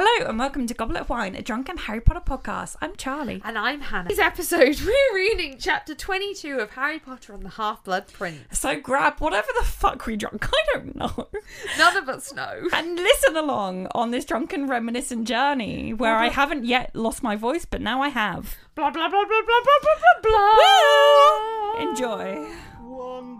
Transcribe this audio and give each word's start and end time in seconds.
Hello 0.00 0.28
and 0.28 0.38
welcome 0.38 0.64
to 0.68 0.74
Goblet 0.74 1.00
of 1.00 1.08
Wine, 1.08 1.34
a 1.34 1.42
drunken 1.42 1.76
Harry 1.76 2.00
Potter 2.00 2.20
podcast. 2.24 2.76
I'm 2.80 2.94
Charlie. 2.94 3.42
And 3.44 3.58
I'm 3.58 3.80
Hannah. 3.80 4.08
This 4.08 4.20
episode, 4.20 4.78
we're 4.86 5.12
reading 5.12 5.56
chapter 5.58 5.92
22 5.92 6.60
of 6.60 6.70
Harry 6.70 7.00
Potter 7.00 7.32
and 7.32 7.42
the 7.42 7.48
Half 7.48 7.82
Blood 7.82 8.06
Prince. 8.12 8.60
So 8.60 8.78
grab 8.78 9.18
whatever 9.18 9.48
the 9.58 9.64
fuck 9.64 10.06
we 10.06 10.14
drunk, 10.14 10.48
I 10.52 10.64
don't 10.72 10.94
know, 10.94 11.26
None 11.78 11.96
of 11.96 12.08
us 12.08 12.32
know. 12.32 12.68
and 12.72 12.94
listen 12.94 13.36
along 13.36 13.88
on 13.92 14.12
this 14.12 14.24
drunken 14.24 14.68
reminiscent 14.68 15.26
journey 15.26 15.92
where 15.92 16.14
I 16.14 16.28
haven't 16.28 16.64
yet 16.64 16.94
lost 16.94 17.24
my 17.24 17.34
voice, 17.34 17.64
but 17.64 17.80
now 17.80 18.00
I 18.00 18.10
have. 18.10 18.54
Blah, 18.76 18.90
blah, 18.90 19.08
blah, 19.08 19.24
blah, 19.24 19.42
blah, 19.44 19.60
blah, 19.64 19.78
blah, 19.82 20.20
blah, 20.22 20.30
blah. 21.74 21.90
Enjoy. 21.90 22.46
One 22.82 23.36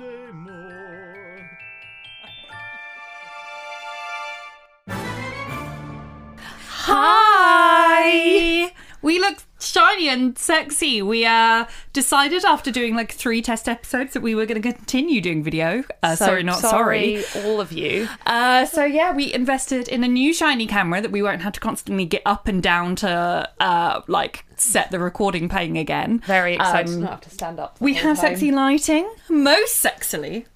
Hi. 6.90 8.72
We 9.02 9.20
look 9.20 9.38
shiny 9.60 10.08
and 10.08 10.36
sexy. 10.38 11.02
We 11.02 11.24
uh 11.24 11.66
decided 11.92 12.44
after 12.44 12.70
doing 12.70 12.94
like 12.96 13.12
three 13.12 13.42
test 13.42 13.68
episodes 13.68 14.12
that 14.14 14.22
we 14.22 14.34
were 14.34 14.46
going 14.46 14.60
to 14.60 14.72
continue 14.72 15.20
doing 15.20 15.42
video. 15.44 15.84
Uh, 16.02 16.16
So 16.16 16.24
sorry, 16.26 16.42
not 16.42 16.58
sorry. 16.60 17.22
all 17.36 17.60
of 17.60 17.70
you. 17.72 18.08
Uh, 18.26 18.64
so 18.64 18.84
yeah, 18.84 19.12
we 19.14 19.32
invested 19.32 19.86
in 19.88 20.02
a 20.02 20.08
new 20.08 20.32
shiny 20.34 20.66
camera 20.66 21.00
that 21.00 21.12
we 21.12 21.22
won't 21.22 21.42
have 21.42 21.52
to 21.52 21.60
constantly 21.60 22.04
get 22.06 22.22
up 22.26 22.48
and 22.48 22.62
down 22.62 22.96
to 22.96 23.48
uh 23.60 24.00
like 24.08 24.44
set 24.56 24.90
the 24.90 24.98
recording 24.98 25.48
playing 25.48 25.78
again. 25.78 26.20
Very 26.26 26.54
excited 26.54 26.94
Um, 26.94 27.00
not 27.02 27.10
have 27.10 27.20
to 27.22 27.30
stand 27.30 27.60
up. 27.60 27.78
the 27.78 27.84
We 27.84 27.94
whole 27.94 28.02
have 28.08 28.16
time. 28.20 28.30
sexy 28.30 28.50
lighting. 28.50 29.08
Most 29.28 29.84
sexily, 29.84 30.46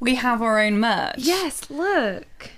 we 0.00 0.16
have 0.16 0.42
our 0.42 0.58
own 0.58 0.80
merch. 0.80 1.14
Yes, 1.18 1.68
look. 1.70 2.50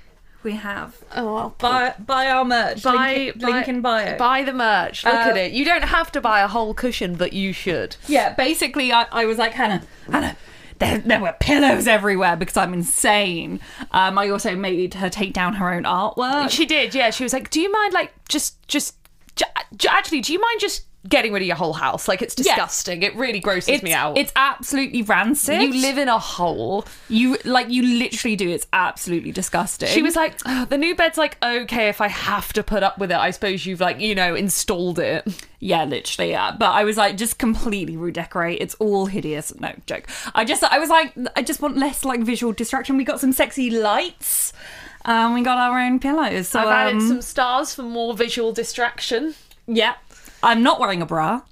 We 0.43 0.53
have. 0.53 0.97
Oh, 1.15 1.35
well, 1.35 1.55
Buy 1.59 1.95
buy 1.99 2.29
our 2.31 2.45
merch. 2.45 2.83
buy, 2.83 3.33
link, 3.37 3.43
link 3.43 3.69
in 3.69 3.81
bio. 3.83 4.17
Buy 4.17 4.43
the 4.43 4.53
merch. 4.53 5.05
Look 5.05 5.15
Uh, 5.15 5.31
at 5.31 5.37
it. 5.37 5.53
You 5.53 5.65
don't 5.65 5.85
have 5.85 6.11
to 6.13 6.21
buy 6.21 6.41
a 6.41 6.49
whole 6.49 6.73
cushion, 6.75 7.15
but 7.17 7.33
you 7.33 7.53
should. 7.53 7.97
Yeah, 8.07 8.33
basically, 8.35 8.93
I, 8.93 9.07
I 9.13 9.25
was 9.27 9.37
like, 9.39 9.53
Hannah, 9.53 9.83
Hannah, 10.11 10.37
there, 10.79 10.99
there 10.99 11.21
were 11.21 11.35
pillows 11.41 11.87
everywhere 11.87 12.37
because 12.37 12.57
I'm 12.57 12.73
insane. 12.73 13.61
Um, 13.91 14.19
I 14.19 14.31
also 14.31 14.57
made 14.57 14.95
her 14.95 15.11
take 15.11 15.33
down 15.35 15.55
her 15.55 15.73
own 15.73 15.83
artwork. 15.85 16.51
She 16.51 16.65
did, 16.65 16.95
yeah. 16.95 17.11
She 17.11 17.23
was 17.23 17.33
like, 17.35 17.51
"Do 17.51 17.61
you 17.61 17.71
mind, 17.71 17.93
like, 17.93 18.13
just, 18.29 18.67
just, 18.67 18.97
j- 19.37 19.45
actually, 19.89 20.21
do 20.23 20.33
you 20.33 20.41
mind 20.41 20.59
just 20.61 20.87
getting 21.09 21.33
rid 21.33 21.43
of 21.43 21.47
your 21.47 21.57
whole 21.57 21.73
house? 21.73 22.09
Like, 22.09 22.23
it's 22.23 22.35
disgusting. 22.35 23.03
It 23.03 23.15
really 23.17 23.41
grosses 23.41 23.69
it's, 23.69 23.83
me 23.83 23.93
out. 23.93 24.19
it's 24.19 24.33
absolutely 24.37 25.03
rancid. 25.03 25.61
you 25.63 25.73
live 25.81 25.99
in 25.99 26.09
a 26.09 26.19
hole." 26.19 26.87
you 27.09 27.37
like 27.45 27.69
you 27.71 27.83
literally 27.99 28.37
do. 28.37 28.49
It's 28.49 28.67
absolutely 28.73 29.33
disgusting. 29.33 29.89
She 29.89 30.03
was 30.03 30.17
like, 30.17 30.39
"Oh, 30.47 30.65
"The 30.65 30.79
new 30.79 30.95
bed's 30.95 31.19
like 31.19 31.37
okay 31.43 31.89
if 31.89 32.01
I 32.01 32.09
have 32.09 32.53
to 32.55 32.63
put 32.63 32.83
up 32.83 32.99
with 32.99 33.11
it. 33.11 33.17
I 33.17 33.31
suppose 33.31 33.67
you've 33.67 33.81
like, 33.81 34.01
you 34.01 34.15
know, 34.15 34.35
installed 34.35 34.99
it." 34.99 35.27
yeah, 35.61 35.85
literally, 35.85 36.31
yeah. 36.31 36.57
But 36.59 36.71
I 36.71 36.85
was 36.85 36.97
like, 36.97 37.17
just 37.17 37.39
completely 37.39 37.97
redecorate. 37.97 38.59
It's 38.61 38.75
all 38.77 39.07
hideous. 39.07 39.55
No 39.61 39.73
joke. 39.87 40.09
I 40.35 40.45
just, 40.45 40.65
I 40.65 40.79
was 40.79 40.89
like, 40.89 41.15
I 41.37 41.43
just 41.43 41.61
want 41.61 41.77
less 41.77 42.05
like 42.05 42.21
visual 42.21 42.53
distraction. 42.53 42.97
We 42.97 43.05
got 43.05 43.21
some 43.21 43.33
sexy 43.33 43.71
lights. 43.71 44.55
Um, 45.05 45.35
we 45.35 45.43
got 45.43 45.59
our 45.59 45.79
own 45.79 45.99
pillows. 45.99 46.49
So 46.49 46.61
I've 46.61 46.69
added 46.69 46.95
um, 46.95 47.09
some 47.09 47.23
stars 47.23 47.75
for 47.75 47.83
more 47.83 48.15
visual 48.15 48.53
distraction. 48.53 49.35
yeah. 49.67 49.95
I'm 50.43 50.63
not 50.63 50.81
wearing 50.81 51.03
a 51.03 51.07
bra. 51.07 51.43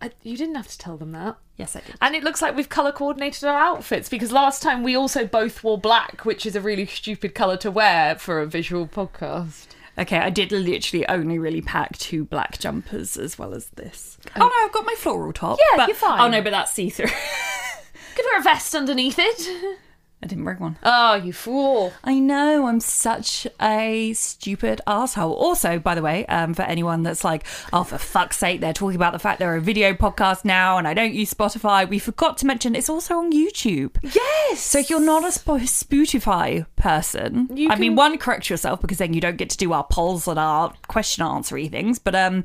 I, 0.00 0.10
you 0.22 0.36
didn't 0.36 0.56
have 0.56 0.68
to 0.68 0.78
tell 0.78 0.96
them 0.96 1.12
that. 1.12 1.36
Yes, 1.56 1.76
I 1.76 1.80
did. 1.80 1.94
And 2.00 2.14
it 2.16 2.24
looks 2.24 2.42
like 2.42 2.56
we've 2.56 2.68
colour 2.68 2.90
coordinated 2.92 3.44
our 3.44 3.58
outfits 3.58 4.08
because 4.08 4.32
last 4.32 4.62
time 4.62 4.82
we 4.82 4.96
also 4.96 5.26
both 5.26 5.62
wore 5.62 5.78
black, 5.78 6.24
which 6.24 6.44
is 6.44 6.56
a 6.56 6.60
really 6.60 6.86
stupid 6.86 7.34
colour 7.34 7.56
to 7.58 7.70
wear 7.70 8.16
for 8.16 8.40
a 8.40 8.46
visual 8.46 8.86
podcast. 8.88 9.68
Okay, 9.98 10.16
I 10.18 10.30
did 10.30 10.50
literally 10.50 11.06
only 11.08 11.38
really 11.38 11.60
pack 11.60 11.98
two 11.98 12.24
black 12.24 12.58
jumpers 12.58 13.16
as 13.16 13.38
well 13.38 13.54
as 13.54 13.68
this. 13.70 14.18
Oh, 14.28 14.30
oh 14.36 14.48
no, 14.56 14.64
I've 14.66 14.72
got 14.72 14.86
my 14.86 14.94
floral 14.96 15.32
top. 15.32 15.58
Yeah, 15.70 15.76
but- 15.76 15.88
you're 15.88 15.96
fine. 15.96 16.20
Oh 16.20 16.28
no, 16.28 16.42
but 16.42 16.50
that's 16.50 16.72
see 16.72 16.90
through. 16.90 17.06
Could 18.16 18.24
wear 18.24 18.40
a 18.40 18.42
vest 18.42 18.74
underneath 18.74 19.18
it. 19.18 19.78
I 20.24 20.28
didn't 20.28 20.44
bring 20.44 20.58
one. 20.60 20.78
Oh, 20.84 21.14
you 21.14 21.32
fool. 21.32 21.92
I 22.04 22.20
know, 22.20 22.66
I'm 22.68 22.78
such 22.78 23.44
a 23.60 24.12
stupid 24.12 24.80
asshole. 24.86 25.32
Also, 25.34 25.80
by 25.80 25.96
the 25.96 26.02
way, 26.02 26.24
um, 26.26 26.54
for 26.54 26.62
anyone 26.62 27.02
that's 27.02 27.24
like, 27.24 27.44
oh, 27.72 27.82
for 27.82 27.98
fuck's 27.98 28.38
sake, 28.38 28.60
they're 28.60 28.72
talking 28.72 28.94
about 28.94 29.12
the 29.14 29.18
fact 29.18 29.40
they're 29.40 29.56
a 29.56 29.60
video 29.60 29.94
podcast 29.94 30.44
now 30.44 30.78
and 30.78 30.86
I 30.86 30.94
don't 30.94 31.12
use 31.12 31.34
Spotify. 31.34 31.88
We 31.88 31.98
forgot 31.98 32.38
to 32.38 32.46
mention 32.46 32.76
it's 32.76 32.88
also 32.88 33.16
on 33.18 33.32
YouTube. 33.32 33.96
Yes. 34.02 34.60
So 34.60 34.78
if 34.78 34.90
you're 34.90 35.00
not 35.00 35.24
a 35.24 35.32
Sp- 35.34 35.66
Spotify 35.66 36.66
person, 36.76 37.48
You 37.54 37.70
I 37.70 37.76
mean, 37.76 37.96
one, 37.96 38.16
correct 38.18 38.48
yourself 38.48 38.80
because 38.80 38.98
then 38.98 39.14
you 39.14 39.20
don't 39.20 39.36
get 39.36 39.50
to 39.50 39.56
do 39.56 39.72
our 39.72 39.84
polls 39.84 40.28
and 40.28 40.38
our 40.38 40.72
question 40.86 41.24
answery 41.24 41.68
things. 41.68 41.98
But 41.98 42.14
um, 42.14 42.44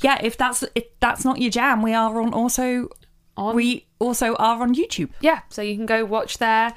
yeah, 0.00 0.18
if 0.22 0.36
that's 0.36 0.64
if 0.74 0.84
that's 0.98 1.24
not 1.24 1.38
your 1.40 1.50
jam, 1.50 1.82
we 1.82 1.94
are 1.94 2.20
on 2.20 2.32
also 2.34 2.88
On- 3.36 3.54
we 3.54 3.86
also 4.00 4.34
are 4.34 4.60
on 4.62 4.74
YouTube. 4.74 5.10
yeah, 5.20 5.42
so 5.48 5.62
you 5.62 5.76
can 5.76 5.86
go 5.86 6.04
watch 6.04 6.38
there. 6.38 6.74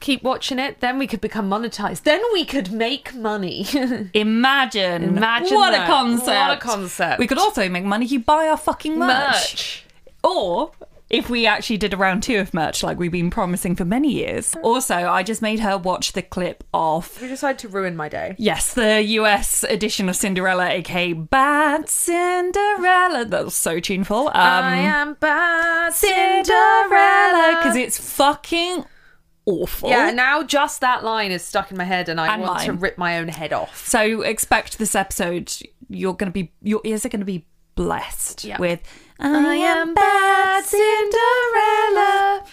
Keep 0.00 0.22
watching 0.22 0.58
it, 0.58 0.80
then 0.80 0.98
we 0.98 1.06
could 1.06 1.20
become 1.20 1.48
monetized. 1.50 2.02
Then 2.04 2.20
we 2.32 2.44
could 2.44 2.70
make 2.72 3.14
money. 3.14 3.66
Imagine, 4.14 5.02
Imagine 5.04 5.54
what 5.56 5.74
a 5.74 5.78
that. 5.78 5.86
concept! 5.88 6.26
What 6.28 6.56
a 6.56 6.60
concept. 6.60 7.18
We 7.18 7.26
could 7.26 7.38
also 7.38 7.68
make 7.68 7.84
money. 7.84 8.04
If 8.06 8.12
you 8.12 8.20
buy 8.20 8.48
our 8.48 8.56
fucking 8.56 8.98
merch. 8.98 9.08
Merch. 9.08 9.84
or 10.22 10.72
if 11.08 11.30
we 11.30 11.46
actually 11.46 11.76
did 11.76 11.94
a 11.94 11.96
round 11.96 12.20
two 12.24 12.36
of 12.40 12.52
merch 12.52 12.82
like 12.82 12.98
we've 12.98 13.12
been 13.12 13.30
promising 13.30 13.76
for 13.76 13.84
many 13.84 14.12
years. 14.12 14.56
Also, 14.62 14.94
I 14.96 15.22
just 15.22 15.40
made 15.40 15.60
her 15.60 15.78
watch 15.78 16.12
the 16.14 16.22
clip 16.22 16.64
of 16.74 17.20
We 17.22 17.28
decided 17.28 17.60
to 17.60 17.68
ruin 17.68 17.94
my 17.94 18.08
day. 18.08 18.34
Yes, 18.38 18.74
the 18.74 19.00
US 19.02 19.62
edition 19.62 20.08
of 20.08 20.16
Cinderella, 20.16 20.68
aka 20.68 21.12
Bad 21.12 21.88
Cinderella. 21.88 23.24
That 23.24 23.44
was 23.44 23.54
so 23.54 23.78
tuneful. 23.78 24.26
Um, 24.28 24.34
I 24.34 24.76
am 24.78 25.14
bad 25.14 25.92
Cinderella, 25.92 27.58
because 27.60 27.76
it's 27.76 27.98
fucking 27.98 28.84
awful. 29.46 29.88
Yeah, 29.88 30.10
now 30.10 30.42
just 30.42 30.80
that 30.82 31.02
line 31.04 31.30
is 31.32 31.42
stuck 31.42 31.70
in 31.70 31.76
my 31.78 31.84
head, 31.84 32.08
and 32.08 32.20
I 32.20 32.34
And 32.34 32.42
want 32.42 32.60
to 32.62 32.72
mine. 32.72 32.80
rip 32.80 32.98
my 32.98 33.18
own 33.18 33.28
head 33.28 33.52
off. 33.52 33.86
So 33.86 34.20
expect 34.22 34.78
this 34.78 34.94
episode. 34.94 35.52
You're 35.88 36.14
gonna 36.14 36.30
be 36.32 36.52
your 36.62 36.80
ears 36.84 37.06
are 37.06 37.08
gonna 37.08 37.24
be 37.24 37.46
blessed 37.76 38.44
Yeah. 38.44 38.58
with 38.58 38.80
I 39.20 39.54
am 39.56 39.94
bad 39.94 40.64
Cinderella. 40.64 42.44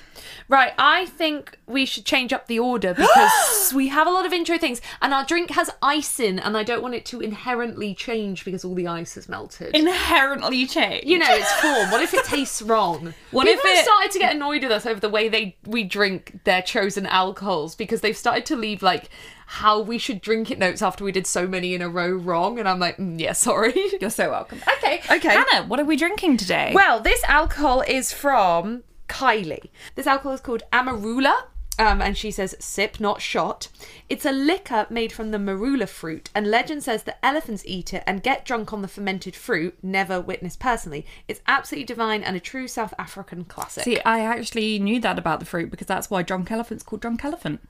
Right, 0.50 0.74
I 0.78 1.06
think 1.06 1.58
we 1.68 1.86
should 1.86 2.06
change 2.06 2.34
up 2.34 2.48
the 2.48 2.60
order 2.60 2.94
because 2.94 3.72
we 3.74 3.88
have 3.88 4.08
a 4.08 4.12
lot 4.12 4.26
of 4.26 4.34
intro 4.34 4.58
things, 4.58 4.82
and 5.02 5.14
our 5.14 5.26
drink 5.26 5.52
has 5.52 5.70
ice 5.82 6.20
in, 6.20 6.40
and 6.40 6.58
I 6.58 6.64
don't 6.64 6.82
want 6.82 6.96
it 6.96 7.06
to 7.08 7.22
inherently 7.22 7.94
change 7.96 8.44
because 8.46 8.64
all 8.66 8.76
the 8.76 8.88
ice 8.88 9.16
has 9.16 9.30
melted. 9.30 9.76
Inherently 9.76 10.66
change. 10.66 11.06
you 11.06 11.18
know, 11.20 11.28
its 11.30 11.52
form. 11.54 11.92
What 11.92 12.02
if 12.02 12.14
it 12.14 12.26
tastes 12.26 12.62
wrong? 12.62 13.14
What 13.32 13.48
People 13.48 13.64
if 13.66 13.78
have 13.78 13.86
started 13.86 14.12
to 14.12 14.20
get 14.20 14.36
annoyed 14.36 14.62
with 14.62 14.72
us 14.72 14.86
over 14.86 15.00
the 15.00 15.10
way 15.10 15.28
they 15.28 15.56
we 15.66 15.84
drink 15.84 16.40
their 16.44 16.62
chosen 16.62 17.08
alcohols 17.08 17.74
because 17.74 18.02
they've 18.02 18.16
started 18.16 18.46
to 18.48 18.56
leave 18.56 18.84
like 18.84 19.10
how 19.48 19.82
we 19.82 19.98
should 19.98 20.22
drink 20.22 20.52
it 20.52 20.60
notes 20.60 20.82
after 20.82 21.04
we 21.04 21.12
did 21.12 21.26
so 21.26 21.48
many 21.48 21.74
in 21.74 21.82
a 21.82 21.90
row 21.90 22.12
wrong, 22.12 22.60
and 22.60 22.68
I'm 22.68 22.80
like, 22.80 22.98
mm, 22.98 23.20
yeah, 23.20 23.34
sorry. 23.34 23.74
You're 24.00 24.10
so 24.10 24.30
welcome. 24.30 24.62
Okay. 24.78 25.02
Okay. 25.10 25.30
Hannah, 25.30 25.66
what 25.68 25.80
are 25.80 25.86
we 25.86 25.96
drinking 25.96 26.38
today? 26.38 26.72
Well, 26.76 27.00
this 27.00 27.24
alcohol 27.24 27.82
is 27.88 28.12
from 28.12 28.84
Kylie. 29.08 29.70
This 29.96 30.08
alcohol 30.08 30.34
is 30.34 30.42
called 30.42 30.64
Amarula. 30.72 31.34
Um, 31.80 32.04
and 32.04 32.16
she 32.16 32.30
says, 32.30 32.56
sip, 32.60 33.00
not 33.00 33.20
shot. 33.20 33.68
It's 34.08 34.26
a 34.26 34.32
liquor 34.32 34.86
made 34.92 35.12
from 35.12 35.32
the 35.32 35.40
marula 35.40 35.90
fruit, 35.90 36.30
and 36.36 36.50
legend 36.50 36.84
says 36.84 37.04
that 37.04 37.18
elephants 37.24 37.64
eat 37.66 37.94
it 37.96 38.04
and 38.06 38.22
get 38.22 38.46
drunk 38.46 38.72
on 38.74 38.84
the 38.84 38.88
fermented 38.88 39.36
fruit, 39.36 39.76
never 39.82 40.22
witnessed 40.22 40.60
personally. 40.60 41.04
It's 41.28 41.42
absolutely 41.48 41.86
divine 41.86 42.22
and 42.22 42.36
a 42.36 42.40
true 42.40 42.68
South 42.68 42.94
African 43.00 43.46
classic. 43.46 43.86
See, 43.86 44.00
I 44.02 44.20
actually 44.20 44.78
knew 44.78 45.00
that 45.00 45.18
about 45.18 45.40
the 45.40 45.48
fruit 45.48 45.72
because 45.72 45.88
that's 45.88 46.12
why 46.12 46.22
drunk 46.22 46.52
elephant's 46.52 46.84
called 46.84 47.02
drunk 47.02 47.26
elephant. 47.26 47.62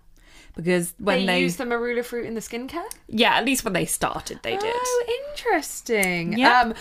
Because 0.55 0.93
when 0.99 1.19
they, 1.19 1.25
they, 1.25 1.41
use 1.41 1.55
the 1.55 1.63
marula 1.63 2.05
fruit 2.05 2.25
in 2.25 2.35
the 2.35 2.39
skincare? 2.39 2.85
yeah, 3.07 3.35
at 3.35 3.45
least 3.45 3.63
when 3.63 3.73
they 3.73 3.85
started, 3.85 4.39
they 4.43 4.55
did. 4.57 4.73
Oh, 4.75 5.05
interesting. 5.31 6.37
Yeah. 6.37 6.61
Um, 6.61 6.73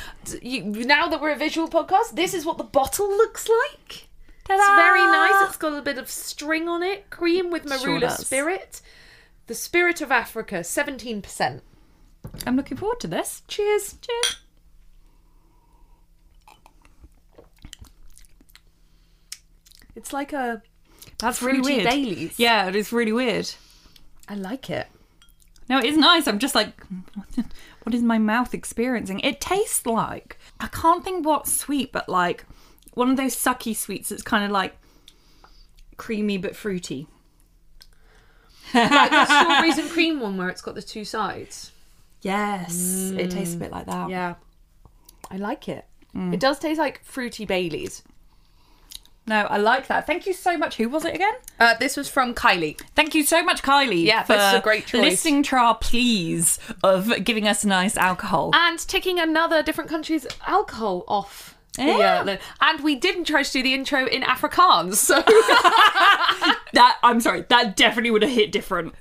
you, 0.42 0.62
now 0.84 1.08
that 1.08 1.20
we're 1.20 1.32
a 1.32 1.36
visual 1.36 1.68
podcast, 1.68 2.14
this 2.14 2.34
is 2.34 2.44
what 2.44 2.58
the 2.58 2.64
bottle 2.64 3.08
looks 3.08 3.48
like. 3.48 4.08
Ta-da! 4.44 4.54
It's 4.54 4.68
very 4.76 5.04
nice. 5.04 5.48
It's 5.48 5.56
got 5.56 5.78
a 5.78 5.82
bit 5.82 5.98
of 5.98 6.10
string 6.10 6.68
on 6.68 6.82
it. 6.82 7.10
Cream 7.10 7.50
with 7.50 7.64
marula 7.64 8.00
does. 8.00 8.26
spirit. 8.26 8.80
The 9.46 9.54
spirit 9.54 10.00
of 10.00 10.10
Africa, 10.10 10.56
17%. 10.56 11.60
I'm 12.46 12.56
looking 12.56 12.76
forward 12.76 13.00
to 13.00 13.08
this. 13.08 13.42
Cheers. 13.48 13.96
Cheers. 14.00 14.36
It's 19.94 20.12
like 20.12 20.32
a. 20.32 20.62
That's 21.18 21.42
really 21.42 21.60
weird. 21.60 21.84
Baileys. 21.84 22.38
Yeah, 22.38 22.68
it 22.68 22.76
is 22.76 22.92
really 22.92 23.12
weird. 23.12 23.50
I 24.28 24.34
like 24.34 24.70
it. 24.70 24.86
No, 25.68 25.78
it 25.78 25.84
is 25.84 25.96
nice. 25.96 26.26
I'm 26.26 26.38
just 26.38 26.54
like, 26.54 26.72
what 27.82 27.94
is 27.94 28.02
my 28.02 28.18
mouth 28.18 28.54
experiencing? 28.54 29.20
It 29.20 29.40
tastes 29.40 29.86
like 29.86 30.38
I 30.60 30.66
can't 30.68 31.04
think 31.04 31.24
what 31.24 31.46
sweet, 31.46 31.92
but 31.92 32.08
like 32.08 32.44
one 32.94 33.10
of 33.10 33.16
those 33.16 33.34
sucky 33.34 33.74
sweets 33.74 34.08
that's 34.08 34.22
kind 34.22 34.44
of 34.44 34.50
like 34.50 34.76
creamy 35.96 36.38
but 36.38 36.56
fruity. 36.56 37.06
Like 38.74 39.10
the 39.10 39.24
strawberries 39.26 39.78
and 39.78 39.90
cream 39.90 40.20
one 40.20 40.36
where 40.36 40.48
it's 40.48 40.62
got 40.62 40.74
the 40.74 40.82
two 40.82 41.04
sides. 41.04 41.72
Yes, 42.22 43.10
it 43.10 43.30
tastes 43.30 43.54
a 43.54 43.58
bit 43.58 43.70
like 43.70 43.86
that. 43.86 44.08
Yeah. 44.08 44.34
I 45.30 45.36
like 45.36 45.68
it. 45.68 45.84
It 46.14 46.40
does 46.40 46.58
taste 46.58 46.78
like 46.78 47.02
fruity 47.04 47.46
Baileys. 47.46 48.02
No, 49.26 49.46
I 49.48 49.56
like 49.56 49.86
that. 49.86 50.06
Thank 50.06 50.26
you 50.26 50.32
so 50.32 50.58
much. 50.58 50.76
Who 50.76 50.88
was 50.88 51.04
it 51.04 51.14
again? 51.14 51.32
Uh, 51.58 51.74
this 51.78 51.96
was 51.96 52.08
from 52.08 52.34
Kylie. 52.34 52.78
Thank 52.96 53.14
you 53.14 53.22
so 53.22 53.42
much, 53.42 53.62
Kylie. 53.62 54.04
Yeah, 54.04 54.24
for 54.24 54.32
this 54.32 54.52
is 54.52 54.58
a 54.58 54.60
great 54.60 54.84
choice. 54.84 55.00
Listening 55.00 55.44
to 55.44 55.56
our 55.56 55.76
pleas 55.76 56.58
of 56.82 57.24
giving 57.24 57.46
us 57.46 57.64
nice 57.64 57.96
alcohol. 57.96 58.50
And 58.52 58.78
ticking 58.80 59.20
another 59.20 59.62
different 59.62 59.88
country's 59.88 60.26
alcohol 60.46 61.04
off. 61.06 61.51
Yeah. 61.78 62.24
uh, 62.26 62.36
and 62.60 62.80
we 62.84 62.94
didn't 62.96 63.24
try 63.24 63.42
to 63.42 63.50
do 63.50 63.62
the 63.62 63.72
intro 63.72 64.06
in 64.06 64.22
Afrikaans, 64.22 64.96
so 64.96 65.22
that 66.72 66.98
I'm 67.02 67.20
sorry, 67.20 67.44
that 67.48 67.76
definitely 67.76 68.10
would 68.10 68.22
have 68.22 68.30
hit 68.30 68.52
different. 68.52 68.94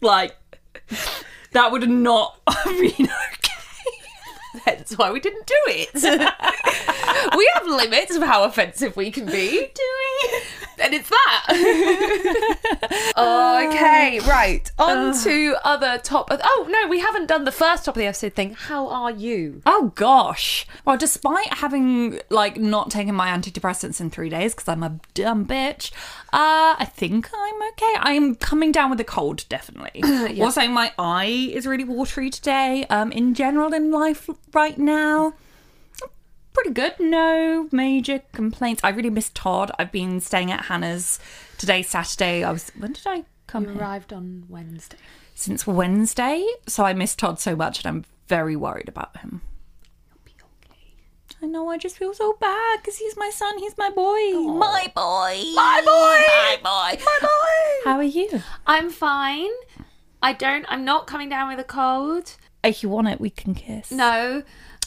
Like 0.00 0.36
that 1.52 1.70
would 1.70 1.82
have 1.82 1.90
not 1.90 2.40
been 2.64 2.90
okay. 2.90 4.60
that's 4.64 4.96
why 4.98 5.10
we 5.12 5.20
didn't 5.20 5.46
do 5.46 5.54
it. 5.68 5.94
we 7.36 7.50
have 7.54 7.66
limits 7.66 8.16
of 8.16 8.22
how 8.22 8.44
offensive 8.44 8.96
we 8.96 9.10
can 9.10 9.26
be. 9.26 9.50
Do 9.72 9.82
we? 9.98 10.40
And 10.82 10.94
it's 10.94 11.10
that. 11.10 12.78
Okay, 13.70 14.20
right. 14.20 14.70
On 14.78 15.16
to 15.22 15.56
other 15.64 15.98
top. 15.98 16.28
Oh, 16.30 16.66
no, 16.68 16.88
we 16.88 17.00
haven't 17.00 17.26
done 17.26 17.44
the 17.44 17.52
first 17.52 17.84
top 17.84 17.96
of 17.96 18.00
the 18.00 18.06
episode 18.06 18.34
thing. 18.34 18.54
How 18.54 18.88
are 18.88 19.10
you? 19.10 19.62
Oh 19.66 19.92
gosh. 19.94 20.66
Well, 20.84 20.96
despite 20.96 21.54
having 21.54 22.20
like 22.30 22.56
not 22.56 22.90
taken 22.90 23.14
my 23.14 23.28
antidepressants 23.28 24.00
in 24.00 24.10
three 24.10 24.28
days 24.28 24.54
because 24.54 24.68
I'm 24.68 24.82
a 24.82 24.98
dumb 25.14 25.46
bitch, 25.46 25.92
uh, 26.32 26.76
I 26.78 26.90
think 26.92 27.28
I'm 27.34 27.62
okay. 27.72 27.94
I'm 27.98 28.34
coming 28.36 28.72
down 28.72 28.90
with 28.90 29.00
a 29.00 29.04
cold, 29.04 29.44
definitely. 29.48 30.02
Also, 30.40 30.66
my 30.68 30.92
eye 30.98 31.50
is 31.52 31.66
really 31.66 31.84
watery 31.84 32.30
today. 32.30 32.84
Um, 32.88 33.12
in 33.12 33.34
general 33.34 33.72
in 33.72 33.90
life 33.90 34.28
right 34.52 34.78
now, 34.78 35.34
pretty 36.52 36.70
good. 36.70 36.94
No 36.98 37.68
major 37.72 38.22
complaints. 38.32 38.80
I 38.82 38.90
really 38.90 39.10
miss 39.10 39.30
Todd. 39.30 39.70
I've 39.78 39.92
been 39.92 40.20
staying 40.20 40.50
at 40.50 40.66
Hannah's 40.66 41.18
today, 41.58 41.82
Saturday. 41.82 42.44
I 42.44 42.50
was 42.52 42.70
when 42.78 42.92
did 42.92 43.06
I 43.06 43.24
come 43.50 43.64
You 43.64 43.78
arrived 43.78 44.12
on 44.12 44.44
Wednesday. 44.48 44.96
Since 45.34 45.66
Wednesday, 45.66 46.46
so 46.66 46.84
I 46.84 46.92
miss 46.92 47.14
Todd 47.14 47.40
so 47.40 47.56
much, 47.56 47.78
and 47.78 47.86
I'm 47.86 48.04
very 48.28 48.56
worried 48.56 48.88
about 48.88 49.16
him. 49.18 49.42
I 51.42 51.46
know. 51.46 51.70
I 51.70 51.78
just 51.78 51.96
feel 51.96 52.12
so 52.12 52.36
bad 52.38 52.80
because 52.80 52.98
he's 52.98 53.16
my 53.16 53.30
son. 53.30 53.58
He's 53.58 53.76
my 53.78 53.88
boy. 53.88 54.32
My 54.58 54.92
boy. 54.94 55.42
My 55.54 55.80
boy. 55.82 56.20
My 56.28 56.58
boy. 56.62 57.02
My 57.04 57.18
boy. 57.22 57.90
How 57.90 57.96
are 57.96 58.02
you? 58.02 58.42
I'm 58.66 58.90
fine. 58.90 59.50
I 60.22 60.34
don't. 60.34 60.66
I'm 60.68 60.84
not 60.84 61.06
coming 61.06 61.30
down 61.30 61.48
with 61.48 61.58
a 61.58 61.64
cold. 61.64 62.36
If 62.62 62.82
you 62.82 62.90
want 62.90 63.08
it, 63.08 63.20
we 63.20 63.30
can 63.30 63.54
kiss. 63.54 63.90
No. 63.90 64.42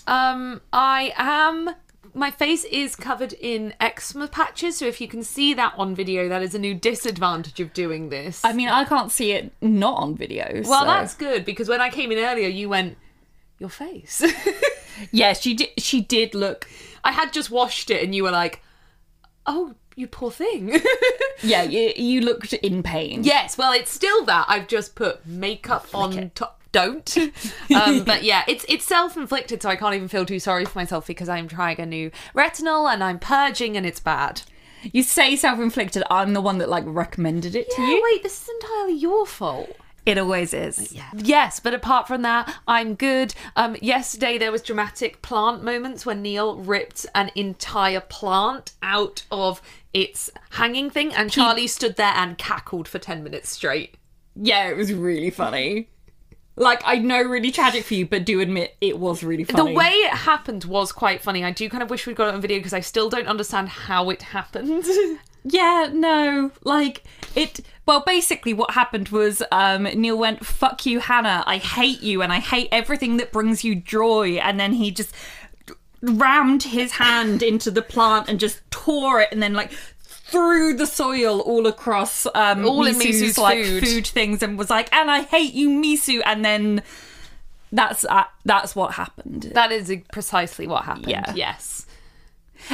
Um, 0.05 0.61
I 0.71 1.13
am. 1.17 1.71
My 2.15 2.29
face 2.31 2.63
is 2.65 2.95
covered 2.95 3.33
in 3.33 3.73
eczema 3.79 4.27
patches, 4.27 4.77
so 4.77 4.85
if 4.85 5.01
you 5.01 5.07
can 5.07 5.23
see 5.23 5.53
that 5.55 5.73
on 5.77 5.95
video, 5.95 6.29
that 6.29 6.43
is 6.43 6.53
a 6.53 6.59
new 6.59 6.73
disadvantage 6.75 7.59
of 7.59 7.73
doing 7.73 8.09
this. 8.09 8.43
I 8.45 8.53
mean, 8.53 8.69
I 8.69 8.85
can't 8.85 9.11
see 9.11 9.31
it 9.31 9.51
not 9.61 9.97
on 9.97 10.15
video. 10.15 10.61
well, 10.65 10.81
so- 10.81 10.85
that's 10.85 11.15
good 11.15 11.43
because 11.45 11.67
when 11.69 11.81
I 11.81 11.89
came 11.89 12.11
in 12.11 12.19
earlier, 12.19 12.47
you 12.49 12.69
went, 12.69 12.97
"Your 13.59 13.69
face." 13.69 14.23
yeah. 15.11 15.33
She 15.33 15.53
did. 15.55 15.69
She 15.77 16.01
did 16.01 16.35
look. 16.35 16.67
I 17.03 17.11
had 17.11 17.33
just 17.33 17.49
washed 17.49 17.89
it, 17.89 18.03
and 18.03 18.13
you 18.13 18.23
were 18.23 18.31
like, 18.31 18.61
"Oh, 19.45 19.73
you 19.95 20.07
poor 20.07 20.31
thing." 20.31 20.79
Yeah, 21.41 21.63
you, 21.63 21.91
you 21.97 22.21
looked 22.21 22.53
in 22.53 22.83
pain. 22.83 23.23
yes. 23.25 23.57
Well, 23.57 23.73
it's 23.73 23.91
still 23.91 24.23
that. 24.25 24.45
I've 24.47 24.67
just 24.69 24.95
put 24.95 25.25
makeup 25.27 25.87
on 25.93 26.29
top. 26.35 26.61
Don't. 26.73 27.17
Um, 27.73 28.03
but 28.03 28.23
yeah, 28.23 28.43
it's 28.47 28.65
it's 28.69 28.85
self 28.85 29.17
inflicted, 29.17 29.61
so 29.61 29.69
I 29.69 29.75
can't 29.75 29.95
even 29.95 30.07
feel 30.07 30.25
too 30.25 30.39
sorry 30.39 30.65
for 30.65 30.77
myself 30.77 31.07
because 31.07 31.27
I'm 31.27 31.47
trying 31.47 31.79
a 31.79 31.85
new 31.85 32.11
retinol 32.35 32.91
and 32.91 33.03
I'm 33.03 33.17
purging, 33.17 33.75
and 33.77 33.85
it's 33.85 33.99
bad. 33.99 34.41
You 34.91 35.01
say 35.01 35.35
self-inflicted. 35.35 36.03
I'm 36.11 36.33
the 36.33 36.41
one 36.41 36.57
that 36.57 36.69
like 36.69 36.83
recommended 36.85 37.55
it 37.55 37.69
to 37.71 37.81
you. 37.81 38.01
wait, 38.03 38.21
this 38.21 38.43
is 38.43 38.49
entirely 38.61 38.93
your 38.93 39.25
fault. 39.25 39.75
It 40.05 40.17
always 40.17 40.53
is. 40.53 40.93
Yes, 41.15 41.61
but 41.61 41.73
apart 41.73 42.07
from 42.07 42.23
that, 42.23 42.53
I'm 42.67 42.95
good. 42.95 43.33
Um, 43.55 43.77
yesterday 43.81 44.37
there 44.37 44.51
was 44.51 44.61
dramatic 44.61 45.21
plant 45.21 45.63
moments 45.63 46.05
when 46.05 46.21
Neil 46.21 46.57
ripped 46.57 47.05
an 47.15 47.31
entire 47.35 48.01
plant 48.01 48.73
out 48.83 49.23
of 49.31 49.61
its 49.93 50.29
hanging 50.51 50.89
thing, 50.89 51.13
and 51.13 51.31
Charlie 51.31 51.67
stood 51.67 51.95
there 51.95 52.13
and 52.15 52.37
cackled 52.37 52.87
for 52.87 52.99
ten 52.99 53.23
minutes 53.23 53.49
straight. 53.49 53.95
Yeah, 54.35 54.67
it 54.67 54.75
was 54.75 54.91
really 54.91 55.29
funny. 55.29 55.87
Like 56.55 56.81
I 56.85 56.99
know, 56.99 57.21
really 57.21 57.51
tragic 57.51 57.83
for 57.83 57.95
you, 57.95 58.05
but 58.05 58.25
do 58.25 58.39
admit 58.39 58.75
it 58.79 58.99
was 58.99 59.23
really 59.23 59.43
funny. 59.43 59.71
The 59.71 59.75
way 59.75 59.89
it 59.89 60.13
happened 60.13 60.65
was 60.65 60.91
quite 60.91 61.21
funny. 61.21 61.43
I 61.43 61.51
do 61.51 61.67
kind 61.69 61.81
of 61.81 61.89
wish 61.89 62.05
we'd 62.05 62.15
got 62.15 62.27
it 62.27 62.35
on 62.35 62.41
video 62.41 62.59
because 62.59 62.73
I 62.73 62.79
still 62.79 63.09
don't 63.09 63.27
understand 63.27 63.69
how 63.69 64.09
it 64.09 64.21
happened. 64.21 64.85
Yeah, 65.45 65.89
no, 65.91 66.51
like 66.63 67.03
it. 67.35 67.59
Well, 67.85 68.01
basically, 68.05 68.53
what 68.53 68.71
happened 68.71 69.09
was 69.09 69.43
um, 69.51 69.83
Neil 69.83 70.17
went, 70.17 70.45
"Fuck 70.45 70.85
you, 70.85 70.99
Hannah. 70.99 71.43
I 71.45 71.57
hate 71.57 72.01
you, 72.01 72.21
and 72.21 72.31
I 72.31 72.39
hate 72.39 72.69
everything 72.71 73.17
that 73.17 73.33
brings 73.33 73.63
you 73.63 73.75
joy." 73.75 74.35
And 74.35 74.59
then 74.59 74.73
he 74.73 74.89
just 74.89 75.13
rammed 76.01 76.63
his 76.63 76.93
hand 76.93 77.43
into 77.43 77.71
the 77.71 77.81
plant 77.81 78.29
and 78.29 78.39
just 78.39 78.61
tore 78.71 79.19
it, 79.19 79.29
and 79.33 79.43
then 79.43 79.53
like 79.53 79.73
threw 80.33 80.73
the 80.73 80.85
soil 80.87 81.39
all 81.39 81.65
across 81.67 82.25
um, 82.33 82.65
All 82.65 82.85
in 82.85 82.97
Misu's, 82.97 83.21
Misu's 83.21 83.37
like 83.37 83.63
food. 83.63 83.83
food 83.87 84.07
things, 84.07 84.43
and 84.43 84.57
was 84.57 84.69
like, 84.69 84.93
"And 84.93 85.09
I 85.09 85.21
hate 85.21 85.53
you, 85.53 85.69
Misu." 85.69 86.21
And 86.25 86.43
then 86.43 86.83
that's 87.71 88.03
uh, 88.03 88.25
that's 88.43 88.75
what 88.75 88.93
happened. 88.95 89.51
that 89.53 89.71
is 89.71 89.91
precisely 90.11 90.67
what 90.67 90.83
happened. 90.83 91.07
Yeah. 91.07 91.33
Yes. 91.35 91.72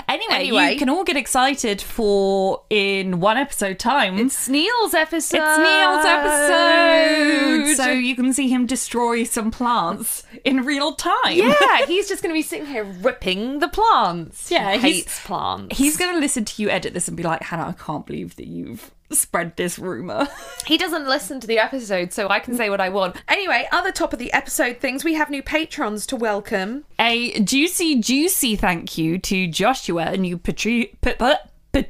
Anyway, 0.07 0.33
Anyway. 0.35 0.71
you 0.73 0.77
can 0.79 0.89
all 0.89 1.03
get 1.03 1.17
excited 1.17 1.81
for 1.81 2.63
in 2.69 3.19
one 3.19 3.37
episode 3.37 3.79
time. 3.79 4.17
It's 4.17 4.47
Neil's 4.49 4.93
episode. 4.93 5.37
It's 5.37 5.57
Neil's 5.59 6.05
episode, 6.05 7.75
so 7.75 7.89
you 7.91 8.15
can 8.15 8.33
see 8.33 8.49
him 8.49 8.65
destroy 8.65 9.23
some 9.23 9.51
plants 9.51 10.23
in 10.43 10.65
real 10.65 10.93
time. 10.95 11.35
yeah, 11.35 11.85
he's 11.87 12.07
just 12.07 12.21
going 12.23 12.33
to 12.33 12.37
be 12.37 12.41
sitting 12.41 12.65
here 12.67 12.83
ripping 12.83 13.59
the 13.59 13.67
plants. 13.67 14.49
Yeah, 14.51 14.73
he 14.73 14.79
hates 14.79 15.25
plants. 15.25 15.77
He's 15.77 15.97
going 15.97 16.13
to 16.13 16.19
listen 16.19 16.45
to 16.45 16.61
you 16.61 16.69
edit 16.69 16.93
this 16.93 17.07
and 17.07 17.17
be 17.17 17.23
like, 17.23 17.41
Hannah, 17.43 17.67
I 17.69 17.71
can't 17.73 18.05
believe 18.05 18.35
that 18.37 18.47
you've 18.47 18.91
spread 19.11 19.55
this 19.57 19.77
rumor. 19.79 20.27
He 20.67 20.77
doesn't 20.77 21.07
listen 21.07 21.39
to 21.39 21.47
the 21.47 21.57
episode, 21.57 22.13
so 22.13 22.29
I 22.29 22.37
can 22.39 22.55
say 22.55 22.69
what 22.69 22.79
I 22.79 22.89
want. 22.89 23.15
Anyway, 23.27 23.67
other 23.71 23.91
top 23.91 24.13
of 24.13 24.19
the 24.19 24.31
episode 24.33 24.77
things, 24.77 25.03
we 25.03 25.15
have 25.15 25.31
new 25.31 25.41
patrons 25.41 26.05
to 26.07 26.15
welcome. 26.15 26.85
A 26.99 27.39
juicy, 27.39 27.95
juicy 27.99 28.55
thank 28.55 28.95
you 28.95 29.17
to 29.17 29.47
Joshua, 29.47 30.11
a 30.11 30.17
new 30.17 30.37
patru- 30.37 30.89
p- 31.01 31.13
p- 31.13 31.33
p- 31.73 31.87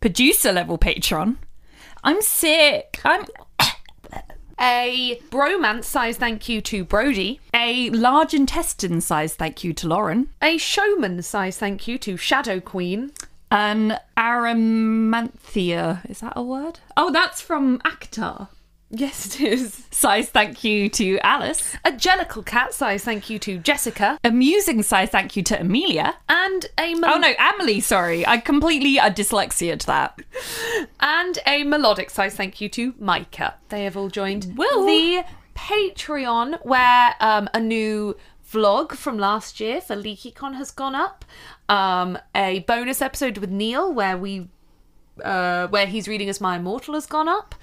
producer 0.00 0.52
level 0.52 0.78
patron. 0.78 1.38
I'm 2.02 2.22
sick. 2.22 3.00
I'm 3.04 3.26
A 4.60 5.20
bromance 5.30 5.84
size 5.84 6.16
thank 6.16 6.48
you 6.48 6.60
to 6.62 6.84
Brody. 6.84 7.40
a 7.52 7.90
large 7.90 8.32
intestine 8.32 9.00
size 9.00 9.34
thank 9.34 9.64
you 9.64 9.72
to 9.72 9.88
Lauren. 9.88 10.28
A 10.40 10.56
showman 10.56 11.20
size 11.22 11.58
thank 11.58 11.88
you 11.88 11.98
to 11.98 12.16
Shadow 12.16 12.60
Queen. 12.60 13.10
An 13.52 13.98
Aramanthia. 14.16 16.08
Is 16.10 16.20
that 16.20 16.32
a 16.36 16.42
word? 16.42 16.80
Oh, 16.96 17.12
that's 17.12 17.42
from 17.42 17.80
ACOTAR. 17.80 18.48
Yes, 18.88 19.26
it 19.26 19.40
is. 19.42 19.86
Size 19.90 20.28
thank 20.30 20.64
you 20.64 20.88
to 20.90 21.18
Alice. 21.20 21.76
A 21.84 21.92
jellicle 21.92 22.44
cat 22.44 22.72
size 22.74 23.04
thank 23.04 23.28
you 23.30 23.38
to 23.40 23.58
Jessica. 23.58 24.18
Amusing 24.24 24.82
size 24.82 25.10
thank 25.10 25.36
you 25.36 25.42
to 25.44 25.60
Amelia. 25.60 26.14
And 26.30 26.66
a 26.78 26.94
mel- 26.94 27.14
Oh 27.14 27.18
no, 27.18 27.32
Emily, 27.38 27.80
sorry. 27.80 28.26
I 28.26 28.38
completely 28.38 28.98
uh, 28.98 29.10
dyslexia 29.10 29.78
to 29.78 29.86
that. 29.86 30.18
and 31.00 31.38
a 31.46 31.64
melodic 31.64 32.08
size 32.10 32.34
thank 32.34 32.60
you 32.60 32.68
to 32.70 32.94
Micah. 32.98 33.54
They 33.70 33.84
have 33.84 33.96
all 33.96 34.08
joined 34.08 34.54
Woo. 34.56 34.66
the 34.86 35.24
Patreon 35.54 36.64
where 36.64 37.14
um, 37.20 37.48
a 37.54 37.60
new 37.60 38.16
vlog 38.52 38.92
from 38.92 39.18
last 39.18 39.60
year 39.60 39.80
for 39.80 39.96
LeakyCon 39.96 40.54
has 40.54 40.70
gone 40.70 40.94
up. 40.94 41.24
Um, 41.68 42.18
a 42.34 42.60
bonus 42.60 43.00
episode 43.00 43.38
with 43.38 43.50
Neil 43.50 43.92
where 43.92 44.16
we 44.16 44.48
uh, 45.22 45.66
where 45.68 45.86
he's 45.86 46.08
reading 46.08 46.28
us 46.28 46.40
My 46.40 46.56
Immortal 46.56 46.94
has 46.94 47.06
gone 47.06 47.28
up. 47.28 47.54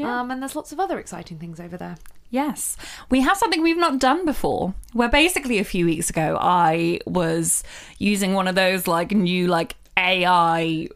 Um, 0.00 0.30
and 0.30 0.40
there's 0.40 0.56
lots 0.56 0.72
of 0.72 0.80
other 0.80 0.98
exciting 0.98 1.38
things 1.38 1.60
over 1.60 1.76
there. 1.76 1.96
Yes. 2.30 2.78
We 3.10 3.20
have 3.20 3.36
something 3.36 3.62
we've 3.62 3.76
not 3.76 3.98
done 3.98 4.24
before. 4.24 4.74
Where 4.94 5.08
basically 5.08 5.58
a 5.58 5.64
few 5.64 5.84
weeks 5.84 6.08
ago 6.08 6.38
I 6.40 7.00
was 7.06 7.62
using 7.98 8.32
one 8.32 8.48
of 8.48 8.54
those 8.54 8.86
like 8.86 9.12
new 9.12 9.48
like 9.48 9.76
AI 9.98 10.88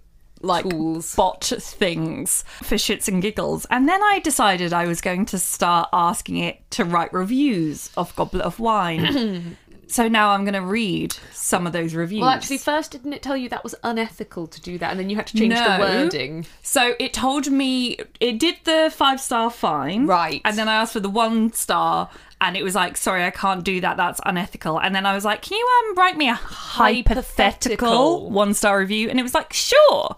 like 0.46 0.68
Tools. 0.68 1.14
bot 1.14 1.44
things 1.44 2.44
for 2.62 2.76
shits 2.76 3.08
and 3.08 3.20
giggles. 3.20 3.66
And 3.70 3.88
then 3.88 4.02
I 4.02 4.20
decided 4.20 4.72
I 4.72 4.86
was 4.86 5.00
going 5.00 5.26
to 5.26 5.38
start 5.38 5.88
asking 5.92 6.38
it 6.38 6.68
to 6.72 6.84
write 6.84 7.12
reviews 7.12 7.90
of 7.96 8.14
Goblet 8.16 8.42
of 8.44 8.58
Wine. 8.60 9.56
so 9.88 10.08
now 10.08 10.30
I'm 10.30 10.44
going 10.44 10.54
to 10.54 10.60
read 10.62 11.16
some 11.32 11.66
of 11.66 11.72
those 11.72 11.94
reviews. 11.94 12.22
Well, 12.22 12.30
actually, 12.30 12.58
first 12.58 12.90
didn't 12.92 13.12
it 13.12 13.22
tell 13.22 13.36
you 13.36 13.48
that 13.50 13.62
was 13.64 13.74
unethical 13.84 14.46
to 14.48 14.60
do 14.60 14.78
that, 14.78 14.90
and 14.90 14.98
then 14.98 15.10
you 15.10 15.16
had 15.16 15.26
to 15.28 15.36
change 15.38 15.54
the 15.54 15.76
wording? 15.78 16.46
So 16.62 16.94
it 16.98 17.12
told 17.12 17.50
me 17.50 17.98
it 18.20 18.38
did 18.38 18.56
the 18.64 18.92
five 18.94 19.20
star 19.20 19.50
fine, 19.50 20.06
Right. 20.06 20.40
And 20.44 20.56
then 20.56 20.68
I 20.68 20.74
asked 20.76 20.92
for 20.92 21.00
the 21.00 21.08
one 21.10 21.52
star, 21.52 22.08
and 22.40 22.56
it 22.56 22.62
was 22.62 22.74
like, 22.74 22.96
sorry, 22.96 23.24
I 23.24 23.30
can't 23.30 23.64
do 23.64 23.80
that. 23.80 23.96
That's 23.96 24.20
unethical. 24.26 24.78
And 24.80 24.94
then 24.94 25.06
I 25.06 25.14
was 25.14 25.24
like, 25.24 25.40
can 25.42 25.56
you 25.56 25.66
um 25.90 25.94
write 25.96 26.16
me 26.16 26.28
a 26.28 26.34
hypothetical 26.34 27.34
Hypothetical. 27.36 28.30
one 28.30 28.54
star 28.54 28.78
review? 28.78 29.08
And 29.08 29.18
it 29.18 29.22
was 29.22 29.34
like, 29.34 29.52
sure. 29.52 30.16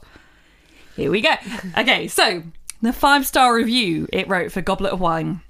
Here 0.99 1.12
we 1.12 1.21
go. 1.21 1.33
Okay, 1.78 2.09
so 2.09 2.43
the 2.83 2.93
five 2.93 3.25
star 3.25 3.55
review 3.55 4.09
it 4.12 4.26
wrote 4.28 4.50
for 4.50 4.61
Goblet 4.61 4.93
of 4.93 4.99
Wine. 5.00 5.43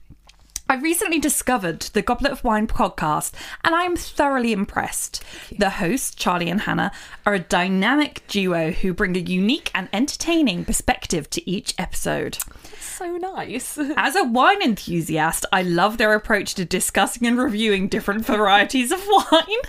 I 0.70 0.74
recently 0.74 1.18
discovered 1.18 1.80
the 1.80 2.02
Goblet 2.02 2.30
of 2.30 2.44
Wine 2.44 2.66
podcast 2.66 3.32
and 3.64 3.74
I 3.74 3.84
am 3.84 3.96
thoroughly 3.96 4.52
impressed. 4.52 5.24
The 5.56 5.70
hosts, 5.70 6.14
Charlie 6.14 6.50
and 6.50 6.60
Hannah, 6.60 6.92
are 7.24 7.32
a 7.32 7.38
dynamic 7.38 8.22
duo 8.28 8.72
who 8.72 8.92
bring 8.92 9.16
a 9.16 9.20
unique 9.20 9.70
and 9.74 9.88
entertaining 9.94 10.66
perspective 10.66 11.30
to 11.30 11.50
each 11.50 11.74
episode. 11.78 12.36
So 12.78 13.16
nice. 13.16 13.78
As 13.96 14.14
a 14.14 14.24
wine 14.24 14.60
enthusiast, 14.60 15.46
I 15.52 15.62
love 15.62 15.96
their 15.96 16.14
approach 16.14 16.54
to 16.56 16.66
discussing 16.66 17.26
and 17.26 17.38
reviewing 17.38 17.88
different 17.88 18.26
varieties 18.26 18.92
of 18.92 19.00
wine 19.08 19.62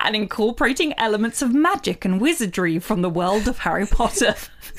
and 0.00 0.16
incorporating 0.16 0.98
elements 0.98 1.42
of 1.42 1.54
magic 1.54 2.04
and 2.04 2.20
wizardry 2.20 2.80
from 2.80 3.02
the 3.02 3.10
world 3.10 3.46
of 3.46 3.58
Harry 3.58 3.86
Potter. 3.86 4.34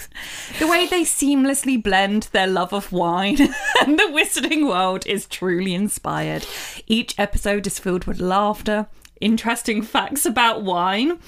the 0.59 0.67
way 0.67 0.87
they 0.87 1.03
seamlessly 1.03 1.81
blend 1.81 2.23
their 2.31 2.47
love 2.47 2.73
of 2.73 2.91
wine 2.91 3.37
and 3.81 3.99
the 3.99 4.09
wizarding 4.11 4.67
world 4.67 5.05
is 5.05 5.27
truly 5.27 5.60
inspired. 5.67 6.45
Each 6.87 7.17
episode 7.17 7.67
is 7.67 7.79
filled 7.79 8.05
with 8.05 8.19
laughter, 8.19 8.87
interesting 9.19 9.81
facts 9.81 10.25
about 10.25 10.63
wine, 10.63 11.19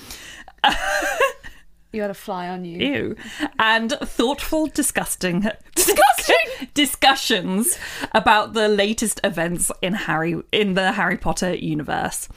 You 1.93 2.01
had 2.01 2.09
a 2.09 2.15
fly 2.15 2.49
on 2.49 2.65
you. 2.65 2.79
Ew. 2.79 3.15
And 3.59 3.91
thoughtful, 3.91 4.65
disgusting, 4.65 5.41
disgusting 5.75 6.69
discussions 6.73 7.77
about 8.13 8.53
the 8.53 8.67
latest 8.67 9.19
events 9.23 9.71
in 9.79 9.93
Harry 9.93 10.41
in 10.51 10.73
the 10.73 10.93
Harry 10.93 11.17
Potter 11.17 11.53
universe. 11.53 12.27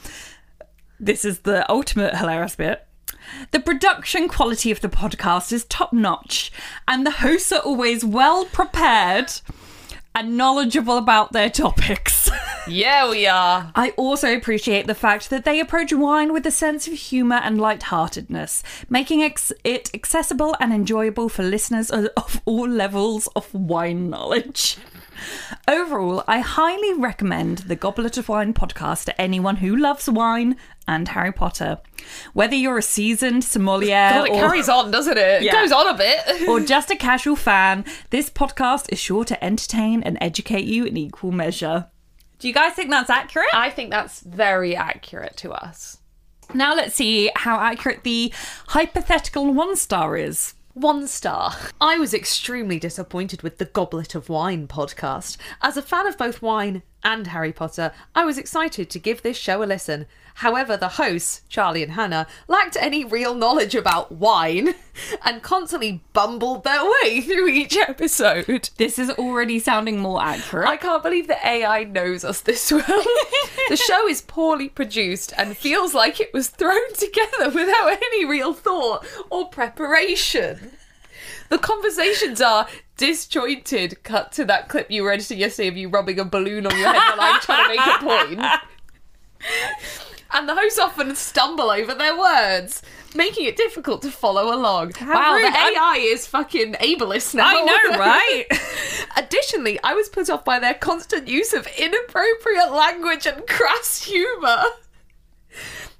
This 0.99 1.25
is 1.25 1.39
the 1.39 1.69
ultimate 1.71 2.15
hilarious 2.17 2.55
bit. 2.55 2.85
The 3.49 3.59
production 3.59 4.27
quality 4.27 4.69
of 4.69 4.81
the 4.81 4.89
podcast 4.89 5.51
is 5.51 5.65
top 5.65 5.91
notch, 5.91 6.51
and 6.87 7.03
the 7.03 7.11
hosts 7.11 7.51
are 7.51 7.59
always 7.59 8.05
well 8.05 8.45
prepared 8.45 9.33
and 10.17 10.35
knowledgeable 10.35 10.97
about 10.97 11.31
their 11.31 11.49
topics. 11.49 12.29
Yeah, 12.69 13.09
we 13.09 13.25
are. 13.25 13.71
I 13.75 13.91
also 13.91 14.35
appreciate 14.35 14.87
the 14.87 14.93
fact 14.93 15.29
that 15.29 15.45
they 15.45 15.61
approach 15.61 15.93
wine 15.93 16.33
with 16.33 16.45
a 16.45 16.51
sense 16.51 16.85
of 16.85 16.95
humour 16.95 17.37
and 17.37 17.61
lightheartedness, 17.61 18.61
making 18.89 19.23
ex- 19.23 19.53
it 19.63 19.89
accessible 19.93 20.53
and 20.59 20.73
enjoyable 20.73 21.29
for 21.29 21.43
listeners 21.43 21.89
of 21.89 22.09
of 22.17 22.41
all 22.43 22.67
levels 22.67 23.27
of 23.37 23.53
wine 23.53 24.09
knowledge. 24.09 24.75
Overall, 25.67 26.23
I 26.27 26.39
highly 26.39 26.93
recommend 26.93 27.59
the 27.59 27.75
Goblet 27.75 28.17
of 28.17 28.29
Wine 28.29 28.53
podcast 28.53 29.05
to 29.05 29.21
anyone 29.21 29.57
who 29.57 29.75
loves 29.75 30.09
wine 30.09 30.57
and 30.87 31.07
Harry 31.09 31.31
Potter. 31.31 31.79
Whether 32.33 32.55
you're 32.55 32.77
a 32.77 32.83
seasoned 32.83 33.43
sommelier 33.43 34.09
God, 34.09 34.27
it 34.27 34.31
or, 34.31 34.39
carries 34.39 34.69
on, 34.69 34.91
doesn't 34.91 35.17
it? 35.17 35.43
Yeah. 35.43 35.51
It 35.51 35.61
goes 35.61 35.71
on 35.71 35.87
a 35.87 35.97
bit. 35.97 36.47
or 36.47 36.59
just 36.59 36.91
a 36.91 36.95
casual 37.07 37.35
fan, 37.35 37.85
this 38.09 38.29
podcast 38.29 38.85
is 38.89 38.99
sure 38.99 39.25
to 39.25 39.43
entertain 39.43 40.03
and 40.03 40.17
educate 40.21 40.65
you 40.65 40.85
in 40.85 40.97
equal 40.97 41.31
measure. 41.31 41.87
Do 42.39 42.47
you 42.47 42.53
guys 42.53 42.73
think 42.73 42.89
that's 42.89 43.09
accurate? 43.09 43.49
I 43.53 43.69
think 43.69 43.89
that's 43.89 44.21
very 44.21 44.75
accurate 44.75 45.37
to 45.37 45.51
us. 45.51 45.97
Now 46.53 46.75
let's 46.75 46.95
see 46.95 47.31
how 47.35 47.59
accurate 47.59 48.03
the 48.03 48.33
hypothetical 48.67 49.53
one 49.53 49.75
star 49.75 50.15
is. 50.15 50.53
One 50.77 51.07
star. 51.07 51.55
I 51.81 51.97
was 51.97 52.13
extremely 52.13 52.77
disappointed 52.77 53.41
with 53.41 53.57
the 53.57 53.65
Goblet 53.65 54.13
of 54.13 54.29
Wine 54.29 54.67
podcast. 54.67 55.37
As 55.59 55.75
a 55.75 55.81
fan 55.81 56.05
of 56.05 56.19
both 56.19 56.43
wine 56.43 56.83
and 57.03 57.25
Harry 57.25 57.51
Potter, 57.51 57.91
I 58.13 58.25
was 58.25 58.37
excited 58.37 58.87
to 58.91 58.99
give 58.99 59.23
this 59.23 59.37
show 59.37 59.63
a 59.63 59.65
listen. 59.65 60.05
However, 60.37 60.77
the 60.77 60.87
hosts, 60.87 61.41
Charlie 61.49 61.81
and 61.81 61.93
Hannah, 61.93 62.27
lacked 62.47 62.77
any 62.79 63.03
real 63.03 63.33
knowledge 63.33 63.73
about 63.73 64.11
wine 64.11 64.75
and 65.25 65.41
constantly 65.41 66.03
bumbled 66.13 66.63
their 66.63 66.83
way 66.83 67.21
through 67.25 67.47
each 67.47 67.75
episode. 67.75 68.69
This 68.77 68.99
is 68.99 69.09
already 69.09 69.57
sounding 69.57 69.97
more 69.97 70.21
accurate. 70.21 70.67
I 70.67 70.77
can't 70.77 71.01
believe 71.01 71.27
the 71.27 71.43
AI 71.43 71.85
knows 71.85 72.23
us 72.23 72.41
this 72.41 72.71
well. 72.71 73.03
the 73.67 73.77
show 73.77 74.07
is 74.07 74.21
poorly 74.21 74.69
produced 74.69 75.33
and 75.39 75.57
feels 75.57 75.95
like 75.95 76.19
it 76.19 76.31
was 76.35 76.49
thrown 76.49 76.93
together 76.93 77.49
without 77.49 77.87
any 77.93 78.23
real 78.23 78.53
thought 78.53 79.07
or 79.31 79.49
preparation. 79.49 80.73
The 81.49 81.57
conversations 81.57 82.41
are 82.41 82.67
disjointed. 82.95 84.03
Cut 84.03 84.33
to 84.33 84.45
that 84.45 84.69
clip 84.69 84.91
you 84.91 85.01
were 85.01 85.11
editing 85.11 85.39
yesterday 85.39 85.69
of 85.69 85.77
you 85.77 85.89
rubbing 85.89 86.19
a 86.19 86.25
balloon 86.25 86.67
on 86.67 86.77
your 86.77 86.93
head 86.93 87.17
while 87.17 87.33
I'm 87.33 87.41
trying 87.41 87.63
to 87.63 87.75
make 87.75 87.87
a 87.87 87.97
point. 88.37 88.61
And 90.31 90.47
the 90.47 90.55
hosts 90.55 90.79
often 90.79 91.15
stumble 91.15 91.69
over 91.69 91.93
their 91.93 92.17
words, 92.17 92.81
making 93.15 93.45
it 93.45 93.55
difficult 93.55 94.01
to 94.01 94.11
follow 94.11 94.53
along. 94.53 94.93
wow, 95.01 95.33
rude. 95.35 95.45
the 95.45 95.57
I'm- 95.57 95.73
AI 95.75 95.97
is 96.01 96.27
fucking 96.27 96.73
ableist 96.73 97.33
now. 97.35 97.47
I 97.47 97.63
know, 97.63 97.97
right? 97.97 98.45
Additionally, 99.15 99.79
I 99.83 99.93
was 99.93 100.09
put 100.09 100.29
off 100.29 100.43
by 100.43 100.59
their 100.59 100.73
constant 100.73 101.27
use 101.27 101.53
of 101.53 101.67
inappropriate 101.77 102.71
language 102.71 103.25
and 103.25 103.47
crass 103.47 104.03
humour. 104.03 104.63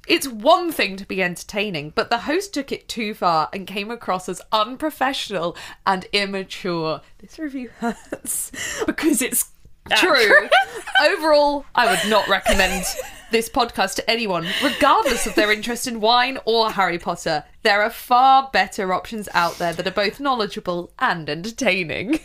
It's 0.07 0.27
one 0.27 0.71
thing 0.71 0.95
to 0.97 1.05
be 1.05 1.21
entertaining, 1.21 1.91
but 1.93 2.09
the 2.09 2.19
host 2.19 2.53
took 2.53 2.71
it 2.71 2.87
too 2.87 3.13
far 3.13 3.49
and 3.51 3.67
came 3.67 3.91
across 3.91 4.29
as 4.29 4.41
unprofessional 4.53 5.57
and 5.85 6.05
immature. 6.13 7.01
This 7.19 7.37
review 7.37 7.71
hurts 7.79 8.51
because 8.85 9.21
it's 9.21 9.51
true. 9.95 10.49
Overall, 11.09 11.65
I 11.75 11.89
would 11.89 12.09
not 12.09 12.27
recommend 12.27 12.85
this 13.31 13.49
podcast 13.49 13.95
to 13.95 14.09
anyone, 14.09 14.47
regardless 14.63 15.27
of 15.27 15.35
their 15.35 15.51
interest 15.51 15.87
in 15.87 15.99
wine 15.99 16.37
or 16.45 16.71
Harry 16.71 16.97
Potter. 16.97 17.43
There 17.63 17.81
are 17.81 17.89
far 17.89 18.49
better 18.51 18.93
options 18.93 19.27
out 19.33 19.57
there 19.57 19.73
that 19.73 19.87
are 19.87 19.91
both 19.91 20.19
knowledgeable 20.19 20.91
and 20.99 21.29
entertaining. 21.29 22.19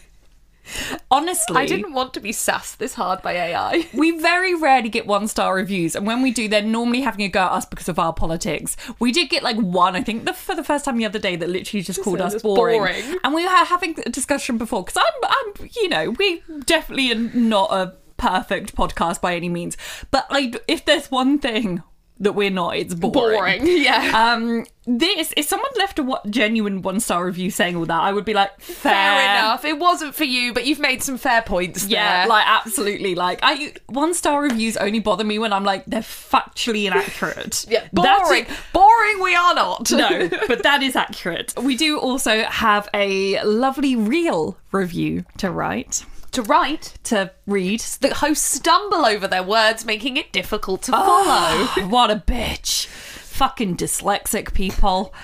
Honestly, 1.11 1.57
I 1.57 1.67
didn't 1.67 1.93
want 1.93 2.15
to 2.15 2.21
be 2.21 2.33
sassed 2.33 2.79
this 2.79 2.95
hard 2.95 3.23
by 3.23 3.33
AI. 3.33 3.89
We 3.95 4.19
very 4.19 4.55
rarely 4.55 4.89
get 4.89 5.07
one 5.07 5.29
star 5.29 5.55
reviews, 5.55 5.95
and 5.95 6.07
when 6.07 6.23
we 6.23 6.31
do, 6.31 6.49
they're 6.49 6.63
normally 6.63 7.03
having 7.03 7.25
a 7.25 7.29
go 7.29 7.41
at 7.41 7.53
us 7.53 7.67
because 7.67 7.89
of 7.89 7.99
our 7.99 8.13
politics. 8.13 8.77
We 8.99 9.13
did 9.13 9.29
get 9.29 9.43
like 9.43 9.57
one, 9.57 9.95
I 9.95 10.03
think, 10.03 10.25
the, 10.25 10.33
for 10.33 10.55
the 10.55 10.65
first 10.65 10.85
time 10.85 10.97
the 10.97 11.05
other 11.05 11.19
day 11.19 11.37
that 11.37 11.49
literally 11.49 11.83
just 11.83 12.03
called 12.03 12.21
us 12.21 12.41
boring. 12.43 12.79
boring. 12.79 13.19
And 13.23 13.35
we 13.35 13.45
were 13.45 13.51
having 13.51 13.97
a 14.05 14.11
discussion 14.11 14.59
before 14.59 14.85
because 14.85 15.03
I'm, 15.03 15.31
I'm, 15.31 15.69
you 15.75 15.89
know, 15.89 16.11
we 16.11 16.43
definitely 16.65 17.13
are 17.13 17.17
not 17.17 17.73
a 17.73 17.95
perfect 18.17 18.77
podcast 18.77 19.21
by 19.21 19.35
any 19.35 19.49
means, 19.49 19.77
but 20.11 20.27
I, 20.31 20.53
if 20.69 20.85
there's 20.85 21.11
one 21.11 21.39
thing 21.39 21.83
that 22.23 22.33
we're 22.33 22.51
not, 22.51 22.77
it's 22.77 22.95
boring. 22.95 23.39
boring. 23.39 23.63
yeah. 23.67 24.33
Um, 24.33 24.65
this 24.85 25.33
if 25.37 25.47
someone 25.47 25.71
left 25.77 25.99
a 25.99 26.03
what, 26.03 26.29
genuine 26.29 26.83
one 26.83 26.99
star 26.99 27.25
review 27.27 27.51
saying 27.51 27.77
all 27.77 27.87
that, 27.87 28.01
I 28.01 28.13
would 28.13 28.25
be 28.25 28.35
like, 28.35 28.61
fair, 28.61 28.93
Fair 28.93 29.39
enough. 29.39 29.65
It 29.65 29.79
wasn't 29.79 30.15
for 30.15 30.25
you, 30.25 30.53
but 30.53 30.67
you've 30.67 30.81
made 30.81 31.03
some 31.03 31.19
fair 31.19 31.43
points 31.43 31.87
Yeah, 31.87 32.21
there. 32.21 32.29
like 32.29 32.45
absolutely. 32.47 33.15
Like 33.15 33.41
I 33.43 33.75
one 33.87 34.15
star 34.15 34.43
reviews 34.43 34.77
only 34.77 34.99
bother 34.99 35.25
me 35.25 35.39
when 35.39 35.53
I'm 35.53 35.65
like 35.65 35.85
they're 35.87 36.01
factually 36.01 36.87
inaccurate. 36.87 37.65
yeah, 37.69 37.87
boring. 37.93 38.47
Boring 38.73 39.23
we 39.23 39.35
are 39.37 39.55
not. 39.55 39.91
No, 39.93 40.29
but 40.49 40.63
that 40.65 40.83
is 40.83 40.97
accurate. 40.97 41.55
We 41.63 41.77
do 41.77 41.99
also 41.99 42.43
have 42.45 42.89
a 42.95 43.43
lovely 43.45 43.95
real 43.95 44.57
review 44.73 45.25
to 45.39 45.51
write, 45.51 46.05
to 46.33 46.43
write, 46.43 46.95
to 47.05 47.31
read. 47.47 47.81
the 48.01 48.15
hosts 48.15 48.57
stumble 48.57 49.07
over 49.07 49.29
their 49.29 49.43
words, 49.43 49.85
making 49.85 50.17
it 50.17 50.33
difficult 50.33 50.83
to 50.83 50.93
follow. 50.93 51.25
Ah, 51.27 51.87
what 51.89 52.11
a 52.11 52.17
bitch. 52.17 52.87
Fucking 52.87 53.77
dyslexic 53.77 54.53
people. 54.55 55.15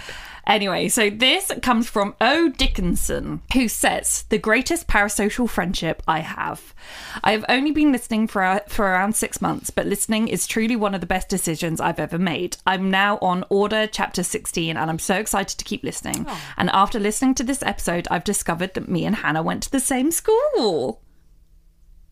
Anyway, 0.49 0.89
so 0.89 1.11
this 1.11 1.53
comes 1.61 1.91
from 1.91 2.15
O. 2.23 2.49
Dickinson, 2.49 3.43
who 3.53 3.69
says, 3.69 4.25
The 4.31 4.39
greatest 4.39 4.89
parasocial 4.89 5.47
friendship 5.49 6.03
I 6.09 6.21
have. 6.21 6.75
I 7.23 7.33
have 7.33 7.45
only 7.51 7.71
been 7.71 7.93
listening 7.93 8.27
for, 8.27 8.43
uh, 8.43 8.61
for 8.67 8.87
around 8.87 9.15
six 9.15 9.43
months, 9.43 9.69
but 9.69 9.85
listening 9.85 10.27
is 10.27 10.47
truly 10.47 10.75
one 10.75 10.95
of 10.95 11.03
the 11.03 11.07
best 11.07 11.29
decisions 11.29 11.83
I've 11.83 12.01
ever 12.01 12.19
made. 12.19 12.57
I'm 12.67 12.91
now 12.91 13.19
on 13.21 13.45
Order 13.51 13.87
Chapter 13.87 14.23
16, 14.23 14.75
and 14.75 14.91
I'm 14.91 14.99
so 14.99 15.17
excited 15.17 15.59
to 15.59 15.65
keep 15.67 15.85
listening. 15.85 16.25
Oh. 16.27 16.41
And 16.57 16.71
after 16.71 16.99
listening 16.99 17.35
to 17.35 17.45
this 17.45 17.63
episode, 17.63 18.09
I've 18.11 18.25
discovered 18.25 18.73
that 18.73 18.89
me 18.89 19.05
and 19.05 19.17
Hannah 19.17 19.43
went 19.43 19.65
to 19.65 19.71
the 19.71 19.81
same 19.81 20.11
school. 20.11 21.03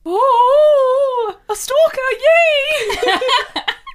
Oh, 0.05 1.37
a 1.49 1.57
stalker! 1.57 2.01
Yay! 2.13 3.23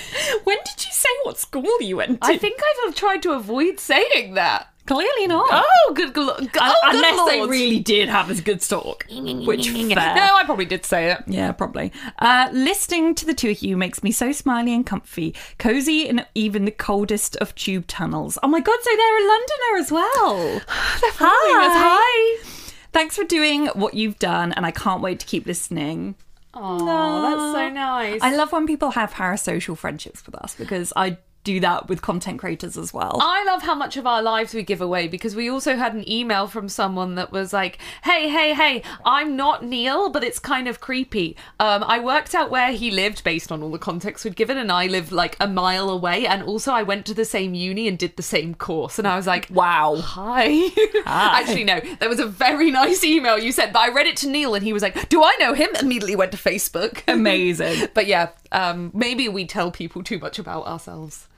When 0.44 0.58
did 0.64 0.86
you 0.86 0.92
say 0.92 1.08
what 1.24 1.38
school 1.38 1.80
you 1.80 1.96
went 1.96 2.22
to? 2.22 2.28
I 2.28 2.38
think 2.38 2.60
I've 2.86 2.94
tried 2.94 3.22
to 3.22 3.32
avoid 3.32 3.80
saying 3.80 4.34
that. 4.34 4.68
Clearly 4.88 5.26
not. 5.26 5.48
Oh, 5.50 5.92
good, 5.94 6.12
oh, 6.16 6.36
good 6.38 6.62
Unless 6.82 7.28
they 7.28 7.42
really 7.42 7.78
did 7.78 8.08
have 8.08 8.30
a 8.30 8.40
good 8.40 8.62
stalk. 8.62 9.04
Which 9.10 9.68
fair. 9.68 10.14
No, 10.14 10.34
I 10.34 10.44
probably 10.46 10.64
did 10.64 10.86
say 10.86 11.10
it. 11.10 11.22
Yeah, 11.26 11.52
probably. 11.52 11.92
Uh, 12.18 12.48
listening 12.52 13.14
to 13.16 13.26
the 13.26 13.34
two 13.34 13.50
of 13.50 13.60
you 13.60 13.76
makes 13.76 14.02
me 14.02 14.10
so 14.10 14.32
smiley 14.32 14.72
and 14.72 14.86
comfy, 14.86 15.34
cozy 15.58 16.08
in 16.08 16.24
even 16.34 16.64
the 16.64 16.70
coldest 16.70 17.36
of 17.36 17.54
tube 17.54 17.86
tunnels. 17.86 18.38
Oh 18.42 18.48
my 18.48 18.60
god, 18.60 18.78
so 18.80 18.90
they're 18.96 19.18
a 19.18 19.28
Londoner 19.28 19.78
as 19.78 19.92
well. 19.92 20.62
Hi. 20.68 22.38
Hi. 22.40 22.44
Thanks 22.92 23.14
for 23.14 23.24
doing 23.24 23.66
what 23.68 23.92
you've 23.92 24.18
done, 24.18 24.52
and 24.54 24.64
I 24.64 24.70
can't 24.70 25.02
wait 25.02 25.20
to 25.20 25.26
keep 25.26 25.44
listening. 25.44 26.14
Oh, 26.60 27.22
that's 27.22 27.52
so 27.52 27.68
nice. 27.70 28.20
I 28.22 28.34
love 28.34 28.52
when 28.52 28.66
people 28.66 28.90
have 28.90 29.12
parasocial 29.12 29.76
friendships 29.76 30.24
with 30.26 30.34
us 30.34 30.54
because 30.54 30.92
I 30.96 31.18
do 31.48 31.60
that 31.60 31.88
with 31.88 32.02
content 32.02 32.38
creators 32.38 32.76
as 32.76 32.92
well. 32.92 33.18
I 33.22 33.44
love 33.44 33.62
how 33.62 33.74
much 33.74 33.96
of 33.96 34.06
our 34.06 34.22
lives 34.22 34.54
we 34.54 34.62
give 34.62 34.80
away 34.80 35.08
because 35.08 35.34
we 35.34 35.48
also 35.48 35.76
had 35.76 35.94
an 35.94 36.08
email 36.08 36.46
from 36.46 36.68
someone 36.68 37.14
that 37.14 37.32
was 37.32 37.52
like, 37.52 37.78
"Hey, 38.04 38.28
hey, 38.28 38.54
hey, 38.54 38.82
I'm 39.04 39.36
not 39.36 39.64
Neil, 39.64 40.10
but 40.10 40.22
it's 40.24 40.38
kind 40.38 40.68
of 40.68 40.80
creepy. 40.80 41.36
Um, 41.58 41.84
I 41.84 41.98
worked 42.00 42.34
out 42.34 42.50
where 42.50 42.72
he 42.72 42.90
lived 42.90 43.24
based 43.24 43.50
on 43.52 43.62
all 43.62 43.70
the 43.70 43.78
context 43.78 44.24
we'd 44.24 44.36
given, 44.36 44.56
and 44.56 44.70
I 44.70 44.86
live 44.86 45.12
like 45.12 45.36
a 45.40 45.48
mile 45.48 45.88
away, 45.90 46.26
and 46.26 46.42
also 46.42 46.72
I 46.72 46.82
went 46.82 47.06
to 47.06 47.14
the 47.14 47.24
same 47.24 47.54
uni 47.54 47.88
and 47.88 47.98
did 47.98 48.16
the 48.16 48.22
same 48.22 48.54
course, 48.54 48.98
and 48.98 49.08
I 49.08 49.16
was 49.16 49.26
like, 49.26 49.48
wow. 49.50 49.96
Hi. 49.96 50.68
Actually, 51.06 51.64
no. 51.64 51.80
There 52.00 52.08
was 52.08 52.20
a 52.20 52.26
very 52.26 52.70
nice 52.82 53.02
email 53.04 53.38
you 53.38 53.52
sent, 53.52 53.72
but 53.72 53.80
I 53.80 53.88
read 53.88 54.06
it 54.06 54.16
to 54.18 54.28
Neil 54.28 54.54
and 54.54 54.64
he 54.64 54.72
was 54.72 54.82
like, 54.82 55.08
Do 55.08 55.22
I 55.22 55.36
know 55.38 55.54
him? 55.54 55.70
Immediately 55.80 56.16
went 56.16 56.32
to 56.32 56.38
Facebook. 56.38 57.02
Amazing. 57.08 57.88
but 57.94 58.06
yeah, 58.06 58.30
um, 58.52 58.90
maybe 58.94 59.28
we 59.28 59.46
tell 59.46 59.70
people 59.70 60.02
too 60.02 60.18
much 60.18 60.38
about 60.38 60.66
ourselves. 60.66 61.28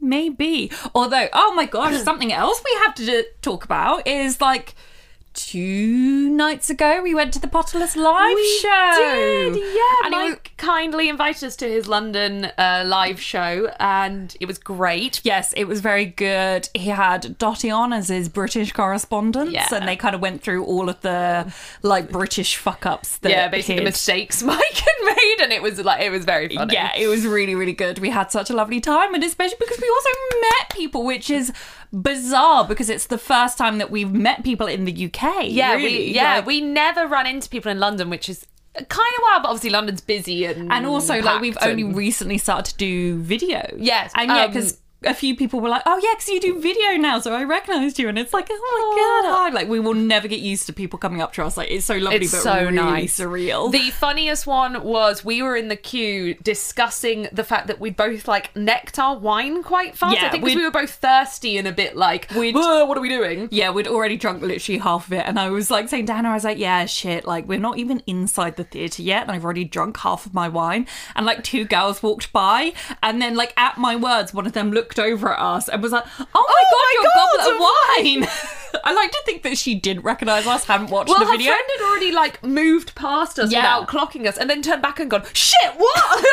Maybe. 0.00 0.70
Although, 0.94 1.28
oh 1.32 1.54
my 1.54 1.66
gosh, 1.66 2.02
something 2.02 2.32
else 2.32 2.62
we 2.64 2.78
have 2.84 2.94
to 2.96 3.24
talk 3.42 3.64
about 3.64 4.06
is 4.06 4.40
like 4.40 4.74
two 5.34 6.30
nights 6.30 6.70
ago 6.70 7.02
we 7.02 7.14
went 7.14 7.32
to 7.34 7.38
the 7.40 7.46
Potterless 7.48 7.96
live 7.96 8.34
We 8.34 8.58
show. 8.60 9.50
did, 9.52 9.56
yeah. 9.74 9.82
And 10.06 10.10
Mike 10.12 10.52
kindly 10.56 11.08
invited 11.08 11.44
us 11.44 11.56
to 11.56 11.68
his 11.68 11.86
London 11.86 12.46
uh, 12.56 12.84
live 12.86 13.20
show, 13.20 13.70
and 13.78 14.34
it 14.40 14.46
was 14.46 14.58
great. 14.58 15.20
Yes, 15.24 15.52
it 15.54 15.64
was 15.64 15.80
very 15.80 16.06
good. 16.06 16.68
He 16.74 16.88
had 16.88 17.36
Dottie 17.38 17.70
on 17.70 17.92
as 17.92 18.08
his 18.08 18.28
British 18.28 18.72
correspondent, 18.72 19.50
Yeah. 19.50 19.68
and 19.72 19.86
they 19.86 19.96
kind 19.96 20.14
of 20.14 20.20
went 20.20 20.42
through 20.42 20.64
all 20.64 20.88
of 20.88 21.00
the 21.02 21.52
like 21.82 22.10
British 22.10 22.56
fuck 22.56 22.86
ups 22.86 23.18
that 23.18 23.30
yeah, 23.30 23.48
basically 23.48 23.76
the 23.76 23.82
mistakes 23.84 24.42
Mike 24.44 24.58
had 24.76 25.16
made, 25.16 25.36
and 25.42 25.52
it 25.52 25.62
was 25.62 25.78
like 25.80 26.00
it 26.00 26.10
was 26.10 26.24
very 26.24 26.48
funny. 26.54 26.74
Yeah, 26.74 26.90
it 26.96 27.08
was 27.08 27.26
really, 27.26 27.54
really 27.54 27.72
good. 27.72 27.98
We 27.98 28.10
had 28.10 28.30
such 28.30 28.50
a 28.50 28.54
lovely 28.54 28.80
time, 28.80 29.14
and 29.14 29.22
especially 29.24 29.56
because 29.58 29.80
we 29.80 29.88
also 29.88 30.08
met 30.40 30.70
people, 30.70 31.04
which 31.04 31.28
is 31.30 31.52
bizarre 31.92 32.64
because 32.66 32.88
it's 32.90 33.06
the 33.06 33.18
first 33.18 33.58
time 33.58 33.78
that 33.78 33.90
we've 33.90 34.12
met 34.12 34.44
people 34.44 34.66
in 34.66 34.84
the 34.84 35.06
UK. 35.06 35.44
yeah, 35.48 35.74
really. 35.74 35.84
we 35.84 36.04
yeah 36.14 36.36
Like- 36.36 36.46
we 36.46 36.60
never 36.60 37.06
run 37.06 37.26
into 37.26 37.48
people 37.48 37.70
in 37.70 37.78
London, 37.80 38.10
which 38.10 38.28
is 38.28 38.46
kind 38.74 38.88
of 39.16 39.22
wild. 39.22 39.42
But 39.42 39.48
obviously 39.50 39.70
London's 39.70 40.00
busy 40.00 40.44
and 40.46 40.72
and 40.72 40.86
also 40.86 41.20
like 41.20 41.40
we've 41.40 41.58
only 41.62 41.84
recently 41.84 42.38
started 42.38 42.72
to 42.72 42.76
do 42.78 43.18
video. 43.20 43.62
Yes, 43.76 44.12
and 44.14 44.30
yeah, 44.30 44.44
um, 44.44 44.50
because. 44.50 44.78
A 45.06 45.14
few 45.14 45.36
people 45.36 45.60
were 45.60 45.68
like, 45.68 45.82
"Oh 45.86 45.98
yeah, 46.02 46.10
because 46.14 46.28
you 46.28 46.40
do 46.40 46.60
video 46.60 46.96
now, 46.96 47.18
so 47.18 47.32
I 47.34 47.44
recognised 47.44 47.98
you," 47.98 48.08
and 48.08 48.18
it's 48.18 48.32
like, 48.32 48.48
"Oh 48.50 49.22
my 49.24 49.28
god!" 49.30 49.34
hi." 49.36 49.50
Like 49.50 49.68
we 49.68 49.80
will 49.80 49.94
never 49.94 50.28
get 50.28 50.40
used 50.40 50.66
to 50.66 50.72
people 50.72 50.98
coming 50.98 51.20
up 51.20 51.32
to 51.34 51.44
us. 51.44 51.56
Like 51.56 51.70
it's 51.70 51.84
so 51.86 51.96
lovely, 51.96 52.20
It's 52.24 52.32
but 52.32 52.42
so 52.42 52.54
really 52.60 52.72
nice. 52.72 53.18
surreal. 53.18 53.70
The 53.72 53.90
funniest 53.90 54.46
one 54.46 54.82
was 54.82 55.24
we 55.24 55.42
were 55.42 55.56
in 55.56 55.68
the 55.68 55.76
queue 55.76 56.34
discussing 56.42 57.28
the 57.32 57.44
fact 57.44 57.66
that 57.66 57.78
we 57.80 57.90
both 57.90 58.26
like 58.26 58.54
necked 58.56 58.98
our 58.98 59.16
wine 59.18 59.62
quite 59.62 59.96
fast. 59.96 60.14
Yeah, 60.16 60.26
I 60.26 60.30
think 60.30 60.42
'cause 60.42 60.48
we'd- 60.50 60.58
we 60.58 60.64
were 60.64 60.70
both 60.70 60.90
thirsty 60.90 61.56
and 61.58 61.68
a 61.68 61.72
bit 61.72 61.96
like, 61.96 62.28
We'd- 62.34 62.58
"Whoa, 62.58 62.84
what 62.84 62.96
are 62.98 63.00
we 63.00 63.08
doing? 63.08 63.48
Yeah, 63.50 63.70
we'd 63.70 63.86
already 63.88 64.16
drunk 64.16 64.42
literally 64.42 64.78
half 64.78 65.06
of 65.06 65.12
it, 65.12 65.24
and 65.26 65.38
I 65.38 65.50
was 65.50 65.70
like 65.70 65.88
saying 65.88 66.06
to 66.06 66.14
Hannah, 66.14 66.30
I 66.30 66.34
was 66.34 66.44
like, 66.44 66.58
"Yeah, 66.58 66.86
shit, 66.86 67.26
like 67.26 67.46
we're 67.46 67.58
not 67.58 67.78
even 67.78 68.02
inside 68.06 68.56
the 68.56 68.64
theatre 68.64 69.02
yet, 69.02 69.22
and 69.22 69.30
I've 69.32 69.44
already 69.44 69.64
drunk 69.64 69.98
half 69.98 70.26
of 70.26 70.34
my 70.34 70.48
wine." 70.48 70.86
And 71.14 71.26
like 71.26 71.44
two 71.44 71.64
girls 71.64 72.02
walked 72.02 72.32
by, 72.32 72.72
and 73.02 73.20
then 73.22 73.34
like 73.36 73.52
at 73.56 73.78
my 73.78 73.94
words, 73.96 74.32
one 74.34 74.46
of 74.46 74.52
them 74.52 74.72
looked 74.72 74.93
over 74.98 75.32
at 75.32 75.38
us 75.38 75.68
and 75.68 75.82
was 75.82 75.92
like, 75.92 76.04
"Oh 76.18 76.24
my 76.24 76.64
god, 76.72 76.84
my 76.84 76.92
your 76.94 77.02
God, 77.02 77.28
goblet 77.38 77.54
of 77.54 77.60
wine!" 77.60 78.28
I 78.84 78.92
like 78.92 79.12
to 79.12 79.22
think 79.24 79.44
that 79.44 79.56
she 79.56 79.76
didn't 79.76 80.02
recognise 80.02 80.46
us, 80.48 80.64
hadn't 80.64 80.90
watched 80.90 81.08
Well, 81.08 81.20
the 81.20 81.26
her 81.26 81.30
video. 81.32 81.52
friend 81.52 81.64
had 81.78 81.84
already 81.88 82.10
like 82.12 82.42
moved 82.44 82.94
past 82.96 83.38
us 83.38 83.50
Yeah. 83.52 83.60
without 83.60 83.88
clocking 83.88 84.26
us, 84.26 84.36
and 84.36 84.50
then 84.50 84.62
turned 84.62 84.82
back 84.82 84.98
and 85.00 85.10
gone, 85.10 85.24
"Shit, 85.32 85.72
what?" 85.76 86.24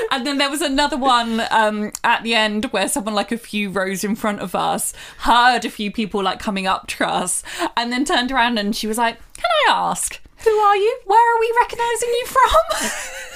And 0.10 0.26
then 0.26 0.38
there 0.38 0.50
was 0.50 0.62
another 0.62 0.96
one 0.96 1.42
um, 1.50 1.92
at 2.04 2.22
the 2.22 2.34
end 2.34 2.66
where 2.66 2.88
someone 2.88 3.14
like 3.14 3.32
a 3.32 3.38
few 3.38 3.70
rows 3.70 4.04
in 4.04 4.14
front 4.16 4.40
of 4.40 4.54
us 4.54 4.92
heard 5.18 5.64
a 5.64 5.70
few 5.70 5.90
people 5.90 6.22
like 6.22 6.38
coming 6.38 6.66
up 6.66 6.86
to 6.88 7.06
us, 7.06 7.42
and 7.76 7.92
then 7.92 8.04
turned 8.04 8.30
around 8.32 8.58
and 8.58 8.74
she 8.76 8.86
was 8.86 8.98
like, 8.98 9.16
"Can 9.36 9.46
I 9.68 9.72
ask 9.72 10.20
who 10.44 10.50
are 10.50 10.76
you? 10.76 11.00
Where 11.06 11.36
are 11.36 11.40
we 11.40 11.52
recognising 11.60 12.08
you 12.10 12.26
from?" 12.26 12.90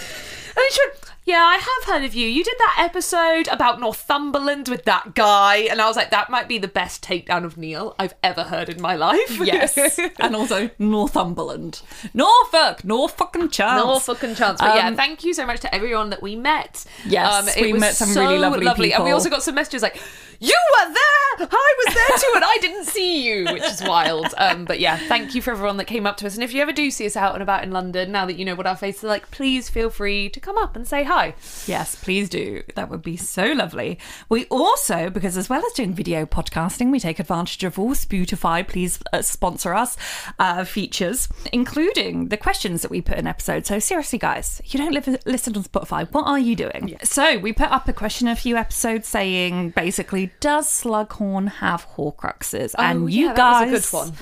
And 0.54 0.56
then 0.58 0.70
she 0.72 0.80
went, 0.86 1.01
Yeah, 1.24 1.44
I 1.44 1.54
have 1.56 1.94
heard 1.94 2.04
of 2.04 2.14
you. 2.14 2.26
You 2.26 2.42
did 2.42 2.56
that 2.58 2.76
episode 2.80 3.46
about 3.46 3.78
Northumberland 3.78 4.66
with 4.68 4.84
that 4.86 5.14
guy. 5.14 5.56
And 5.70 5.80
I 5.80 5.86
was 5.86 5.94
like, 5.96 6.10
That 6.10 6.30
might 6.30 6.48
be 6.48 6.58
the 6.58 6.66
best 6.68 7.02
takedown 7.04 7.44
of 7.44 7.56
Neil 7.56 7.94
I've 7.98 8.14
ever 8.24 8.42
heard 8.42 8.68
in 8.68 8.82
my 8.82 8.96
life. 8.96 9.38
yes, 9.38 9.98
and 10.18 10.34
also 10.34 10.70
Northumberland, 10.80 11.82
Norfolk, 12.12 12.84
no 12.84 13.06
fucking 13.06 13.50
chance. 13.50 13.84
No 13.84 13.98
fucking 14.00 14.34
chance. 14.34 14.60
But 14.60 14.74
yeah, 14.74 14.88
Um, 14.88 14.96
thank 14.96 15.22
you 15.22 15.32
so 15.32 15.46
much 15.46 15.60
to 15.60 15.72
everyone 15.72 16.10
that 16.10 16.22
we 16.22 16.34
met. 16.34 16.84
Um, 17.04 17.10
Yes, 17.12 17.56
we 17.56 17.72
was 17.72 17.80
met 17.80 17.94
some 17.94 18.14
really 18.14 18.38
lovely 18.38 18.64
lovely 18.64 18.86
people. 18.88 18.96
And 18.96 19.04
we 19.04 19.12
also 19.12 19.30
got 19.30 19.42
some 19.44 19.54
messages 19.54 19.82
like, 19.82 20.00
You 20.42 20.58
were 20.72 20.92
there! 20.92 21.48
I 21.50 21.74
was 21.86 21.94
there 21.94 22.18
too, 22.18 22.32
and 22.34 22.44
I 22.44 22.58
didn't 22.60 22.86
see 22.86 23.26
you, 23.26 23.44
which 23.52 23.62
is 23.62 23.80
wild. 23.82 24.26
Um, 24.36 24.64
but 24.64 24.80
yeah, 24.80 24.96
thank 24.96 25.36
you 25.36 25.42
for 25.42 25.52
everyone 25.52 25.76
that 25.76 25.84
came 25.84 26.04
up 26.04 26.16
to 26.16 26.26
us. 26.26 26.34
And 26.34 26.42
if 26.42 26.52
you 26.52 26.60
ever 26.60 26.72
do 26.72 26.90
see 26.90 27.06
us 27.06 27.16
out 27.16 27.34
and 27.34 27.42
about 27.42 27.62
in 27.62 27.70
London, 27.70 28.10
now 28.10 28.26
that 28.26 28.34
you 28.34 28.44
know 28.44 28.56
what 28.56 28.66
our 28.66 28.76
faces 28.76 29.04
are 29.04 29.08
like, 29.08 29.30
please 29.30 29.68
feel 29.68 29.88
free 29.88 30.28
to 30.30 30.40
come 30.40 30.58
up 30.58 30.74
and 30.74 30.86
say 30.86 31.04
hi. 31.04 31.34
Yes, 31.66 31.94
please 31.94 32.28
do. 32.28 32.64
That 32.74 32.90
would 32.90 33.02
be 33.02 33.16
so 33.16 33.52
lovely. 33.52 34.00
We 34.28 34.46
also, 34.46 35.10
because 35.10 35.36
as 35.36 35.48
well 35.48 35.64
as 35.64 35.72
doing 35.74 35.94
video 35.94 36.26
podcasting, 36.26 36.90
we 36.90 36.98
take 36.98 37.20
advantage 37.20 37.62
of 37.62 37.78
all 37.78 37.90
Spotify, 37.92 38.66
please 38.66 38.98
uh, 39.12 39.22
sponsor 39.22 39.74
us, 39.74 39.96
uh, 40.40 40.64
features, 40.64 41.28
including 41.52 42.28
the 42.28 42.36
questions 42.36 42.82
that 42.82 42.90
we 42.90 43.00
put 43.00 43.16
in 43.16 43.28
episodes. 43.28 43.68
So 43.68 43.78
seriously, 43.78 44.18
guys, 44.18 44.60
you 44.64 44.78
don't 44.78 44.92
live, 44.92 45.06
listen 45.24 45.56
on 45.56 45.62
Spotify. 45.62 46.10
What 46.12 46.26
are 46.26 46.38
you 46.38 46.56
doing? 46.56 46.96
So 47.04 47.38
we 47.38 47.52
put 47.52 47.70
up 47.70 47.86
a 47.86 47.92
question 47.92 48.26
a 48.26 48.34
few 48.34 48.56
episodes 48.56 49.06
saying 49.06 49.70
basically, 49.70 50.31
does 50.40 50.68
Slughorn 50.68 51.48
have 51.48 51.86
Horcruxes? 51.96 52.74
Oh, 52.78 52.82
and 52.82 53.12
you 53.12 53.26
Oh, 53.26 53.28
yeah, 53.30 53.34
that 53.34 53.50
was 53.50 53.62
a 53.62 53.70
guys, 53.72 53.90
good 53.90 53.96
one. 53.96 54.12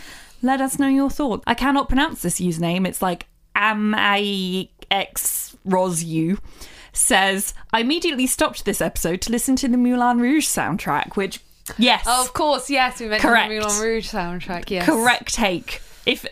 let 0.42 0.60
us 0.60 0.78
know 0.78 0.88
your 0.88 1.10
thoughts. 1.10 1.44
I 1.46 1.54
cannot 1.54 1.88
pronounce 1.88 2.22
this 2.22 2.40
username. 2.40 2.86
It's 2.86 3.02
like 3.02 3.26
AMAX 3.56 4.68
Rosu 5.66 6.38
says, 6.92 7.54
I 7.72 7.80
immediately 7.80 8.26
stopped 8.26 8.64
this 8.64 8.80
episode 8.80 9.20
to 9.22 9.32
listen 9.32 9.56
to 9.56 9.68
the 9.68 9.76
Moulin 9.76 10.18
Rouge 10.18 10.46
soundtrack, 10.46 11.16
which, 11.16 11.40
yes, 11.78 12.04
oh, 12.06 12.22
Of 12.22 12.32
course, 12.32 12.68
yes, 12.70 13.00
we 13.00 13.08
mentioned 13.08 13.28
Correct. 13.30 13.48
the 13.48 13.60
Moulin 13.60 13.80
Rouge 13.80 14.10
soundtrack. 14.10 14.70
Yes, 14.70 14.86
correct 14.86 15.34
take. 15.34 15.80
If 16.06 16.26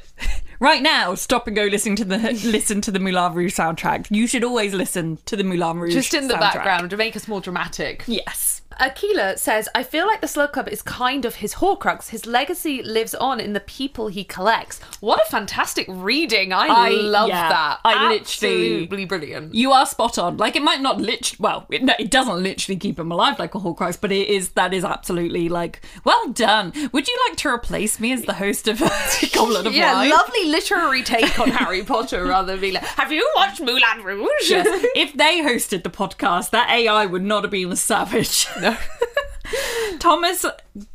right 0.60 0.82
now, 0.82 1.14
stop 1.14 1.46
and 1.46 1.54
go 1.54 1.64
listen 1.64 1.94
to 1.96 2.04
the 2.04 2.18
listen 2.44 2.80
to 2.80 2.90
the 2.90 2.98
Moulin 2.98 3.34
Rouge 3.34 3.56
soundtrack. 3.56 4.08
You 4.10 4.26
should 4.26 4.42
always 4.42 4.74
listen 4.74 5.18
to 5.26 5.36
the 5.36 5.44
Moulin 5.44 5.78
Rouge 5.78 5.94
Just 5.94 6.14
in 6.14 6.26
the 6.26 6.34
soundtrack. 6.34 6.40
background 6.40 6.90
to 6.90 6.96
make 6.96 7.14
us 7.14 7.28
more 7.28 7.40
dramatic. 7.40 8.02
Yes. 8.06 8.57
Akila 8.80 9.38
says, 9.38 9.68
I 9.74 9.82
feel 9.82 10.06
like 10.06 10.20
the 10.20 10.28
Slug 10.28 10.52
Club 10.52 10.68
is 10.68 10.82
kind 10.82 11.24
of 11.24 11.36
his 11.36 11.54
Horcrux. 11.54 12.08
His 12.10 12.26
legacy 12.26 12.82
lives 12.82 13.14
on 13.14 13.40
in 13.40 13.52
the 13.52 13.60
people 13.60 14.08
he 14.08 14.24
collects. 14.24 14.80
What 15.00 15.20
a 15.26 15.30
fantastic 15.30 15.86
reading. 15.88 16.52
I, 16.52 16.66
I- 16.68 16.88
love 16.90 17.28
yeah, 17.28 17.48
that. 17.48 17.80
I 17.84 18.08
literally- 18.08 18.18
Absolutely 18.20 19.04
brilliant. 19.04 19.54
You 19.54 19.72
are 19.72 19.84
spot 19.86 20.18
on. 20.18 20.36
Like 20.36 20.54
it 20.56 20.62
might 20.62 20.80
not 20.80 21.00
literally, 21.00 21.36
Well, 21.40 21.66
it, 21.70 21.82
no, 21.82 21.94
it 21.98 22.10
doesn't 22.10 22.42
literally 22.42 22.78
keep 22.78 22.98
him 22.98 23.10
alive 23.10 23.38
like 23.38 23.54
a 23.54 23.58
Horcrux, 23.58 24.00
but 24.00 24.12
it 24.12 24.28
is. 24.28 24.50
That 24.50 24.72
is 24.74 24.84
absolutely 24.84 25.48
like 25.48 25.80
well 26.04 26.28
done. 26.30 26.72
Would 26.92 27.08
you 27.08 27.18
like 27.28 27.36
to 27.38 27.48
replace 27.48 27.98
me 28.00 28.12
as 28.12 28.22
the 28.22 28.34
host 28.34 28.68
of 28.68 28.78
Goblet 29.34 29.66
of 29.66 29.74
Yeah, 29.74 29.94
Wine? 29.94 30.10
lovely 30.10 30.44
literary 30.46 31.02
take 31.02 31.38
on 31.38 31.50
Harry 31.50 31.82
Potter 31.84 32.24
rather 32.24 32.52
than 32.52 32.60
being 32.60 32.74
like, 32.74 32.84
have 32.84 33.12
you 33.12 33.28
watched 33.36 33.60
Moulin 33.60 34.02
Rouge? 34.04 34.28
Yes. 34.48 34.66
if 34.94 35.14
they 35.14 35.40
hosted 35.42 35.82
the 35.82 35.90
podcast, 35.90 36.50
that 36.50 36.70
AI 36.70 37.06
would 37.06 37.22
not 37.24 37.44
have 37.44 37.50
been 37.50 37.70
as 37.72 37.80
savage. 37.80 38.46
Thomas 39.98 40.44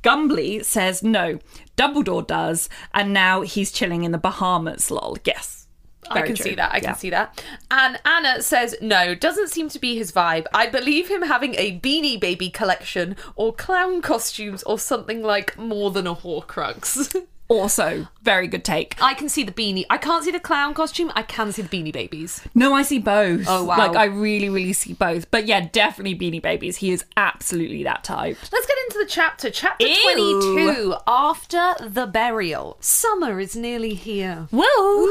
Gumbly 0.03 0.63
says 0.63 1.03
no. 1.03 1.39
Dumbledore 1.75 2.25
does, 2.25 2.69
and 2.93 3.13
now 3.13 3.41
he's 3.41 3.71
chilling 3.71 4.03
in 4.03 4.11
the 4.11 4.17
Bahamas. 4.17 4.91
Lol. 4.91 5.17
Yes. 5.25 5.67
I 6.09 6.21
can 6.21 6.35
true. 6.35 6.43
see 6.43 6.55
that. 6.55 6.71
I 6.73 6.77
Yeah. 6.77 6.81
can 6.81 6.95
see 6.95 7.09
that. 7.11 7.43
And 7.71 7.99
Anna 8.05 8.41
says 8.41 8.75
no, 8.81 9.15
doesn't 9.15 9.49
seem 9.49 9.69
to 9.69 9.79
be 9.79 9.95
his 9.95 10.11
vibe. 10.11 10.45
I 10.53 10.67
believe 10.67 11.07
him 11.09 11.23
having 11.23 11.55
a 11.55 11.79
beanie 11.79 12.19
baby 12.19 12.49
collection 12.49 13.15
or 13.35 13.53
clown 13.53 14.01
costumes 14.01 14.63
or 14.63 14.77
something 14.77 15.23
like 15.23 15.57
more 15.57 15.91
than 15.91 16.05
a 16.05 16.13
Horcrux. 16.13 17.15
Also, 17.47 18.07
very 18.21 18.47
good 18.47 18.63
take. 18.63 18.95
I 19.01 19.13
can 19.13 19.29
see 19.29 19.43
the 19.43 19.51
beanie. 19.51 19.85
I 19.89 19.97
can't 19.97 20.23
see 20.23 20.31
the 20.31 20.39
clown 20.39 20.73
costume. 20.73 21.11
I 21.15 21.23
can 21.23 21.51
see 21.51 21.61
the 21.61 21.69
beanie 21.69 21.91
babies. 21.93 22.41
No, 22.55 22.73
I 22.73 22.83
see 22.83 22.99
both. 22.99 23.45
Oh, 23.47 23.65
wow. 23.65 23.77
Like 23.77 23.95
I 23.95 24.05
really, 24.05 24.49
really 24.49 24.73
see 24.73 24.93
both. 24.93 25.29
But 25.29 25.45
yeah, 25.45 25.67
definitely 25.71 26.17
Beanie 26.17 26.41
Babies. 26.41 26.77
He 26.77 26.91
is 26.91 27.05
absolutely 27.17 27.83
that 27.83 28.03
type. 28.03 28.37
Let's 28.51 28.65
get 28.65 28.77
into 28.85 28.99
the 28.99 29.05
chapter. 29.07 29.49
Chapter 29.49 29.85
Ew. 29.85 30.41
22 30.41 30.95
After 31.07 31.73
the 31.81 32.07
Burial. 32.07 32.77
Summer 32.79 33.39
is 33.39 33.55
nearly 33.55 33.93
here. 33.93 34.47
Woo! 34.51 35.07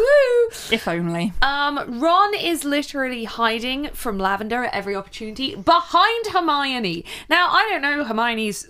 If 0.71 0.89
only. 0.89 1.33
Um, 1.43 2.01
Ron 2.01 2.35
is 2.35 2.65
literally 2.65 3.25
hiding 3.25 3.89
from 3.93 4.19
Lavender 4.19 4.65
at 4.65 4.75
every 4.75 4.97
opportunity 4.97 5.55
behind 5.55 6.27
Hermione. 6.29 7.05
Now, 7.29 7.49
I 7.51 7.69
don't 7.69 7.83
know 7.83 8.05
Hermione's 8.05 8.67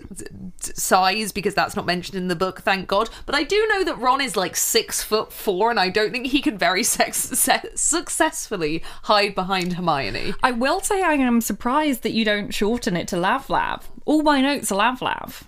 size 0.59 1.31
because 1.31 1.53
that's 1.53 1.75
not 1.75 1.85
mentioned 1.85 2.17
in 2.17 2.27
the 2.27 2.35
book, 2.35 2.61
thank 2.61 2.87
God. 2.87 3.09
But 3.25 3.35
I 3.35 3.43
do 3.43 3.52
know 3.69 3.83
that 3.83 3.97
Ron 3.99 4.21
is 4.21 4.35
like 4.35 4.55
six 4.55 5.01
foot 5.03 5.31
four, 5.33 5.69
and 5.69 5.79
I 5.79 5.89
don't 5.89 6.11
think 6.11 6.27
he 6.27 6.41
can 6.41 6.57
very 6.57 6.83
sex- 6.83 7.17
se- 7.17 7.69
successfully 7.75 8.83
hide 9.03 9.35
behind 9.35 9.73
Hermione. 9.73 10.33
I 10.43 10.51
will 10.51 10.79
say 10.81 11.01
I 11.03 11.13
am 11.13 11.41
surprised 11.41 12.03
that 12.03 12.13
you 12.13 12.25
don't 12.25 12.53
shorten 12.53 12.95
it 12.95 13.07
to 13.09 13.17
Lav 13.17 13.49
Lav. 13.49 13.89
All 14.05 14.23
my 14.23 14.41
notes 14.41 14.71
are 14.71 14.75
Lav 14.75 15.01
Lav. 15.01 15.43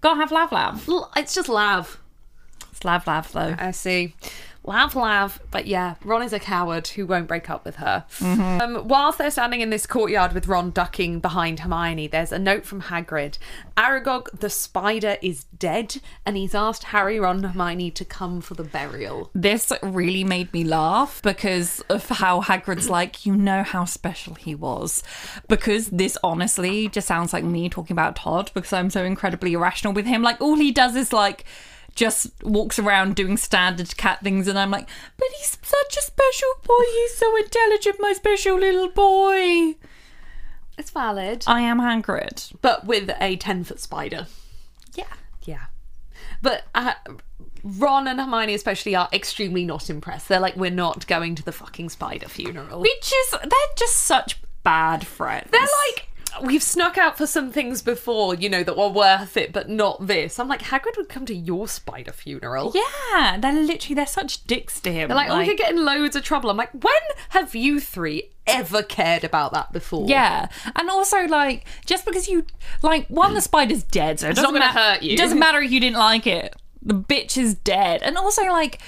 Gotta 0.00 0.20
have 0.20 0.32
Lav 0.32 0.52
Lav. 0.52 0.88
L- 0.88 1.10
It's 1.16 1.34
just 1.34 1.48
Lav. 1.48 1.98
It's 2.72 2.84
Lav 2.84 3.06
Lav 3.06 3.32
though. 3.32 3.54
I 3.58 3.70
see. 3.70 4.14
Lav, 4.66 4.96
lav. 4.96 5.40
But 5.50 5.66
yeah, 5.66 5.94
Ron 6.04 6.22
is 6.22 6.32
a 6.32 6.40
coward 6.40 6.88
who 6.88 7.06
won't 7.06 7.28
break 7.28 7.48
up 7.48 7.64
with 7.64 7.76
her. 7.76 8.04
Um, 8.20 8.86
whilst 8.88 9.18
they're 9.18 9.30
standing 9.30 9.60
in 9.60 9.70
this 9.70 9.86
courtyard 9.86 10.32
with 10.32 10.48
Ron 10.48 10.70
ducking 10.70 11.20
behind 11.20 11.60
Hermione, 11.60 12.08
there's 12.08 12.32
a 12.32 12.38
note 12.38 12.64
from 12.66 12.82
Hagrid. 12.82 13.38
Aragog 13.76 14.40
the 14.40 14.50
spider 14.50 15.16
is 15.22 15.44
dead, 15.44 15.96
and 16.24 16.36
he's 16.36 16.54
asked 16.54 16.84
Harry, 16.84 17.20
Ron, 17.20 17.36
and 17.36 17.46
Hermione 17.46 17.90
to 17.92 18.04
come 18.04 18.40
for 18.40 18.54
the 18.54 18.64
burial. 18.64 19.30
This 19.34 19.72
really 19.82 20.24
made 20.24 20.52
me 20.52 20.64
laugh 20.64 21.22
because 21.22 21.80
of 21.88 22.08
how 22.08 22.42
Hagrid's 22.42 22.90
like, 22.90 23.24
you 23.24 23.36
know 23.36 23.62
how 23.62 23.84
special 23.84 24.34
he 24.34 24.54
was. 24.54 25.02
Because 25.48 25.88
this 25.88 26.18
honestly 26.24 26.88
just 26.88 27.06
sounds 27.06 27.32
like 27.32 27.44
me 27.44 27.68
talking 27.68 27.94
about 27.94 28.16
Todd 28.16 28.50
because 28.54 28.72
I'm 28.72 28.90
so 28.90 29.04
incredibly 29.04 29.52
irrational 29.52 29.92
with 29.92 30.06
him. 30.06 30.22
Like, 30.22 30.40
all 30.40 30.56
he 30.56 30.72
does 30.72 30.96
is 30.96 31.12
like, 31.12 31.44
just 31.96 32.30
walks 32.42 32.78
around 32.78 33.16
doing 33.16 33.36
standard 33.36 33.96
cat 33.96 34.20
things, 34.22 34.46
and 34.46 34.58
I'm 34.58 34.70
like, 34.70 34.88
but 35.16 35.28
he's 35.38 35.58
such 35.62 35.96
a 35.96 36.02
special 36.02 36.48
boy. 36.62 36.82
He's 36.92 37.16
so 37.16 37.36
intelligent, 37.36 37.96
my 37.98 38.12
special 38.12 38.58
little 38.58 38.88
boy. 38.88 39.74
It's 40.78 40.90
valid. 40.90 41.44
I 41.46 41.62
am 41.62 41.80
Hagrid. 41.80 42.52
but 42.60 42.84
with 42.86 43.10
a 43.20 43.36
10 43.36 43.64
foot 43.64 43.80
spider. 43.80 44.26
Yeah. 44.94 45.04
Yeah. 45.44 45.66
But 46.42 46.64
uh, 46.74 46.92
Ron 47.64 48.06
and 48.06 48.20
Hermione, 48.20 48.54
especially, 48.54 48.94
are 48.94 49.08
extremely 49.12 49.64
not 49.64 49.88
impressed. 49.88 50.28
They're 50.28 50.38
like, 50.38 50.56
we're 50.56 50.70
not 50.70 51.06
going 51.06 51.34
to 51.36 51.42
the 51.42 51.52
fucking 51.52 51.88
spider 51.88 52.28
funeral. 52.28 52.80
Which 52.80 53.12
is, 53.12 53.30
they're 53.30 53.74
just 53.76 53.96
such 53.96 54.38
bad 54.62 55.06
friends. 55.06 55.48
They're 55.50 55.60
like, 55.60 56.08
we've 56.42 56.62
snuck 56.62 56.98
out 56.98 57.16
for 57.18 57.26
some 57.26 57.50
things 57.52 57.82
before, 57.82 58.34
you 58.34 58.48
know, 58.48 58.62
that 58.62 58.76
were 58.76 58.88
worth 58.88 59.36
it, 59.36 59.52
but 59.52 59.68
not 59.68 60.06
this. 60.06 60.38
I'm 60.38 60.48
like, 60.48 60.62
Hagrid 60.62 60.96
would 60.96 61.08
come 61.08 61.26
to 61.26 61.34
your 61.34 61.68
spider 61.68 62.12
funeral. 62.12 62.72
yeah, 62.74 63.36
they're 63.38 63.52
literally, 63.52 63.94
they're 63.94 64.06
such 64.06 64.44
dicks 64.44 64.80
to 64.80 64.92
him. 64.92 65.08
They're 65.08 65.16
like, 65.16 65.30
oh, 65.30 65.38
we 65.38 65.46
could 65.46 65.56
get 65.58 65.70
in 65.72 65.84
loads 65.84 66.16
of 66.16 66.22
trouble. 66.22 66.50
I'm 66.50 66.56
like, 66.56 66.72
when 66.72 66.92
have 67.30 67.54
you 67.54 67.80
three 67.80 68.30
ever 68.46 68.82
cared 68.82 69.24
about 69.24 69.52
that 69.52 69.72
before? 69.72 70.06
Yeah, 70.08 70.48
and 70.74 70.88
also 70.90 71.24
like 71.26 71.66
just 71.84 72.04
because 72.04 72.28
you 72.28 72.46
like 72.82 73.06
one, 73.08 73.34
the 73.34 73.40
spider's 73.40 73.82
dead, 73.82 74.20
so 74.20 74.28
it 74.28 74.36
not 74.36 74.52
gonna 74.52 74.60
ma- 74.60 74.72
hurt 74.72 75.02
you. 75.02 75.14
It 75.14 75.18
doesn't 75.18 75.38
matter 75.38 75.60
if 75.60 75.70
you 75.70 75.80
didn't 75.80 75.98
like 75.98 76.26
it. 76.26 76.54
The 76.82 76.94
bitch 76.94 77.36
is 77.36 77.54
dead, 77.54 78.02
and 78.02 78.16
also 78.16 78.42
like. 78.44 78.80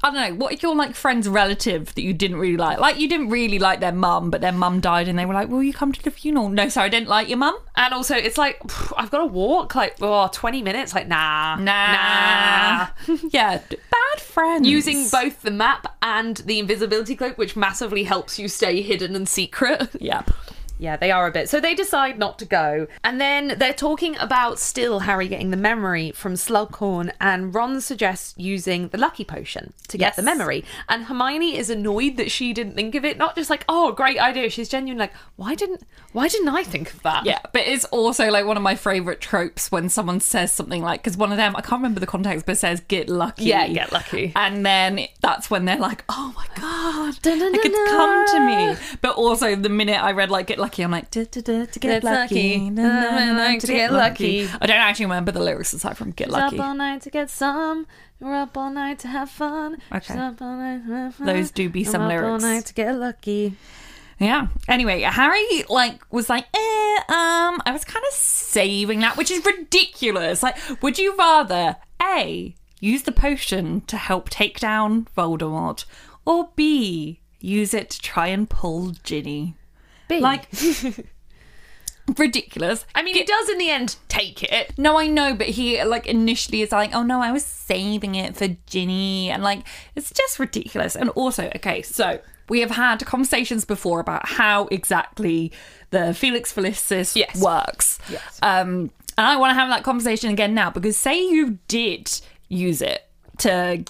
I 0.00 0.10
don't 0.12 0.30
know, 0.30 0.34
what 0.36 0.52
if 0.52 0.62
your 0.62 0.76
like 0.76 0.94
friend's 0.94 1.28
relative 1.28 1.92
that 1.94 2.02
you 2.02 2.12
didn't 2.12 2.36
really 2.36 2.56
like? 2.56 2.78
Like 2.78 2.98
you 2.98 3.08
didn't 3.08 3.30
really 3.30 3.58
like 3.58 3.80
their 3.80 3.92
mum, 3.92 4.30
but 4.30 4.40
their 4.40 4.52
mum 4.52 4.80
died 4.80 5.08
and 5.08 5.18
they 5.18 5.26
were 5.26 5.34
like, 5.34 5.48
Will 5.48 5.62
you 5.62 5.72
come 5.72 5.92
to 5.92 6.02
the 6.02 6.12
funeral? 6.12 6.48
No, 6.48 6.68
sorry, 6.68 6.86
I 6.86 6.88
didn't 6.88 7.08
like 7.08 7.28
your 7.28 7.38
mum. 7.38 7.58
And 7.74 7.92
also, 7.92 8.14
it's 8.14 8.38
like, 8.38 8.60
I've 8.96 9.10
got 9.10 9.18
to 9.18 9.26
walk 9.26 9.74
like, 9.74 9.96
oh, 10.00 10.28
20 10.32 10.62
minutes. 10.62 10.94
Like, 10.94 11.08
nah. 11.08 11.56
Nah. 11.56 11.92
Nah. 11.92 12.88
yeah, 13.30 13.60
bad 13.68 14.20
friends. 14.20 14.68
Using 14.68 15.08
both 15.08 15.42
the 15.42 15.50
map 15.50 15.96
and 16.00 16.36
the 16.38 16.60
invisibility 16.60 17.16
cloak, 17.16 17.36
which 17.36 17.56
massively 17.56 18.04
helps 18.04 18.38
you 18.38 18.46
stay 18.46 18.82
hidden 18.82 19.16
and 19.16 19.28
secret. 19.28 19.88
Yep. 20.00 20.30
Yeah, 20.78 20.96
they 20.96 21.10
are 21.10 21.26
a 21.26 21.30
bit. 21.32 21.48
So 21.48 21.60
they 21.60 21.74
decide 21.74 22.18
not 22.18 22.38
to 22.38 22.44
go. 22.44 22.86
And 23.04 23.20
then 23.20 23.54
they're 23.58 23.72
talking 23.72 24.16
about 24.16 24.58
still 24.58 25.00
Harry 25.00 25.28
getting 25.28 25.50
the 25.50 25.56
memory 25.56 26.12
from 26.12 26.34
Slughorn, 26.34 27.12
and 27.20 27.54
Ron 27.54 27.80
suggests 27.80 28.34
using 28.36 28.88
the 28.88 28.98
lucky 28.98 29.24
potion 29.24 29.72
to 29.88 29.98
get 29.98 30.08
Yes. 30.08 30.16
the 30.16 30.22
memory. 30.22 30.64
And 30.88 31.04
Hermione 31.04 31.56
is 31.56 31.68
annoyed 31.70 32.16
that 32.16 32.30
she 32.30 32.52
didn't 32.52 32.74
think 32.74 32.94
of 32.94 33.04
it. 33.04 33.18
Not 33.18 33.34
just 33.34 33.50
like, 33.50 33.64
oh, 33.68 33.92
great 33.92 34.18
idea. 34.18 34.48
She's 34.50 34.68
genuinely 34.68 35.00
like, 35.04 35.12
why 35.36 35.54
didn't 35.54 35.82
why 36.12 36.26
didn't 36.28 36.48
I 36.48 36.62
think 36.64 36.92
of 36.94 37.02
that? 37.02 37.26
Yeah, 37.26 37.38
but 37.52 37.62
it's 37.62 37.84
also 37.86 38.30
like 38.30 38.46
one 38.46 38.56
of 38.56 38.62
my 38.62 38.74
favorite 38.76 39.20
tropes 39.20 39.70
when 39.70 39.88
someone 39.88 40.20
says 40.20 40.52
something 40.52 40.82
like, 40.82 41.02
because 41.02 41.16
one 41.18 41.30
of 41.32 41.36
them, 41.36 41.54
I 41.54 41.60
can't 41.60 41.80
remember 41.80 42.00
the 42.00 42.06
context, 42.06 42.46
but 42.46 42.56
says 42.56 42.80
"get 42.80 43.08
lucky." 43.08 43.44
Yeah, 43.44 43.66
get 43.68 43.92
lucky. 43.92 44.32
and 44.36 44.64
then 44.64 45.06
that's 45.20 45.50
when 45.50 45.64
they're 45.64 45.76
like, 45.78 46.04
"Oh 46.08 46.32
my 46.36 46.46
god, 46.60 47.18
like 47.24 47.60
it's 47.64 47.90
come 47.90 48.26
to 48.26 48.46
me." 48.46 48.76
But 49.02 49.16
also, 49.16 49.54
the 49.56 49.68
minute 49.68 50.02
I 50.02 50.12
read 50.12 50.30
like 50.30 50.46
"get 50.46 50.58
lucky," 50.58 50.67
I'm 50.78 50.90
like, 50.90 51.10
"Da, 51.10 51.24
da, 51.24 51.40
da, 51.40 51.64
"to 51.66 51.78
get 51.78 52.04
lucky, 52.04 52.70
lucky. 52.70 53.60
to 53.60 53.66
get 53.66 53.92
lucky." 53.92 54.46
lucky. 54.46 54.58
I 54.60 54.66
don't 54.66 54.76
actually 54.76 55.06
remember 55.06 55.32
the 55.32 55.40
lyrics 55.40 55.72
aside 55.72 55.96
from 55.96 56.10
"get 56.12 56.30
lucky." 56.30 56.58
up 56.58 56.66
all 56.66 56.74
night 56.74 57.02
to 57.02 57.10
get 57.10 57.30
some. 57.30 57.86
We're 58.20 58.34
up 58.34 58.56
all 58.56 58.70
night 58.70 58.98
to 59.00 59.08
have 59.08 59.30
fun. 59.30 59.78
Okay. 59.92 60.06
She's 60.06 60.16
up 60.16 60.42
all 60.42 60.56
night 60.56 60.86
to 60.86 60.92
have 60.92 61.14
fun. 61.14 61.26
Those 61.26 61.50
do 61.50 61.68
be 61.68 61.84
some 61.84 62.02
up 62.02 62.10
all 62.10 62.16
lyrics. 62.16 62.42
night 62.42 62.66
to 62.66 62.74
get 62.74 62.96
lucky. 62.96 63.56
Yeah. 64.18 64.48
Anyway, 64.66 65.02
Harry 65.02 65.64
like 65.68 66.00
was 66.12 66.28
like, 66.28 66.44
eh, 66.52 66.96
um, 67.08 67.62
I 67.64 67.70
was 67.72 67.84
kind 67.84 68.04
of 68.08 68.14
saving 68.14 69.00
that, 69.00 69.16
which 69.16 69.30
is 69.30 69.44
ridiculous. 69.46 70.42
Like, 70.42 70.56
would 70.82 70.98
you 70.98 71.16
rather 71.16 71.76
A 72.02 72.54
use 72.80 73.02
the 73.02 73.12
potion 73.12 73.82
to 73.82 73.96
help 73.96 74.28
take 74.28 74.58
down 74.58 75.06
Voldemort, 75.16 75.84
or 76.24 76.50
B 76.56 77.20
use 77.40 77.72
it 77.72 77.90
to 77.90 78.00
try 78.00 78.26
and 78.28 78.50
pull 78.50 78.94
Ginny? 79.04 79.54
B. 80.08 80.20
Like 80.20 80.48
ridiculous. 82.16 82.84
I 82.94 83.02
mean, 83.02 83.14
he 83.14 83.24
does 83.24 83.48
in 83.48 83.58
the 83.58 83.70
end 83.70 83.96
take 84.08 84.42
it. 84.42 84.72
No, 84.78 84.98
I 84.98 85.06
know, 85.08 85.34
but 85.34 85.48
he 85.48 85.82
like 85.84 86.06
initially 86.06 86.62
is 86.62 86.72
like, 86.72 86.94
oh 86.94 87.02
no, 87.02 87.20
I 87.20 87.32
was 87.32 87.44
saving 87.44 88.14
it 88.14 88.36
for 88.36 88.48
Ginny, 88.66 89.30
and 89.30 89.42
like 89.42 89.66
it's 89.94 90.10
just 90.10 90.38
ridiculous. 90.38 90.96
And 90.96 91.10
also, 91.10 91.50
okay, 91.56 91.82
so 91.82 92.20
we 92.48 92.60
have 92.60 92.70
had 92.70 93.04
conversations 93.04 93.64
before 93.64 94.00
about 94.00 94.26
how 94.26 94.66
exactly 94.68 95.52
the 95.90 96.14
Felix 96.14 96.52
Felicis 96.52 97.14
Yes. 97.14 97.40
works. 97.42 97.98
Yes. 98.10 98.38
Um, 98.42 98.90
and 99.18 99.26
I 99.26 99.36
want 99.36 99.50
to 99.50 99.54
have 99.54 99.68
that 99.68 99.82
conversation 99.82 100.30
again 100.30 100.54
now 100.54 100.70
because 100.70 100.96
say 100.96 101.20
you 101.22 101.58
did 101.68 102.10
use 102.48 102.80
it 102.80 103.04
to 103.38 103.84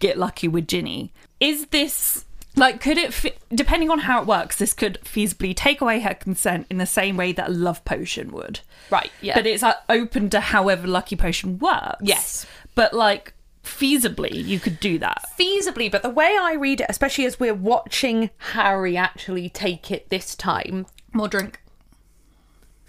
get 0.00 0.18
lucky 0.18 0.48
with 0.48 0.68
Ginny, 0.68 1.12
is 1.40 1.66
this 1.66 2.24
like 2.56 2.80
could 2.80 2.98
it 2.98 3.12
fi- 3.12 3.34
depending 3.52 3.90
on 3.90 4.00
how 4.00 4.20
it 4.20 4.26
works 4.26 4.56
this 4.58 4.72
could 4.72 4.98
feasibly 5.04 5.54
take 5.56 5.80
away 5.80 6.00
her 6.00 6.14
consent 6.14 6.66
in 6.70 6.78
the 6.78 6.86
same 6.86 7.16
way 7.16 7.32
that 7.32 7.48
a 7.48 7.52
love 7.52 7.84
potion 7.84 8.30
would 8.30 8.60
Right, 8.90 9.10
yeah. 9.20 9.34
but 9.34 9.46
it's 9.46 9.62
like, 9.62 9.76
open 9.88 10.30
to 10.30 10.40
however 10.40 10.86
lucky 10.86 11.16
potion 11.16 11.58
works 11.58 11.96
Yes. 12.02 12.46
but 12.74 12.92
like 12.94 13.32
feasibly 13.64 14.30
you 14.44 14.60
could 14.60 14.78
do 14.78 14.98
that 14.98 15.24
feasibly, 15.38 15.90
but 15.90 16.02
the 16.02 16.10
way 16.10 16.36
I 16.38 16.52
read 16.54 16.80
it, 16.82 16.86
especially 16.90 17.24
as 17.24 17.40
we're 17.40 17.54
watching 17.54 18.30
Harry 18.38 18.96
actually 18.96 19.48
take 19.48 19.90
it 19.90 20.10
this 20.10 20.34
time. 20.36 20.86
more 21.12 21.28
drink 21.28 21.60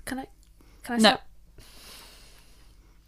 Can 0.06 0.20
I? 0.20 0.28
Can 0.84 0.96
I? 0.96 0.98
no 0.98 1.10
stop? 1.10 1.22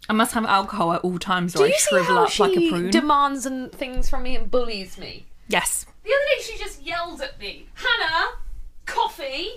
I 0.08 0.14
must 0.14 0.32
have 0.32 0.46
alcohol 0.46 0.94
at 0.94 1.02
all 1.02 1.18
times 1.18 1.54
or 1.54 1.58
Do 1.58 1.64
I 1.66 1.76
shrivel 1.76 2.18
up 2.18 2.38
like 2.38 2.56
a 2.56 2.70
prune. 2.70 2.90
demands 2.90 3.44
and 3.44 3.70
things 3.70 4.08
from 4.08 4.22
me 4.22 4.34
and 4.36 4.50
bullies 4.50 4.96
me? 4.98 5.26
yes. 5.48 5.84
The 6.08 6.14
other 6.14 6.24
day, 6.36 6.42
she 6.42 6.58
just 6.58 6.80
yelled 6.80 7.20
at 7.20 7.38
me, 7.38 7.66
Hannah, 7.74 8.38
coffee. 8.86 9.50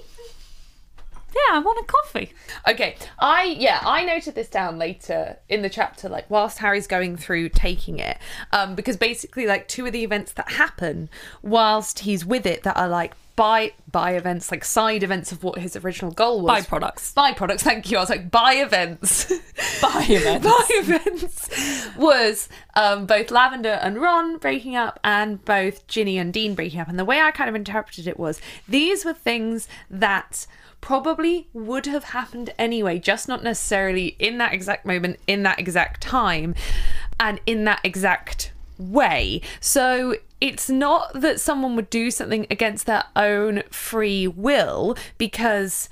Yeah, 1.33 1.55
I 1.55 1.59
want 1.59 1.79
a 1.79 1.85
coffee. 1.85 2.33
Okay, 2.67 2.95
I 3.19 3.43
yeah, 3.43 3.81
I 3.83 4.03
noted 4.03 4.35
this 4.35 4.49
down 4.49 4.77
later 4.77 5.37
in 5.47 5.61
the 5.61 5.69
chapter, 5.69 6.09
like 6.09 6.29
whilst 6.29 6.57
Harry's 6.59 6.87
going 6.87 7.17
through 7.17 7.49
taking 7.49 7.99
it, 7.99 8.17
um, 8.51 8.75
because 8.75 8.97
basically 8.97 9.45
like 9.45 9.67
two 9.67 9.85
of 9.85 9.93
the 9.93 10.03
events 10.03 10.33
that 10.33 10.51
happen 10.51 11.09
whilst 11.41 11.99
he's 11.99 12.25
with 12.25 12.45
it 12.45 12.63
that 12.63 12.77
are 12.77 12.89
like 12.89 13.13
by 13.35 13.71
by 13.91 14.11
events, 14.11 14.51
like 14.51 14.63
side 14.63 15.03
events 15.03 15.31
of 15.31 15.43
what 15.43 15.57
his 15.57 15.75
original 15.75 16.11
goal 16.11 16.41
was. 16.41 16.65
Byproducts. 16.65 17.13
Byproducts. 17.13 17.61
Thank 17.61 17.89
you. 17.89 17.97
I 17.97 18.01
was 18.01 18.09
like 18.09 18.29
by 18.29 18.53
events. 18.53 19.25
By 19.81 20.05
events. 20.07 20.45
by 20.45 20.65
events 20.69 21.49
was 21.97 22.49
um, 22.75 23.07
both 23.07 23.31
Lavender 23.31 23.79
and 23.81 23.99
Ron 23.99 24.37
breaking 24.37 24.75
up 24.75 24.99
and 25.03 25.43
both 25.43 25.87
Ginny 25.87 26.19
and 26.19 26.31
Dean 26.31 26.53
breaking 26.53 26.79
up. 26.79 26.87
And 26.87 26.99
the 26.99 27.05
way 27.05 27.19
I 27.19 27.31
kind 27.31 27.49
of 27.49 27.55
interpreted 27.55 28.07
it 28.07 28.19
was 28.19 28.39
these 28.67 29.03
were 29.03 29.13
things 29.13 29.67
that 29.89 30.45
probably 30.81 31.47
would 31.53 31.85
have 31.85 32.05
happened 32.05 32.53
anyway, 32.57 32.99
just 32.99 33.27
not 33.27 33.43
necessarily 33.43 34.15
in 34.19 34.37
that 34.39 34.53
exact 34.53 34.85
moment, 34.85 35.19
in 35.27 35.43
that 35.43 35.59
exact 35.59 36.01
time, 36.01 36.55
and 37.19 37.39
in 37.45 37.63
that 37.65 37.79
exact 37.83 38.51
way. 38.77 39.41
So 39.59 40.15
it's 40.41 40.69
not 40.69 41.13
that 41.21 41.39
someone 41.39 41.75
would 41.75 41.89
do 41.89 42.09
something 42.09 42.47
against 42.49 42.87
their 42.87 43.03
own 43.15 43.63
free 43.69 44.27
will 44.27 44.97
because 45.17 45.87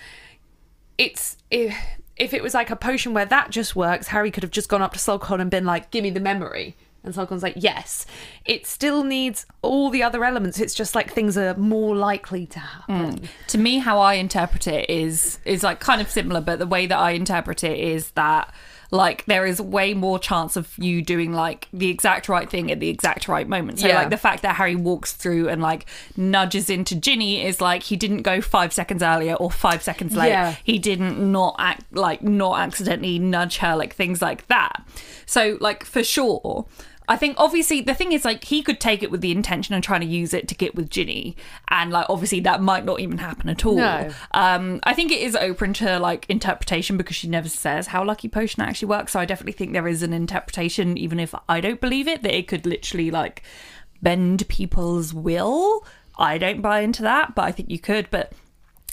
it's 0.98 1.38
if, 1.52 1.76
if 2.18 2.34
it 2.34 2.44
was 2.44 2.54
like 2.54 2.72
a 2.72 2.76
potion 2.76 3.14
where 3.14 3.26
that 3.26 3.52
just 3.52 3.76
works, 3.76 4.08
Harry 4.08 4.32
could 4.32 4.44
have 4.44 4.52
just 4.52 4.70
gone 4.70 4.82
up 4.82 4.94
to 4.94 5.00
Slughorn 5.00 5.40
and 5.40 5.52
been 5.52 5.66
like, 5.66 5.92
"Give 5.92 6.04
me 6.04 6.10
the 6.10 6.20
memory." 6.20 6.76
And 7.18 7.28
Slughorn's 7.28 7.44
like, 7.44 7.56
"Yes." 7.58 8.06
It 8.46 8.66
still 8.68 9.04
needs 9.04 9.46
all 9.62 9.90
the 9.90 10.04
other 10.04 10.24
elements. 10.24 10.60
It's 10.60 10.74
just 10.74 10.96
like 10.96 11.12
things 11.12 11.38
are 11.38 11.56
more 11.56 11.96
likely 11.96 12.46
to 12.48 12.60
happen. 12.60 13.20
Mm. 13.20 13.28
to 13.48 13.58
me 13.58 13.80
how 13.80 14.00
i 14.00 14.14
interpret 14.16 14.68
it 14.68 14.90
is 14.90 15.40
is 15.46 15.64
like 15.64 15.80
kind 15.80 16.02
of 16.02 16.10
similar 16.10 16.42
but 16.42 16.60
the 16.60 16.68
way 16.68 16.86
that 16.86 16.98
i 16.98 17.12
interpret 17.12 17.64
it 17.64 17.78
is 17.80 18.12
that 18.12 18.54
like 18.92 19.24
there 19.26 19.46
is 19.46 19.62
way 19.62 19.94
more 19.94 20.18
chance 20.18 20.56
of 20.56 20.74
you 20.78 21.02
doing 21.02 21.32
like 21.32 21.68
the 21.72 21.90
exact 21.90 22.28
right 22.28 22.50
thing 22.50 22.72
at 22.72 22.80
the 22.80 22.90
exact 22.90 23.28
right 23.28 23.48
moment. 23.48 23.80
So 23.80 23.88
Yeah. 23.88 24.00
like 24.00 24.10
the 24.10 24.18
fact 24.18 24.42
that 24.42 24.56
Harry 24.56 24.76
walks 24.76 25.14
through 25.14 25.48
and 25.48 25.62
like 25.62 25.86
nudges 26.18 26.72
into 26.72 26.96
Ginny 26.96 27.46
is 27.46 27.62
like 27.62 27.84
he 27.84 27.96
didn't 27.96 28.24
go 28.24 28.42
five 28.42 28.74
seconds 28.74 29.04
earlier 29.04 29.36
or 29.36 29.52
five 29.52 29.84
seconds 29.84 30.16
late. 30.16 30.30
Yeah. 30.30 30.56
He 30.64 30.80
didn't 30.80 31.20
not 31.32 31.56
act 31.60 31.84
like 31.96 32.24
not 32.24 32.60
accidentally 32.60 33.20
nudge 33.20 33.58
her, 33.58 33.76
like 33.76 33.94
things 33.94 34.24
like 34.24 34.48
that. 34.48 34.84
So 35.28 35.58
like 35.62 35.86
for 35.86 36.04
sure. 36.04 36.66
I 37.10 37.18
think 37.18 37.36
obviously 37.40 37.82
the 37.82 37.96
thing 37.96 38.12
is 38.12 38.24
like 38.24 38.44
he 38.44 38.62
could 38.62 38.80
take 38.80 39.02
it 39.02 39.10
with 39.10 39.22
the 39.22 39.32
intention 39.32 39.74
of 39.74 39.82
trying 39.82 40.02
to 40.02 40.08
use 40.08 40.32
it 40.32 40.48
to 40.48 40.56
get 40.56 40.76
with 40.76 40.92
Ginny, 40.92 41.36
and 41.68 41.92
like 41.92 42.06
obviously 42.08 42.40
that 42.42 42.62
might 42.62 42.86
not 42.86 43.00
even 43.00 43.18
happen 43.18 43.50
at 43.50 43.66
all. 43.66 43.78
No. 43.78 44.12
Um, 44.32 44.80
I 44.84 44.94
think 44.94 45.12
it 45.12 45.20
is 45.20 45.36
open 45.36 45.74
to 45.74 45.98
like 45.98 46.28
interpretation 46.30 46.98
because 46.98 47.16
she 47.16 47.28
never 47.28 47.50
says 47.50 47.88
how 47.88 48.06
Lucky 48.06 48.30
Potion 48.30 48.62
actually 48.62 48.90
works. 48.90 49.14
So 49.14 49.20
I 49.20 49.26
definitely 49.26 49.54
think 49.54 49.74
there 49.74 49.88
is 49.88 50.04
an 50.04 50.14
interpretation, 50.14 51.00
even 51.00 51.20
if 51.20 51.34
I 51.50 51.60
don't 51.60 51.82
believe 51.82 52.08
it, 52.08 52.22
that 52.22 52.38
it 52.38 52.48
could 52.48 52.68
literally 52.68 53.10
like 53.10 53.42
bend 54.04 54.48
people's 54.48 55.12
will. 55.12 55.84
I 56.16 56.38
don't 56.38 56.62
buy 56.62 56.82
into 56.82 57.02
that, 57.02 57.34
but 57.34 57.42
I 57.42 57.52
think 57.52 57.72
you 57.72 57.80
could. 57.80 58.08
But 58.12 58.34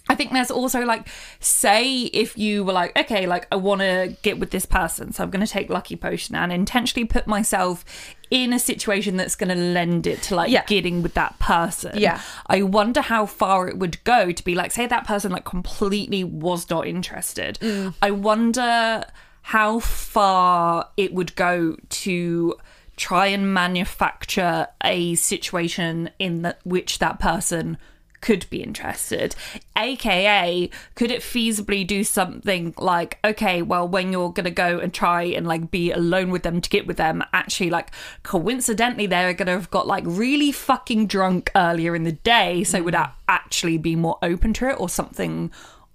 I 0.09 0.15
think 0.15 0.33
there's 0.33 0.51
also 0.53 0.83
like, 0.85 1.09
say 1.41 2.03
if 2.03 2.39
you 2.39 2.65
were 2.65 2.73
like, 2.73 2.97
okay, 2.97 3.27
like 3.27 3.47
I 3.51 3.57
want 3.57 3.81
to 3.81 4.17
get 4.23 4.39
with 4.39 4.51
this 4.51 4.65
person, 4.65 5.13
so 5.13 5.25
I'm 5.25 5.31
going 5.31 5.45
to 5.45 5.51
take 5.51 5.69
Lucky 5.69 5.97
Potion 5.97 6.37
and 6.37 6.53
intentionally 6.53 7.07
put 7.07 7.27
myself 7.27 7.85
in 8.31 8.53
a 8.53 8.59
situation 8.59 9.17
that's 9.17 9.35
going 9.37 9.49
to 9.49 9.55
lend 9.57 10.07
it 10.07 10.23
to 10.23 10.37
like 10.37 10.51
Yeah. 10.51 10.65
getting 10.67 11.03
with 11.03 11.15
that 11.15 11.39
person. 11.39 11.93
Yeah. 11.99 12.21
I 12.47 12.63
wonder 12.63 13.01
how 13.01 13.27
far 13.27 13.69
it 13.69 13.79
would 13.79 14.03
go 14.05 14.33
to 14.33 14.45
be 14.45 14.55
like, 14.55 14.71
say 14.73 14.87
that 14.87 15.07
person 15.07 15.33
like 15.33 15.45
completely 15.45 16.23
was 16.25 16.71
not 16.71 16.87
interested. 16.87 17.59
Mm. 17.61 17.95
I 18.01 18.11
wonder 18.13 19.05
how 19.43 19.79
far 19.81 20.89
it 20.97 21.15
would 21.15 21.35
go 21.37 21.77
to 21.89 22.55
try 22.97 23.27
and 23.27 23.53
manufacture 23.53 24.67
a 24.83 25.15
situation 25.17 26.11
in 26.19 26.43
the, 26.43 26.57
which 26.65 26.99
that 26.99 27.19
person 27.21 27.77
could 28.21 28.49
be 28.51 28.63
interested. 28.63 29.35
Aka 29.77 30.71
could 30.95 31.11
it 31.11 31.21
feasibly 31.21 31.87
do 31.87 32.03
something 32.05 32.75
like 32.79 33.19
okay 33.25 33.63
well 33.63 33.87
when 33.87 34.13
you're 34.13 34.33
gonna 34.33 34.51
go 34.51 34.79
and 34.79 34.93
try 34.93 35.23
and 35.23 35.47
like 35.47 35.71
be 35.71 35.91
alone 35.91 36.31
with 36.31 36.43
them 36.43 36.61
to 36.61 36.71
get 36.71 36.87
with 36.87 36.97
them 36.97 37.23
actually 37.33 37.71
like 37.71 37.91
coincidentally 38.23 39.07
they're 39.07 39.35
gonna 39.35 39.53
have 39.53 39.71
got 39.71 39.87
like 39.87 40.05
really 40.07 40.53
fucking 40.53 41.07
drunk 41.07 41.51
earlier 41.55 41.95
in 41.95 42.05
the 42.05 42.13
day 42.13 42.65
so 42.65 42.83
would 42.83 42.95
mm. 42.95 42.99
that 42.99 43.15
actually 43.29 43.79
be 43.79 43.97
more 43.97 44.19
open 44.23 44.53
to 44.53 44.69
it 44.69 44.81
or 44.81 44.89
something 44.89 45.51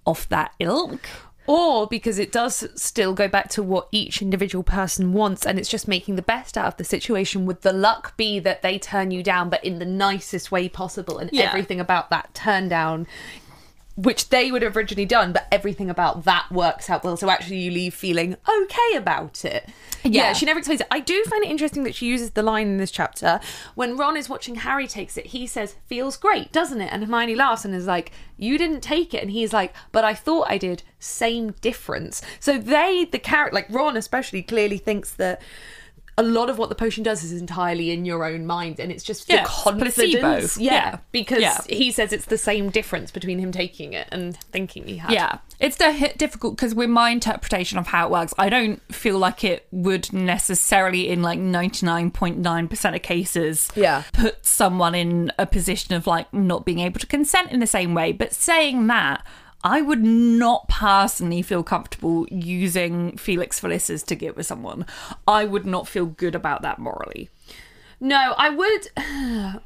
of 0.06 0.28
that 0.28 0.52
ilk 0.60 1.00
or 1.46 1.86
because 1.86 2.18
it 2.18 2.30
does 2.30 2.68
still 2.74 3.14
go 3.14 3.26
back 3.28 3.48
to 3.50 3.62
what 3.62 3.88
each 3.90 4.22
individual 4.22 4.62
person 4.62 5.12
wants 5.12 5.44
and 5.44 5.58
it's 5.58 5.68
just 5.68 5.88
making 5.88 6.16
the 6.16 6.22
best 6.22 6.56
out 6.56 6.66
of 6.66 6.76
the 6.76 6.84
situation 6.84 7.46
would 7.46 7.60
the 7.62 7.72
luck 7.72 8.16
be 8.16 8.38
that 8.38 8.62
they 8.62 8.78
turn 8.78 9.10
you 9.10 9.22
down 9.22 9.48
but 9.50 9.62
in 9.64 9.78
the 9.78 9.84
nicest 9.84 10.52
way 10.52 10.68
possible 10.68 11.18
and 11.18 11.30
Yeah. 11.32 11.44
everything 11.48 11.80
about 11.80 12.10
that 12.10 12.32
turn 12.34 12.68
down 12.68 13.06
which 13.94 14.30
they 14.30 14.50
would 14.50 14.62
have 14.62 14.76
originally 14.76 15.04
done 15.04 15.32
but 15.32 15.46
everything 15.52 15.90
about 15.90 16.24
that 16.24 16.50
works 16.50 16.88
out 16.88 17.04
well. 17.04 17.16
So 17.16 17.28
actually 17.28 17.58
you 17.58 17.70
leave 17.70 17.94
feeling 17.94 18.36
okay 18.48 18.96
about 18.96 19.44
it. 19.44 19.68
Yeah, 20.02 20.28
Yeah. 20.28 20.32
she 20.32 20.46
never 20.46 20.58
explains 20.58 20.80
it. 20.80 20.86
I 20.90 21.00
do 21.00 21.22
find 21.24 21.44
it 21.44 21.50
interesting 21.50 21.84
that 21.84 21.94
she 21.94 22.06
uses 22.06 22.30
the 22.30 22.42
line 22.42 22.68
in 22.68 22.76
this 22.78 22.90
chapter 22.90 23.38
when 23.74 23.96
ron 23.96 24.16
is 24.16 24.28
watching 24.28 24.54
harry 24.56 24.86
takes 24.86 25.16
it 25.16 25.26
he 25.26 25.46
says 25.46 25.76
feels 25.86 26.16
great 26.16 26.50
doesn't 26.52 26.80
it? 26.80 26.90
And 26.92 27.04
hermione 27.04 27.34
laughs 27.34 27.64
and 27.64 27.74
is 27.74 27.86
like 27.86 28.12
you 28.38 28.56
didn't 28.58 28.80
take 28.80 29.12
it. 29.14 29.22
And 29.22 29.30
he's 29.30 29.52
like 29.52 29.74
but 29.92 30.04
i 30.04 30.14
thought 30.14 30.46
i 30.50 30.56
did. 30.58 30.82
Same 30.98 31.50
difference. 31.60 32.22
So 32.40 32.58
they 32.58 33.06
the 33.10 33.18
character 33.18 33.54
like 33.54 33.66
ron 33.70 33.96
especially 33.96 34.42
clearly 34.42 34.78
thinks 34.78 35.12
that 35.14 35.42
a 36.18 36.22
lot 36.22 36.50
of 36.50 36.58
what 36.58 36.68
the 36.68 36.74
potion 36.74 37.02
does 37.02 37.24
is 37.24 37.32
entirely 37.32 37.90
in 37.90 38.04
your 38.04 38.24
own 38.24 38.46
mind 38.46 38.78
and 38.78 38.92
it's 38.92 39.02
just 39.02 39.28
Yeah, 39.30 39.42
the 39.44 39.48
confidence 39.48 39.94
placebo. 39.94 40.30
yeah, 40.58 40.72
Yeah. 40.72 40.98
because 41.10 41.40
Yeah. 41.40 41.58
he 41.68 41.90
says 41.90 42.12
it's 42.12 42.26
the 42.26 42.36
same 42.36 42.68
difference 42.68 43.10
between 43.10 43.38
him 43.38 43.50
taking 43.50 43.94
it 43.94 44.08
and 44.12 44.36
thinking 44.52 44.86
he 44.86 44.98
had 44.98 45.10
Yeah, 45.12 45.38
it's 45.58 45.76
di- 45.78 46.12
difficult 46.18 46.56
because 46.56 46.74
with 46.74 46.90
my 46.90 47.10
interpretation 47.10 47.78
of 47.78 47.86
how 47.86 48.06
it 48.06 48.10
works, 48.10 48.34
I 48.36 48.50
don't 48.50 48.80
feel 48.92 49.18
like 49.18 49.42
it 49.42 49.66
would 49.72 50.12
necessarily, 50.12 51.08
in 51.08 51.22
like 51.22 51.38
ninety 51.38 51.86
nine 51.86 52.10
point 52.10 52.38
nine 52.38 52.68
percent 52.68 52.94
of 52.94 53.02
cases, 53.02 53.70
Yeah. 53.74 54.02
put 54.12 54.44
someone 54.44 54.94
in 54.94 55.32
a 55.38 55.46
position 55.46 55.94
of 55.94 56.06
like 56.06 56.32
not 56.34 56.64
being 56.66 56.80
able 56.80 57.00
to 57.00 57.06
consent 57.06 57.50
in 57.52 57.60
the 57.60 57.66
same 57.66 57.94
way. 57.94 58.12
But 58.12 58.34
saying 58.34 58.86
that. 58.88 59.24
I 59.64 59.80
would 59.80 60.02
not 60.02 60.68
personally 60.68 61.42
feel 61.42 61.62
comfortable 61.62 62.26
using 62.30 63.16
Felix 63.16 63.60
Felicis 63.60 64.04
to 64.06 64.14
get 64.14 64.36
with 64.36 64.46
someone. 64.46 64.86
I 65.26 65.44
would 65.44 65.66
not 65.66 65.86
feel 65.86 66.06
good 66.06 66.34
about 66.34 66.62
that 66.62 66.78
morally. 66.78 67.30
No, 68.00 68.34
I 68.36 68.50
would. 68.50 68.88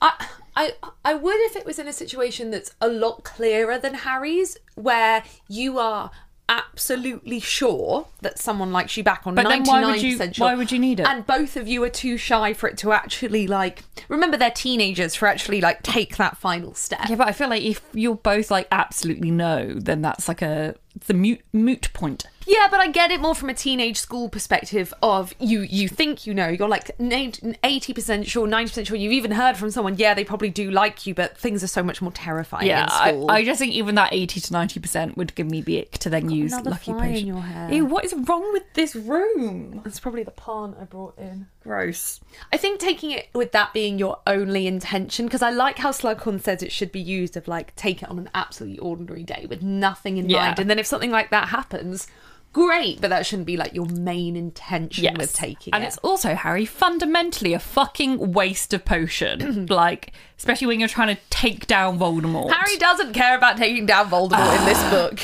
I, 0.00 0.26
I, 0.56 0.72
I 1.04 1.14
would 1.14 1.36
if 1.40 1.56
it 1.56 1.64
was 1.64 1.78
in 1.78 1.88
a 1.88 1.92
situation 1.92 2.50
that's 2.50 2.74
a 2.80 2.88
lot 2.88 3.24
clearer 3.24 3.78
than 3.78 3.94
Harry's, 3.94 4.58
where 4.74 5.22
you 5.48 5.78
are 5.78 6.10
absolutely 6.48 7.40
sure 7.40 8.06
that 8.20 8.38
someone 8.38 8.72
likes 8.72 8.96
you 8.96 9.02
back 9.04 9.26
on 9.26 9.34
But 9.34 9.42
then 9.48 9.62
ninety 9.62 9.70
why 9.70 9.84
would 9.84 10.02
you- 10.02 10.18
sure. 10.32 10.46
why 10.46 10.54
would 10.54 10.70
you 10.72 10.78
need 10.78 11.00
it? 11.00 11.06
And 11.06 11.26
both 11.26 11.56
of 11.56 11.66
you 11.68 11.82
are 11.84 11.88
too 11.90 12.16
shy 12.16 12.52
for 12.52 12.68
it 12.68 12.76
to 12.78 12.92
actually 12.92 13.46
like. 13.46 13.82
Remember, 14.08 14.36
they're 14.36 14.50
teenagers 14.50 15.14
for 15.14 15.26
actually 15.26 15.60
like 15.60 15.82
take 15.82 16.16
that 16.16 16.36
final 16.36 16.74
step. 16.74 17.08
Yeah, 17.08 17.16
but 17.16 17.28
I 17.28 17.32
feel 17.32 17.48
like 17.48 17.62
if 17.62 17.80
you're 17.92 18.14
both 18.16 18.50
like 18.50 18.68
absolutely 18.70 19.30
no, 19.30 19.74
then 19.74 20.02
that's 20.02 20.28
like 20.28 20.42
a 20.42 20.74
the 21.06 21.14
mute 21.14 21.40
moot 21.52 21.88
point. 21.92 22.26
Yeah, 22.46 22.68
but 22.70 22.80
I 22.80 22.88
get 22.90 23.10
it 23.10 23.20
more 23.20 23.34
from 23.34 23.48
a 23.50 23.54
teenage 23.54 23.96
school 23.98 24.28
perspective 24.28 24.92
of 25.02 25.34
you 25.38 25.60
you 25.60 25.88
think 25.88 26.26
you 26.26 26.34
know, 26.34 26.48
you're 26.48 26.68
like 26.68 26.90
80% 26.98 28.26
sure, 28.26 28.46
90% 28.46 28.86
sure, 28.86 28.96
you've 28.96 29.12
even 29.12 29.30
heard 29.32 29.56
from 29.56 29.70
someone, 29.70 29.96
yeah, 29.96 30.14
they 30.14 30.24
probably 30.24 30.50
do 30.50 30.70
like 30.70 31.06
you, 31.06 31.14
but 31.14 31.36
things 31.38 31.62
are 31.64 31.68
so 31.68 31.82
much 31.82 32.02
more 32.02 32.12
terrifying 32.12 32.66
Yeah, 32.66 32.84
in 32.84 32.88
I, 32.90 33.10
school. 33.10 33.30
I 33.30 33.44
just 33.44 33.58
think 33.58 33.72
even 33.72 33.94
that 33.96 34.12
eighty 34.12 34.40
to 34.40 34.52
ninety 34.52 34.80
percent 34.80 35.16
would 35.16 35.34
give 35.34 35.48
me 35.50 35.60
the 35.60 35.80
ick 35.80 35.92
to 35.98 36.10
then 36.10 36.30
use 36.30 36.52
lucky 36.52 36.92
fly 36.92 37.06
in 37.06 37.12
potion. 37.12 37.26
your 37.28 37.40
hair. 37.40 37.72
Ew, 37.72 37.84
what 37.84 38.04
is 38.04 38.14
wrong 38.14 38.52
with 38.52 38.64
this 38.74 38.94
room? 38.94 39.82
It's 39.84 40.00
probably 40.00 40.22
the 40.22 40.30
plant 40.30 40.76
I 40.80 40.84
brought 40.84 41.18
in. 41.18 41.46
Gross. 41.62 42.20
I 42.52 42.56
think 42.58 42.78
taking 42.78 43.10
it 43.10 43.28
with 43.34 43.52
that 43.52 43.72
being 43.72 43.98
your 43.98 44.18
only 44.26 44.66
intention, 44.66 45.26
because 45.26 45.40
I 45.42 45.50
like 45.50 45.78
how 45.78 45.92
Slughorn 45.92 46.42
says 46.42 46.62
it 46.62 46.72
should 46.72 46.92
be 46.92 47.00
used 47.00 47.36
of 47.36 47.48
like 47.48 47.74
take 47.76 48.02
it 48.02 48.10
on 48.10 48.18
an 48.18 48.28
absolutely 48.34 48.78
ordinary 48.80 49.22
day 49.22 49.46
with 49.48 49.62
nothing 49.62 50.18
in 50.18 50.28
Yeah. 50.28 50.46
mind, 50.46 50.58
and 50.58 50.68
then 50.68 50.78
if 50.78 50.86
something 50.86 51.10
like 51.10 51.30
that 51.30 51.48
happens, 51.48 52.06
great, 52.54 53.00
but 53.02 53.10
that 53.10 53.26
shouldn't 53.26 53.46
be 53.46 53.58
like 53.58 53.74
your 53.74 53.86
main 53.86 54.36
intention 54.36 55.14
with 55.18 55.34
taking 55.34 55.74
and 55.74 55.84
it. 55.84 55.88
it's 55.88 55.98
also 55.98 56.34
Harry 56.34 56.64
fundamentally 56.64 57.52
a 57.52 57.58
fucking 57.58 58.32
waste 58.32 58.72
of 58.72 58.86
potion. 58.86 59.66
like, 59.70 60.12
especially 60.38 60.68
when 60.68 60.80
you're 60.80 60.88
trying 60.88 61.14
to 61.14 61.20
take 61.28 61.66
down 61.66 61.98
Voldemort. 61.98 62.50
Harry 62.52 62.78
doesn't 62.78 63.12
care 63.12 63.36
about 63.36 63.58
taking 63.58 63.84
down 63.84 64.08
Voldemort 64.08 64.58
in 64.58 64.64
this 64.64 64.82
book. 64.90 65.20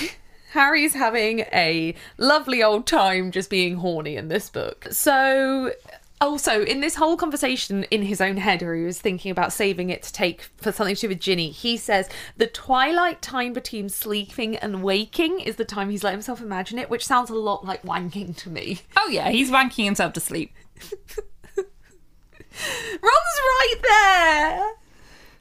Harry's 0.51 0.95
having 0.95 1.41
a 1.53 1.95
lovely 2.19 2.61
old 2.63 2.87
time 2.87 3.31
just 3.31 3.49
being 3.49 3.77
horny 3.77 4.17
in 4.17 4.27
this 4.27 4.51
book. 4.51 4.89
So, 4.91 5.73
also, 6.21 6.63
in 6.63 6.81
this 6.81 6.97
whole 6.97 7.17
conversation 7.17 7.85
in 7.85 8.03
his 8.03 8.21
own 8.21 8.37
head, 8.37 8.61
where 8.63 8.75
he 8.75 8.85
was 8.85 9.01
thinking 9.01 9.31
about 9.31 9.53
saving 9.53 9.89
it 9.91 10.03
to 10.03 10.13
take 10.13 10.43
for 10.57 10.71
something 10.71 10.95
to 10.95 11.01
do 11.01 11.09
with 11.09 11.21
Ginny, 11.21 11.51
he 11.51 11.77
says 11.77 12.09
the 12.37 12.47
twilight 12.47 13.23
time 13.23 13.53
between 13.53 13.89
sleeping 13.89 14.57
and 14.57 14.83
waking 14.83 15.41
is 15.41 15.57
the 15.57 15.65
time 15.65 15.89
he's 15.91 16.05
let 16.05 16.13
himself 16.13 16.41
imagine 16.41 16.79
it, 16.79 16.91
which 16.91 17.07
sounds 17.07 17.31
a 17.31 17.35
lot 17.35 17.65
like 17.65 17.83
wanking 17.83 18.37
to 18.37 18.51
me. 18.51 18.81
oh 18.97 19.09
yeah, 19.09 19.31
he's 19.31 19.51
wanking 19.51 19.85
himself 19.85 20.13
to 20.13 20.21
sleep. 20.21 20.53
Ron's 23.03 23.41
right 23.41 23.77
there! 23.83 24.73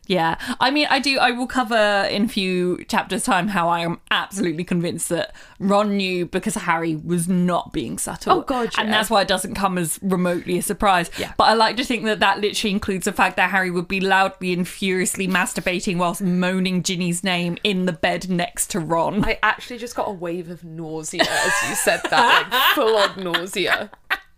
Yeah, 0.09 0.39
I 0.59 0.71
mean, 0.71 0.87
I 0.89 0.97
do. 0.97 1.19
I 1.19 1.29
will 1.29 1.45
cover 1.45 2.07
in 2.09 2.25
a 2.25 2.27
few 2.27 2.83
chapters' 2.85 3.23
time 3.23 3.49
how 3.49 3.69
I 3.69 3.81
am 3.81 3.99
absolutely 4.09 4.63
convinced 4.63 5.09
that 5.09 5.35
Ron 5.59 5.97
knew 5.97 6.25
because 6.25 6.55
Harry 6.55 6.95
was 6.95 7.27
not 7.27 7.71
being 7.71 7.99
subtle. 7.99 8.39
Oh, 8.39 8.41
God, 8.41 8.73
and 8.79 8.91
that's 8.91 9.11
why 9.11 9.21
it 9.21 9.27
doesn't 9.27 9.53
come 9.53 9.77
as 9.77 9.99
remotely 10.01 10.57
a 10.57 10.63
surprise. 10.63 11.11
Yeah. 11.19 11.33
But 11.37 11.43
I 11.43 11.53
like 11.53 11.77
to 11.77 11.83
think 11.83 12.05
that 12.05 12.21
that 12.21 12.41
literally 12.41 12.71
includes 12.71 13.05
the 13.05 13.13
fact 13.13 13.35
that 13.35 13.51
Harry 13.51 13.69
would 13.69 13.87
be 13.87 14.01
loudly 14.01 14.51
and 14.51 14.67
furiously 14.67 15.27
masturbating 15.27 15.97
whilst 15.97 16.23
moaning 16.23 16.81
Ginny's 16.81 17.23
name 17.23 17.59
in 17.63 17.85
the 17.85 17.93
bed 17.93 18.31
next 18.31 18.71
to 18.71 18.79
Ron. 18.79 19.23
I 19.23 19.37
actually 19.43 19.77
just 19.77 19.95
got 19.95 20.07
a 20.07 20.13
wave 20.13 20.49
of 20.49 20.63
nausea 20.63 21.21
as 21.21 21.69
you 21.69 21.75
said 21.75 22.01
that, 22.09 22.49
like 22.51 22.75
full 22.75 22.97
on 22.97 23.23
nausea. 23.23 23.91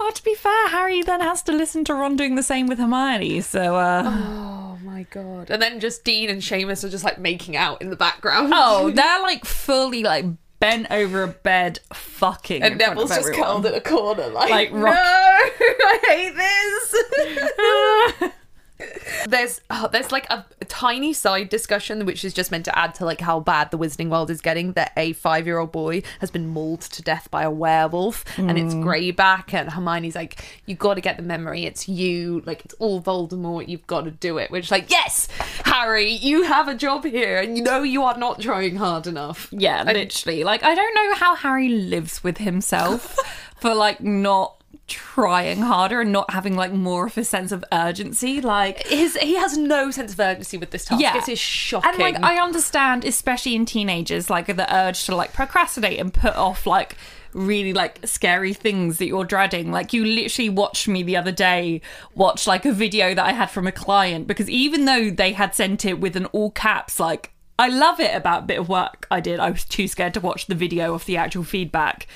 Well, 0.00 0.12
to 0.12 0.24
be 0.24 0.34
fair, 0.34 0.68
Harry 0.68 1.02
then 1.02 1.20
has 1.20 1.42
to 1.42 1.52
listen 1.52 1.84
to 1.84 1.94
Ron 1.94 2.16
doing 2.16 2.34
the 2.34 2.42
same 2.42 2.66
with 2.66 2.78
Hermione. 2.78 3.42
So, 3.42 3.76
uh, 3.76 4.02
Oh 4.06 4.78
my 4.82 5.02
god. 5.10 5.50
And 5.50 5.60
then 5.60 5.78
just 5.78 6.04
Dean 6.04 6.30
and 6.30 6.40
Seamus 6.40 6.82
are 6.84 6.88
just 6.88 7.04
like 7.04 7.18
making 7.18 7.54
out 7.54 7.82
in 7.82 7.90
the 7.90 7.96
background. 7.96 8.50
oh, 8.56 8.90
they're 8.94 9.20
like 9.22 9.44
fully 9.44 10.02
like 10.02 10.24
bent 10.58 10.86
over 10.90 11.22
a 11.22 11.28
bed, 11.28 11.80
fucking. 11.92 12.62
and 12.62 12.78
Neville's 12.78 13.10
just 13.10 13.32
curled 13.34 13.64
in 13.66 13.74
a 13.74 13.80
corner 13.80 14.28
like, 14.28 14.50
Like 14.50 14.72
no, 14.72 14.86
I 14.90 15.98
hate 16.08 16.34
this. 18.20 18.32
There's 19.26 19.60
oh, 19.70 19.88
there's 19.90 20.12
like 20.12 20.30
a, 20.30 20.46
tiny 20.70 21.12
side 21.12 21.48
discussion 21.48 22.06
which 22.06 22.24
is 22.24 22.32
just 22.32 22.52
meant 22.52 22.64
to 22.64 22.78
add 22.78 22.94
to 22.94 23.04
like 23.04 23.20
how 23.20 23.40
bad 23.40 23.70
the 23.70 23.76
Wizarding 23.76 24.08
World 24.08 24.30
is 24.30 24.40
getting. 24.40 24.72
That 24.74 24.92
a 24.96 25.12
five 25.14 25.46
year 25.46 25.58
old 25.58 25.72
boy 25.72 26.02
has 26.20 26.30
been 26.30 26.46
mauled 26.46 26.82
to 26.82 27.02
death 27.02 27.30
by 27.30 27.42
a 27.42 27.50
werewolf, 27.50 28.24
and 28.38 28.56
it's 28.56 28.74
mm. 28.74 28.84
Greyback, 28.84 29.52
and 29.52 29.70
Hermione's 29.70 30.14
like, 30.14 30.62
"You 30.66 30.76
got 30.76 30.94
to 30.94 31.00
get 31.00 31.16
the 31.16 31.22
memory. 31.22 31.64
It's 31.64 31.88
you. 31.88 32.42
Like 32.46 32.64
it's 32.64 32.74
all 32.74 33.02
Voldemort. 33.02 33.68
You've 33.68 33.86
got 33.86 34.04
to 34.04 34.10
do 34.10 34.38
it." 34.38 34.50
Which 34.50 34.70
like, 34.70 34.90
yes, 34.90 35.28
Harry, 35.64 36.10
you 36.10 36.42
have 36.42 36.68
a 36.68 36.74
job 36.74 37.04
here, 37.04 37.38
and 37.38 37.58
you 37.58 37.64
know 37.64 37.82
you 37.82 38.02
are 38.04 38.16
not 38.16 38.40
trying 38.40 38.76
hard 38.76 39.06
enough. 39.06 39.48
Yeah, 39.52 39.82
literally. 39.82 40.44
Like, 40.44 40.62
I 40.62 40.74
don't 40.74 40.94
know 40.94 41.14
how 41.14 41.34
Harry 41.34 41.68
lives 41.68 42.22
with 42.22 42.38
himself 42.38 43.16
for 43.60 43.74
like 43.74 44.00
not 44.00 44.59
trying 44.90 45.62
harder 45.62 46.00
and 46.00 46.12
not 46.12 46.32
having 46.32 46.56
like 46.56 46.72
more 46.72 47.06
of 47.06 47.16
a 47.16 47.24
sense 47.24 47.52
of 47.52 47.64
urgency. 47.72 48.40
Like, 48.40 48.86
His 48.86 49.16
he 49.16 49.36
has 49.36 49.56
no 49.56 49.90
sense 49.90 50.12
of 50.12 50.20
urgency 50.20 50.58
with 50.58 50.70
this 50.72 50.84
task. 50.84 51.00
yeah, 51.00 51.14
This 51.14 51.28
is 51.28 51.38
shocking. 51.38 51.90
And 51.90 51.98
like, 51.98 52.22
I 52.22 52.42
understand, 52.42 53.04
especially 53.04 53.54
in 53.54 53.64
teenagers, 53.64 54.28
like 54.28 54.46
the 54.46 54.74
urge 54.74 55.06
to 55.06 55.14
like 55.14 55.32
procrastinate 55.32 55.98
and 55.98 56.12
put 56.12 56.34
off 56.34 56.66
like 56.66 56.96
really 57.32 57.72
like 57.72 58.00
scary 58.04 58.52
things 58.52 58.98
that 58.98 59.06
you're 59.06 59.24
dreading. 59.24 59.70
Like, 59.70 59.92
you 59.92 60.04
literally 60.04 60.50
watched 60.50 60.88
me 60.88 61.02
the 61.04 61.16
other 61.16 61.32
day 61.32 61.80
watch 62.14 62.46
like 62.46 62.66
a 62.66 62.72
video 62.72 63.14
that 63.14 63.24
I 63.24 63.32
had 63.32 63.50
from 63.50 63.66
a 63.66 63.72
client 63.72 64.26
because 64.26 64.50
even 64.50 64.84
though 64.84 65.08
they 65.08 65.32
had 65.32 65.54
sent 65.54 65.84
it 65.84 66.00
with 66.00 66.16
an 66.16 66.26
all 66.26 66.50
caps 66.50 67.00
like. 67.00 67.32
I 67.58 67.68
love 67.68 68.00
it 68.00 68.16
about 68.16 68.44
a 68.44 68.46
bit 68.46 68.58
of 68.58 68.70
work 68.70 69.06
I 69.10 69.20
did. 69.20 69.38
I 69.38 69.50
was 69.50 69.66
too 69.66 69.86
scared 69.86 70.14
to 70.14 70.20
watch 70.20 70.46
the 70.46 70.54
video 70.54 70.94
of 70.94 71.04
the 71.04 71.18
actual 71.18 71.44
feedback 71.44 72.06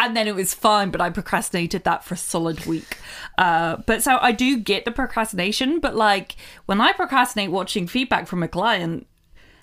and 0.00 0.16
then 0.16 0.26
it 0.26 0.34
was 0.34 0.52
fine 0.52 0.90
but 0.90 1.00
i 1.00 1.08
procrastinated 1.08 1.84
that 1.84 2.02
for 2.02 2.14
a 2.14 2.18
solid 2.18 2.66
week. 2.66 2.98
Uh, 3.38 3.76
but 3.86 4.02
so 4.02 4.18
i 4.20 4.32
do 4.32 4.56
get 4.58 4.84
the 4.84 4.90
procrastination 4.90 5.78
but 5.78 5.94
like 5.94 6.34
when 6.66 6.80
i 6.80 6.92
procrastinate 6.92 7.50
watching 7.50 7.86
feedback 7.86 8.26
from 8.26 8.42
a 8.42 8.48
client 8.48 9.06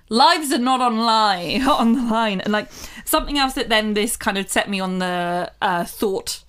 lives 0.10 0.52
are 0.52 0.58
not 0.58 0.82
online 0.82 1.62
on 1.68 1.94
the 1.94 2.04
line. 2.04 2.42
And 2.42 2.54
like 2.54 2.70
something 3.06 3.38
else 3.38 3.54
that 3.54 3.70
then 3.70 3.94
this 3.94 4.18
kind 4.18 4.38
of 4.38 4.50
set 4.50 4.70
me 4.70 4.80
on 4.80 5.00
the 5.00 5.52
uh, 5.62 5.86
thought 5.86 6.44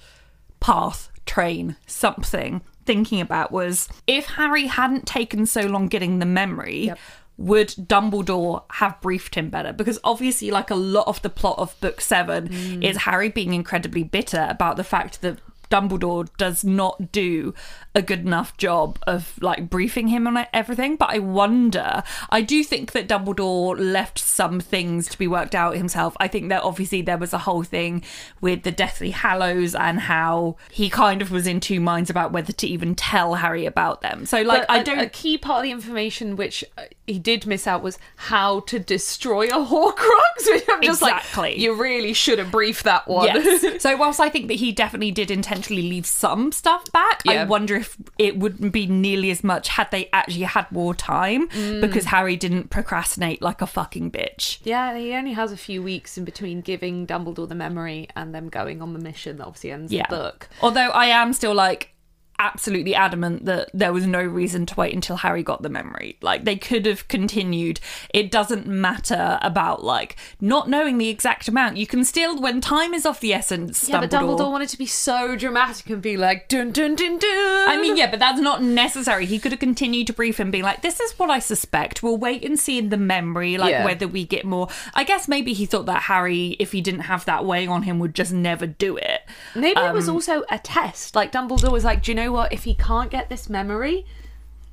path 0.60 1.10
train 1.26 1.76
something 1.86 2.62
thinking 2.84 3.20
about 3.20 3.52
was 3.52 3.86
if 4.06 4.24
harry 4.24 4.66
hadn't 4.66 5.06
taken 5.06 5.44
so 5.44 5.60
long 5.60 5.88
getting 5.88 6.18
the 6.18 6.26
memory 6.26 6.90
would 7.38 7.68
dumbledore 7.68 8.64
have 8.72 9.00
briefed 9.00 9.34
him 9.34 9.48
better? 9.48 9.72
Because 9.72 9.98
obviously 10.04 10.50
like 10.50 10.70
a 10.70 10.74
lot 10.74 11.06
of 11.06 11.22
the 11.22 11.30
plot 11.30 11.58
of 11.58 11.80
book 11.80 12.00
seven 12.00 12.48
mm. 12.48 12.84
is 12.84 12.98
harry 12.98 13.28
being 13.28 13.54
incredibly 13.54 14.02
bitter 14.02 14.46
about 14.50 14.76
the 14.76 14.84
fact 14.84 15.22
that 15.22 15.38
Dumbledore 15.70 16.28
does 16.38 16.64
not 16.64 17.12
do 17.12 17.54
a 17.98 18.02
good 18.02 18.20
enough 18.20 18.56
job 18.56 18.96
of 19.08 19.34
like 19.42 19.68
briefing 19.68 20.06
him 20.06 20.26
on 20.28 20.46
everything. 20.52 20.94
But 20.94 21.10
I 21.10 21.18
wonder, 21.18 22.04
I 22.30 22.42
do 22.42 22.62
think 22.62 22.92
that 22.92 23.08
Dumbledore 23.08 23.76
left 23.76 24.20
some 24.20 24.60
things 24.60 25.08
to 25.08 25.18
be 25.18 25.26
worked 25.26 25.54
out 25.54 25.76
himself. 25.76 26.16
I 26.20 26.28
think 26.28 26.48
that 26.48 26.62
obviously 26.62 27.02
there 27.02 27.18
was 27.18 27.32
a 27.32 27.38
whole 27.38 27.64
thing 27.64 28.04
with 28.40 28.62
the 28.62 28.70
Deathly 28.70 29.10
Hallows 29.10 29.74
and 29.74 29.98
how 29.98 30.56
he 30.70 30.88
kind 30.88 31.20
of 31.20 31.32
was 31.32 31.48
in 31.48 31.58
two 31.58 31.80
minds 31.80 32.08
about 32.08 32.30
whether 32.30 32.52
to 32.52 32.66
even 32.68 32.94
tell 32.94 33.34
Harry 33.34 33.66
about 33.66 34.00
them. 34.00 34.24
So 34.26 34.42
like, 34.42 34.68
But 34.68 34.70
I 34.70 34.78
a- 34.78 34.84
don't. 34.84 34.98
A 35.00 35.08
key 35.08 35.36
part 35.36 35.58
of 35.58 35.62
the 35.64 35.72
information 35.72 36.36
which 36.36 36.64
uh, 36.76 36.82
he 37.06 37.18
did 37.18 37.46
miss 37.46 37.66
out 37.66 37.82
was 37.82 37.98
how 38.14 38.60
to 38.60 38.78
destroy 38.78 39.46
a 39.48 39.64
Horcrux. 39.64 39.98
Which 40.46 40.64
I'm 40.70 40.80
just 40.82 41.02
Exactly. 41.02 41.42
like, 41.50 41.58
you 41.58 41.74
really 41.74 42.12
should 42.12 42.38
have 42.38 42.52
briefed 42.52 42.84
that 42.84 43.08
one. 43.08 43.26
Yes. 43.26 43.82
so 43.82 43.96
whilst 43.96 44.20
I 44.20 44.28
think 44.28 44.46
that 44.48 44.54
he 44.54 44.70
definitely 44.70 45.10
did 45.10 45.30
intentionally 45.32 45.82
leave 45.82 46.06
some 46.06 46.52
stuff 46.52 46.90
back, 46.92 47.22
I 47.26 47.44
wonder 47.44 47.74
if 47.74 47.87
it 48.18 48.38
wouldn't 48.38 48.72
be 48.72 48.86
nearly 48.86 49.30
as 49.30 49.42
much 49.44 49.68
had 49.68 49.90
they 49.90 50.08
actually 50.12 50.42
had 50.42 50.70
more 50.72 50.94
time 50.94 51.48
Mm. 51.48 51.80
because 51.80 52.06
Harry 52.06 52.36
didn't 52.36 52.70
procrastinate 52.70 53.40
like 53.42 53.60
a 53.62 53.66
fucking 53.66 54.10
bitch. 54.10 54.58
yeah, 54.64 54.96
he 54.96 55.12
only 55.14 55.32
has 55.32 55.52
a 55.52 55.56
few 55.56 55.82
weeks 55.82 56.16
in 56.18 56.24
between 56.24 56.60
giving 56.60 57.06
Dumbledore 57.06 57.48
the 57.48 57.54
memory 57.54 58.08
and 58.16 58.34
them 58.34 58.48
going 58.48 58.82
on 58.82 58.92
the 58.92 58.98
mission 58.98 59.36
that 59.38 59.46
obviously 59.46 59.70
ends 59.72 59.92
Yeah. 59.92 60.06
the 60.08 60.16
book. 60.16 60.48
Although 60.62 60.90
I 60.90 61.06
am 61.06 61.32
still 61.32 61.54
like 61.54 61.94
absolutely 62.38 62.94
adamant 62.94 63.44
that 63.44 63.70
there 63.74 63.92
was 63.92 64.06
no 64.06 64.22
reason 64.22 64.66
to 64.66 64.74
wait 64.76 64.94
until 64.94 65.16
Harry 65.16 65.42
got 65.42 65.62
the 65.62 65.68
memory. 65.68 66.16
Like 66.22 66.44
they 66.44 66.56
could 66.56 66.86
have 66.86 67.08
continued. 67.08 67.80
It 68.14 68.30
doesn't 68.30 68.66
matter 68.66 69.38
about 69.42 69.84
like 69.84 70.16
not 70.40 70.68
knowing 70.68 70.98
the 70.98 71.08
exact 71.08 71.48
amount. 71.48 71.76
You 71.76 71.86
can 71.86 72.04
still 72.04 72.40
when 72.40 72.60
time 72.60 72.94
is 72.94 73.04
of 73.06 73.20
the 73.20 73.32
essence, 73.32 73.88
Yeah, 73.88 74.00
but 74.00 74.10
Dumbledore 74.10 74.50
wanted 74.50 74.68
to 74.70 74.78
be 74.78 74.86
so 74.86 75.36
dramatic 75.36 75.90
and 75.90 76.00
be 76.02 76.16
like, 76.16 76.48
dun 76.48 76.70
dun 76.70 76.94
dun 76.94 77.18
dun. 77.18 77.68
I 77.68 77.78
mean, 77.80 77.96
yeah, 77.96 78.10
but 78.10 78.18
that's 78.20 78.40
not 78.40 78.62
necessary. 78.62 79.26
He 79.26 79.38
could 79.38 79.52
have 79.52 79.60
continued 79.60 80.06
to 80.08 80.12
brief 80.12 80.38
him, 80.38 80.50
being 80.50 80.64
like, 80.64 80.82
"This 80.82 81.00
is 81.00 81.18
what 81.18 81.30
I 81.30 81.38
suspect. 81.38 82.02
We'll 82.02 82.16
wait 82.16 82.44
and 82.44 82.58
see 82.58 82.78
in 82.78 82.88
the 82.88 82.96
memory, 82.96 83.58
like 83.58 83.70
Yeah. 83.70 83.84
whether 83.84 84.06
we 84.08 84.24
get 84.24 84.44
more." 84.44 84.68
I 84.94 85.04
guess 85.04 85.28
maybe 85.28 85.52
he 85.52 85.66
thought 85.66 85.86
that 85.86 86.02
Harry, 86.02 86.56
if 86.58 86.72
he 86.72 86.80
didn't 86.80 87.02
have 87.02 87.24
that 87.26 87.44
weighing 87.44 87.68
on 87.68 87.82
him, 87.82 87.98
would 87.98 88.14
just 88.14 88.32
never 88.32 88.66
do 88.66 88.96
it. 88.96 89.22
Maybe 89.54 89.78
it 89.80 89.88
um, 89.88 89.94
was 89.94 90.08
also 90.08 90.44
a 90.50 90.58
test. 90.58 91.14
Like 91.14 91.32
Dumbledore 91.32 91.72
was 91.72 91.84
like, 91.84 92.02
do 92.02 92.10
you 92.12 92.14
know 92.14 92.27
what? 92.32 92.52
If 92.52 92.64
he 92.64 92.74
can't 92.74 93.10
get 93.10 93.28
this 93.28 93.48
memory, 93.48 94.06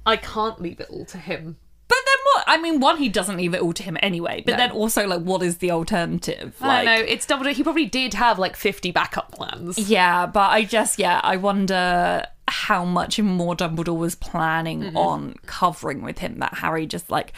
I 0.05 0.17
can't 0.17 0.61
leave 0.61 0.79
it 0.79 0.87
all 0.89 1.05
to 1.05 1.17
him. 1.17 1.57
But 1.87 1.97
then 2.05 2.17
what? 2.23 2.43
I 2.47 2.57
mean, 2.61 2.79
one, 2.79 2.97
he 2.97 3.09
doesn't 3.09 3.37
leave 3.37 3.53
it 3.53 3.61
all 3.61 3.73
to 3.73 3.83
him 3.83 3.97
anyway. 4.01 4.43
But 4.45 4.57
then 4.57 4.71
also, 4.71 5.07
like, 5.07 5.21
what 5.21 5.43
is 5.43 5.57
the 5.57 5.71
alternative? 5.71 6.55
I 6.59 6.67
Like, 6.67 6.85
don't 6.85 6.99
know. 6.99 7.05
It's 7.05 7.25
Dumbledore. 7.25 7.53
He 7.53 7.63
probably 7.63 7.85
did 7.85 8.15
have 8.15 8.39
like 8.39 8.55
50 8.55 8.91
backup 8.91 9.31
plans. 9.31 9.77
Yeah, 9.77 10.25
but 10.25 10.49
I 10.49 10.63
just, 10.63 10.97
yeah, 10.97 11.21
I 11.23 11.37
wonder 11.37 12.25
how 12.47 12.85
much 12.85 13.19
more 13.19 13.55
Dumbledore 13.55 13.97
was 13.97 14.15
planning 14.15 14.81
mm-hmm. 14.81 14.97
on 14.97 15.35
covering 15.45 16.01
with 16.01 16.19
him 16.19 16.39
that 16.39 16.55
Harry 16.55 16.85
just 16.85 17.09
like 17.09 17.33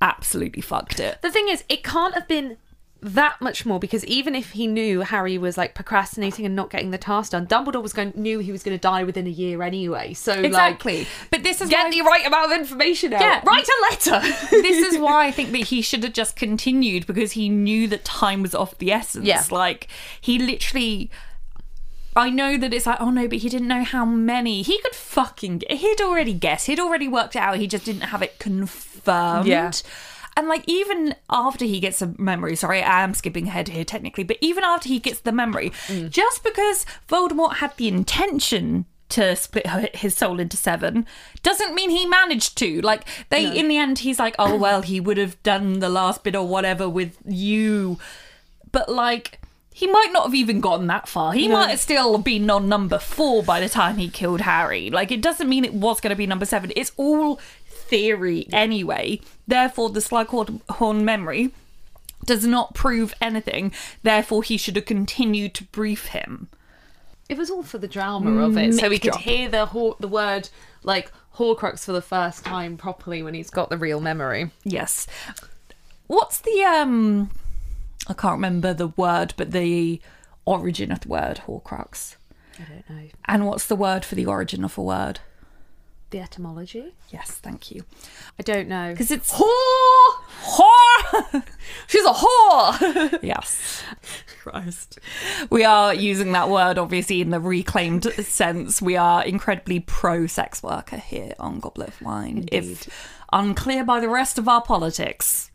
absolutely 0.00 0.62
fucked 0.62 1.00
it. 1.00 1.20
The 1.22 1.30
thing 1.30 1.48
is, 1.48 1.64
it 1.68 1.84
can't 1.84 2.14
have 2.14 2.26
been 2.26 2.56
that 3.02 3.40
much 3.40 3.64
more 3.64 3.78
because 3.78 4.04
even 4.04 4.34
if 4.34 4.50
he 4.50 4.66
knew 4.66 5.00
Harry 5.00 5.38
was 5.38 5.56
like 5.56 5.74
procrastinating 5.74 6.44
and 6.44 6.54
not 6.54 6.70
getting 6.70 6.90
the 6.90 6.98
task 6.98 7.32
done, 7.32 7.46
Dumbledore 7.46 7.82
was 7.82 7.92
going 7.92 8.12
knew 8.14 8.40
he 8.40 8.52
was 8.52 8.62
going 8.62 8.76
to 8.76 8.80
die 8.80 9.04
within 9.04 9.26
a 9.26 9.30
year 9.30 9.62
anyway. 9.62 10.12
So 10.12 10.32
Exactly. 10.32 11.06
but 11.30 11.42
this 11.42 11.60
is 11.60 11.68
like, 11.68 11.70
get 11.70 11.84
why- 11.84 11.90
the 11.90 12.02
right 12.02 12.26
amount 12.26 12.52
of 12.52 12.58
information 12.58 13.12
out. 13.14 13.20
Yeah. 13.20 13.42
Write 13.44 13.66
a 13.66 13.82
letter. 13.90 14.20
this 14.50 14.92
is 14.92 14.98
why 14.98 15.26
I 15.26 15.30
think 15.30 15.52
that 15.52 15.68
he 15.68 15.80
should 15.82 16.02
have 16.04 16.12
just 16.12 16.36
continued 16.36 17.06
because 17.06 17.32
he 17.32 17.48
knew 17.48 17.88
that 17.88 18.04
time 18.04 18.42
was 18.42 18.54
of 18.54 18.76
the 18.78 18.92
essence. 18.92 19.24
Yeah. 19.26 19.42
Like 19.50 19.88
he 20.20 20.38
literally 20.38 21.10
I 22.16 22.28
know 22.28 22.58
that 22.58 22.74
it's 22.74 22.86
like, 22.86 23.00
oh 23.00 23.10
no, 23.10 23.28
but 23.28 23.38
he 23.38 23.48
didn't 23.48 23.68
know 23.68 23.84
how 23.84 24.04
many. 24.04 24.62
He 24.62 24.78
could 24.80 24.94
fucking 24.94 25.62
he'd 25.70 26.00
already 26.00 26.34
guessed. 26.34 26.66
He'd 26.66 26.80
already 26.80 27.08
worked 27.08 27.36
it 27.36 27.38
out. 27.38 27.56
He 27.58 27.66
just 27.66 27.84
didn't 27.84 28.02
have 28.02 28.20
it 28.20 28.38
confirmed. 28.38 29.46
Yeah. 29.46 29.70
And 30.40 30.48
like 30.48 30.64
even 30.66 31.14
after 31.28 31.66
he 31.66 31.80
gets 31.80 32.00
a 32.00 32.14
memory, 32.16 32.56
sorry, 32.56 32.82
I 32.82 33.02
am 33.04 33.12
skipping 33.12 33.48
ahead 33.48 33.68
here 33.68 33.84
technically, 33.84 34.24
but 34.24 34.38
even 34.40 34.64
after 34.64 34.88
he 34.88 34.98
gets 34.98 35.20
the 35.20 35.32
memory, 35.32 35.68
mm. 35.86 36.08
just 36.08 36.42
because 36.42 36.86
Voldemort 37.10 37.56
had 37.56 37.76
the 37.76 37.88
intention 37.88 38.86
to 39.10 39.36
split 39.36 39.66
her- 39.66 39.90
his 39.92 40.16
soul 40.16 40.40
into 40.40 40.56
seven 40.56 41.04
doesn't 41.42 41.74
mean 41.74 41.90
he 41.90 42.06
managed 42.06 42.56
to. 42.56 42.80
Like 42.80 43.04
they 43.28 43.54
in 43.54 43.68
the 43.68 43.76
end 43.76 43.98
he's 43.98 44.18
like, 44.18 44.34
"Oh 44.38 44.56
well, 44.56 44.80
he 44.80 44.98
would 44.98 45.18
have 45.18 45.40
done 45.42 45.80
the 45.80 45.90
last 45.90 46.24
bit 46.24 46.34
or 46.34 46.48
whatever 46.48 46.88
with 46.88 47.18
you." 47.26 47.98
But 48.72 48.88
like 48.88 49.40
he 49.74 49.86
might 49.86 50.10
not 50.10 50.24
have 50.24 50.34
even 50.34 50.60
gotten 50.60 50.86
that 50.86 51.06
far. 51.06 51.34
He 51.34 51.48
might 51.48 51.68
have 51.68 51.80
still 51.80 52.18
been 52.18 52.50
on 52.50 52.68
number 52.68 52.98
4 52.98 53.42
by 53.42 53.60
the 53.60 53.68
time 53.68 53.98
he 53.98 54.08
killed 54.10 54.40
Harry. 54.40 54.90
Like 54.90 55.12
it 55.12 55.22
doesn't 55.22 55.48
mean 55.48 55.64
it 55.64 55.72
was 55.74 56.00
going 56.00 56.10
to 56.10 56.16
be 56.16 56.26
number 56.26 56.44
7. 56.44 56.72
It's 56.76 56.92
all 56.96 57.38
theory 57.90 58.46
anyway. 58.52 59.20
Therefore, 59.46 59.90
the 59.90 60.00
Slughorn 60.00 61.02
memory 61.02 61.50
does 62.24 62.46
not 62.46 62.74
prove 62.74 63.12
anything. 63.20 63.72
Therefore, 64.02 64.42
he 64.42 64.56
should 64.56 64.76
have 64.76 64.86
continued 64.86 65.52
to 65.54 65.64
brief 65.64 66.06
him. 66.06 66.48
It 67.28 67.36
was 67.36 67.50
all 67.50 67.62
for 67.62 67.78
the 67.78 67.88
drama 67.88 68.42
of 68.42 68.56
it, 68.56 68.74
so 68.74 68.84
we 68.88 68.94
Mic 68.96 69.02
could 69.02 69.12
drop. 69.12 69.20
hear 69.22 69.48
the 69.48 69.66
hor- 69.66 69.96
the 70.00 70.08
word 70.08 70.48
like 70.82 71.12
Horcrux 71.36 71.84
for 71.84 71.92
the 71.92 72.02
first 72.02 72.44
time 72.44 72.76
properly 72.76 73.22
when 73.22 73.34
he's 73.34 73.50
got 73.50 73.70
the 73.70 73.78
real 73.78 74.00
memory. 74.00 74.50
Yes. 74.64 75.06
What's 76.08 76.40
the 76.40 76.62
um 76.64 77.30
I 78.08 78.14
can't 78.14 78.34
remember 78.34 78.74
the 78.74 78.88
word, 78.88 79.34
but 79.36 79.52
the 79.52 80.00
origin 80.44 80.90
of 80.90 81.00
the 81.00 81.08
word 81.08 81.42
Horcrux. 81.46 82.16
I 82.58 82.62
don't 82.68 82.90
know 82.90 83.08
And 83.26 83.46
what's 83.46 83.66
the 83.66 83.76
word 83.76 84.04
for 84.04 84.16
the 84.16 84.26
origin 84.26 84.64
of 84.64 84.76
a 84.76 84.82
word? 84.82 85.20
The 86.10 86.20
etymology. 86.20 86.94
Yes, 87.10 87.30
thank 87.32 87.70
you. 87.70 87.84
I 88.38 88.42
don't 88.42 88.68
know 88.68 88.90
Because 88.92 89.10
it's 89.10 89.32
whore. 89.32 90.12
whore. 90.42 91.42
She's 91.86 92.04
a 92.04 92.12
whore. 92.12 93.18
yes. 93.22 93.82
Christ. 94.40 94.98
We 95.50 95.64
are 95.64 95.92
using 95.94 96.32
that 96.32 96.48
word 96.48 96.78
obviously 96.78 97.20
in 97.20 97.30
the 97.30 97.40
reclaimed 97.40 98.04
sense. 98.24 98.80
We 98.80 98.96
are 98.96 99.24
incredibly 99.24 99.80
pro 99.80 100.26
sex 100.26 100.62
worker 100.62 100.96
here 100.96 101.34
on 101.38 101.60
Goblet 101.60 101.88
of 101.88 102.02
Wine. 102.02 102.48
If 102.50 102.88
unclear 103.32 103.84
by 103.84 104.00
the 104.00 104.08
rest 104.08 104.38
of 104.38 104.48
our 104.48 104.62
politics. 104.62 105.50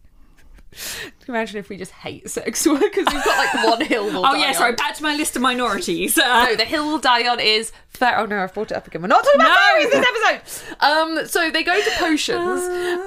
Imagine 1.27 1.57
if 1.57 1.69
we 1.69 1.77
just 1.77 1.91
hate 1.91 2.29
sex 2.29 2.65
workers? 2.67 2.89
We've 2.95 3.23
got 3.25 3.37
like 3.55 3.65
one 3.65 3.81
hill. 3.85 4.05
We'll 4.05 4.25
Oh 4.25 4.33
yeah, 4.35 4.49
on. 4.49 4.53
sorry. 4.55 4.73
Back 4.73 4.95
to 4.95 5.03
my 5.03 5.15
list 5.15 5.35
of 5.35 5.41
minorities. 5.41 6.17
Uh, 6.25 6.45
No, 6.45 6.55
the 6.55 6.65
hill 6.65 6.85
we'll 6.87 6.97
die 6.99 7.27
on 7.27 7.39
is 7.39 7.71
fair. 7.89 8.17
Oh 8.19 8.25
no, 8.25 8.43
I've 8.43 8.53
brought 8.53 8.71
it 8.71 8.75
up 8.77 8.87
again. 8.87 9.01
We're 9.01 9.07
not 9.07 9.23
talking 9.23 9.39
about 9.41 9.49
No. 9.49 9.55
fairies 9.55 9.89
this 9.91 10.05
episode. 10.41 10.85
Um, 10.85 11.27
so 11.27 11.49
they 11.51 11.63
go 11.63 11.79
to 11.79 11.91
potions, 11.97 12.61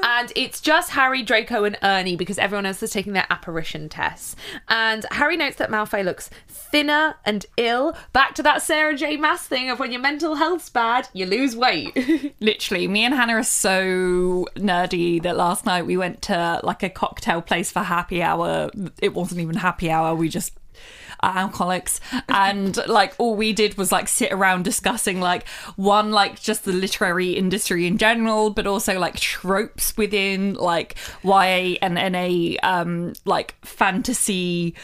and 0.05 0.33
it's 0.37 0.61
just 0.61 0.91
Harry, 0.91 1.23
Draco, 1.23 1.65
and 1.65 1.77
Ernie 1.83 2.17
because 2.17 2.39
everyone 2.39 2.65
else 2.67 2.83
is 2.83 2.91
taking 2.91 3.13
their 3.13 3.27
apparition 3.31 3.89
tests. 3.89 4.35
And 4.69 5.05
Harry 5.11 5.37
notes 5.37 5.57
that 5.57 5.71
Malfoy 5.71 6.05
looks 6.05 6.31
thinner 6.49 7.17
and 7.25 7.45
ill. 7.57 7.97
Back 8.13 8.35
to 8.37 8.43
that 8.45 8.63
Sarah 8.63 8.97
J. 8.97 9.17
Maas 9.17 9.43
thing 9.43 9.69
of 9.71 9.79
when 9.79 9.93
your 9.93 10.01
mental 10.01 10.37
health's 10.37 10.71
bad, 10.71 11.09
you 11.13 11.27
lose 11.27 11.55
weight. 11.57 12.35
Literally, 12.41 12.89
me 12.89 13.05
and 13.05 13.15
Hannah 13.15 13.35
are 13.37 13.43
so 13.43 14.47
nerdy 14.57 15.23
that 15.23 15.37
last 15.37 15.67
night 15.67 15.87
we 15.87 15.97
went 15.97 16.23
to 16.23 16.61
like 16.63 16.83
a 16.83 16.89
cocktail 16.91 17.43
place 17.43 17.58
for 17.65 17.81
happy 17.81 18.23
hour. 18.23 18.71
It 19.01 19.15
wasn't 19.15 19.41
even 19.41 19.57
happy 19.57 19.91
hour. 19.91 20.15
We 20.15 20.29
just 20.29 20.53
are 21.21 21.37
alcoholics 21.37 22.01
and 22.29 22.77
like 22.87 23.15
all 23.19 23.35
we 23.35 23.53
did 23.53 23.77
was 23.77 23.91
like 23.91 24.09
sit 24.09 24.33
around 24.33 24.65
discussing 24.65 25.21
like 25.21 25.49
one 25.77 26.11
like 26.13 26.41
just 26.41 26.65
the 26.65 26.73
literary 26.73 27.31
industry 27.31 27.87
in 27.87 27.99
general 27.99 28.51
but 28.51 28.67
also 28.67 28.99
like 28.99 29.17
tropes 29.19 29.97
within 29.97 30.55
like 30.55 30.97
YA 31.25 31.75
and 31.83 31.95
NA 31.95 32.57
um 32.63 33.13
like 33.25 33.57
fantasy 33.65 34.75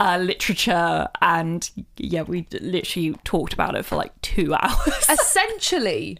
uh 0.00 0.18
literature 0.20 1.06
and 1.22 1.70
yeah 1.96 2.22
we 2.22 2.46
literally 2.60 3.14
talked 3.22 3.52
about 3.52 3.76
it 3.76 3.84
for 3.84 3.96
like 3.96 4.20
2 4.22 4.54
hours 4.60 5.08
Essentially. 5.08 6.18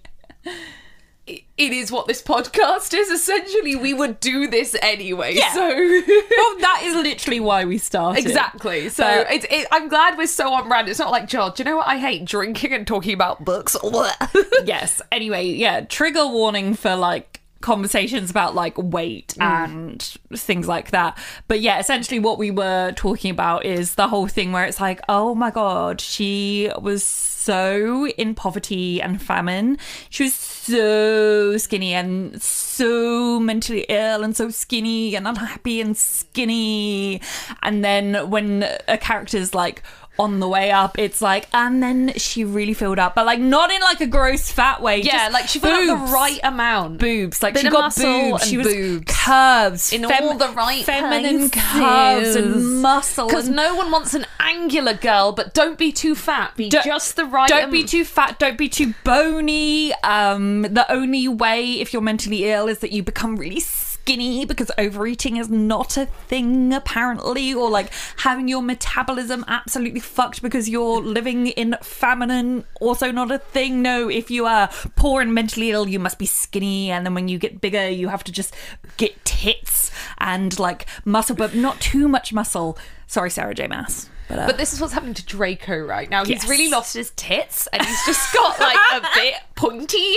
It 1.26 1.72
is 1.72 1.90
what 1.90 2.06
this 2.06 2.22
podcast 2.22 2.92
is. 2.92 3.08
Essentially, 3.08 3.76
we 3.76 3.94
would 3.94 4.20
do 4.20 4.46
this 4.46 4.76
anyway. 4.82 5.34
Yeah. 5.34 5.54
So 5.54 5.60
well, 5.68 6.58
that 6.58 6.80
is 6.84 6.94
literally 6.94 7.40
why 7.40 7.64
we 7.64 7.78
started. 7.78 8.24
Exactly. 8.24 8.90
So 8.90 9.04
But- 9.04 9.32
it's, 9.32 9.46
it, 9.50 9.66
I'm 9.72 9.88
glad 9.88 10.18
we're 10.18 10.26
so 10.26 10.52
on 10.52 10.68
brand. 10.68 10.88
It's 10.88 10.98
not 10.98 11.10
like, 11.10 11.26
George, 11.26 11.58
you 11.58 11.64
know 11.64 11.76
what 11.76 11.88
I 11.88 11.98
hate? 11.98 12.26
Drinking 12.26 12.74
and 12.74 12.86
talking 12.86 13.14
about 13.14 13.44
books. 13.44 13.74
What 13.82 14.16
Yes. 14.64 15.00
Anyway, 15.10 15.46
yeah, 15.46 15.80
trigger 15.82 16.26
warning 16.26 16.74
for 16.74 16.94
like 16.94 17.40
conversations 17.64 18.30
about 18.30 18.54
like 18.54 18.76
weight 18.76 19.34
mm. 19.38 19.42
and 19.42 20.02
things 20.38 20.68
like 20.68 20.90
that. 20.90 21.16
But 21.48 21.60
yeah, 21.60 21.78
essentially 21.78 22.20
what 22.20 22.36
we 22.38 22.50
were 22.50 22.92
talking 22.92 23.30
about 23.30 23.64
is 23.64 23.94
the 23.94 24.08
whole 24.08 24.28
thing 24.28 24.52
where 24.52 24.66
it's 24.66 24.80
like, 24.80 25.00
oh 25.08 25.34
my 25.34 25.50
god, 25.50 26.02
she 26.02 26.70
was 26.78 27.02
so 27.44 28.08
in 28.08 28.34
poverty 28.34 29.02
and 29.02 29.20
famine. 29.20 29.78
She 30.08 30.24
was 30.24 30.34
so 30.34 31.58
skinny 31.58 31.92
and 31.92 32.40
so 32.42 33.38
mentally 33.38 33.84
ill 33.88 34.24
and 34.24 34.34
so 34.34 34.48
skinny 34.48 35.14
and 35.14 35.28
unhappy 35.28 35.80
and 35.80 35.96
skinny. 35.96 37.20
And 37.62 37.84
then 37.84 38.30
when 38.30 38.66
a 38.88 38.96
character's 38.96 39.54
like 39.54 39.82
on 40.18 40.38
the 40.40 40.48
way 40.48 40.70
up, 40.70 40.98
it's 40.98 41.20
like, 41.20 41.48
and 41.52 41.82
then 41.82 42.12
she 42.16 42.44
really 42.44 42.74
filled 42.74 42.98
up, 42.98 43.14
but 43.14 43.26
like 43.26 43.40
not 43.40 43.70
in 43.72 43.80
like 43.80 44.00
a 44.00 44.06
gross 44.06 44.50
fat 44.50 44.80
way. 44.80 45.00
yeah, 45.02 45.24
just 45.28 45.32
like 45.32 45.48
she 45.48 45.58
filled 45.58 45.88
up 45.88 46.06
the 46.06 46.12
right 46.12 46.38
amount. 46.44 46.98
boobs. 46.98 47.42
Like 47.42 47.54
Bit 47.54 47.62
she 47.64 47.68
got 47.70 47.80
muscle 47.84 48.04
boobs. 48.04 48.42
and 48.42 48.50
She 48.50 48.56
was 48.56 48.66
boobs. 48.68 49.04
curves 49.24 49.92
In 49.92 50.04
all 50.04 50.38
the 50.38 50.48
right 50.50 50.84
feminine 50.84 51.50
curves 51.50 52.36
and 52.36 52.80
muscle. 52.82 53.26
Because 53.26 53.46
and- 53.48 53.56
no 53.56 53.74
one 53.74 53.90
wants 53.90 54.14
an 54.14 54.26
angular 54.38 54.94
girl, 54.94 55.32
but 55.32 55.52
don't 55.54 55.78
be 55.78 55.90
too 55.90 56.14
fat. 56.14 56.56
Be 56.56 56.68
Don't- 56.68 56.84
just 56.84 57.16
the 57.16 57.24
right. 57.24 57.48
Don't 57.48 57.70
be 57.72 57.82
too 57.84 58.04
fat. 58.04 58.38
Don't 58.38 58.56
be 58.58 58.68
too 58.68 58.94
bony. 59.04 59.92
Um, 60.04 60.62
the 60.62 60.86
only 60.92 61.26
way 61.28 61.80
if 61.80 61.92
you're 61.92 62.02
mentally 62.02 62.44
ill 62.50 62.68
is 62.68 62.78
that 62.80 62.92
you 62.92 63.02
become 63.02 63.36
really 63.36 63.60
skinny 64.04 64.44
because 64.44 64.70
overeating 64.76 65.38
is 65.38 65.48
not 65.48 65.96
a 65.96 66.04
thing 66.04 66.74
apparently, 66.74 67.54
or 67.54 67.70
like 67.70 67.90
having 68.18 68.48
your 68.48 68.60
metabolism 68.60 69.42
absolutely 69.48 70.00
fucked 70.00 70.42
because 70.42 70.68
you're 70.68 71.00
living 71.00 71.46
in 71.46 71.74
famine 71.80 72.64
also 72.82 73.10
not 73.10 73.32
a 73.32 73.38
thing. 73.38 73.80
No, 73.80 74.10
if 74.10 74.30
you 74.30 74.44
are 74.44 74.68
poor 74.94 75.22
and 75.22 75.32
mentally 75.32 75.70
ill, 75.70 75.88
you 75.88 75.98
must 75.98 76.18
be 76.18 76.26
skinny, 76.26 76.90
and 76.90 77.06
then 77.06 77.14
when 77.14 77.28
you 77.28 77.38
get 77.38 77.62
bigger, 77.62 77.88
you 77.88 78.08
have 78.08 78.22
to 78.24 78.32
just 78.32 78.54
get 78.98 79.24
tits 79.24 79.90
and 80.18 80.58
like 80.58 80.84
muscle, 81.06 81.34
but 81.34 81.54
not 81.54 81.80
too 81.80 82.06
much 82.06 82.30
muscle. 82.30 82.76
Sorry, 83.06 83.30
Sarah 83.30 83.54
J. 83.54 83.68
Maas. 83.68 84.10
But, 84.28 84.38
uh, 84.38 84.46
But 84.46 84.56
this 84.58 84.72
is 84.72 84.80
what's 84.80 84.92
happening 84.94 85.14
to 85.14 85.26
Draco 85.26 85.78
right 85.78 86.08
now. 86.08 86.24
He's 86.24 86.42
Yes. 86.42 86.48
really 86.48 86.70
lost 86.70 86.94
his 86.94 87.10
tits, 87.16 87.66
and 87.68 87.84
he's 87.84 88.04
just 88.06 88.32
got 88.32 88.58
like 88.58 88.78
a 88.94 89.00
bit 89.14 89.34
pointy. 89.54 90.14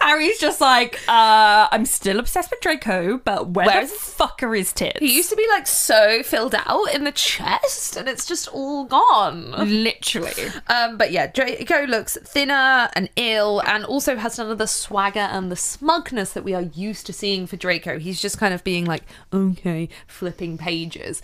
Harry's 0.00 0.38
just 0.38 0.60
like, 0.60 0.98
uh, 1.08 1.68
I'm 1.70 1.84
still 1.84 2.18
obsessed 2.18 2.50
with 2.50 2.60
Draco, 2.60 3.18
but 3.18 3.50
where 3.50 3.66
Where's- 3.66 3.90
the 3.92 3.96
fuck 3.98 4.42
are 4.42 4.54
his 4.54 4.72
tits? 4.72 4.98
He 5.00 5.14
used 5.16 5.30
to 5.30 5.36
be 5.36 5.46
like 5.48 5.66
so 5.66 6.22
filled 6.22 6.54
out 6.66 6.92
in 6.94 7.04
the 7.04 7.12
chest, 7.12 7.96
and 7.96 8.08
it's 8.08 8.26
just 8.26 8.48
all 8.48 8.84
gone. 8.84 9.52
literally. 9.52 10.32
Um, 10.66 10.96
but 10.96 11.12
yeah, 11.12 11.28
Draco 11.28 11.86
looks 11.86 12.16
thinner 12.24 12.88
and 12.94 13.08
ill, 13.16 13.60
and 13.66 13.84
also 13.84 14.16
has 14.16 14.38
none 14.38 14.50
of 14.50 14.58
the 14.58 14.66
swagger 14.66 15.20
and 15.20 15.50
the 15.50 15.56
smugness 15.56 16.32
that 16.32 16.42
we 16.44 16.54
are 16.54 16.62
used 16.62 17.06
to 17.06 17.12
seeing 17.12 17.46
for 17.46 17.56
Draco. 17.56 17.98
He's 17.98 18.20
just 18.20 18.38
kind 18.38 18.52
of 18.52 18.64
being 18.64 18.84
like, 18.84 19.04
okay, 19.32 19.88
flipping 20.06 20.58
pages. 20.58 21.22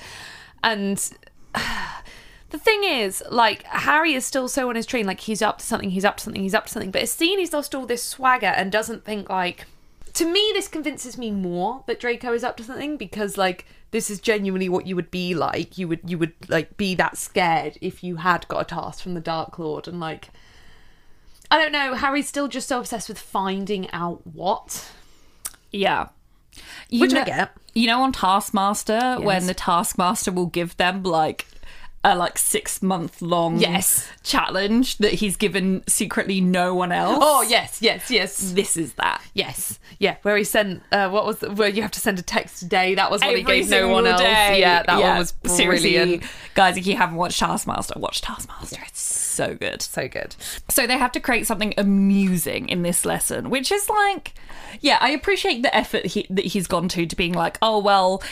And 0.62 0.98
the 2.50 2.58
thing 2.58 2.84
is, 2.84 3.22
like, 3.30 3.62
Harry 3.64 4.14
is 4.14 4.24
still 4.24 4.48
so 4.48 4.68
on 4.68 4.76
his 4.76 4.86
train, 4.86 5.06
like, 5.06 5.20
he's 5.20 5.42
up 5.42 5.58
to 5.58 5.64
something, 5.64 5.90
he's 5.90 6.04
up 6.04 6.16
to 6.18 6.22
something, 6.24 6.42
he's 6.42 6.54
up 6.54 6.66
to 6.66 6.72
something. 6.72 6.90
But 6.90 7.02
it's 7.02 7.12
seen 7.12 7.38
he's 7.38 7.52
lost 7.52 7.74
all 7.74 7.86
this 7.86 8.02
swagger 8.02 8.46
and 8.46 8.70
doesn't 8.70 9.04
think, 9.04 9.28
like, 9.28 9.66
to 10.14 10.24
me, 10.24 10.50
this 10.54 10.68
convinces 10.68 11.18
me 11.18 11.30
more 11.30 11.82
that 11.86 11.98
Draco 12.00 12.32
is 12.32 12.44
up 12.44 12.56
to 12.58 12.62
something 12.62 12.96
because, 12.96 13.36
like, 13.36 13.66
this 13.90 14.10
is 14.10 14.20
genuinely 14.20 14.68
what 14.68 14.86
you 14.86 14.96
would 14.96 15.10
be 15.10 15.34
like. 15.34 15.78
You 15.78 15.88
would, 15.88 16.00
you 16.04 16.18
would 16.18 16.32
like 16.48 16.76
be 16.76 16.94
that 16.96 17.16
scared 17.16 17.78
if 17.80 18.02
you 18.02 18.16
had 18.16 18.46
got 18.48 18.60
a 18.60 18.64
task 18.64 19.02
from 19.02 19.14
the 19.14 19.20
Dark 19.20 19.58
Lord, 19.58 19.86
and 19.86 20.00
like, 20.00 20.30
I 21.50 21.58
don't 21.58 21.72
know. 21.72 21.94
Harry's 21.94 22.28
still 22.28 22.48
just 22.48 22.68
so 22.68 22.80
obsessed 22.80 23.08
with 23.08 23.18
finding 23.18 23.90
out 23.92 24.26
what. 24.26 24.90
Yeah. 25.70 26.08
You 26.88 27.00
Which 27.00 27.12
I 27.14 27.20
know, 27.20 27.24
get. 27.24 27.56
You 27.74 27.86
know, 27.86 28.02
on 28.02 28.12
Taskmaster, 28.12 29.16
when 29.20 29.46
the 29.46 29.54
Taskmaster 29.54 30.32
will 30.32 30.46
give 30.46 30.76
them 30.76 31.02
like 31.02 31.46
a 32.06 32.14
like 32.14 32.36
six 32.36 32.82
month 32.82 33.22
long 33.22 33.58
Yes. 33.58 34.06
challenge 34.22 34.98
that 34.98 35.14
he's 35.14 35.36
given 35.36 35.82
secretly 35.86 36.40
no 36.40 36.74
one 36.74 36.92
else. 36.92 37.18
Oh 37.20 37.42
yes, 37.42 37.78
yes, 37.80 38.10
yes, 38.10 38.52
this 38.52 38.76
is 38.76 38.92
that. 38.94 39.22
yes, 39.32 39.78
yeah. 39.98 40.16
Where 40.22 40.36
he 40.36 40.44
sent, 40.44 40.82
uh, 40.92 41.08
what 41.08 41.24
was 41.24 41.38
the, 41.38 41.50
where 41.52 41.68
you 41.70 41.80
have 41.82 41.90
to 41.92 42.00
send 42.00 42.18
a 42.18 42.22
text 42.22 42.62
a 42.62 42.66
day? 42.66 42.94
That 42.94 43.10
was 43.10 43.22
what 43.22 43.34
he 43.34 43.40
Every 43.42 43.60
gave 43.60 43.70
no 43.70 43.88
one 43.88 44.06
else. 44.06 44.20
day. 44.20 44.60
Yeah, 44.60 44.82
that 44.82 44.98
Yeah, 44.98 45.08
one 45.10 45.18
was 45.18 45.34
seriously, 45.46 45.92
brilliant. 45.94 46.22
Guys, 46.54 46.76
if 46.76 46.86
you 46.86 46.96
haven't 46.96 47.16
watched 47.16 47.38
Taskmaster, 47.38 47.98
watch 47.98 48.20
Taskmaster. 48.20 48.82
It's 48.86 49.00
so 49.00 49.54
good. 49.54 49.80
So 49.80 50.06
good. 50.06 50.36
So 50.68 50.86
they 50.86 50.98
have 50.98 51.12
to 51.12 51.20
create 51.20 51.46
something 51.46 51.72
amusing 51.78 52.68
in 52.68 52.82
this 52.82 53.04
lesson, 53.04 53.48
which 53.50 53.72
is 53.72 53.88
like, 53.88 54.34
yeah, 54.80 54.98
I 55.00 55.10
appreciate 55.10 55.62
the 55.62 55.74
effort 55.74 56.04
he, 56.06 56.26
that 56.30 56.44
he's 56.44 56.66
gone 56.66 56.88
to 56.88 57.06
to 57.06 57.16
being 57.16 57.32
like, 57.32 57.56
oh 57.62 57.78
well, 57.78 58.22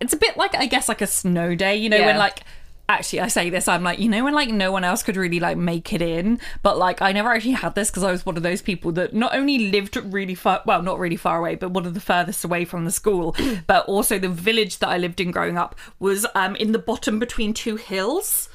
it's 0.00 0.12
a 0.12 0.16
bit 0.16 0.36
like 0.36 0.54
I 0.56 0.66
guess 0.66 0.88
like 0.88 1.00
a 1.00 1.06
snow 1.06 1.54
day, 1.54 1.76
you 1.76 1.88
know, 1.88 1.98
Yeah. 1.98 2.06
when 2.06 2.18
like. 2.18 2.40
Actually, 2.88 3.20
I 3.20 3.28
say 3.28 3.48
this. 3.48 3.68
I'm 3.68 3.82
like, 3.82 4.00
you 4.00 4.08
know, 4.08 4.24
when 4.24 4.34
like 4.34 4.50
no 4.50 4.72
one 4.72 4.84
else 4.84 5.02
could 5.02 5.16
really 5.16 5.40
like 5.40 5.56
make 5.56 5.92
it 5.92 6.02
in, 6.02 6.40
but 6.62 6.76
like 6.76 7.00
I 7.00 7.12
never 7.12 7.30
actually 7.30 7.52
had 7.52 7.74
this 7.74 7.90
because 7.90 8.02
I 8.02 8.10
was 8.10 8.26
one 8.26 8.36
of 8.36 8.42
those 8.42 8.60
people 8.60 8.92
that 8.92 9.14
not 9.14 9.34
only 9.34 9.70
lived 9.70 9.96
really 9.96 10.34
far, 10.34 10.62
well, 10.66 10.82
not 10.82 10.98
really 10.98 11.16
far 11.16 11.38
away, 11.38 11.54
but 11.54 11.70
one 11.70 11.86
of 11.86 11.94
the 11.94 12.00
furthest 12.00 12.44
away 12.44 12.64
from 12.64 12.84
the 12.84 12.90
school, 12.90 13.36
but 13.66 13.86
also 13.86 14.18
the 14.18 14.28
village 14.28 14.78
that 14.78 14.88
I 14.88 14.98
lived 14.98 15.20
in 15.20 15.30
growing 15.30 15.56
up 15.56 15.74
was 16.00 16.26
um 16.34 16.56
in 16.56 16.72
the 16.72 16.78
bottom 16.78 17.18
between 17.18 17.54
two 17.54 17.76
hills. 17.76 18.48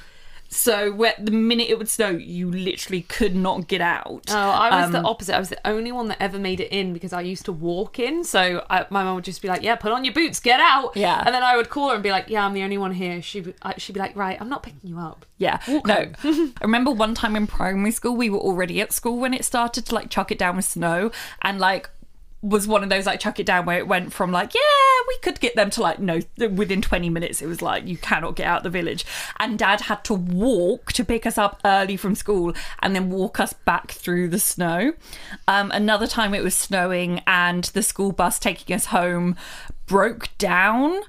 So 0.50 0.92
where 0.92 1.14
the 1.20 1.32
minute 1.32 1.70
it 1.70 1.78
would 1.78 1.90
snow, 1.90 2.10
you 2.10 2.50
literally 2.50 3.02
could 3.02 3.36
not 3.36 3.68
get 3.68 3.82
out. 3.82 4.26
Oh, 4.30 4.38
I 4.38 4.82
was 4.82 4.92
the 4.92 5.00
Um, 5.00 5.06
opposite. 5.06 5.36
I 5.36 5.40
was 5.40 5.50
the 5.50 5.60
only 5.68 5.92
one 5.92 6.08
that 6.08 6.22
ever 6.22 6.40
made 6.40 6.60
it 6.60 6.72
in 6.72 6.94
because 6.94 7.12
I 7.14 7.22
used 7.22 7.46
to 7.46 7.52
walk 7.52 8.00
in. 8.00 8.24
So 8.24 8.66
I, 8.70 8.86
my 8.90 9.04
mum 9.04 9.16
would 9.16 9.24
just 9.26 9.42
be 9.42 9.48
like, 9.48 9.62
"Yeah, 9.62 9.76
put 9.76 9.92
on 9.92 10.06
your 10.06 10.14
boots, 10.14 10.40
get 10.40 10.60
out." 10.60 10.96
Yeah. 10.96 11.22
And 11.26 11.36
then 11.36 11.44
I 11.44 11.58
would 11.58 11.70
call 11.70 11.90
her 11.90 11.96
and 11.96 12.04
be 12.04 12.12
like, 12.12 12.30
"Yeah, 12.30 12.46
I'm 12.46 12.54
the 12.54 12.64
only 12.64 12.78
one 12.78 12.94
here." 12.94 13.22
She 13.22 13.54
she'd 13.78 13.94
be 13.94 14.00
like, 14.00 14.16
"Right, 14.16 14.40
I'm 14.40 14.50
not 14.50 14.64
picking 14.64 14.90
you 14.90 15.00
up." 15.00 15.26
Yeah. 15.38 15.60
No. 15.68 16.12
I 16.24 16.52
remember 16.62 16.92
one 16.92 17.14
time 17.14 17.36
in 17.36 17.46
primary 17.48 17.92
school, 17.92 18.16
we 18.16 18.30
were 18.30 18.40
already 18.40 18.82
at 18.82 18.92
school 18.94 19.18
when 19.20 19.34
it 19.34 19.46
started 19.46 19.86
to 19.88 19.96
like 19.96 20.10
chuck 20.10 20.32
it 20.32 20.40
down 20.40 20.56
with 20.56 20.66
snow 20.66 21.12
and 21.42 21.60
like 21.60 21.90
was 22.48 22.68
one 22.68 22.82
of 22.82 22.90
those 22.90 23.06
like 23.06 23.20
chuck 23.20 23.40
it 23.40 23.46
down 23.46 23.66
where 23.66 23.78
it 23.78 23.88
went 23.88 24.14
from 24.14 24.32
like, 24.32 24.54
yeah, 24.54 25.06
we 25.08 25.18
could 25.22 25.40
get 25.40 25.56
them 25.56 25.70
to 25.72 25.82
like, 25.82 26.00
no, 26.00 26.20
within 26.38 26.82
20 26.82 27.10
minutes, 27.10 27.42
it 27.42 27.48
was 27.48 27.62
like, 27.62 27.86
you 27.86 27.98
cannot 27.98 28.36
get 28.36 28.48
out 28.48 28.64
the 28.64 28.70
village. 28.70 29.06
And 29.40 29.60
dad 29.60 29.82
had 29.82 30.04
to 30.06 30.14
walk 30.14 30.94
to 30.94 31.04
pick 31.04 31.26
us 31.26 31.38
up 31.38 31.60
early 31.66 31.98
from 31.98 32.16
school 32.16 32.54
and 32.80 32.96
then 32.96 33.10
walk 33.10 33.40
us 33.40 33.54
back 33.54 33.92
through 33.92 34.30
the 34.30 34.40
snow. 34.40 34.94
Um, 35.48 35.72
another 35.72 36.08
time 36.08 36.34
it 36.34 36.44
was 36.44 36.56
snowing 36.56 37.22
and 37.28 37.66
the 37.66 37.84
school 37.84 38.12
bus 38.12 38.40
taking 38.40 38.76
us 38.76 38.86
home 38.88 39.36
broke 39.86 40.30
down 40.38 41.02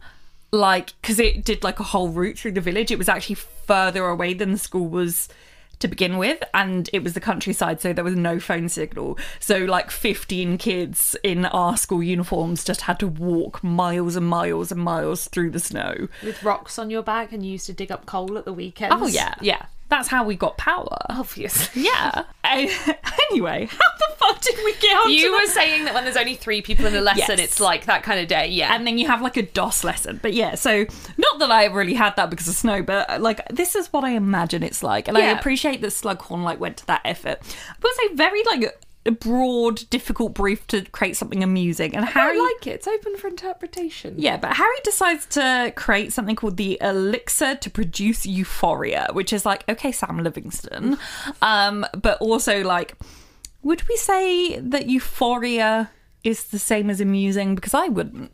like 0.50 0.94
because 1.00 1.18
it 1.18 1.44
did 1.44 1.62
like 1.62 1.78
a 1.78 1.82
whole 1.82 2.08
route 2.08 2.38
through 2.38 2.52
the 2.52 2.60
village 2.60 2.90
it 2.90 2.96
was 2.96 3.08
actually 3.08 3.34
further 3.34 4.06
away 4.06 4.32
than 4.32 4.52
the 4.52 4.58
school 4.58 4.88
was 4.88 5.28
to 5.80 5.88
begin 5.88 6.18
with, 6.18 6.42
and 6.54 6.88
it 6.92 7.02
was 7.04 7.14
the 7.14 7.20
countryside, 7.20 7.80
so 7.80 7.92
there 7.92 8.04
was 8.04 8.16
no 8.16 8.40
phone 8.40 8.68
signal. 8.68 9.18
So, 9.40 9.58
like, 9.58 9.90
15 9.90 10.58
kids 10.58 11.16
in 11.22 11.44
our 11.46 11.76
school 11.76 12.02
uniforms 12.02 12.64
just 12.64 12.82
had 12.82 12.98
to 13.00 13.08
walk 13.08 13.62
miles 13.62 14.16
and 14.16 14.26
miles 14.26 14.72
and 14.72 14.80
miles 14.80 15.28
through 15.28 15.50
the 15.50 15.60
snow. 15.60 16.08
With 16.22 16.42
rocks 16.42 16.78
on 16.78 16.90
your 16.90 17.02
back 17.02 17.32
and 17.32 17.44
you 17.44 17.52
used 17.52 17.66
to 17.66 17.72
dig 17.72 17.92
up 17.92 18.06
coal 18.06 18.38
at 18.38 18.44
the 18.44 18.52
weekends. 18.52 18.96
Oh, 18.98 19.06
yeah. 19.06 19.34
Yeah. 19.40 19.66
That's 19.88 20.08
how 20.08 20.24
we 20.24 20.36
got 20.36 20.58
power. 20.58 20.96
Obviously. 21.08 21.82
Yeah. 21.82 22.24
I- 22.44 22.96
anyway, 23.30 23.66
how 23.70 23.76
the 23.98 24.14
fuck 24.16 24.40
did 24.40 24.56
we 24.64 24.74
get 24.76 24.96
on 24.96 25.10
You 25.12 25.32
were 25.32 25.38
that? 25.46 25.48
saying 25.54 25.84
that 25.86 25.94
when 25.94 26.04
there's 26.04 26.16
only 26.16 26.34
three 26.34 26.60
people 26.62 26.86
in 26.86 26.94
a 26.94 27.00
lesson, 27.00 27.24
Yes. 27.38 27.40
it's 27.40 27.60
like 27.60 27.86
that 27.86 28.02
kind 28.02 28.20
of 28.20 28.28
day. 28.28 28.48
Yeah. 28.48 28.74
and 28.74 28.86
then 28.86 28.98
you 28.98 29.06
have 29.06 29.22
like 29.22 29.36
a 29.36 29.42
DOS 29.42 29.84
lesson. 29.84 30.18
But 30.22 30.34
yeah, 30.34 30.54
so 30.56 30.84
not 31.16 31.38
that 31.38 31.50
I 31.50 31.66
really 31.66 31.94
had 31.94 32.16
that 32.16 32.28
because 32.30 32.48
of 32.48 32.54
snow, 32.54 32.82
but 32.82 33.08
uh, 33.10 33.18
like 33.18 33.46
this 33.48 33.74
is 33.74 33.92
what 33.92 34.04
I 34.04 34.10
imagine 34.10 34.62
it's 34.62 34.82
like, 34.82 35.08
and 35.08 35.16
I 35.16 35.26
appreciate 35.26 35.80
that 35.80 35.88
Slughorn 35.88 36.42
like 36.42 36.60
went 36.60 36.76
to 36.78 36.86
that 36.86 37.00
effort. 37.04 37.38
But 37.80 37.90
it's 37.94 38.12
a 38.12 38.16
very 38.16 38.42
like 38.44 38.78
a 39.08 39.12
broad, 39.12 39.88
difficult 39.90 40.34
brief 40.34 40.66
to 40.68 40.82
create 40.82 41.16
something 41.16 41.42
amusing, 41.42 41.96
and 41.96 42.04
I 42.04 42.10
Harry. 42.10 42.38
like 42.38 42.66
it. 42.66 42.70
It's 42.70 42.86
open 42.86 43.16
for 43.16 43.26
interpretation. 43.26 44.14
yeah, 44.18 44.36
but 44.36 44.54
Harry 44.54 44.76
decides 44.84 45.26
to 45.26 45.72
create 45.74 46.12
something 46.12 46.36
called 46.36 46.56
the 46.58 46.78
elixir 46.80 47.56
to 47.56 47.70
produce 47.70 48.26
euphoria, 48.26 49.08
which 49.12 49.32
is 49.32 49.44
like, 49.46 49.64
okay, 49.68 49.90
Sam 49.90 50.18
Livingston. 50.22 50.98
Um, 51.42 51.86
but 52.00 52.20
also 52.20 52.62
like, 52.62 52.94
would 53.62 53.88
we 53.88 53.96
say 53.96 54.60
that 54.60 54.88
euphoria 54.88 55.90
is 56.22 56.44
the 56.44 56.58
same 56.58 56.90
as 56.90 57.00
amusing? 57.00 57.54
Because 57.54 57.74
I 57.74 57.88
wouldn't. 57.88 58.30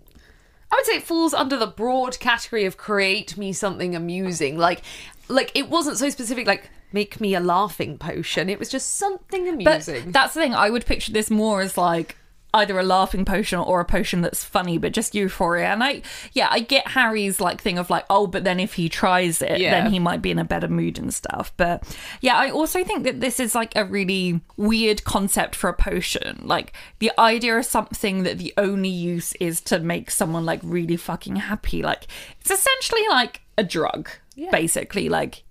I 0.72 0.76
would 0.76 0.86
say 0.86 0.96
it 0.96 1.04
falls 1.04 1.32
under 1.32 1.56
the 1.56 1.68
broad 1.68 2.18
category 2.18 2.64
of 2.64 2.76
create 2.76 3.36
me 3.38 3.52
something 3.52 3.94
amusing. 3.94 4.58
Like, 4.58 4.82
like 5.28 5.52
it 5.54 5.70
wasn't 5.70 5.98
so 5.98 6.10
specific. 6.10 6.46
Like, 6.48 6.68
make 6.94 7.20
me 7.20 7.34
a 7.34 7.40
laughing 7.40 7.98
potion. 7.98 8.48
It 8.48 8.58
was 8.58 8.70
just 8.70 8.96
something 8.96 9.48
amusing. 9.48 10.04
But 10.04 10.12
that's 10.12 10.32
the 10.34 10.40
thing. 10.40 10.54
I 10.54 10.70
would 10.70 10.86
picture 10.86 11.12
this 11.12 11.28
more 11.30 11.60
as 11.60 11.76
like 11.76 12.16
either 12.56 12.78
a 12.78 12.84
laughing 12.84 13.24
potion 13.24 13.58
or 13.58 13.80
a 13.80 13.84
potion 13.84 14.20
that's 14.20 14.44
funny, 14.44 14.78
but 14.78 14.92
just 14.92 15.12
euphoria. 15.12 15.66
And 15.66 15.82
I, 15.82 16.02
yeah, 16.34 16.46
I 16.52 16.60
get 16.60 16.86
Harry's 16.86 17.40
like 17.40 17.60
thing 17.60 17.78
of 17.78 17.90
like, 17.90 18.04
oh, 18.08 18.28
but 18.28 18.44
then 18.44 18.60
if 18.60 18.74
he 18.74 18.88
tries 18.88 19.42
it, 19.42 19.58
Yeah. 19.58 19.72
then 19.72 19.90
he 19.92 19.98
might 19.98 20.22
be 20.22 20.30
in 20.30 20.38
a 20.38 20.44
better 20.44 20.68
mood 20.68 20.96
and 20.96 21.12
stuff. 21.12 21.52
But 21.56 21.82
yeah, 22.20 22.36
I 22.36 22.50
also 22.50 22.84
think 22.84 23.02
that 23.02 23.20
this 23.20 23.40
is 23.40 23.56
like 23.56 23.74
a 23.74 23.84
really 23.84 24.40
weird 24.56 25.02
concept 25.02 25.56
for 25.56 25.68
a 25.68 25.74
potion. 25.74 26.42
Like 26.44 26.72
the 27.00 27.10
idea 27.18 27.58
of 27.58 27.66
something 27.66 28.22
that 28.22 28.38
the 28.38 28.54
only 28.56 28.88
use 28.88 29.32
is 29.40 29.60
to 29.62 29.80
make 29.80 30.12
someone 30.12 30.46
like 30.46 30.60
really 30.62 30.96
fucking 30.96 31.34
happy. 31.34 31.82
Like 31.82 32.06
it's 32.40 32.52
essentially 32.52 33.02
like 33.10 33.40
a 33.58 33.64
drug, 33.64 34.08
basically. 34.52 35.08
Like 35.08 35.42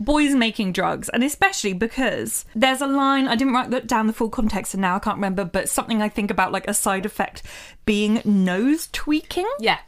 boys 0.00 0.34
making 0.34 0.72
drugs 0.72 1.10
and 1.10 1.22
especially 1.22 1.74
because 1.74 2.46
there's 2.54 2.80
a 2.80 2.86
line 2.86 3.28
i 3.28 3.36
didn't 3.36 3.52
write 3.52 3.86
down 3.86 4.06
the 4.06 4.12
full 4.12 4.30
context 4.30 4.72
and 4.72 4.80
now 4.80 4.96
i 4.96 4.98
can't 4.98 5.16
remember 5.16 5.44
but 5.44 5.68
something 5.68 6.00
i 6.00 6.08
think 6.08 6.30
about 6.30 6.50
like 6.50 6.66
a 6.66 6.74
side 6.74 7.04
effect 7.04 7.42
being 7.84 8.22
nose 8.24 8.88
tweaking 8.92 9.48
yeah. 9.60 9.78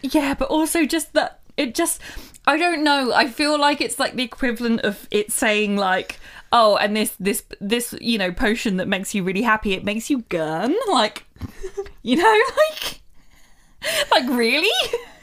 yeah 0.00 0.32
but 0.34 0.48
also 0.48 0.86
just 0.86 1.12
that 1.12 1.40
it 1.58 1.74
just 1.74 2.00
i 2.46 2.56
don't 2.56 2.82
know 2.82 3.12
i 3.12 3.28
feel 3.28 3.60
like 3.60 3.80
it's 3.82 3.98
like 3.98 4.16
the 4.16 4.22
equivalent 4.22 4.80
of 4.80 5.06
it 5.10 5.30
saying 5.30 5.76
like 5.76 6.18
oh 6.52 6.76
and 6.76 6.96
this 6.96 7.14
this 7.20 7.44
this 7.60 7.94
you 8.00 8.16
know 8.16 8.32
potion 8.32 8.78
that 8.78 8.88
makes 8.88 9.14
you 9.14 9.22
really 9.22 9.42
happy 9.42 9.74
it 9.74 9.84
makes 9.84 10.08
you 10.08 10.22
gurn 10.30 10.74
like 10.90 11.24
you 12.02 12.16
know 12.16 12.40
like 12.56 13.00
like 14.10 14.28
really 14.30 14.68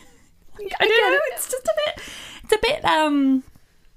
I 0.79 0.87
don't 0.87 1.13
know. 1.13 1.19
It's 1.33 1.49
just 1.49 1.65
a 1.65 1.73
bit. 1.85 2.03
It's 2.43 2.53
a 2.53 2.57
bit. 2.61 2.85
Um. 2.85 3.43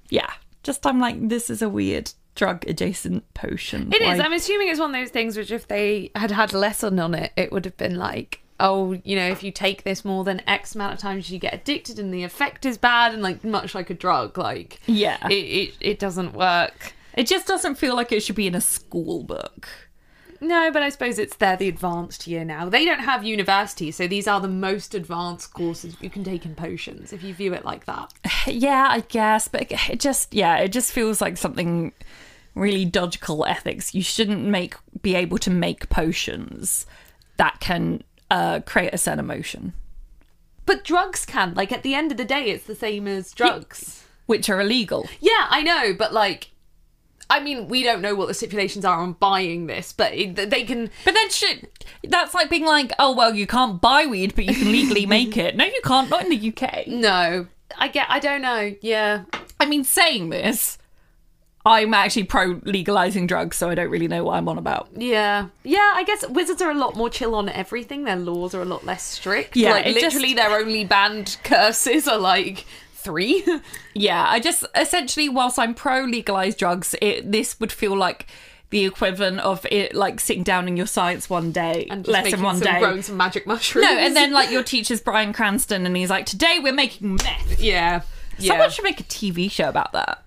Yeah. 0.09 0.31
Just 0.63 0.85
I'm 0.85 0.99
like 0.99 1.27
this 1.29 1.49
is 1.49 1.61
a 1.61 1.69
weird 1.69 2.11
drug 2.35 2.67
adjacent 2.67 3.31
potion. 3.33 3.91
It 3.93 4.01
is. 4.01 4.19
Why- 4.19 4.25
I'm 4.25 4.33
assuming 4.33 4.69
it's 4.69 4.79
one 4.79 4.93
of 4.93 4.99
those 5.01 5.11
things 5.11 5.37
which, 5.37 5.51
if 5.51 5.67
they 5.67 6.11
had 6.15 6.31
had 6.31 6.53
a 6.53 6.57
lesson 6.57 6.99
on 6.99 7.13
it, 7.13 7.31
it 7.35 7.51
would 7.51 7.65
have 7.65 7.77
been 7.77 7.95
like, 7.97 8.39
oh, 8.59 8.93
you 9.03 9.15
know, 9.15 9.27
if 9.27 9.43
you 9.43 9.51
take 9.51 9.83
this 9.83 10.03
more 10.05 10.23
than 10.23 10.41
X 10.47 10.73
amount 10.73 10.93
of 10.93 10.99
times, 10.99 11.29
you 11.29 11.37
get 11.37 11.53
addicted, 11.53 11.99
and 11.99 12.13
the 12.13 12.23
effect 12.23 12.65
is 12.65 12.77
bad, 12.77 13.13
and 13.13 13.21
like 13.21 13.43
much 13.43 13.75
like 13.75 13.89
a 13.89 13.93
drug, 13.93 14.37
like 14.37 14.79
Yeah. 14.87 15.17
it 15.27 15.33
it, 15.33 15.73
it 15.81 15.99
doesn't 15.99 16.33
work. 16.33 16.93
It 17.15 17.27
just 17.27 17.45
doesn't 17.45 17.75
feel 17.75 17.95
like 17.95 18.11
it 18.11 18.21
should 18.23 18.35
be 18.35 18.47
in 18.47 18.55
a 18.55 18.61
school 18.61 19.23
book. 19.23 19.67
No, 20.43 20.71
but 20.71 20.83
I 20.83 20.89
suppose 20.89 21.17
it's 21.19 21.35
they're 21.37 21.55
the 21.57 21.69
advanced 21.69 22.27
year 22.27 22.43
now. 22.43 22.67
They 22.69 22.85
don't 22.85 22.99
have 22.99 23.23
university, 23.23 23.91
so 23.91 24.07
these 24.07 24.27
are 24.27 24.41
the 24.41 24.47
most 24.47 24.93
advanced 24.93 25.53
courses 25.53 25.95
you 26.01 26.09
can 26.09 26.23
take 26.23 26.45
in 26.45 26.53
potions 26.53 27.13
if 27.13 27.23
you 27.23 27.33
view 27.33 27.53
it 27.53 27.65
like 27.65 27.85
that. 27.85 28.13
Yeah, 28.47 28.87
I 28.89 28.99
guess, 29.01 29.47
but 29.47 29.71
it- 29.71 29.99
just 29.99 30.33
yeah, 30.33 30.57
it 30.57 30.69
just 30.69 30.91
feels 30.91 31.21
like 31.21 31.37
something 31.37 31.93
really 32.55 32.83
dodgical 32.85 33.45
ethics. 33.45 33.95
You 33.95 34.01
shouldn't 34.03 34.43
make 34.45 34.75
be 35.01 35.15
able 35.15 35.37
to 35.39 35.49
make 35.49 35.89
potions 35.89 36.85
that 37.37 37.59
can 37.59 38.03
uh, 38.29 38.59
create 38.65 38.93
a 38.93 38.97
certain 38.97 39.19
emotion, 39.19 39.73
But 40.65 40.83
drugs 40.83 41.25
can. 41.25 41.53
Like 41.55 41.71
at 41.71 41.83
the 41.83 41.95
end 41.95 42.11
of 42.11 42.17
the 42.17 42.25
day, 42.25 42.45
it's 42.51 42.65
the 42.65 42.75
same 42.75 43.07
as 43.07 43.31
drugs. 43.31 44.03
which 44.25 44.49
are 44.49 44.59
illegal. 44.61 45.07
Yeah, 45.19 45.47
I 45.49 45.61
know, 45.63 45.93
but 45.97 46.13
like, 46.13 46.49
I 47.35 47.39
mean, 47.39 47.67
we 47.67 47.81
don't 47.83 48.01
know 48.01 48.13
what 48.15 48.27
the 48.27 48.33
stipulations 48.33 48.85
are 48.85 48.99
on 48.99 49.13
buying 49.13 49.65
this, 49.67 49.91
but 49.91 50.13
it, 50.13 50.35
they 50.49 50.63
can. 50.63 50.89
But 51.03 51.13
then 51.15 51.29
shit, 51.29 51.71
that's 52.07 52.33
like 52.33 52.49
being 52.49 52.65
like, 52.65 52.91
oh 52.99 53.15
well, 53.15 53.33
you 53.33 53.47
can't 53.47 53.81
buy 53.81 54.05
weed, 54.05 54.35
but 54.35 54.45
you 54.45 54.53
can 54.53 54.71
legally 54.71 55.05
make 55.17 55.35
it. 55.37 55.55
No, 55.55 55.65
you 55.65 55.81
can't. 55.83 56.09
Not 56.09 56.23
in 56.23 56.29
the 56.29 56.53
UK. 56.55 56.87
No, 56.87 57.47
I 57.77 57.87
get. 57.87 58.07
I 58.09 58.19
don't 58.19 58.41
know. 58.41 58.75
Yeah, 58.81 59.23
I 59.59 59.65
mean, 59.65 59.83
saying 59.83 60.29
this, 60.29 60.77
I'm 61.65 61.93
actually 61.93 62.25
pro 62.25 62.59
legalizing 62.65 63.25
drugs, 63.25 63.57
so 63.57 63.69
I 63.69 63.75
don't 63.75 63.89
really 63.89 64.07
know 64.07 64.25
what 64.25 64.35
I'm 64.35 64.47
on 64.49 64.57
about. 64.57 64.89
yeah, 64.95 65.47
yeah. 65.63 65.93
I 65.95 66.03
guess 66.03 66.27
wizards 66.27 66.61
are 66.61 66.71
a 66.71 66.75
lot 66.75 66.95
more 66.95 67.09
chill 67.09 67.33
on 67.35 67.49
everything. 67.49 68.03
Their 68.03 68.17
laws 68.17 68.53
are 68.53 68.61
a 68.61 68.65
lot 68.65 68.85
less 68.85 69.01
strict. 69.03 69.55
Yeah, 69.55 69.71
like 69.71 69.85
it 69.87 69.93
just- 69.93 70.03
literally, 70.15 70.33
their 70.33 70.51
only 70.51 70.85
banned 70.85 71.37
curses 71.43 72.07
are 72.07 72.19
like 72.19 72.65
three. 73.03 73.43
Yeah, 73.95 74.25
I 74.27 74.39
just 74.39 74.65
essentially, 74.75 75.29
whilst 75.29 75.59
I'm 75.59 75.75
pro 75.75 76.03
legalized 76.03 76.57
drugs, 76.57 76.95
it 76.99 77.31
this 77.31 77.59
would 77.59 77.71
feel 77.71 77.95
like 77.95 78.25
the 78.71 78.85
equivalent 78.85 79.39
of 79.41 79.67
it 79.69 79.93
like 79.93 80.19
sitting 80.19 80.41
down 80.41 80.67
in 80.67 80.75
your 80.75 80.87
science 80.87 81.29
one 81.29 81.51
day, 81.51 81.85
and 81.91 82.03
just 82.03 82.11
lesson 82.11 82.41
one 82.41 82.57
some, 82.57 82.73
day. 82.73 82.79
growing 82.79 83.03
some 83.03 83.15
magic 83.15 83.45
mushrooms. 83.45 83.87
No, 83.87 83.97
and 83.97 84.15
then 84.15 84.31
like 84.31 84.49
your 84.49 84.63
teacher's 84.63 84.99
Bryan 84.99 85.31
Cranston, 85.31 85.85
and 85.85 85.95
he's 85.95 86.09
like, 86.09 86.25
"Today 86.25 86.57
we're 86.59 86.73
making 86.73 87.15
meth." 87.15 87.59
yeah, 87.59 88.01
yeah. 88.39 88.47
Someone 88.47 88.71
should 88.71 88.83
make 88.83 88.99
a 88.99 89.03
TV 89.03 89.49
show 89.49 89.69
about 89.69 89.91
that. 89.93 90.22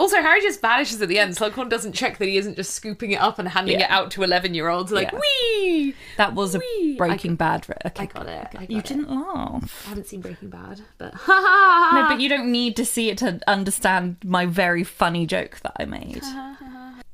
Also, 0.00 0.16
Harry 0.16 0.40
just 0.40 0.60
vanishes 0.62 1.00
at 1.02 1.08
the 1.08 1.18
end. 1.18 1.34
Slughorn 1.34 1.68
doesn't 1.68 1.92
check 1.92 2.16
that 2.18 2.26
he 2.26 2.38
isn't 2.38 2.56
just 2.56 2.72
scooping 2.74 3.10
it 3.12 3.20
up 3.20 3.38
and 3.38 3.48
handing 3.48 3.78
Yeah. 3.78 3.84
it 3.86 3.90
out 3.90 4.10
to 4.12 4.22
eleven-year-olds. 4.22 4.90
Like, 4.90 5.12
Yeah. 5.12 5.18
wee. 5.20 5.94
That 6.16 6.34
was 6.34 6.54
a 6.54 6.58
Whee! 6.58 6.96
Breaking 6.96 7.36
Bad. 7.36 7.68
Re- 7.68 7.74
okay. 7.86 8.04
I 8.04 8.06
got 8.06 8.26
it. 8.26 8.48
I 8.52 8.56
got 8.60 8.70
You 8.70 8.78
it. 8.78 8.84
didn't 8.86 9.10
laugh. 9.10 9.82
I 9.86 9.88
haven't 9.90 10.06
seen 10.06 10.20
Breaking 10.22 10.48
Bad, 10.48 10.80
but 10.98 11.12
No, 11.28 12.06
but 12.08 12.20
you 12.20 12.28
don't 12.30 12.50
need 12.50 12.76
to 12.76 12.84
see 12.86 13.10
it 13.10 13.18
to 13.18 13.38
understand 13.46 14.16
my 14.24 14.46
very 14.46 14.84
funny 14.84 15.26
joke 15.26 15.60
that 15.62 15.72
I 15.78 15.84
made. 15.84 16.22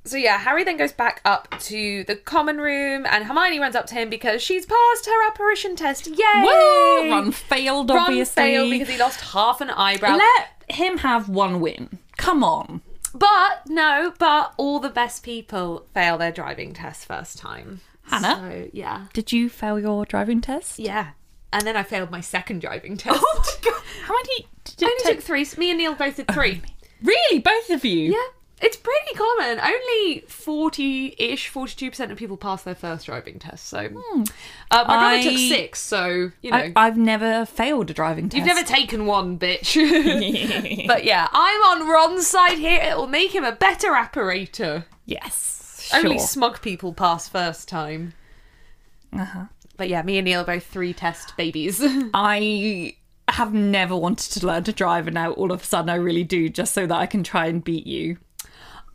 So 0.05 0.17
yeah, 0.17 0.39
Harry 0.39 0.63
then 0.63 0.77
goes 0.77 0.93
back 0.93 1.21
up 1.25 1.53
to 1.63 2.05
the 2.05 2.15
common 2.15 2.59
room, 2.59 3.05
and 3.11 3.25
Hermione 3.25 3.59
runs 3.59 3.75
up 3.75 3.87
to 3.87 3.95
him 3.97 4.09
because 4.09 4.41
she's 4.41 4.65
passed 4.65 5.05
her 5.07 5.27
apparition 5.27 5.75
test. 5.75 6.07
Yay! 6.07 6.43
Woo! 6.45 7.11
Ron 7.11 7.33
failed, 7.33 7.91
Ron 7.91 7.99
obviously. 8.11 8.41
failed 8.41 8.71
because 8.71 8.89
he 8.89 8.99
lost 8.99 9.21
half 9.33 9.61
an 9.61 9.69
eyebrow. 9.71 10.17
Let 10.17 10.56
him 10.69 10.99
have 10.99 11.29
one 11.29 11.61
win. 11.61 11.99
Come 12.17 12.43
on. 12.45 12.81
but 13.15 13.63
no, 13.67 14.13
but 14.19 14.55
all 14.57 14.79
the 14.81 14.89
best 14.91 15.23
people 15.23 15.87
fail 15.95 16.19
their 16.19 16.33
driving 16.33 16.73
test 16.75 17.07
first 17.07 17.39
time. 17.39 17.81
Hannah? 18.05 18.37
So 18.39 18.69
yeah, 18.73 19.07
Did 19.13 19.33
you 19.33 19.49
fail 19.49 19.79
your 19.81 20.05
driving 20.05 20.41
test? 20.41 20.79
yeah. 20.79 21.11
And 21.53 21.63
then 21.67 21.77
I 21.77 21.83
failed 21.85 22.11
my 22.11 22.21
second 22.21 22.61
driving 22.61 22.93
oh 23.07 23.13
test. 23.13 23.21
Oh 23.25 23.43
my 23.65 23.71
god. 23.71 23.83
How 24.05 24.15
many 24.15 24.49
did 24.65 24.83
I 24.83 24.87
only 24.87 25.03
take? 25.05 25.17
took 25.17 25.25
three. 25.25 25.47
Me 25.57 25.71
and 25.71 25.79
Neil 25.79 25.95
both 25.95 26.17
did 26.17 26.29
three. 26.29 26.61
Really? 27.03 27.39
Both 27.39 27.71
of 27.71 27.85
you? 27.85 28.13
Yeah. 28.13 28.27
It's 28.61 28.77
pretty 28.77 29.15
common. 29.15 29.61
Only 29.61 30.21
40 30.29 31.15
ish, 31.19 31.53
42% 31.53 32.11
of 32.11 32.17
people 32.17 32.39
pass 32.39 32.63
their 32.63 32.75
first 32.75 33.05
driving 33.05 33.39
test. 33.39 33.69
So, 33.69 33.79
uh, 33.81 34.25
my 34.71 34.85
brother 34.85 35.23
took 35.23 35.39
six, 35.39 35.81
so, 35.81 36.31
you 36.41 36.51
know. 36.51 36.57
I, 36.57 36.73
I've 36.75 36.97
never 36.97 37.45
failed 37.45 37.91
a 37.91 37.95
driving 37.95 38.31
test. 38.31 38.39
You've 38.39 38.47
never 38.47 38.67
taken 38.67 39.05
one, 39.05 39.39
bitch. 39.39 39.77
but 40.87 41.05
yeah, 41.05 41.29
I'm 41.33 41.63
on 41.63 41.89
Ron's 41.89 42.27
side 42.27 42.59
here. 42.59 42.81
It'll 42.83 43.07
make 43.07 43.35
him 43.35 43.45
a 43.45 43.53
better 43.53 43.93
apparator. 43.93 44.85
yes. 45.05 45.53
Only 45.95 46.19
sure. 46.19 46.27
smug 46.27 46.63
people 46.63 46.93
pass 46.93 47.29
first 47.29 47.69
time. 47.69 48.15
Uh-huh. 49.13 49.45
But 49.77 49.89
yeah, 49.89 50.03
me 50.03 50.19
and 50.19 50.25
Neil 50.25 50.41
are 50.41 50.45
both 50.45 50.67
three 50.67 50.93
test 50.93 51.37
babies. 51.37 51.81
I 52.15 52.97
have 53.29 53.53
never 53.53 53.97
wanted 53.97 54.33
to 54.33 54.47
learn 54.47 54.65
to 54.65 54.73
drive, 54.73 55.07
and 55.07 55.15
now 55.15 55.33
all 55.33 55.53
of 55.53 55.63
a 55.63 55.65
sudden 55.65 55.91
I 55.91 55.97
really 55.97 56.25
do, 56.25 56.49
just 56.49 56.73
so 56.73 56.87
that 56.87 56.97
I 56.97 57.07
can 57.07 57.23
try 57.23 57.47
and 57.47 57.63
beat 57.63 57.87
you. 57.87 58.19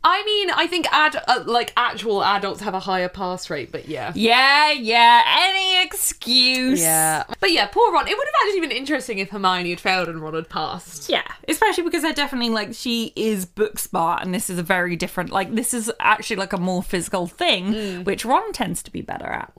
I 0.04 0.24
mean, 0.24 0.50
I 0.50 0.66
think 0.66 0.86
ad- 0.92 1.22
uh, 1.28 1.44
like 1.46 1.72
actual 1.76 2.24
adults 2.24 2.60
have 2.62 2.74
a 2.74 2.80
higher 2.80 3.08
pass 3.08 3.48
rate, 3.50 3.70
but 3.70 3.88
yeah. 3.88 4.12
Yeah, 4.16 4.72
yeah. 4.72 5.22
Any 5.48 5.82
excuse. 5.84 6.80
Yeah. 6.80 7.24
But 7.40 7.52
yeah, 7.52 7.66
poor 7.66 7.92
Ron. 7.92 8.08
It 8.08 8.16
would 8.16 8.26
have 8.26 8.48
actually 8.48 8.60
been 8.62 8.76
interesting 8.76 9.18
if 9.18 9.30
Hermione 9.30 9.70
had 9.70 9.80
failed 9.80 10.08
and 10.08 10.20
Ron 10.20 10.34
had 10.34 10.48
passed. 10.48 11.08
Yeah, 11.08 11.22
especially 11.48 11.84
because 11.84 12.02
they're 12.02 12.12
definitely 12.12 12.50
like 12.50 12.74
she 12.74 13.12
is 13.14 13.46
book 13.46 13.78
smart, 13.78 14.22
and 14.24 14.34
this 14.34 14.50
is 14.50 14.58
a 14.58 14.62
very 14.62 14.96
different. 14.96 15.30
Like 15.30 15.54
this 15.54 15.72
is 15.72 15.90
actually 16.00 16.36
like 16.36 16.52
a 16.52 16.58
more 16.58 16.82
physical 16.82 17.26
thing, 17.26 18.02
which 18.04 18.24
Ron 18.24 18.52
tends 18.52 18.82
to 18.84 18.90
be 18.90 19.02
better 19.02 19.26
at. 19.26 19.52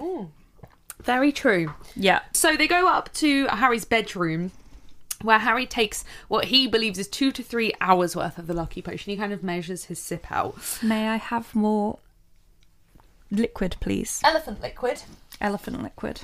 Very 1.03 1.31
true. 1.31 1.73
Yeah, 1.95 2.21
So 2.33 2.55
they 2.55 2.67
go 2.67 2.87
up 2.87 3.13
to 3.15 3.47
Harry's 3.47 3.83
bedroom 3.85 4.51
where 5.23 5.39
Harry 5.39 5.65
takes 5.65 6.03
what 6.27 6.45
he 6.45 6.67
believes 6.67 6.99
is 6.99 7.07
two 7.07 7.31
to 7.31 7.41
three 7.41 7.73
hours 7.81 8.15
worth 8.15 8.37
of 8.37 8.47
the 8.47 8.53
lucky 8.53 8.81
potion. 8.81 9.11
He 9.11 9.17
kind 9.17 9.33
of 9.33 9.43
measures 9.43 9.85
his 9.85 9.99
sip 9.99 10.31
out. 10.31 10.55
may 10.83 11.07
I 11.09 11.15
have 11.15 11.55
more 11.55 11.99
liquid, 13.31 13.77
please? 13.79 14.21
Elephant 14.23 14.61
liquid. 14.61 15.03
Elephant 15.41 15.81
liquid. 15.81 16.21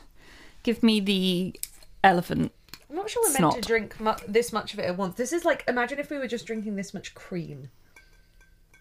Give 0.64 0.84
me 0.84 1.00
the 1.00 1.60
elephant. 2.04 2.52
I'm 2.90 2.96
not 2.96 3.10
sure 3.10 3.24
we're 3.24 3.36
Snot. 3.36 3.54
meant 3.54 3.64
to 3.64 3.68
drink 3.68 4.00
mu- 4.00 4.14
this 4.28 4.52
much 4.52 4.74
of 4.74 4.80
it 4.80 4.86
at 4.86 4.98
once. 4.98 5.16
This 5.16 5.32
is 5.32 5.46
like, 5.46 5.64
imagine 5.68 6.00
if 6.00 6.10
we 6.10 6.18
were 6.18 6.28
just 6.28 6.46
drinking 6.46 6.76
this 6.76 6.94
much 6.94 7.14
cream. 7.14 7.70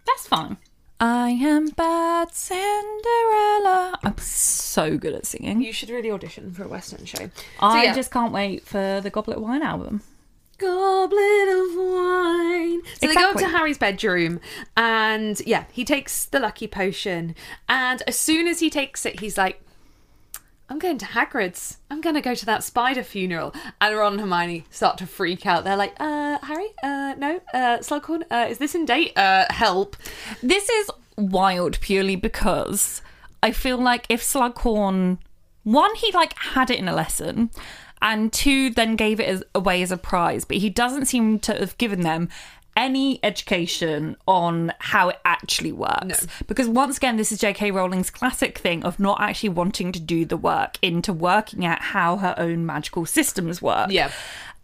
That's 0.07 0.27
fine. 0.27 0.57
I 1.01 1.31
am 1.31 1.69
bad 1.69 2.35
Cinderella. 2.35 3.99
I'm 4.03 4.19
so 4.19 4.99
good 4.99 5.15
at 5.15 5.27
singing. 5.27 5.61
You 5.63 5.73
should 5.73 5.91
really 5.91 6.11
audition 6.11 6.53
for 6.53 6.65
a 6.65 6.69
Western 6.69 7.05
show. 7.05 7.19
So, 7.19 7.31
I 7.61 7.85
yeah. 7.85 7.95
just 7.95 8.11
can't 8.11 8.33
wait 8.33 8.67
for 8.67 9.01
the 9.01 9.11
Goblet 9.11 9.37
of 9.37 9.45
Wine 9.45 9.63
album. 9.63 10.03
Goblet 10.59 11.49
of 11.49 11.77
wine. 11.77 12.83
So 13.01 13.07
they 13.07 13.15
go 13.15 13.31
up 13.31 13.37
to 13.39 13.49
Harry's 13.49 13.79
bedroom, 13.79 14.41
and 14.77 15.41
yeah, 15.47 15.65
he 15.73 15.85
takes 15.85 16.25
the 16.25 16.41
lucky 16.41 16.67
potion. 16.67 17.35
And 17.69 18.03
as 18.07 18.19
soon 18.19 18.47
as 18.47 18.61
he 18.61 18.69
takes 18.71 19.07
it, 19.07 19.21
he's 19.21 19.39
like, 19.39 19.63
I'm 20.71 20.79
going 20.79 20.99
to 20.99 21.07
Hagrid's. 21.07 21.79
I'm 21.91 22.01
going 22.03 22.15
to 22.15 22.21
go 22.21 22.35
to 22.35 22.47
that 22.47 22.63
spider 22.63 23.03
funeral. 23.03 23.55
And 23.81 23.97
Ron 23.97 24.13
and 24.13 24.21
Hermione 24.21 24.67
start 24.71 24.99
to 24.99 25.07
freak 25.07 25.47
out. 25.47 25.65
They're 25.65 25.77
like, 25.77 25.95
uh, 25.99 26.39
Harry? 26.43 26.69
Uh, 26.83 27.15
no? 27.17 27.41
Uh, 27.55 27.79
Slughorn? 27.79 28.25
Uh, 28.31 28.47
is 28.51 28.59
this 28.59 28.75
in 28.75 28.85
date? 28.85 29.17
Uh, 29.17 29.47
help. 29.49 29.97
This 30.43 30.69
is 30.69 30.91
wild 31.17 31.81
purely 31.81 32.17
because 32.17 33.01
I 33.43 33.53
feel 33.53 33.79
like 33.79 34.05
if 34.11 34.23
Slughorn, 34.23 35.19
one, 35.63 35.95
he 35.95 36.13
like 36.13 36.37
had 36.39 36.71
it 36.71 36.79
in 36.79 36.89
a 36.89 36.95
lesson, 36.95 37.51
and 38.01 38.33
two, 38.33 38.71
then 38.71 38.97
gave 38.97 39.21
it 39.21 39.29
as, 39.29 39.45
away 39.55 39.83
as 39.83 39.93
a 39.93 39.97
prize, 39.97 40.45
but 40.45 40.59
he 40.59 40.71
doesn't 40.71 41.07
seem 41.07 41.39
to 41.41 41.55
have 41.55 41.77
given 41.79 42.03
them 42.03 42.29
any 42.79 43.19
education 43.25 44.17
on 44.29 44.73
how 44.79 45.09
it 45.09 45.19
actually 45.25 45.73
works. 45.73 46.29
Because 46.47 46.69
once 46.69 46.97
again, 46.97 47.17
this 47.17 47.33
is 47.33 47.41
J.K. 47.41 47.73
Rowling's 47.73 48.09
classic 48.09 48.59
thing 48.59 48.85
of 48.85 49.01
not 49.01 49.21
actually 49.21 49.49
wanting 49.49 49.91
to 49.91 50.01
do 50.01 50.25
the 50.25 50.37
work 50.37 50.79
into 50.81 51.13
working 51.13 51.67
out 51.67 51.81
how 51.81 52.19
her 52.19 52.37
own 52.39 52.65
magical 52.65 53.05
systems 53.05 53.61
work. 53.61 53.91
Yeah. 53.91 54.13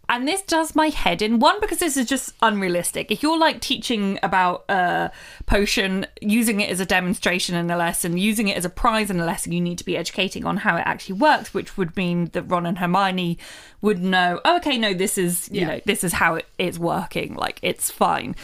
And 0.07 0.27
this 0.27 0.41
does 0.43 0.75
my 0.75 0.89
head 0.89 1.21
in. 1.21 1.39
One, 1.39 1.59
because 1.59 1.79
this 1.79 1.97
is 1.97 2.05
just 2.05 2.33
unrealistic. 2.41 3.11
If 3.11 3.23
you're 3.23 3.39
like 3.39 3.59
teaching 3.59 4.19
about 4.21 4.65
a 4.69 5.11
potion, 5.45 6.05
using 6.21 6.59
it 6.59 6.69
as 6.69 6.79
a 6.79 6.85
demonstration 6.85 7.55
in 7.55 7.69
a 7.71 7.77
lesson, 7.77 8.17
using 8.17 8.47
it 8.47 8.57
as 8.57 8.65
a 8.65 8.69
prize 8.69 9.09
in 9.09 9.19
a 9.19 9.25
lesson, 9.25 9.51
you 9.51 9.61
need 9.61 9.77
to 9.79 9.85
be 9.85 9.97
educating 9.97 10.45
on 10.45 10.57
how 10.57 10.75
it 10.77 10.83
actually 10.85 11.15
works, 11.19 11.53
which 11.53 11.75
would 11.77 11.95
mean 11.97 12.25
that 12.33 12.43
Ron 12.43 12.65
and 12.65 12.77
Hermione 12.77 13.37
would 13.81 14.01
know, 14.01 14.39
oh, 14.45 14.57
okay, 14.57 14.77
no, 14.77 14.93
this 14.93 15.17
is, 15.17 15.49
you 15.51 15.61
Yeah. 15.61 15.67
know, 15.67 15.81
this 15.85 16.03
is 16.03 16.13
how 16.13 16.35
it 16.35 16.45
is 16.57 16.77
working. 16.77 17.33
Like, 17.33 17.59
it's 17.61 17.89
fine. 17.89 18.35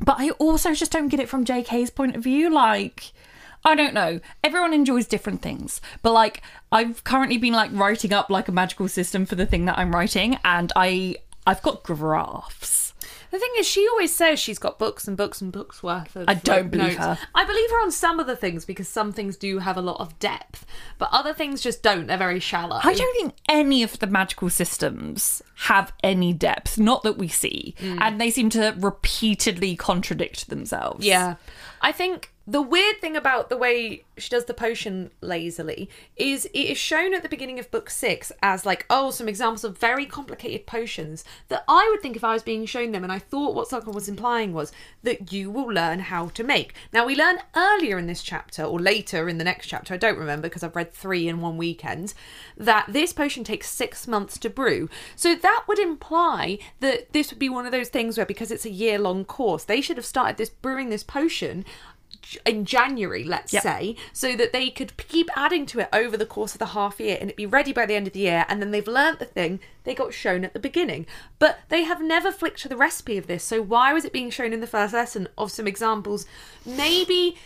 But 0.00 0.16
I 0.18 0.30
also 0.30 0.74
just 0.74 0.92
don't 0.92 1.08
get 1.08 1.20
it 1.20 1.28
from 1.28 1.44
JK's 1.44 1.90
point 1.90 2.16
of 2.16 2.22
view. 2.22 2.50
Like, 2.50 3.12
I 3.64 3.74
don't 3.74 3.94
know. 3.94 4.20
Everyone 4.42 4.74
enjoys 4.74 5.06
different 5.06 5.42
things. 5.42 5.80
But 6.02 6.12
like, 6.12 6.42
I've 6.70 7.02
currently 7.04 7.38
been 7.38 7.54
like 7.54 7.70
writing 7.72 8.12
up 8.12 8.30
like 8.30 8.48
a 8.48 8.52
magical 8.52 8.88
system 8.88 9.24
for 9.26 9.36
the 9.36 9.46
thing 9.46 9.64
that 9.64 9.78
I'm 9.78 9.94
writing, 9.94 10.38
and 10.44 10.72
I 10.76 11.16
I've 11.46 11.62
got 11.62 11.82
graphs. 11.82 12.92
The 13.30 13.40
thing 13.40 13.50
is, 13.58 13.66
she 13.66 13.88
always 13.88 14.14
says 14.14 14.38
she's 14.38 14.60
got 14.60 14.78
books 14.78 15.08
and 15.08 15.16
books 15.16 15.40
and 15.40 15.50
books 15.50 15.82
worth 15.82 16.14
of. 16.14 16.28
I 16.28 16.34
don't 16.34 16.62
like, 16.62 16.70
believe 16.70 16.98
notes. 16.98 17.20
her. 17.20 17.28
I 17.34 17.44
believe 17.44 17.68
her 17.70 17.82
on 17.82 17.90
some 17.90 18.20
of 18.20 18.28
the 18.28 18.36
things 18.36 18.64
because 18.64 18.86
some 18.86 19.12
things 19.12 19.36
do 19.36 19.58
have 19.58 19.76
a 19.76 19.82
lot 19.82 19.98
of 19.98 20.16
depth, 20.20 20.64
but 20.98 21.08
other 21.10 21.34
things 21.34 21.60
just 21.60 21.82
don't. 21.82 22.06
They're 22.06 22.16
very 22.16 22.38
shallow. 22.38 22.78
I 22.84 22.94
don't 22.94 23.16
think 23.16 23.34
any 23.48 23.82
of 23.82 23.98
the 23.98 24.06
magical 24.06 24.50
systems 24.50 25.42
have 25.56 25.92
any 26.04 26.32
depth, 26.32 26.78
not 26.78 27.02
that 27.02 27.18
we 27.18 27.26
see, 27.26 27.74
mm. 27.80 27.98
and 28.00 28.20
they 28.20 28.30
seem 28.30 28.50
to 28.50 28.72
repeatedly 28.78 29.74
contradict 29.74 30.48
themselves. 30.48 31.04
Yeah. 31.04 31.34
I 31.82 31.90
think 31.90 32.33
the 32.46 32.60
weird 32.60 33.00
thing 33.00 33.16
about 33.16 33.48
the 33.48 33.56
way 33.56 34.04
she 34.18 34.28
does 34.28 34.44
the 34.44 34.54
potion 34.54 35.10
lazily 35.22 35.88
is 36.16 36.44
it 36.46 36.58
is 36.58 36.78
shown 36.78 37.14
at 37.14 37.22
the 37.22 37.28
beginning 37.28 37.58
of 37.58 37.70
book 37.70 37.88
six 37.88 38.30
as 38.42 38.66
like, 38.66 38.84
oh, 38.90 39.10
some 39.10 39.28
examples 39.28 39.64
of 39.64 39.78
very 39.78 40.04
complicated 40.04 40.66
potions 40.66 41.24
that 41.48 41.64
I 41.66 41.88
would 41.90 42.02
think 42.02 42.16
if 42.16 42.24
I 42.24 42.34
was 42.34 42.42
being 42.42 42.66
shown 42.66 42.92
them, 42.92 43.02
and 43.02 43.12
I 43.12 43.18
thought 43.18 43.54
what 43.54 43.68
Slughorn 43.68 43.94
was 43.94 44.08
implying 44.08 44.52
was 44.52 44.72
that 45.02 45.32
you 45.32 45.50
will 45.50 45.66
learn 45.66 46.00
how 46.00 46.28
to 46.28 46.44
make. 46.44 46.74
Now 46.92 47.06
we 47.06 47.16
learn 47.16 47.38
earlier 47.56 47.98
in 47.98 48.06
this 48.06 48.22
chapter, 48.22 48.62
or 48.62 48.78
later 48.78 49.28
in 49.28 49.38
the 49.38 49.44
next 49.44 49.66
chapter, 49.68 49.94
I 49.94 49.98
don't 49.98 50.18
remember 50.18 50.48
because 50.48 50.62
I've 50.62 50.76
read 50.76 50.92
three 50.92 51.26
in 51.26 51.40
one 51.40 51.56
weekend, 51.56 52.12
that 52.56 52.86
this 52.88 53.12
potion 53.12 53.42
takes 53.42 53.70
six 53.70 54.06
months 54.06 54.38
to 54.38 54.50
brew. 54.50 54.90
So 55.16 55.34
that 55.34 55.64
would 55.66 55.78
imply 55.78 56.58
that 56.80 57.12
this 57.12 57.30
would 57.30 57.38
be 57.38 57.48
one 57.48 57.64
of 57.64 57.72
those 57.72 57.88
things 57.88 58.16
where 58.16 58.26
because 58.26 58.50
it's 58.50 58.66
a 58.66 58.70
year 58.70 58.98
long 58.98 59.24
course, 59.24 59.64
they 59.64 59.80
should 59.80 59.96
have 59.96 60.06
started 60.06 60.36
this 60.36 60.50
brewing 60.50 60.90
this 60.90 61.02
potion 61.02 61.64
in 62.46 62.64
January, 62.64 63.24
let's 63.24 63.52
Yep. 63.52 63.62
say, 63.62 63.96
so 64.12 64.36
that 64.36 64.52
they 64.52 64.70
could 64.70 64.96
keep 64.96 65.28
adding 65.36 65.66
to 65.66 65.80
it 65.80 65.88
over 65.92 66.16
the 66.16 66.26
course 66.26 66.54
of 66.54 66.58
the 66.58 66.66
half 66.66 66.98
year 67.00 67.18
and 67.20 67.30
it 67.30 67.36
be 67.36 67.46
ready 67.46 67.72
by 67.72 67.86
the 67.86 67.94
end 67.94 68.06
of 68.06 68.12
the 68.12 68.20
year. 68.20 68.44
And 68.48 68.60
then 68.60 68.70
they've 68.70 68.86
learnt 68.86 69.18
the 69.18 69.24
thing 69.24 69.60
they 69.84 69.94
got 69.94 70.14
shown 70.14 70.44
at 70.44 70.52
the 70.52 70.58
beginning. 70.58 71.06
But 71.38 71.60
they 71.68 71.82
have 71.84 72.02
never 72.02 72.32
flicked 72.32 72.60
to 72.62 72.68
the 72.68 72.76
recipe 72.76 73.18
of 73.18 73.26
this. 73.26 73.44
So 73.44 73.60
why 73.62 73.92
was 73.92 74.04
it 74.04 74.12
being 74.12 74.30
shown 74.30 74.52
in 74.52 74.60
the 74.60 74.66
first 74.66 74.94
lesson 74.94 75.28
of 75.38 75.50
some 75.50 75.66
examples? 75.66 76.26
Maybe. 76.64 77.36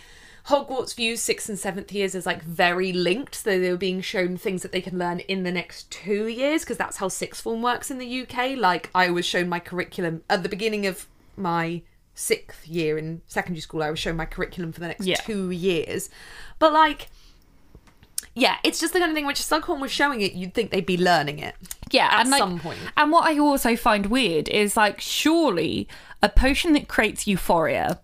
Hogwarts 0.47 0.95
views 0.95 1.21
sixth 1.21 1.51
and 1.51 1.59
seventh 1.59 1.93
years 1.93 2.15
as 2.15 2.25
like 2.25 2.43
very 2.43 2.91
linked, 2.91 3.35
so 3.35 3.59
they 3.61 3.71
were 3.71 3.77
being 3.77 4.01
shown 4.01 4.39
things 4.39 4.63
that 4.63 4.73
they 4.73 4.81
can 4.81 4.99
learn 4.99 5.21
in 5.21 5.43
the 5.43 5.53
next 5.53 5.91
two 5.91 6.27
years 6.27 6.63
because 6.63 6.79
that's 6.79 6.97
how 6.97 7.09
sixth 7.09 7.43
form 7.43 7.61
works 7.61 7.91
in 7.91 7.99
the 7.99 8.23
UK. 8.23 8.57
Like 8.57 8.89
I 8.95 9.11
was 9.11 9.27
shown 9.27 9.51
my 9.51 9.61
curriculum 9.61 10.23
at 10.31 10.43
the 10.43 10.49
beginning 10.49 10.87
of 10.87 11.07
my 11.37 11.83
sixth 12.19 12.67
year 12.67 12.99
in 12.99 13.23
secondary 13.27 13.61
school. 13.61 13.83
I 13.83 13.91
was 13.91 13.99
shown 13.99 14.17
my 14.17 14.27
curriculum 14.27 14.73
for 14.73 14.81
the 14.81 14.89
next 14.89 15.07
Yeah. 15.07 15.17
two 15.17 15.51
years, 15.51 16.11
but 16.59 16.73
like, 16.73 17.09
yeah, 18.35 18.57
it's 18.65 18.81
just 18.81 18.93
the 18.93 18.99
kind 18.99 19.11
of 19.11 19.17
thing 19.17 19.27
which 19.27 19.39
Slughorn 19.41 19.81
was 19.81 19.91
showing 19.91 20.21
it. 20.21 20.33
You'd 20.33 20.55
think 20.55 20.71
they'd 20.71 20.87
be 20.87 20.97
learning 20.99 21.39
it. 21.39 21.55
Yeah, 21.91 22.07
at 22.07 22.21
and 22.23 22.31
like, 22.31 22.39
some 22.39 22.59
point. 22.61 22.79
And 22.97 23.11
what 23.11 23.25
I 23.25 23.39
also 23.39 23.77
find 23.77 24.07
weird 24.07 24.49
is 24.49 24.77
like, 24.77 25.01
surely 25.01 25.89
a 26.23 26.29
potion 26.29 26.73
that 26.75 26.89
creates 26.89 27.27
euphoria 27.27 28.01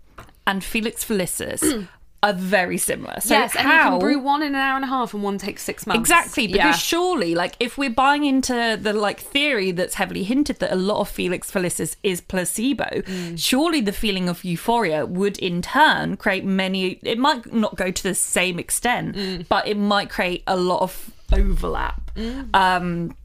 and 0.47 0.63
Felix 0.63 1.05
Felicis 1.05 1.89
are 2.25 2.33
very 2.33 2.79
similar. 2.79 3.21
So 3.21 3.35
yes, 3.35 3.55
and 3.55 3.69
you 3.69 3.75
can 3.75 3.99
brew 3.99 4.19
one 4.19 4.43
in 4.43 4.49
an 4.49 4.61
hour 4.61 4.77
and 4.77 4.85
a 4.85 4.89
half, 4.89 5.13
and 5.15 5.23
one 5.23 5.37
takes 5.39 5.63
six 5.63 5.87
months. 5.87 6.01
Exactly, 6.01 6.47
because 6.47 6.77
Yeah. 6.77 6.91
surely, 6.93 7.35
like, 7.35 7.55
if 7.61 7.77
we're 7.77 7.91
buying 7.91 8.25
into 8.25 8.79
the 8.81 8.93
like 8.93 9.21
theory 9.21 9.71
that's 9.73 9.95
heavily 9.95 10.25
hinted 10.25 10.59
that 10.61 10.73
a 10.73 10.77
lot 10.91 11.01
of 11.01 11.09
Felix 11.09 11.51
Felicis 11.51 11.97
is 12.03 12.21
placebo, 12.21 12.89
Mm. 13.03 13.39
surely 13.39 13.81
the 13.81 13.93
feeling 13.93 14.29
of 14.29 14.43
euphoria 14.43 15.05
would 15.07 15.39
in 15.39 15.61
turn 15.63 16.17
create 16.17 16.45
many. 16.45 16.99
It 17.03 17.19
might 17.19 17.53
not 17.53 17.77
go 17.77 17.91
to 17.91 18.03
the 18.03 18.15
same 18.15 18.59
extent, 18.59 19.17
Mm. 19.17 19.47
but 19.49 19.69
it 19.69 19.77
might 19.77 20.09
create 20.09 20.43
a 20.47 20.57
lot 20.57 20.81
of 20.81 21.11
overlap. 21.33 22.11
Mm. 22.17 22.57
Um, 22.57 23.17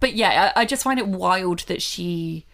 but 0.00 0.14
yeah, 0.14 0.52
I, 0.54 0.60
I 0.60 0.64
just 0.66 0.82
find 0.84 0.98
it 0.98 1.08
wild 1.08 1.60
that 1.60 1.80
she 1.82 2.44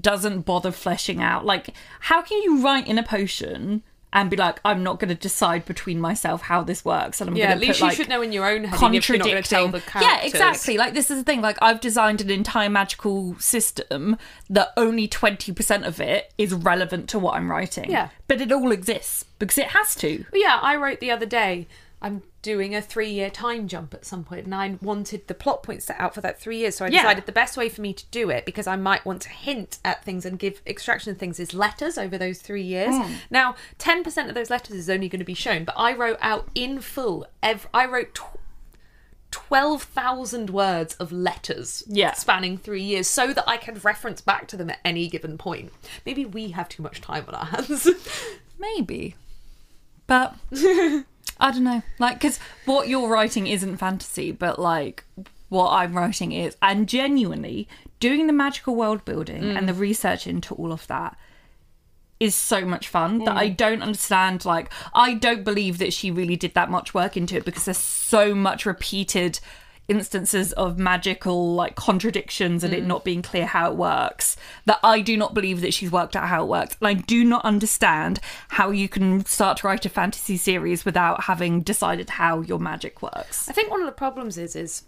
doesn't 0.00 0.42
bother 0.42 0.70
fleshing 0.70 1.20
out. 1.20 1.44
Like, 1.44 1.70
how 2.00 2.22
can 2.22 2.40
you 2.42 2.62
write 2.62 2.86
in 2.86 2.96
a 2.96 3.02
potion? 3.02 3.82
And 4.12 4.28
be 4.28 4.36
like, 4.36 4.58
I'm 4.64 4.82
not 4.82 4.98
going 4.98 5.10
to 5.10 5.14
decide 5.14 5.64
between 5.66 6.00
myself 6.00 6.42
how 6.42 6.64
this 6.64 6.84
works, 6.84 7.20
and 7.20 7.30
I'm 7.30 7.36
Yeah, 7.36 7.44
going 7.44 7.52
at 7.52 7.60
to 7.60 7.66
least 7.68 7.78
put, 7.78 7.78
you 7.84 7.88
like, 7.90 7.96
should 7.96 8.08
know 8.08 8.22
in 8.22 8.32
your 8.32 8.44
own 8.44 8.64
head. 8.64 8.76
even 8.82 8.94
if 8.94 9.08
you're 9.08 9.18
not 9.18 9.44
tell 9.44 9.68
the 9.68 9.80
contradicting. 9.80 10.02
Yeah, 10.02 10.26
exactly. 10.26 10.76
Like 10.76 10.94
this 10.94 11.12
is 11.12 11.18
the 11.18 11.24
thing. 11.24 11.40
Like 11.40 11.58
I've 11.62 11.80
designed 11.80 12.20
an 12.20 12.28
entire 12.28 12.68
magical 12.68 13.38
system 13.38 14.16
that 14.48 14.70
only 14.76 15.06
twenty 15.06 15.52
percent 15.52 15.84
of 15.84 16.00
it 16.00 16.32
is 16.38 16.52
relevant 16.52 17.08
to 17.10 17.20
what 17.20 17.34
I'm 17.36 17.48
writing. 17.50 17.88
Yeah. 17.88 18.08
but 18.26 18.40
it 18.40 18.50
all 18.50 18.72
exists 18.72 19.26
because 19.38 19.58
it 19.58 19.68
has 19.68 19.94
to. 19.96 20.24
But 20.32 20.40
yeah, 20.40 20.58
I 20.60 20.74
wrote 20.74 20.98
the 20.98 21.12
other 21.12 21.26
day. 21.26 21.68
I'm 22.02 22.22
doing 22.42 22.74
a 22.74 22.80
three 22.80 23.10
year 23.10 23.28
time 23.30 23.68
jump 23.68 23.92
at 23.94 24.04
some 24.06 24.24
point, 24.24 24.44
and 24.46 24.54
I 24.54 24.76
wanted 24.80 25.26
the 25.26 25.34
plot 25.34 25.62
points 25.62 25.84
set 25.86 26.00
out 26.00 26.14
for 26.14 26.20
that 26.22 26.40
three 26.40 26.58
years. 26.58 26.76
So 26.76 26.84
I 26.84 26.88
Yeah. 26.88 27.02
decided 27.02 27.26
the 27.26 27.32
best 27.32 27.56
way 27.56 27.68
for 27.68 27.80
me 27.82 27.92
to 27.92 28.04
do 28.10 28.30
it, 28.30 28.44
because 28.46 28.66
I 28.66 28.76
might 28.76 29.04
want 29.04 29.22
to 29.22 29.28
hint 29.28 29.78
at 29.84 30.04
things 30.04 30.24
and 30.24 30.38
give 30.38 30.62
extraction 30.66 31.12
of 31.12 31.18
things, 31.18 31.38
is 31.38 31.52
letters 31.52 31.98
over 31.98 32.16
those 32.16 32.40
three 32.40 32.62
years. 32.62 32.94
Hmm. 32.96 33.12
Now, 33.30 33.56
10% 33.78 34.28
of 34.28 34.34
those 34.34 34.48
letters 34.50 34.76
is 34.76 34.88
only 34.88 35.08
going 35.08 35.18
to 35.20 35.24
be 35.24 35.34
shown, 35.34 35.64
but 35.64 35.74
I 35.76 35.92
wrote 35.92 36.18
out 36.20 36.48
in 36.54 36.80
full, 36.80 37.26
ev- 37.42 37.68
I 37.74 37.84
wrote. 37.86 38.14
Tw- 38.14 38.24
12,000 39.30 40.50
words 40.50 40.94
of 40.96 41.12
letters 41.12 41.84
Yeah. 41.86 42.14
spanning 42.14 42.58
three 42.58 42.82
years 42.82 43.06
so 43.06 43.32
that 43.32 43.44
I 43.48 43.58
can 43.58 43.76
reference 43.76 44.20
back 44.20 44.48
to 44.48 44.56
them 44.56 44.70
at 44.70 44.80
any 44.84 45.08
given 45.08 45.38
point. 45.38 45.72
Maybe 46.04 46.24
we 46.24 46.50
have 46.50 46.68
too 46.68 46.82
much 46.82 47.00
time 47.00 47.24
on 47.28 47.34
our 47.36 47.44
hands. 47.46 47.88
maybe. 48.58 49.14
But 50.08 50.34
I 51.40 51.50
don't 51.50 51.64
know. 51.64 51.82
Like, 51.98 52.20
because 52.20 52.38
what 52.66 52.88
you're 52.88 53.08
writing 53.08 53.46
isn't 53.46 53.78
fantasy, 53.78 54.30
but 54.32 54.58
like 54.58 55.04
what 55.48 55.70
I'm 55.70 55.96
writing 55.96 56.32
is, 56.32 56.56
and 56.62 56.88
genuinely 56.88 57.68
doing 57.98 58.26
the 58.26 58.32
magical 58.32 58.76
world 58.76 59.04
building 59.04 59.56
and 59.56 59.68
the 59.68 59.72
mm. 59.72 59.80
research 59.80 60.26
into 60.26 60.54
all 60.54 60.72
of 60.72 60.86
that 60.86 61.16
is 62.20 62.34
so 62.34 62.64
much 62.64 62.88
fun 62.88 63.24
that 63.24 63.36
I 63.36 63.48
mm. 63.48 63.56
don't 63.56 63.82
understand. 63.82 64.44
Like, 64.44 64.72
I 64.94 65.14
don't 65.14 65.42
believe 65.42 65.78
that 65.78 65.92
she 65.92 66.10
really 66.10 66.36
did 66.36 66.54
that 66.54 66.70
much 66.70 66.94
work 66.94 67.16
into 67.16 67.36
it 67.36 67.44
because 67.44 67.64
there's 67.64 67.78
so 67.78 68.34
much 68.34 68.66
repeated 68.66 69.40
instances 69.90 70.52
of 70.52 70.78
magical 70.78 71.54
like 71.54 71.74
contradictions 71.74 72.62
and 72.62 72.72
it 72.72 72.84
mm. 72.84 72.86
not 72.86 73.04
being 73.04 73.22
clear 73.22 73.44
how 73.44 73.68
it 73.70 73.76
works 73.76 74.36
that 74.64 74.78
I 74.84 75.00
do 75.00 75.16
not 75.16 75.34
believe 75.34 75.60
that 75.62 75.74
she's 75.74 75.90
worked 75.90 76.14
out 76.14 76.28
how 76.28 76.44
it 76.44 76.46
works 76.46 76.76
and 76.80 76.86
I 76.86 76.94
do 76.94 77.24
not 77.24 77.44
understand 77.44 78.20
how 78.50 78.70
you 78.70 78.88
can 78.88 79.26
start 79.26 79.58
to 79.58 79.66
write 79.66 79.84
a 79.84 79.88
fantasy 79.88 80.36
series 80.36 80.84
without 80.84 81.24
having 81.24 81.62
decided 81.62 82.10
how 82.10 82.40
your 82.42 82.60
magic 82.60 83.02
works. 83.02 83.48
I 83.48 83.52
think 83.52 83.68
one 83.68 83.80
of 83.80 83.86
the 83.86 83.92
problems 83.92 84.38
is 84.38 84.54
is 84.54 84.84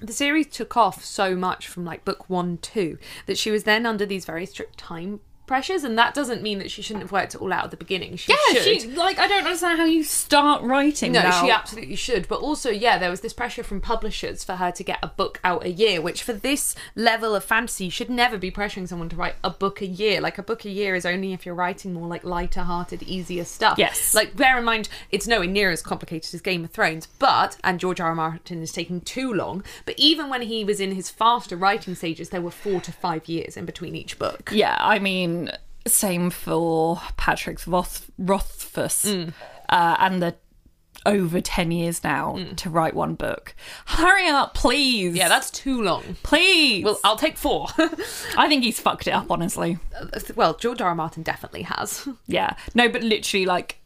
the 0.00 0.12
series 0.12 0.48
took 0.48 0.76
off 0.76 1.02
so 1.02 1.34
much 1.34 1.66
from 1.66 1.86
like 1.86 2.04
book 2.04 2.28
one 2.28 2.58
two 2.58 2.98
that 3.24 3.38
she 3.38 3.50
was 3.50 3.64
then 3.64 3.86
under 3.86 4.04
these 4.04 4.26
very 4.26 4.44
strict 4.44 4.76
time 4.76 5.20
pressures, 5.46 5.84
and 5.84 5.96
that 5.98 6.14
doesn't 6.14 6.42
mean 6.42 6.58
that 6.58 6.70
she 6.70 6.82
shouldn't 6.82 7.02
have 7.02 7.12
worked 7.12 7.34
it 7.34 7.40
all 7.40 7.52
out 7.52 7.64
at 7.64 7.70
the 7.70 7.76
beginning. 7.76 8.16
She 8.16 8.32
Yeah, 8.32 8.60
should. 8.62 8.82
she 8.82 8.88
like 8.88 9.18
I 9.18 9.26
don't 9.28 9.44
understand 9.44 9.78
how 9.78 9.84
you 9.86 10.02
start 10.04 10.62
writing. 10.62 11.12
no, 11.12 11.20
without- 11.20 11.44
she 11.44 11.50
absolutely 11.50 11.96
should. 11.96 12.28
But 12.28 12.40
also, 12.40 12.70
yeah, 12.70 12.98
there 12.98 13.10
was 13.10 13.20
this 13.20 13.32
pressure 13.32 13.62
from 13.62 13.80
publishers 13.80 14.44
for 14.44 14.56
her 14.56 14.70
to 14.72 14.82
get 14.82 14.98
a 15.02 15.08
book 15.08 15.40
out 15.44 15.64
a 15.64 15.70
year, 15.70 16.00
which 16.00 16.22
for 16.22 16.32
this 16.32 16.74
level 16.96 17.34
of 17.34 17.44
fantasy 17.44 17.84
you 17.86 17.90
should 17.90 18.10
never 18.10 18.38
be 18.38 18.50
pressuring 18.50 18.88
someone 18.88 19.08
to 19.10 19.16
write 19.16 19.34
a 19.44 19.50
book 19.50 19.80
a 19.80 19.86
year. 19.86 20.20
Like 20.20 20.38
a 20.38 20.42
book 20.42 20.64
a 20.64 20.70
year 20.70 20.94
is 20.94 21.04
only 21.06 21.32
if 21.32 21.44
you're 21.44 21.54
writing 21.54 21.92
more 21.92 22.06
like 22.08 22.24
lighter 22.24 22.62
hearted, 22.62 23.02
easier 23.02 23.44
stuff. 23.44 23.78
Yes. 23.78 24.14
Like 24.14 24.36
bear 24.36 24.58
in 24.58 24.64
mind 24.64 24.88
it's 25.10 25.26
nowhere 25.26 25.46
near 25.48 25.70
as 25.70 25.82
complicated 25.82 26.34
as 26.34 26.40
Game 26.40 26.64
of 26.64 26.70
Thrones, 26.70 27.06
but 27.18 27.56
and 27.64 27.78
George 27.80 28.00
R. 28.00 28.08
R. 28.08 28.14
Martin 28.14 28.62
is 28.62 28.72
taking 28.72 29.00
too 29.00 29.32
long. 29.32 29.64
But 29.86 29.94
even 29.98 30.28
when 30.28 30.42
he 30.42 30.64
was 30.64 30.78
in 30.80 30.92
his 30.92 31.10
faster 31.10 31.56
writing 31.56 31.94
stages, 31.94 32.28
there 32.28 32.40
were 32.40 32.50
four 32.50 32.80
to 32.82 32.92
five 32.92 33.26
years 33.28 33.56
in 33.56 33.64
between 33.64 33.94
each 33.96 34.18
book. 34.18 34.50
Yeah, 34.52 34.76
I 34.78 34.98
mean, 34.98 35.33
same 35.86 36.30
for 36.30 37.00
Patrick's 37.16 37.66
Roth- 37.68 38.10
Rothfuss 38.18 39.04
Mm. 39.04 39.32
uh, 39.68 39.96
and 39.98 40.22
the 40.22 40.34
over 41.06 41.38
10 41.38 41.70
years 41.70 42.02
now 42.02 42.38
to 42.56 42.70
write 42.70 42.94
one 42.94 43.14
book. 43.14 43.54
Hurry 43.84 44.26
up, 44.26 44.54
please. 44.54 45.14
Yeah, 45.14 45.28
that's 45.28 45.50
too 45.50 45.82
long. 45.82 46.16
Please. 46.22 46.82
Well, 46.82 46.98
I'll 47.04 47.16
take 47.18 47.36
four. 47.36 47.66
I 48.38 48.48
think 48.48 48.64
he's 48.64 48.80
fucked 48.80 49.06
it 49.06 49.10
up, 49.10 49.30
honestly. 49.30 49.78
well, 50.34 50.54
George 50.54 50.80
R. 50.80 50.88
R. 50.88 50.94
Martin 50.94 51.22
definitely 51.22 51.62
has. 51.62 52.08
Yeah. 52.26 52.54
No, 52.74 52.88
but 52.88 53.02
literally, 53.02 53.44
like, 53.44 53.80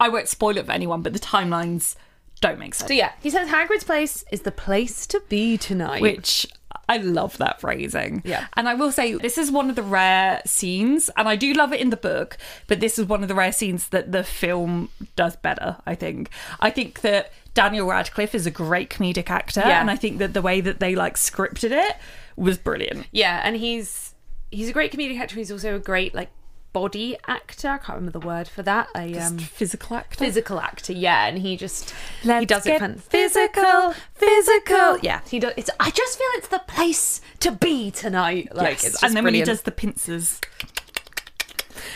I 0.00 0.08
won't 0.08 0.28
spoil 0.28 0.56
it 0.56 0.64
for 0.64 0.72
anyone, 0.72 1.02
but 1.02 1.12
the 1.12 1.18
timelines 1.18 1.94
don't 2.40 2.58
make 2.58 2.74
sense. 2.74 2.88
So 2.88 2.94
yeah, 2.94 3.12
he 3.22 3.28
says 3.28 3.48
Hagrid's 3.48 3.84
place 3.84 4.24
is 4.32 4.40
the 4.42 4.52
place 4.52 5.06
to 5.08 5.22
be 5.28 5.58
tonight. 5.58 6.00
which 6.00 6.46
I 6.88 6.98
love 6.98 7.38
that 7.38 7.60
phrasing. 7.60 8.22
Yeah. 8.24 8.46
And 8.56 8.68
I 8.68 8.74
will 8.74 8.92
say, 8.92 9.14
this 9.14 9.38
is 9.38 9.50
one 9.50 9.68
of 9.70 9.76
the 9.76 9.82
rare 9.82 10.40
scenes, 10.46 11.10
and 11.16 11.28
I 11.28 11.36
do 11.36 11.52
love 11.52 11.72
it 11.72 11.80
in 11.80 11.90
the 11.90 11.96
book, 11.96 12.36
but 12.66 12.80
this 12.80 12.98
is 12.98 13.06
one 13.06 13.22
of 13.22 13.28
the 13.28 13.34
rare 13.34 13.52
scenes 13.52 13.88
that 13.88 14.12
the 14.12 14.22
film 14.24 14.88
does 15.16 15.36
better, 15.36 15.76
I 15.86 15.94
think. 15.94 16.30
I 16.60 16.70
think 16.70 17.00
that 17.00 17.32
Daniel 17.54 17.86
Radcliffe 17.88 18.34
is 18.34 18.46
a 18.46 18.50
great 18.50 18.90
comedic 18.90 19.30
actor, 19.30 19.62
Yeah. 19.64 19.80
and 19.80 19.90
I 19.90 19.96
think 19.96 20.18
that 20.18 20.34
the 20.34 20.42
way 20.42 20.60
that 20.60 20.78
they 20.80 20.94
like 20.94 21.14
scripted 21.16 21.70
it 21.70 21.96
was 22.36 22.58
brilliant. 22.58 23.06
yeah, 23.12 23.40
and 23.44 23.56
he's 23.56 24.14
he's 24.50 24.68
a 24.68 24.72
great 24.72 24.92
comedic 24.92 25.18
actor. 25.18 25.36
He's 25.36 25.50
also 25.50 25.74
a 25.74 25.78
great 25.78 26.14
like 26.14 26.30
body 26.76 27.16
actor. 27.26 27.68
I 27.68 27.78
can't 27.78 27.96
remember 27.96 28.18
the 28.18 28.26
word 28.26 28.48
for 28.48 28.62
that. 28.62 28.88
A 28.94 29.16
um, 29.18 29.38
Physical 29.38 29.96
actor. 29.96 30.18
physical 30.18 30.60
actor. 30.60 30.92
Yeah, 30.92 31.26
and 31.26 31.38
he 31.38 31.56
just 31.56 31.94
he 32.20 32.28
Let's 32.28 32.46
does 32.46 32.66
it 32.66 32.78
fan- 32.80 32.98
physical, 32.98 33.94
physical. 34.14 34.98
Yeah, 34.98 35.20
he 35.30 35.38
does. 35.38 35.54
It's. 35.56 35.70
I 35.80 35.90
just 35.90 36.18
feel 36.18 36.28
it's 36.34 36.48
the 36.48 36.62
place 36.68 37.22
to 37.40 37.50
be 37.52 37.90
tonight. 37.90 38.54
Like, 38.54 38.82
Yes. 38.82 38.84
it's 38.84 39.02
and 39.02 39.14
then 39.16 39.24
when 39.24 39.32
he 39.34 39.42
does 39.42 39.62
the 39.62 39.70
pincers, 39.72 40.40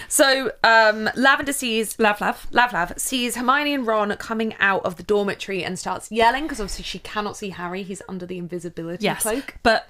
So, 0.08 0.50
um, 0.64 1.08
Lavender 1.14 1.52
sees 1.52 1.98
lav 1.98 2.20
lav. 2.20 2.46
Lav 2.50 2.72
Lav 2.72 2.92
sees 2.96 3.36
Hermione 3.36 3.74
and 3.74 3.86
Ron 3.86 4.16
coming 4.16 4.54
out 4.60 4.84
of 4.84 4.96
the 4.96 5.02
dormitory 5.02 5.62
and 5.62 5.78
starts 5.78 6.10
yelling 6.10 6.44
because 6.44 6.58
obviously 6.60 6.84
she 6.84 6.98
cannot 7.00 7.36
see 7.36 7.50
Harry. 7.50 7.82
He's 7.82 8.02
under 8.08 8.26
the 8.26 8.38
invisibility 8.38 9.04
Yes. 9.04 9.22
cloak. 9.22 9.56
But 9.62 9.88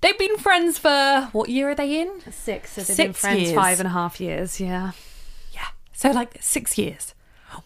they've 0.00 0.18
been 0.18 0.36
friends 0.38 0.78
for 0.78 1.28
what 1.32 1.48
year 1.48 1.70
are 1.70 1.74
they 1.74 2.00
in? 2.00 2.20
Six. 2.30 2.72
So 2.72 2.82
they've 2.82 2.96
been 2.96 3.06
Six 3.14 3.20
friends 3.20 3.42
years. 3.42 3.54
five 3.54 3.78
and 3.80 3.86
a 3.86 3.90
half 3.92 4.20
years. 4.20 4.60
Yeah. 4.60 4.92
Yeah. 5.52 5.66
So 5.92 6.10
like 6.10 6.36
six 6.40 6.76
years. 6.78 7.14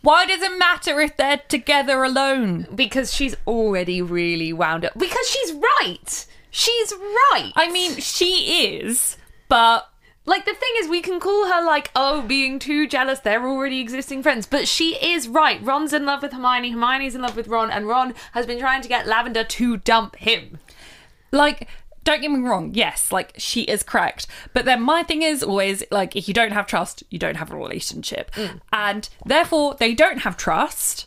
Why 0.00 0.24
does 0.26 0.40
it 0.42 0.56
matter 0.58 1.00
if 1.00 1.16
they're 1.16 1.42
together 1.48 2.04
alone? 2.04 2.66
Because 2.74 3.12
she's 3.12 3.34
already 3.46 4.00
really 4.00 4.52
wound 4.52 4.84
up. 4.84 4.92
Because 4.96 5.28
she's 5.28 5.52
right. 5.52 6.26
She's 6.50 6.92
right. 6.92 7.52
I 7.56 7.68
mean, 7.70 7.96
she 7.96 8.66
is, 8.76 9.16
but 9.48 9.88
like 10.24 10.44
the 10.44 10.54
thing 10.54 10.68
is, 10.76 10.88
we 10.88 11.00
can 11.02 11.18
call 11.18 11.46
her 11.50 11.64
like, 11.64 11.90
oh, 11.96 12.22
being 12.22 12.58
too 12.60 12.86
jealous. 12.86 13.18
They're 13.20 13.44
already 13.46 13.80
existing 13.80 14.22
friends, 14.22 14.46
but 14.46 14.68
she 14.68 14.94
is 15.04 15.26
right. 15.28 15.60
Ron's 15.62 15.92
in 15.92 16.06
love 16.06 16.22
with 16.22 16.32
Hermione. 16.32 16.70
Hermione's 16.70 17.14
in 17.16 17.22
love 17.22 17.36
with 17.36 17.48
Ron, 17.48 17.70
and 17.70 17.88
Ron 17.88 18.14
has 18.32 18.46
been 18.46 18.60
trying 18.60 18.82
to 18.82 18.88
get 18.88 19.06
Lavender 19.08 19.42
to 19.44 19.76
dump 19.78 20.14
him. 20.16 20.58
like 21.32 21.68
don't 22.04 22.20
get 22.20 22.30
me 22.30 22.40
wrong 22.40 22.70
yes 22.74 23.12
like 23.12 23.32
she 23.36 23.62
is 23.62 23.82
correct 23.82 24.26
but 24.52 24.64
then 24.64 24.82
my 24.82 25.02
thing 25.02 25.22
is 25.22 25.42
always 25.42 25.84
like 25.90 26.16
if 26.16 26.26
you 26.28 26.34
don't 26.34 26.52
have 26.52 26.66
trust 26.66 27.02
you 27.10 27.18
don't 27.18 27.36
have 27.36 27.50
a 27.52 27.56
relationship 27.56 28.30
mm. 28.32 28.60
and 28.72 29.08
therefore 29.24 29.74
they 29.78 29.94
don't 29.94 30.18
have 30.18 30.36
trust 30.36 31.06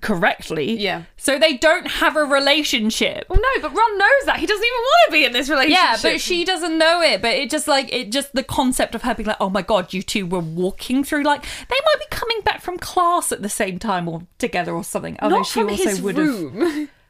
correctly 0.00 0.72
Yeah. 0.78 1.02
so 1.16 1.38
they 1.38 1.56
don't 1.58 1.86
have 1.86 2.16
a 2.16 2.24
relationship 2.24 3.26
Well, 3.28 3.38
no, 3.40 3.62
but 3.62 3.76
Ron 3.76 3.98
knows 3.98 4.24
that 4.24 4.38
he 4.38 4.46
doesn't 4.46 4.64
even 4.64 4.80
want 4.80 5.00
to 5.06 5.12
be 5.12 5.24
in 5.26 5.32
this 5.32 5.50
relationship. 5.50 5.78
yeah, 5.78 5.96
but 6.02 6.20
she 6.20 6.44
doesn't 6.44 6.78
know 6.78 7.02
it. 7.02 7.20
But 7.20 7.32
it 7.32 7.50
just 7.50 7.68
like 7.68 7.92
it 7.92 8.10
just 8.10 8.34
the 8.34 8.42
concept 8.42 8.94
of 8.94 9.02
her 9.02 9.14
being 9.14 9.26
like, 9.26 9.36
oh 9.38 9.50
my 9.50 9.60
god, 9.62 9.92
you 9.92 10.02
two 10.02 10.26
were 10.26 10.40
walking 10.40 11.04
through 11.04 11.24
like 11.24 11.42
they 11.42 11.76
might 11.84 11.98
be 11.98 12.06
coming 12.10 12.40
back 12.40 12.62
from 12.62 12.78
class 12.78 13.32
at 13.32 13.42
the 13.42 13.48
same 13.50 13.78
time 13.78 14.08
or 14.08 14.22
together 14.38 14.72
or 14.72 14.82
something. 14.82 15.18
Oh 15.20 15.28
not 15.28 15.36
no, 15.36 15.42
she 15.44 15.60
from 15.60 15.68
also 15.70 16.02
would 16.02 16.16
have. 16.16 16.88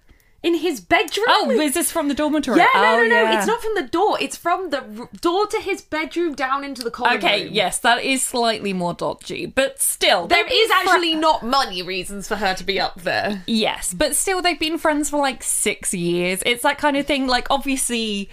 In 0.43 0.55
his 0.57 0.81
bedroom. 0.81 1.27
Oh, 1.29 1.51
is 1.51 1.75
this 1.75 1.93
from 1.93 2.09
the 2.09 2.15
dormitory? 2.15 2.59
Yeah, 2.59 2.67
no, 2.75 2.83
oh, 2.95 2.97
no, 2.97 3.09
no. 3.09 3.23
yeah. 3.23 3.39
It's 3.39 3.47
not 3.47 3.63
from 3.63 3.77
the 3.77 3.83
door. 3.85 4.19
It's 4.21 4.37
from 4.37 4.71
the 4.71 4.79
r- 4.99 5.09
door 5.21 5.47
to 5.47 5.61
his 5.61 5.83
bedroom 5.83 6.35
down 6.35 6.65
into 6.65 6.83
the 6.83 6.91
common 6.91 7.19
Okay, 7.19 7.45
room. 7.45 7.53
yes, 7.55 7.79
that 7.79 8.03
is 8.03 8.25
slightly 8.25 8.73
more 8.73 8.93
dodgy, 8.93 9.47
but 9.47 9.81
still, 9.81 10.27
there 10.27 10.41
is 10.41 10.45
they've 10.45 10.51
been 10.51 10.59
is 10.59 10.71
fri- 10.71 10.77
actually 10.93 11.15
not 11.15 11.45
money 11.45 11.81
reasons 11.81 12.27
for 12.27 12.35
her 12.37 12.55
to 12.55 12.65
be 12.65 12.81
up 12.81 13.03
there. 13.03 13.45
yes, 13.47 13.95
but 13.95 14.17
still, 14.17 14.43
they've 14.43 14.59
been 14.59 14.79
friends 14.79 15.11
for 15.11 15.19
like 15.21 15.45
six 15.45 15.95
years. 15.95 16.43
It's 16.45 16.65
that 16.65 16.77
kind 16.79 16.97
of 16.97 17.07
thing. 17.07 17.29
Like, 17.29 17.47
obviously, 17.49 18.29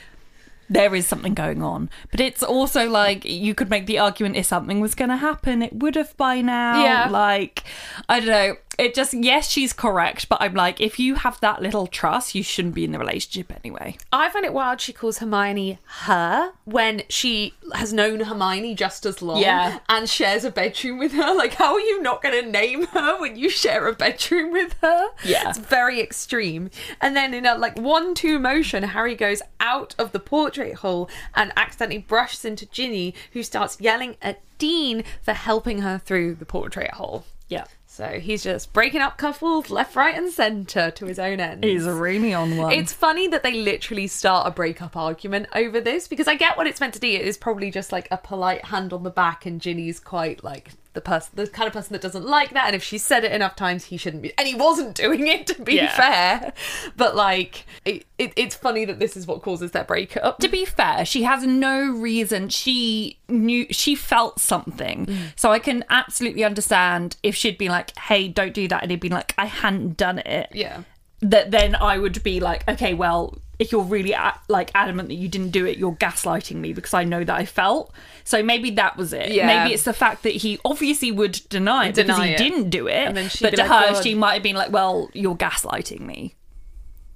there 0.68 0.96
is 0.96 1.06
something 1.08 1.36
going 1.36 1.62
on, 1.62 1.92
but 2.10 2.20
it's 2.20 2.42
also 2.42 2.90
like 2.90 3.24
you 3.26 3.54
could 3.54 3.70
make 3.70 3.86
the 3.86 4.00
argument 4.00 4.36
if 4.36 4.48
something 4.48 4.80
was 4.80 4.96
going 4.96 5.10
to 5.10 5.18
happen, 5.18 5.62
it 5.62 5.74
would 5.74 5.96
have 5.96 6.18
by 6.18 6.42
now. 6.42 6.84
Yeah. 6.84 7.08
Like, 7.10 7.64
I 8.08 8.20
don't 8.20 8.30
know. 8.30 8.56
It 8.80 8.96
just 8.96 9.14
yes, 9.14 9.50
she's 9.50 9.74
correct, 9.74 10.30
but 10.30 10.42
I'm 10.42 10.54
like, 10.54 10.80
if 10.80 11.00
you 11.00 11.16
have 11.16 11.40
that 11.42 11.62
little 11.62 11.86
trust, 11.86 12.34
you 12.34 12.44
shouldn't 12.44 12.76
be 12.76 12.86
in 12.86 12.94
the 12.94 13.00
relationship 13.00 13.52
anyway. 13.64 13.98
I 14.14 14.30
find 14.30 14.46
it 14.46 14.54
wild 14.54 14.80
she 14.80 14.94
calls 14.94 15.18
Hermione 15.18 15.80
her 16.06 16.54
when 16.64 17.04
she 17.10 17.54
has 17.74 17.92
known 17.92 18.22
Hermione 18.22 18.76
just 18.76 19.06
as 19.06 19.22
long 19.22 19.42
Yeah. 19.42 19.80
and 19.90 20.10
shares 20.10 20.46
a 20.46 20.50
bedroom 20.52 20.98
with 20.98 21.12
her. 21.12 21.36
Like, 21.36 21.56
how 21.56 21.74
are 21.74 21.80
you 21.80 22.02
not 22.02 22.22
going 22.22 22.42
to 22.44 22.50
name 22.50 22.88
her 22.88 23.20
when 23.20 23.36
you 23.36 23.50
share 23.50 23.88
a 23.88 23.94
bedroom 23.94 24.52
with 24.52 24.76
her? 24.82 25.08
Yeah. 25.26 25.50
It's 25.50 25.60
very 25.60 26.00
extreme. 26.00 26.70
And 27.02 27.16
then 27.18 27.34
in 27.34 27.46
a 27.46 27.56
like 27.56 27.78
one 27.78 28.16
two 28.16 28.40
motion, 28.40 28.84
Harry 28.84 29.16
goes 29.16 29.42
out 29.60 29.94
of 30.00 30.14
the 30.14 30.20
portrait 30.20 30.76
hole 30.76 31.10
and 31.36 31.52
accidentally 31.58 32.00
brushes 32.00 32.46
into 32.46 32.66
Ginny, 32.68 33.14
who 33.34 33.44
starts 33.44 33.80
yelling 33.82 34.16
at 34.22 34.42
Dean 34.58 35.04
for 35.22 35.34
helping 35.34 35.82
her 35.82 35.98
through 35.98 36.36
the 36.36 36.46
portrait 36.46 36.92
hole. 36.92 37.26
Yeah, 37.50 37.66
So 38.00 38.18
he's 38.18 38.44
just 38.44 38.72
breaking 38.72 39.02
up 39.02 39.18
couples 39.18 39.70
left, 39.70 39.94
right, 39.94 40.16
and 40.16 40.32
centre 40.32 40.90
to 40.90 41.06
his 41.06 41.20
own 41.20 41.42
end. 41.42 41.66
he's 41.66 41.84
really 41.84 42.34
on 42.34 42.56
one. 42.56 42.72
It's 42.72 42.94
funny 42.94 43.28
that 43.28 43.44
they 43.44 43.52
literally 43.52 44.08
start 44.08 44.48
a 44.48 44.52
breakup 44.52 44.96
argument 44.96 45.48
over 45.54 45.82
this 45.82 46.08
because 46.08 46.26
I 46.26 46.36
get 46.36 46.56
what 46.56 46.66
it's 46.66 46.80
meant 46.80 46.94
to 46.94 47.02
be. 47.02 47.18
It 47.18 47.28
is 47.28 47.38
probably 47.38 47.70
just 47.70 47.92
like 47.92 48.08
a 48.10 48.16
polite 48.16 48.64
hand 48.64 48.94
on 48.94 49.04
the 49.04 49.10
back, 49.10 49.46
and 49.46 49.60
Ginny's 49.60 50.00
quite 50.00 50.46
like 50.46 50.72
the 50.94 51.02
person, 51.02 51.32
the 51.36 51.48
kind 51.48 51.68
of 51.68 51.74
person 51.74 51.94
that 51.94 52.02
doesn't 52.02 52.26
like 52.26 52.52
that. 52.52 52.66
And 52.68 52.76
if 52.76 52.84
she 52.84 52.98
said 52.98 53.24
it 53.24 53.32
enough 53.32 53.56
times, 53.56 53.86
he 53.86 53.98
shouldn't 53.98 54.24
be. 54.24 54.34
And 54.38 54.48
he 54.48 54.56
wasn't 54.56 54.96
doing 54.96 55.28
it 55.28 55.46
to 55.48 55.62
be 55.62 55.76
Yeah. 55.76 55.96
fair. 55.96 56.54
But 56.98 57.16
like, 57.16 57.66
it, 57.86 58.06
it, 58.18 58.34
it's 58.36 58.56
funny 58.56 58.86
that 58.86 59.00
this 59.00 59.16
is 59.16 59.28
what 59.28 59.42
causes 59.42 59.72
their 59.72 59.84
breakup. 59.84 60.40
to 60.40 60.48
be 60.48 60.66
fair, 60.66 61.06
she 61.06 61.24
has 61.24 61.44
no 61.46 61.92
reason. 61.92 62.50
She 62.50 63.20
knew 63.28 63.68
she 63.72 63.94
felt 63.96 64.40
something, 64.40 65.06
mm. 65.06 65.18
so 65.36 65.52
I 65.52 65.60
can 65.60 65.86
absolutely 65.90 66.44
understand 66.44 67.18
if 67.24 67.36
she'd 67.36 67.58
been 67.58 67.70
like, 67.72 67.96
"Hey, 67.98 68.28
don't 68.28 68.54
do 68.54 68.68
that," 68.68 68.82
and 68.82 68.90
he'd 68.92 69.00
been 69.00 69.12
like, 69.12 69.34
"I 69.38 69.46
hadn't 69.46 69.98
done 69.98 70.20
it." 70.20 70.50
Yeah. 70.54 70.82
That 71.22 71.52
then 71.52 71.76
I 71.76 71.98
would 71.98 72.22
be 72.24 72.40
like, 72.40 72.68
okay, 72.68 72.94
well, 72.94 73.38
if 73.60 73.74
you're 73.74 73.84
really 73.84 74.16
like 74.48 74.72
adamant 74.74 75.10
that 75.10 75.16
you 75.16 75.28
didn't 75.28 75.50
do 75.50 75.66
it, 75.66 75.78
you're 75.78 75.96
gaslighting 75.96 76.56
me 76.56 76.72
because 76.72 76.94
I 76.94 77.04
know 77.04 77.26
that 77.26 77.36
I 77.36 77.46
felt. 77.46 77.94
So 78.24 78.42
maybe 78.42 78.72
that 78.72 78.96
was 78.96 79.12
it. 79.12 79.34
Yeah. 79.34 79.48
Maybe 79.48 79.74
it's 79.74 79.84
the 79.84 79.94
fact 79.94 80.24
that 80.24 80.34
he 80.34 80.60
obviously 80.64 81.12
would 81.12 81.42
deny 81.50 81.88
it 81.88 81.96
because 81.96 82.24
he 82.24 82.30
it. 82.32 82.38
didn't 82.38 82.70
do 82.70 82.88
it. 82.88 83.06
And 83.08 83.18
then 83.18 83.30
but 83.42 83.52
to 83.52 83.58
like, 83.58 83.70
her, 83.70 83.94
"God." 83.94 84.04
she 84.04 84.16
might 84.16 84.36
have 84.36 84.44
been 84.44 84.56
like, 84.56 84.72
well, 84.72 85.10
you're 85.14 85.36
gaslighting 85.36 86.00
me. 86.02 86.36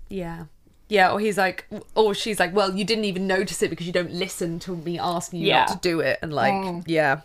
Yeah. 0.10 0.45
Yeah, 0.89 1.12
or 1.12 1.20
he's 1.20 1.38
like, 1.38 1.66
or 1.95 2.14
she's 2.14 2.39
like, 2.39 2.54
well, 2.54 2.76
you 2.76 2.84
didn't 2.84 3.06
even 3.06 3.26
notice 3.26 3.64
it 3.64 3.70
because 3.70 3.88
you 3.88 3.93
don't 3.93 4.12
listen 4.12 4.60
to 4.60 4.76
me 4.76 4.99
asking 4.99 5.39
you 5.39 5.47
Yeah. 5.47 5.60
not 5.60 5.68
to 5.70 5.78
do 5.78 6.01
it. 6.01 6.20
And 6.22 6.34
like, 6.34 6.54
mm. 6.54 6.84
yeah. 6.88 7.22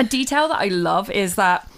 A 0.00 0.04
detail 0.04 0.48
that 0.48 0.58
I 0.58 0.66
love 0.66 1.10
is 1.10 1.36
that 1.36 1.70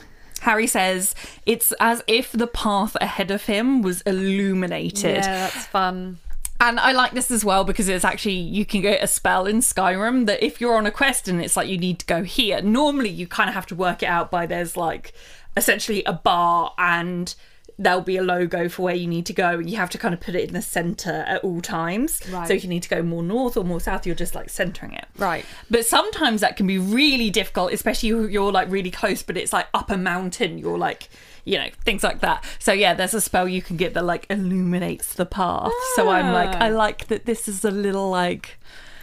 Harry 0.45 0.67
says 0.67 1.15
it's 1.47 1.73
as 1.81 2.03
if 2.07 2.31
the 2.33 2.47
path 2.47 2.97
ahead 3.01 3.31
of 3.31 3.47
him 3.47 3.81
was 3.81 4.03
illuminated. 4.03 5.17
Yeah, 5.17 5.49
that's 5.49 5.65
fun. 5.67 6.19
And 6.61 6.79
I 6.79 6.93
like 6.93 7.13
this 7.13 7.31
as 7.31 7.45
well 7.45 7.65
because 7.65 7.89
it's 7.89 8.05
actually 8.05 8.35
you 8.35 8.67
can 8.67 8.83
get 8.83 9.03
a 9.03 9.07
spell 9.07 9.47
in 9.47 9.59
Skyrim 9.59 10.27
that 10.27 10.45
if 10.45 10.61
you're 10.61 10.77
on 10.77 10.87
a 10.87 10.91
quest 10.91 11.29
and 11.29 11.43
it's 11.43 11.57
like 11.57 11.69
you 11.69 11.79
need 11.79 11.99
to 12.01 12.07
go 12.07 12.23
here, 12.23 12.61
normally 12.61 13.09
you 13.09 13.27
kind 13.27 13.49
of 13.49 13.55
have 13.55 13.67
to 13.67 13.75
work 13.75 14.03
it 14.03 14.07
out 14.07 14.31
by 14.31 14.45
there's 14.45 14.77
like 14.77 15.15
essentially 15.57 16.05
a 16.05 16.13
bar 16.13 16.75
and 16.77 17.35
there'll 17.79 18.01
be 18.01 18.17
a 18.17 18.23
logo 18.23 18.69
for 18.69 18.83
where 18.83 18.95
you 18.95 19.07
need 19.07 19.27
to 19.27 19.33
go 19.33 19.51
and 19.59 19.69
you 19.69 19.77
have 19.77 19.91
to 19.91 19.99
kind 19.99 20.15
of 20.15 20.21
put 20.21 20.35
it 20.37 20.47
in 20.49 20.55
the 20.55 20.63
center 20.63 21.25
at 21.27 21.43
all 21.43 21.61
times. 21.61 22.21
Right. 22.31 22.47
So 22.47 22.55
if 22.55 22.63
you 22.63 22.69
need 22.71 22.85
to 22.85 22.89
go 22.89 23.03
more 23.03 23.23
north 23.23 23.57
or 23.57 23.65
more 23.65 23.81
south, 23.81 24.07
you're 24.07 24.15
just 24.15 24.35
like 24.35 24.49
centering 24.49 24.93
it. 24.93 25.07
Right. 25.19 25.45
But 25.71 25.85
sometimes 25.85 26.41
that 26.43 26.57
can 26.57 26.67
be 26.69 26.79
really 26.79 27.31
difficult, 27.31 27.73
especially 27.73 28.11
if 28.11 28.31
you're 28.31 28.53
like 28.53 28.71
really 28.71 28.91
close, 28.93 29.23
but 29.25 29.37
it's 29.37 29.53
like 29.53 29.67
up 29.75 29.91
a 29.91 29.97
mountain. 29.97 30.57
You're 30.59 30.79
like, 30.79 31.09
you 31.45 31.59
know, 31.59 31.67
things 31.85 32.05
like 32.05 32.21
that. 32.21 32.45
So 32.61 32.73
yeah, 32.73 32.95
there's 32.95 33.13
a 33.15 33.21
spell 33.21 33.49
you 33.49 33.61
can 33.61 33.77
get 33.77 33.95
that 33.95 34.05
like 34.05 34.27
illuminates 34.31 35.15
the 35.15 35.27
path. 35.27 35.73
So 35.97 36.09
I'm 36.09 36.33
like, 36.33 36.51
Ah. 36.57 36.65
I 36.67 36.69
like 36.69 37.09
that 37.09 37.27
this 37.27 37.49
is 37.49 37.65
a 37.65 37.71
little 37.73 38.09
like, 38.09 38.57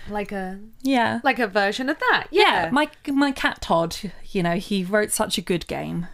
Like 0.10 0.32
a 0.32 0.60
yeah, 0.82 1.20
like 1.24 1.40
a 1.40 1.48
version 1.48 1.90
of 1.90 2.00
that. 2.00 2.28
yeah. 2.32 2.64
Yeah. 2.66 2.70
My 2.72 2.90
my 3.08 3.32
cat 3.34 3.62
Todd, 3.62 3.98
you 4.32 4.42
know, 4.44 4.56
he 4.56 4.84
wrote 4.86 5.12
such 5.12 5.38
a 5.38 5.42
good 5.42 5.68
game. 5.68 6.08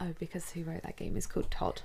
Oh, 0.00 0.14
because 0.18 0.50
who 0.50 0.64
wrote 0.64 0.82
that 0.82 0.96
game 0.96 1.16
is 1.16 1.26
called 1.26 1.50
Todd. 1.50 1.82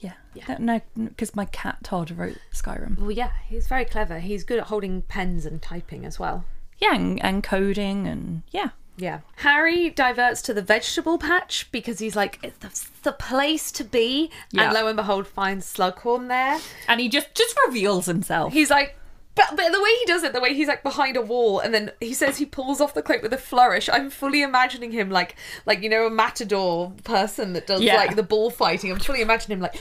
Yeah, 0.00 0.56
no, 0.58 0.80
because 0.96 1.34
my 1.34 1.46
cat 1.46 1.78
Todd 1.82 2.12
wrote 2.12 2.38
Skyrim. 2.52 2.98
Well, 2.98 3.10
yeah, 3.10 3.32
he's 3.46 3.66
very 3.66 3.84
clever. 3.84 4.20
He's 4.20 4.44
good 4.44 4.58
at 4.58 4.66
holding 4.66 5.02
pens 5.02 5.44
and 5.44 5.60
typing 5.60 6.04
as 6.04 6.18
well. 6.18 6.44
Yeah, 6.78 6.94
and, 6.94 7.22
and 7.24 7.42
coding 7.42 8.06
and 8.06 8.42
yeah. 8.50 8.70
Yeah. 8.96 9.20
Harry 9.36 9.90
diverts 9.90 10.42
to 10.42 10.54
the 10.54 10.62
vegetable 10.62 11.18
patch 11.18 11.70
because 11.70 12.00
he's 12.00 12.16
like, 12.16 12.38
it's 12.42 12.58
the, 12.58 12.88
the 13.04 13.12
place 13.12 13.70
to 13.72 13.84
be. 13.84 14.30
Yeah. 14.50 14.64
And 14.64 14.74
lo 14.74 14.86
and 14.88 14.96
behold, 14.96 15.26
finds 15.26 15.72
Slughorn 15.72 16.28
there. 16.28 16.58
And 16.88 17.00
he 17.00 17.08
just 17.08 17.34
just 17.34 17.56
reveals 17.66 18.06
himself. 18.06 18.52
He's 18.52 18.70
like, 18.70 18.96
but, 19.38 19.56
but 19.56 19.72
the 19.72 19.80
way 19.82 19.90
he 20.00 20.04
does 20.06 20.22
it, 20.24 20.32
the 20.34 20.40
way 20.40 20.52
he's 20.54 20.68
like 20.68 20.82
behind 20.82 21.16
a 21.16 21.22
wall, 21.22 21.60
and 21.60 21.72
then 21.72 21.92
he 22.00 22.12
says 22.12 22.36
he 22.36 22.44
pulls 22.44 22.80
off 22.80 22.92
the 22.92 23.02
cloak 23.02 23.22
with 23.22 23.32
a 23.32 23.38
flourish. 23.38 23.88
I'm 23.90 24.10
fully 24.10 24.42
imagining 24.42 24.92
him 24.92 25.08
like, 25.10 25.36
like 25.64 25.82
you 25.82 25.88
know, 25.88 26.06
a 26.06 26.10
matador 26.10 26.92
person 27.04 27.52
that 27.54 27.66
does 27.66 27.80
Yeah. 27.80 27.96
like 27.96 28.16
the 28.16 28.22
bullfighting. 28.22 28.90
I'm 28.92 28.98
fully 28.98 29.22
imagining 29.22 29.58
him 29.58 29.62
like, 29.62 29.80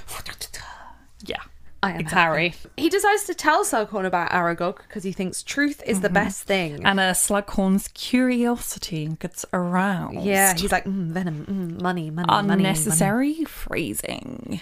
yeah. 1.25 1.37
I 1.83 1.91
am 1.91 2.05
Harry. 2.05 2.55
He 2.75 2.89
decides 2.89 3.25
to 3.25 3.35
tell 3.35 3.63
Slughorn 3.63 4.05
about 4.05 4.31
Aragog 4.31 4.77
because 4.87 5.03
he 5.03 5.11
thinks 5.11 5.43
truth 5.43 5.83
is 5.85 6.01
the 6.01 6.09
best 6.09 6.41
thing. 6.43 6.83
And 6.83 6.99
a 6.99 7.11
Slughorn's 7.11 7.87
curiosity 7.89 9.15
gets 9.19 9.45
aroused. 9.53 10.21
yeah, 10.21 10.55
he's 10.55 10.71
like, 10.71 10.85
mm, 10.85 11.09
venom, 11.09 11.45
mm, 11.45 11.81
money, 11.81 12.09
money, 12.09 12.25
money, 12.25 12.47
money. 12.47 12.53
unnecessary 12.53 13.43
phrasing. 13.45 14.59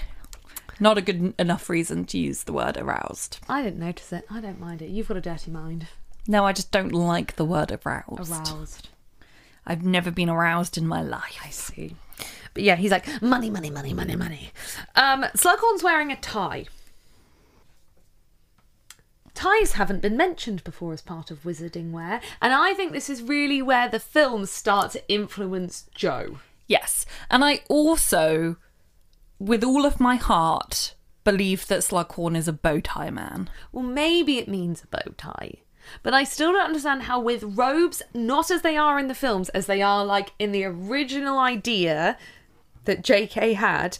Not 0.80 0.98
a 0.98 1.02
good 1.02 1.34
enough 1.40 1.70
reason 1.70 2.06
to 2.06 2.18
use 2.18 2.44
the 2.44 2.54
word 2.54 2.78
aroused. 2.78 3.40
I 3.48 3.62
didn't 3.62 3.80
notice 3.80 4.12
it. 4.12 4.26
I 4.30 4.42
don't 4.42 4.60
mind 4.60 4.82
it. 4.82 4.90
You've 4.90 5.08
got 5.08 5.18
a 5.18 5.22
dirty 5.22 5.52
mind. 5.52 5.88
No, 6.28 6.46
I 6.46 6.54
just 6.54 6.72
don't 6.72 6.92
like 6.92 7.36
the 7.36 7.46
word 7.46 7.72
aroused. 7.72 8.32
Aroused. 8.32 8.90
I've 9.66 9.84
never 9.84 10.12
been 10.12 10.30
aroused 10.30 10.78
in 10.78 10.88
my 10.88 11.02
life. 11.02 11.38
I 11.44 11.50
see. 11.50 11.96
But 12.54 12.64
yeah, 12.64 12.76
he's 12.76 12.92
like, 12.92 13.22
money, 13.22 13.50
money, 13.50 13.70
money, 13.70 13.94
money, 13.94 14.16
money. 14.16 14.52
Um, 14.96 15.24
Slughorn's 15.36 15.84
wearing 15.84 16.12
a 16.12 16.16
tie. 16.16 16.66
Ties 19.34 19.74
haven't 19.74 20.02
been 20.02 20.16
mentioned 20.16 20.64
before 20.64 20.94
as 20.94 21.02
part 21.02 21.30
of 21.30 21.44
wizarding 21.44 21.92
wear, 21.92 22.22
and 22.42 22.54
I 22.54 22.74
think 22.74 22.94
this 22.94 23.10
is 23.10 23.22
really 23.22 23.62
where 23.62 23.90
the 23.90 24.00
films 24.00 24.50
start 24.50 24.92
to 24.92 25.10
influence 25.10 25.90
Jo. 25.94 26.38
Yes. 26.68 27.06
And 27.30 27.44
I 27.44 27.62
also, 27.68 28.56
with 29.40 29.64
all 29.64 29.86
of 29.86 30.00
my 30.00 30.16
heart, 30.16 30.96
believe 31.24 31.68
that 31.68 31.80
Slughorn 31.80 32.36
is 32.36 32.48
a 32.48 32.54
bow 32.54 32.80
tie 32.80 33.10
man. 33.10 33.50
Well, 33.72 33.84
maybe 33.84 34.38
it 34.38 34.48
means 34.48 34.84
a 34.84 34.88
bow 34.88 35.14
tie. 35.18 35.56
But 36.02 36.14
I 36.14 36.24
still 36.24 36.52
don't 36.52 36.66
understand 36.66 37.04
how, 37.04 37.20
with 37.20 37.44
robes, 37.44 38.02
not 38.14 38.50
as 38.50 38.62
they 38.62 38.76
are 38.76 38.98
in 38.98 39.08
the 39.08 39.16
films, 39.16 39.50
as 39.50 39.68
they 39.68 39.82
are 39.82 40.04
like 40.04 40.32
in 40.40 40.52
the 40.52 40.64
original 40.64 41.38
idea 41.38 42.18
that 42.86 43.04
JK 43.04 43.56
had, 43.56 43.98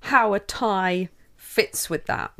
how 0.00 0.34
a 0.34 0.40
tie 0.40 1.08
fits 1.36 1.88
with 1.88 2.06
that. 2.06 2.32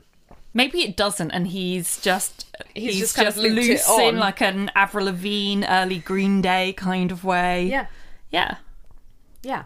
Maybe 0.55 0.83
it 0.83 0.97
doesn't, 0.97 1.31
and 1.31 1.49
he's 1.49 1.99
just 2.01 2.47
He's 2.75 2.95
he's, 2.95 3.01
just 3.01 3.17
kind 3.17 3.29
of 3.29 3.35
just 3.35 3.47
loose 3.47 3.89
in 3.99 4.19
like 4.19 4.43
an 4.43 4.71
Avril 4.75 5.07
Lavigne, 5.07 5.65
early 5.67 5.99
Green 5.99 6.43
Day 6.43 6.75
kind 6.75 7.11
of 7.11 7.25
way. 7.25 7.65
Yeah. 7.65 7.87
yeah. 8.31 8.57
Yeah. 9.43 9.65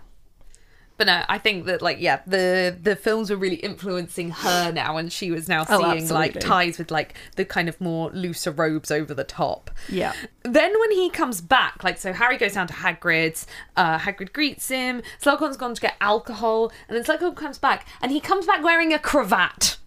But 0.99 1.09
no, 1.09 1.23
I 1.29 1.37
think 1.39 1.67
that 1.67 1.83
like 1.83 2.01
yeah, 2.01 2.21
the 2.27 2.77
the 2.81 2.97
films 2.97 3.31
were 3.31 3.37
really 3.37 3.57
influencing 3.57 4.31
her 4.31 4.73
now, 4.73 4.97
and 4.97 5.13
she 5.13 5.31
was 5.31 5.49
now 5.49 5.65
Oh, 5.69 5.93
seeing 5.93 6.09
like 6.09 6.41
ties 6.41 6.79
with 6.79 6.91
like 6.91 7.15
the 7.37 7.45
kind 7.45 7.69
of 7.69 7.79
more 7.81 8.11
looser 8.13 8.51
robes 8.51 8.91
over 8.91 9.13
the 9.13 9.25
top. 9.25 9.71
Yeah. 9.91 10.15
Then 10.43 10.79
when 10.81 10.91
he 10.93 11.11
comes 11.11 11.41
back, 11.43 11.85
like 11.85 11.99
so, 11.99 12.13
Harry 12.15 12.39
goes 12.39 12.55
down 12.55 12.67
to 12.69 12.73
Hagrid's. 12.75 13.47
Uh, 13.77 13.99
Hagrid 13.99 14.33
greets 14.33 14.69
him. 14.69 15.03
Slughorn's 15.21 15.57
gone 15.59 15.75
to 15.75 15.81
get 15.81 15.97
alcohol, 16.01 16.73
and 16.89 16.97
then 16.97 17.05
Slughorn 17.05 17.37
comes 17.37 17.59
back, 17.59 17.87
and 18.01 18.11
he 18.11 18.21
comes 18.21 18.47
back 18.47 18.63
wearing 18.65 18.93
a 18.95 18.99
cravat. 18.99 19.77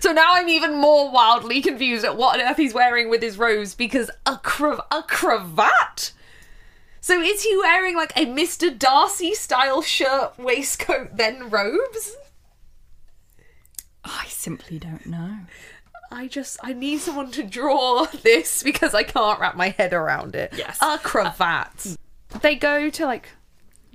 So 0.00 0.10
now 0.10 0.32
I'm 0.32 0.48
even 0.48 0.74
more 0.74 1.10
wildly 1.10 1.60
confused 1.60 2.02
at 2.02 2.16
what 2.16 2.40
on 2.40 2.46
earth 2.46 2.56
he's 2.56 2.72
wearing 2.72 3.10
with 3.10 3.20
his 3.20 3.36
robes 3.36 3.74
because 3.74 4.10
a 4.24 4.36
crav- 4.36 4.80
a 4.90 5.02
cravat. 5.02 6.12
So 7.06 7.20
is 7.20 7.44
he 7.44 7.56
wearing 7.56 7.94
like 7.94 8.10
a 8.16 8.26
Mr. 8.26 8.76
Darcy 8.76 9.32
style 9.32 9.80
shirt, 9.80 10.36
waistcoat, 10.40 11.16
then 11.16 11.50
robes? 11.50 12.16
I 14.04 14.24
simply 14.26 14.80
don't 14.80 15.06
know. 15.06 15.38
I 16.10 16.26
just 16.26 16.58
I 16.64 16.72
need 16.72 16.98
someone 16.98 17.30
to 17.30 17.44
draw 17.44 18.06
this 18.24 18.64
because 18.64 18.92
I 18.92 19.04
can't 19.04 19.38
wrap 19.38 19.54
my 19.54 19.68
head 19.68 19.92
around 19.92 20.34
it. 20.34 20.52
Yes. 20.56 20.78
A 20.82 20.98
cravat. 20.98 21.96
Uh, 22.34 22.38
they 22.38 22.56
go 22.56 22.90
to 22.90 23.06
like 23.06 23.28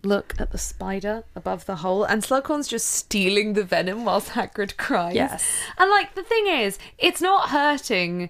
look 0.03 0.36
at 0.39 0.53
the 0.53 0.57
spider 0.57 1.26
above 1.36 1.66
the 1.66 1.76
hole 1.76 2.05
and 2.05 2.24
Slughorn's 2.24 2.70
just 2.70 2.88
stealing 2.88 3.51
the 3.51 3.66
venom 3.66 4.05
whilst 4.05 4.30
Hagrid 4.30 4.78
cries. 4.78 5.16
Yes. 5.16 5.45
And 5.78 5.89
like 5.89 6.16
the 6.16 6.24
thing 6.24 6.47
is, 6.47 6.80
it's 6.97 7.20
not 7.20 7.49
hurting 7.49 8.30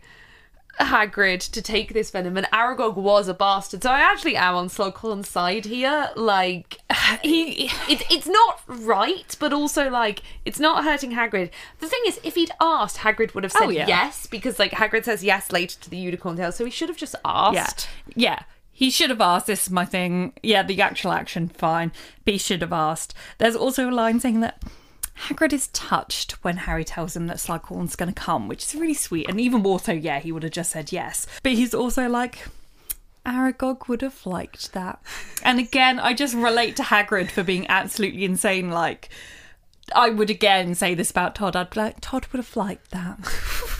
Hagrid 0.86 1.50
to 1.52 1.62
take 1.62 1.94
this 1.94 2.12
venom 2.12 2.38
and 2.38 2.48
Aragog 2.48 2.96
was 2.96 3.28
a 3.28 3.34
bastard. 3.34 3.84
So 3.84 3.92
I 3.92 4.02
actually 4.02 4.36
am 4.36 4.56
on 4.56 4.68
Slughorn's 4.70 5.30
side 5.30 5.66
here. 5.66 6.10
Like 6.16 6.78
he 7.24 7.72
it's 7.90 8.04
it's 8.10 8.28
not 8.28 8.62
right, 8.68 9.36
but 9.40 9.54
also 9.54 9.90
like 9.90 10.22
it's 10.46 10.60
not 10.60 10.84
hurting 10.84 11.12
Hagrid. 11.12 11.50
The 11.80 11.88
thing 11.88 12.02
is, 12.08 12.20
if 12.24 12.36
he'd 12.36 12.52
asked, 12.62 12.98
Hagrid 12.98 13.34
would 13.34 13.44
have 13.44 13.54
oh, 13.56 13.60
said 13.60 13.68
Oh, 13.68 13.70
yeah. 13.70 13.88
yes, 13.88 14.28
because 14.28 14.60
like 14.60 14.72
Hagrid 14.72 15.06
says 15.06 15.24
yes 15.24 15.52
later 15.52 15.80
to 15.82 15.90
the 15.90 15.98
unicorn 15.98 16.38
tail, 16.38 16.52
so 16.52 16.66
he 16.66 16.72
should 16.72 16.90
have 16.90 16.98
just 16.98 17.16
asked. 17.26 17.88
Yeah. 18.16 18.32
Yeah. 18.32 18.40
He 18.74 18.90
should 18.90 19.12
have 19.12 19.22
asked. 19.22 19.48
This 19.48 19.68
is 19.68 19.70
my 19.70 19.86
thing. 19.86 20.34
Yeah, 20.42 20.64
the 20.64 20.82
actual 20.82 21.12
action, 21.12 21.50
fine. 21.50 21.92
But 22.26 22.34
he 22.34 22.38
should 22.38 22.62
have 22.62 22.74
asked. 22.74 23.14
There's 23.38 23.56
also 23.56 23.90
a 23.90 23.92
line 23.92 24.20
saying 24.20 24.40
that 24.40 24.64
Hagrid 25.28 25.54
is 25.54 25.68
touched 25.68 26.34
when 26.44 26.58
Harry 26.58 26.84
tells 26.84 27.16
him 27.16 27.28
that 27.28 27.38
Slughorn's 27.38 27.96
going 27.96 28.12
to 28.12 28.20
come, 28.20 28.48
which 28.48 28.64
is 28.64 28.76
really 28.76 28.94
sweet. 28.94 29.30
And 29.30 29.40
even 29.40 29.62
more 29.62 29.80
so, 29.80 29.92
yeah, 29.92 30.20
he 30.20 30.32
would 30.32 30.44
have 30.44 30.52
just 30.52 30.72
said 30.72 30.92
yes. 30.92 31.28
But 31.44 31.54
he's 31.54 31.74
also 31.74 32.08
like, 32.10 32.48
Aragog 33.26 33.88
would 33.88 34.02
have 34.02 34.26
liked 34.26 34.74
that. 34.74 35.00
And 35.44 35.60
again, 35.60 36.00
I 36.00 36.14
just 36.14 36.34
relate 36.34 36.76
to 36.78 36.84
Hagrid 36.84 37.30
for 37.30 37.44
being 37.44 37.68
absolutely 37.68 38.26
insane. 38.26 38.72
Like, 38.72 39.10
I 39.96 40.10
would 40.10 40.30
again 40.30 40.74
say 40.76 40.96
this 40.96 41.12
about 41.12 41.36
Todd. 41.36 41.56
I'd 41.56 41.70
be 41.70 41.80
like, 41.80 41.98
Todd 42.02 42.28
would 42.32 42.40
have 42.40 42.56
liked 42.56 42.92
that. 42.92 43.20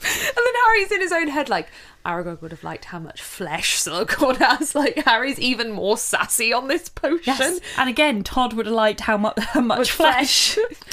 And 0.00 0.36
then 0.36 0.54
Harry's 0.64 0.92
in 0.92 1.00
his 1.00 1.12
own 1.12 1.28
head, 1.28 1.48
like, 1.48 1.68
Aragog 2.04 2.40
would 2.40 2.52
have 2.52 2.64
liked 2.64 2.86
how 2.86 2.98
much 2.98 3.22
flesh 3.22 3.82
Slughorn 3.82 4.36
has. 4.36 4.74
Like, 4.74 4.96
Harry's 5.04 5.38
even 5.38 5.72
more 5.72 5.96
sassy 5.96 6.52
on 6.52 6.68
this 6.68 6.88
potion. 6.88 7.34
Yes. 7.38 7.60
And 7.76 7.88
again, 7.88 8.22
Todd 8.22 8.52
would 8.54 8.66
have 8.66 8.74
liked 8.74 9.00
how 9.00 9.16
much 9.16 9.38
how 9.38 9.60
much 9.60 9.90
flesh. 9.90 10.56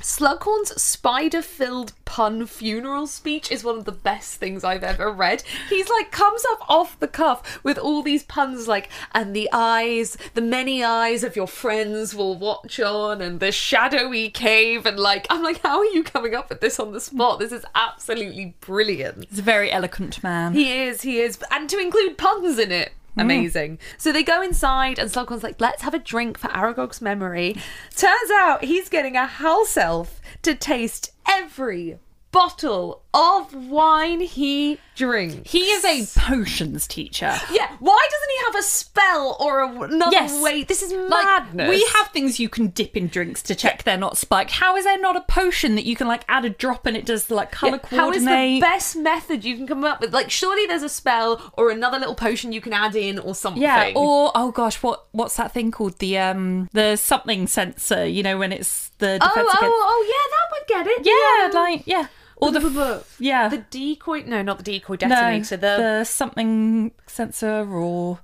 Slughorn's 0.00 0.80
spider 0.80 1.42
filled 1.42 1.92
pun 2.04 2.44
funeral 2.44 3.06
speech 3.06 3.52
is 3.52 3.62
one 3.62 3.78
of 3.78 3.84
the 3.84 3.92
best 3.92 4.40
things 4.40 4.64
I've 4.64 4.82
ever 4.82 5.12
read. 5.12 5.44
He's 5.68 5.88
like 5.88 6.10
comes 6.10 6.44
up 6.50 6.68
off 6.68 6.98
the 6.98 7.06
cuff 7.06 7.62
with 7.62 7.78
all 7.78 8.02
these 8.02 8.24
puns 8.24 8.66
like 8.66 8.88
and 9.14 9.34
the 9.34 9.48
eyes, 9.52 10.16
the 10.34 10.40
many 10.40 10.82
eyes 10.82 11.22
of 11.22 11.36
your 11.36 11.46
friends 11.46 12.14
will 12.14 12.36
watch 12.36 12.80
on 12.80 13.20
and 13.20 13.38
the 13.38 13.52
shadowy 13.52 14.28
cave 14.28 14.86
and 14.86 14.98
like 14.98 15.26
I'm 15.30 15.42
like 15.42 15.60
how 15.62 15.78
are 15.78 15.84
you 15.84 16.02
coming 16.02 16.34
up 16.34 16.48
with 16.48 16.60
this 16.60 16.80
on 16.80 16.92
the 16.92 17.00
spot? 17.00 17.38
This 17.38 17.52
is 17.52 17.64
absolutely 17.76 18.56
brilliant. 18.60 19.26
He's 19.30 19.38
a 19.38 19.42
very 19.60 19.72
eloquent 19.72 20.22
man. 20.22 20.54
He 20.54 20.72
is, 20.72 21.02
he 21.02 21.18
is. 21.20 21.38
And 21.50 21.68
to 21.68 21.78
include 21.78 22.16
puns 22.16 22.58
in 22.58 22.72
it. 22.72 22.92
Amazing. 23.18 23.78
So 23.98 24.10
they 24.10 24.22
go 24.22 24.40
inside, 24.40 24.98
and 24.98 25.10
Slughorn's 25.10 25.42
like, 25.42 25.60
let's 25.60 25.82
have 25.82 25.92
a 25.92 25.98
drink 25.98 26.38
for 26.38 26.50
Aragog's 26.56 27.02
memory. 27.02 27.56
Turns 27.94 28.30
out 28.38 28.64
he's 28.64 28.88
getting 28.88 29.16
a 29.16 29.26
house 29.26 29.76
elf 29.76 30.22
to 30.42 30.54
taste 30.54 31.12
every 31.28 31.98
bottle 32.32 33.02
of 33.12 33.52
wine 33.52 34.20
he 34.20 34.78
drinks. 35.00 35.50
He 35.50 35.60
is 35.70 35.84
a 35.84 36.20
potions 36.20 36.86
teacher. 36.86 37.34
Yeah, 37.50 37.70
why 37.80 38.06
doesn't 38.10 38.30
he 38.30 38.44
have 38.46 38.54
a 38.56 38.62
spell 38.62 39.36
or 39.40 39.60
a, 39.60 39.68
another 39.82 40.12
Yes. 40.12 40.42
way? 40.42 40.62
This 40.62 40.82
is 40.82 40.92
Like, 40.92 41.24
madness. 41.24 41.68
we 41.70 41.80
have 41.96 42.08
things 42.08 42.38
you 42.38 42.48
can 42.48 42.68
dip 42.68 42.96
in 42.96 43.08
drinks 43.08 43.42
to 43.44 43.54
check 43.54 43.82
they're 43.84 43.96
not 43.96 44.16
spiked. 44.16 44.50
How 44.52 44.76
is 44.76 44.84
there 44.84 45.00
not 45.00 45.16
a 45.16 45.22
potion 45.22 45.74
that 45.76 45.84
you 45.84 45.96
can 45.96 46.06
like 46.06 46.24
add 46.28 46.44
a 46.44 46.50
drop 46.50 46.86
and 46.86 46.96
it 46.96 47.06
does 47.06 47.30
like 47.30 47.50
color 47.50 47.80
How 47.90 48.10
is 48.10 48.22
coordinate? 48.24 48.60
the 48.60 48.66
best 48.66 48.96
method 48.96 49.44
you 49.44 49.56
can 49.56 49.66
come 49.66 49.84
up 49.84 50.00
with? 50.00 50.12
Like, 50.12 50.30
surely 50.30 50.66
there's 50.66 50.82
a 50.82 50.88
spell 50.88 51.52
or 51.56 51.70
another 51.70 51.98
little 51.98 52.14
potion 52.14 52.52
you 52.52 52.60
can 52.60 52.72
add 52.72 52.94
in 52.94 53.18
or 53.18 53.34
something. 53.34 53.62
yeah, 53.62 53.92
or 53.96 54.30
oh 54.34 54.50
gosh, 54.52 54.82
what 54.82 55.06
what's 55.12 55.36
that 55.36 55.52
thing 55.52 55.70
called? 55.70 55.98
The 55.98 56.18
um 56.18 56.68
the 56.72 56.96
something 56.96 57.46
sensor, 57.46 58.06
you 58.06 58.22
know, 58.22 58.38
when 58.38 58.52
it's 58.52 58.90
the 58.98 59.18
oh, 59.20 59.28
oh, 59.28 59.32
against 59.32 59.56
oh, 59.62 60.04
yeah, 60.12 60.26
that 60.36 60.46
would 60.52 60.66
get 60.68 60.98
it. 60.98 61.06
Yeah, 61.06 61.46
um, 61.46 61.64
like 61.66 61.82
yeah. 61.86 62.06
Or 62.40 62.50
the, 62.50 62.60
the, 62.60 63.04
yeah. 63.18 63.48
the 63.48 63.58
decoy. 63.58 64.24
No, 64.26 64.42
not 64.42 64.58
the 64.58 64.64
decoy 64.64 64.94
no, 64.94 65.08
detonator. 65.08 65.56
the, 65.56 65.76
the 65.98 66.04
something 66.04 66.92
sensor 67.06 67.68
or 67.70 68.20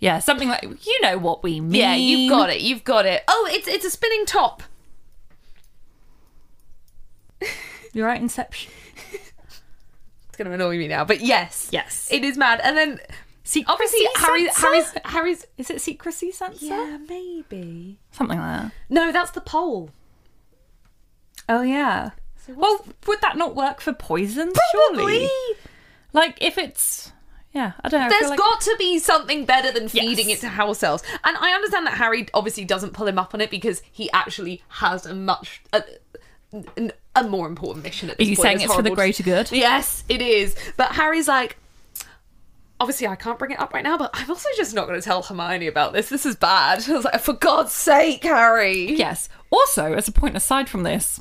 yeah, 0.00 0.18
something 0.18 0.48
like 0.48 0.62
you 0.62 1.00
know 1.02 1.18
what 1.18 1.42
we 1.42 1.60
mean. 1.60 1.74
yeah, 1.74 1.94
you've 1.94 2.28
got 2.30 2.50
it. 2.50 2.60
You've 2.60 2.84
got 2.84 3.06
it. 3.06 3.22
Oh, 3.28 3.48
it's 3.50 3.68
it's 3.68 3.84
a 3.84 3.90
spinning 3.90 4.26
top. 4.26 4.62
You're 7.92 8.06
right, 8.06 8.20
Inception. 8.20 8.72
It's 10.28 10.36
gonna 10.42 10.50
annoy 10.50 10.76
me 10.78 10.88
now, 10.88 11.04
but 11.04 11.20
yes, 11.20 11.68
Yes. 11.70 12.08
it 12.10 12.24
is 12.24 12.36
mad. 12.36 12.60
And 12.64 12.76
then 12.76 12.98
Secrecy 13.44 13.72
obviously 13.72 14.06
Harry? 14.16 14.48
Harry's 14.56 14.94
Harry's. 15.04 15.46
Is 15.58 15.70
it 15.70 15.80
secrecy 15.80 16.32
sensor? 16.32 16.64
Yeah, 16.64 16.98
maybe. 17.08 17.98
Something 18.10 18.38
like 18.38 18.62
that. 18.62 18.72
No, 18.88 19.12
that's 19.12 19.30
the 19.30 19.40
pole. 19.42 19.90
Oh 21.48 21.62
yeah. 21.62 22.10
Well, 22.48 22.84
would 23.06 23.20
that 23.20 23.36
not 23.36 23.54
work 23.54 23.80
for 23.80 23.92
poison? 23.92 24.52
Surely. 24.72 25.28
Like 26.12 26.38
if 26.40 26.58
it's 26.58 27.12
yeah, 27.52 27.72
I 27.82 27.88
don't 27.88 28.00
know. 28.00 28.08
There's 28.08 28.30
like- 28.30 28.38
got 28.38 28.60
to 28.62 28.74
be 28.78 28.98
something 28.98 29.44
better 29.44 29.70
than 29.70 29.88
feeding 29.88 30.28
Yes. 30.28 30.38
it 30.38 30.40
to 30.40 30.48
house 30.48 30.82
elves. 30.82 31.04
And 31.22 31.36
I 31.36 31.52
understand 31.52 31.86
that 31.86 31.94
Harry 31.94 32.26
obviously 32.34 32.64
doesn't 32.64 32.94
pull 32.94 33.06
him 33.06 33.18
up 33.18 33.32
on 33.32 33.40
it 33.40 33.48
because 33.48 33.80
he 33.92 34.10
actually 34.12 34.62
has 34.68 35.06
a 35.06 35.14
much 35.14 35.62
a, 35.72 35.84
a, 37.14 37.22
more 37.22 37.46
important 37.46 37.84
mission 37.84 38.10
at 38.10 38.16
Are 38.16 38.18
this 38.18 38.28
you 38.28 38.36
point. 38.36 38.44
saying 38.44 38.56
It's 38.56 38.64
it's 38.64 38.74
for 38.74 38.82
the 38.82 38.90
greater 38.90 39.22
good? 39.22 39.52
Yes, 39.52 40.02
it 40.08 40.20
is. 40.20 40.56
But 40.76 40.92
Harry's 40.92 41.28
like, 41.28 41.56
obviously, 42.80 43.06
I 43.06 43.14
can't 43.14 43.38
bring 43.38 43.52
it 43.52 43.60
up 43.60 43.72
right 43.72 43.84
now, 43.84 43.96
but 43.96 44.10
I'm 44.14 44.28
also 44.28 44.48
just 44.56 44.74
not 44.74 44.88
going 44.88 45.00
to 45.00 45.04
tell 45.04 45.22
Hermione 45.22 45.68
about 45.68 45.92
this. 45.92 46.08
This 46.08 46.26
is 46.26 46.34
bad. 46.34 46.84
I 46.88 46.92
was 46.92 47.04
like, 47.04 47.20
for 47.20 47.34
God's 47.34 47.72
sake, 47.72 48.24
Harry. 48.24 48.96
Yes. 48.96 49.28
Also, 49.50 49.92
as 49.92 50.08
a 50.08 50.12
point 50.12 50.36
aside 50.36 50.68
from 50.68 50.82
this, 50.82 51.20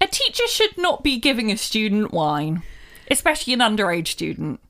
a 0.00 0.06
teacher 0.06 0.46
should 0.46 0.76
not 0.78 1.02
be 1.02 1.18
giving 1.18 1.50
a 1.50 1.56
student 1.56 2.12
wine, 2.12 2.62
especially 3.10 3.52
an 3.52 3.60
underage 3.60 4.08
student. 4.08 4.60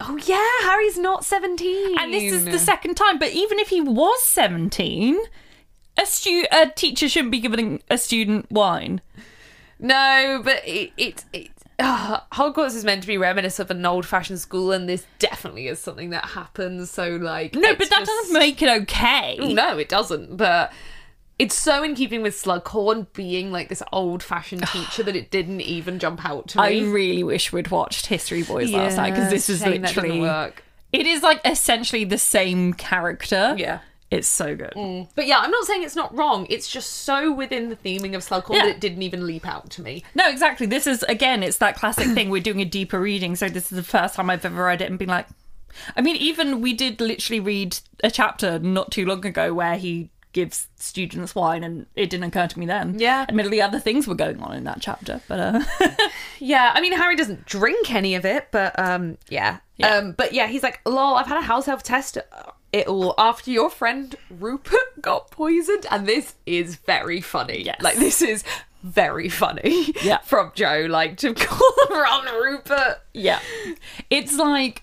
Oh, 0.00 0.16
yeah, 0.26 0.68
Harry's 0.68 0.98
not 0.98 1.24
17. 1.24 1.98
And 1.98 2.12
this 2.12 2.32
is 2.32 2.44
the 2.44 2.58
second 2.58 2.96
time. 2.96 3.18
But 3.18 3.30
even 3.32 3.58
if 3.58 3.68
he 3.68 3.80
was 3.80 4.22
seventeen, 4.22 5.18
a 5.96 6.04
stu- 6.04 6.46
a 6.52 6.68
teacher 6.68 7.08
shouldn't 7.08 7.30
be 7.32 7.40
giving 7.40 7.80
a 7.88 7.96
student 7.96 8.50
wine. 8.50 9.00
No, 9.78 10.40
but 10.44 10.66
it. 10.66 10.92
it, 10.96 11.24
it 11.32 11.50
uh, 11.78 12.20
Hogwarts 12.32 12.74
is 12.76 12.84
meant 12.84 13.02
to 13.02 13.06
be 13.08 13.18
reminiscent 13.18 13.68
of 13.70 13.76
an 13.76 13.84
old-fashioned 13.84 14.38
school, 14.38 14.70
and 14.70 14.88
this 14.88 15.06
definitely 15.18 15.66
is 15.66 15.80
something 15.80 16.10
that 16.10 16.24
happens. 16.24 16.90
So, 16.90 17.16
like, 17.16 17.54
No, 17.54 17.74
but 17.74 17.90
that 17.90 17.98
just- 18.00 18.06
doesn't 18.10 18.32
make 18.38 18.62
it 18.62 18.82
okay. 18.82 19.36
No, 19.40 19.76
it 19.78 19.88
doesn't. 19.88 20.36
But 20.36 20.72
it's 21.38 21.54
so 21.54 21.82
in 21.82 21.94
keeping 21.94 22.22
with 22.22 22.34
Slughorn 22.40 23.06
being 23.12 23.50
like 23.50 23.68
this 23.68 23.82
old-fashioned 23.92 24.66
teacher 24.68 25.02
that 25.02 25.16
it 25.16 25.30
didn't 25.30 25.60
even 25.62 25.98
jump 25.98 26.24
out 26.24 26.48
to 26.48 26.58
me. 26.58 26.64
I 26.64 26.90
really 26.90 27.22
wish 27.24 27.52
we'd 27.52 27.68
watched 27.68 28.06
History 28.06 28.42
Boys 28.42 28.70
last 28.70 28.96
night 28.96 29.10
because 29.10 29.30
this 29.30 29.48
is 29.48 29.60
shame 29.60 29.82
that 29.82 29.88
didn't 29.88 29.96
literally 29.96 30.20
work. 30.20 30.62
it 30.92 31.06
is 31.06 31.22
like 31.22 31.40
essentially 31.44 32.04
the 32.04 32.18
same 32.18 32.72
character. 32.72 33.54
Yeah. 33.58 33.80
It's 34.10 34.28
so 34.28 34.54
good. 34.54 34.74
Mm. 34.76 35.08
But 35.16 35.26
yeah, 35.26 35.38
I'm 35.38 35.50
not 35.50 35.64
saying 35.64 35.82
it's 35.82 35.96
not 35.96 36.14
wrong. 36.14 36.46
It's 36.48 36.68
just 36.68 36.88
so 36.88 37.32
within 37.32 37.68
the 37.68 37.74
theming 37.74 38.14
of 38.14 38.22
Slughorn 38.24 38.54
Yeah. 38.54 38.66
that 38.66 38.76
it 38.76 38.80
didn't 38.80 39.02
even 39.02 39.26
leap 39.26 39.44
out 39.44 39.70
to 39.70 39.82
me. 39.82 40.04
No, 40.14 40.28
exactly. 40.28 40.66
This 40.66 40.86
is 40.86 41.02
again, 41.04 41.42
it's 41.42 41.56
that 41.56 41.74
classic 41.74 42.06
thing. 42.14 42.30
We're 42.30 42.40
doing 42.42 42.60
a 42.60 42.64
deeper 42.64 43.00
reading, 43.00 43.34
so 43.34 43.48
this 43.48 43.72
is 43.72 43.76
the 43.76 43.82
first 43.82 44.14
time 44.14 44.30
I've 44.30 44.44
ever 44.44 44.62
read 44.64 44.82
it 44.82 44.88
and 44.88 45.00
been 45.00 45.08
like, 45.08 45.26
I 45.96 46.00
mean, 46.02 46.14
even 46.16 46.60
we 46.60 46.74
did 46.74 47.00
literally 47.00 47.40
read 47.40 47.76
a 48.04 48.10
chapter 48.10 48.60
not 48.60 48.92
too 48.92 49.04
long 49.04 49.26
ago 49.26 49.52
where 49.52 49.76
he 49.76 50.10
gives 50.34 50.68
students 50.76 51.34
wine, 51.34 51.64
and 51.64 51.86
it 51.96 52.10
didn't 52.10 52.24
occur 52.24 52.46
to 52.46 52.58
me 52.58 52.66
then. 52.66 52.98
Yeah. 52.98 53.24
admittedly, 53.28 53.62
other 53.62 53.80
things 53.80 54.06
were 54.06 54.14
going 54.14 54.40
on 54.42 54.54
in 54.54 54.64
that 54.64 54.80
chapter, 54.82 55.22
but 55.28 55.40
uh, 55.40 55.60
Yeah, 56.38 56.72
I 56.74 56.82
mean 56.82 56.92
Harry 56.92 57.16
doesn't 57.16 57.46
drink 57.46 57.90
any 57.94 58.14
of 58.16 58.26
it, 58.26 58.48
but 58.50 58.78
um, 58.78 59.16
yeah. 59.30 59.58
Yeah. 59.78 59.88
Um, 59.96 60.12
but 60.12 60.34
yeah, 60.34 60.46
he's 60.48 60.62
like, 60.62 60.80
lol, 60.84 61.14
I've 61.14 61.26
had 61.26 61.38
a 61.38 61.46
house 61.46 61.66
elf 61.68 61.82
test 61.82 62.18
it 62.72 62.86
all 62.88 63.14
after 63.18 63.50
your 63.52 63.70
friend 63.70 64.14
Rupert 64.28 65.00
got 65.00 65.30
poisoned, 65.30 65.86
and 65.90 66.06
this 66.06 66.34
is 66.44 66.76
very 66.76 67.20
funny. 67.20 67.62
Yes. 67.62 67.80
like 67.80 67.96
this 67.96 68.20
is 68.20 68.44
very 68.82 69.28
funny. 69.28 69.94
Yeah. 70.02 70.18
from 70.18 70.52
Jo, 70.54 70.86
like 70.90 71.16
to 71.18 71.32
call 71.48 71.72
around 71.96 72.26
Rupert. 72.26 73.00
yeah, 73.14 73.38
it's 74.10 74.36
like 74.36 74.82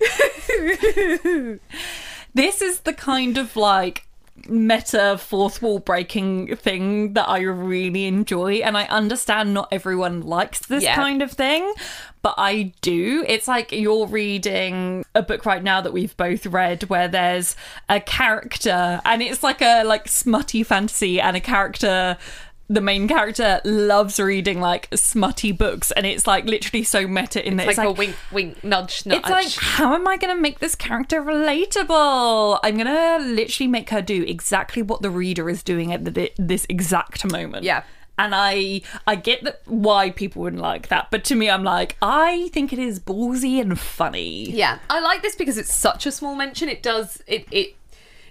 this 2.33 2.61
is 2.61 2.79
the 2.81 2.93
kind 2.93 3.37
of 3.37 3.55
like 3.55 4.07
meta 4.49 5.17
fourth 5.17 5.61
wall 5.61 5.79
breaking 5.79 6.55
thing 6.55 7.13
that 7.13 7.27
I 7.29 7.39
really 7.41 8.05
enjoy 8.05 8.55
and 8.55 8.77
I 8.77 8.85
understand 8.85 9.53
not 9.53 9.67
everyone 9.71 10.21
likes 10.21 10.59
this 10.65 10.83
Yeah. 10.83 10.95
kind 10.95 11.21
of 11.21 11.31
thing 11.31 11.73
but 12.21 12.35
I 12.37 12.73
do 12.81 13.25
it's 13.27 13.47
like 13.47 13.71
you're 13.71 14.05
reading 14.07 15.05
a 15.15 15.21
book 15.21 15.45
right 15.45 15.63
now 15.63 15.81
that 15.81 15.93
we've 15.93 16.15
both 16.17 16.45
read 16.45 16.83
where 16.83 17.07
there's 17.07 17.55
a 17.89 17.99
character 17.99 19.01
and 19.05 19.21
it's 19.21 19.43
like 19.43 19.61
a 19.61 19.83
like 19.83 20.07
smutty 20.07 20.63
fantasy 20.63 21.19
and 21.19 21.35
a 21.35 21.41
character 21.41 22.17
the 22.72 22.80
main 22.82 23.05
character 23.07 23.59
loves 23.65 24.17
reading 24.17 24.61
like 24.61 24.88
smutty 24.95 25.51
books 25.51 25.91
and 25.91 26.05
it's 26.05 26.26
like 26.26 26.45
literally 26.45 26.84
so 26.84 27.05
meta 27.05 27.45
in 27.45 27.57
that 27.57 27.63
Like, 27.67 27.72
it's 27.72 27.78
like 27.78 27.88
a 27.89 27.91
wink, 27.91 28.15
wink, 28.32 28.63
nudge, 28.63 29.05
nudge. 29.05 29.19
it's 29.19 29.30
like, 29.30 29.51
how 29.55 29.93
am 29.93 30.07
I 30.07 30.15
going 30.15 30.34
to 30.34 30.41
make 30.41 30.59
this 30.59 30.74
character 30.76 31.22
relatable? 31.22 32.59
I'm 32.63 32.76
going 32.78 32.88
to 32.88 33.26
literally 33.26 33.67
make 33.67 33.89
her 33.89 34.01
do 34.01 34.24
exactly 34.24 34.82
what 34.82 35.01
the 35.01 35.09
reader 35.09 35.49
is 35.49 35.63
doing 35.63 35.91
at 35.91 36.05
the, 36.05 36.32
this 36.38 36.65
exact 36.69 37.30
moment. 37.30 37.63
Yeah. 37.65 37.84
And 38.17 38.34
I 38.36 38.82
I 39.07 39.15
get 39.15 39.43
that 39.45 39.61
why 39.65 40.11
people 40.11 40.43
wouldn't 40.43 40.61
like 40.61 40.89
that, 40.89 41.09
but 41.09 41.24
to 41.26 41.36
me, 41.36 41.49
I'm 41.49 41.63
like, 41.63 41.97
I 42.03 42.49
think 42.53 42.72
it 42.72 42.78
is 42.78 42.99
ballsy 42.99 43.59
and 43.59 43.80
funny. 43.80 44.51
Yeah, 44.51 44.78
I 44.91 44.99
like 44.99 45.24
this 45.24 45.36
because 45.36 45.57
it's 45.57 45.74
such 45.74 46.05
a 46.05 46.11
small 46.11 46.36
mention. 46.36 46.69
It 46.69 46.84
does 46.84 47.24
it 47.26 47.47
it 47.49 47.76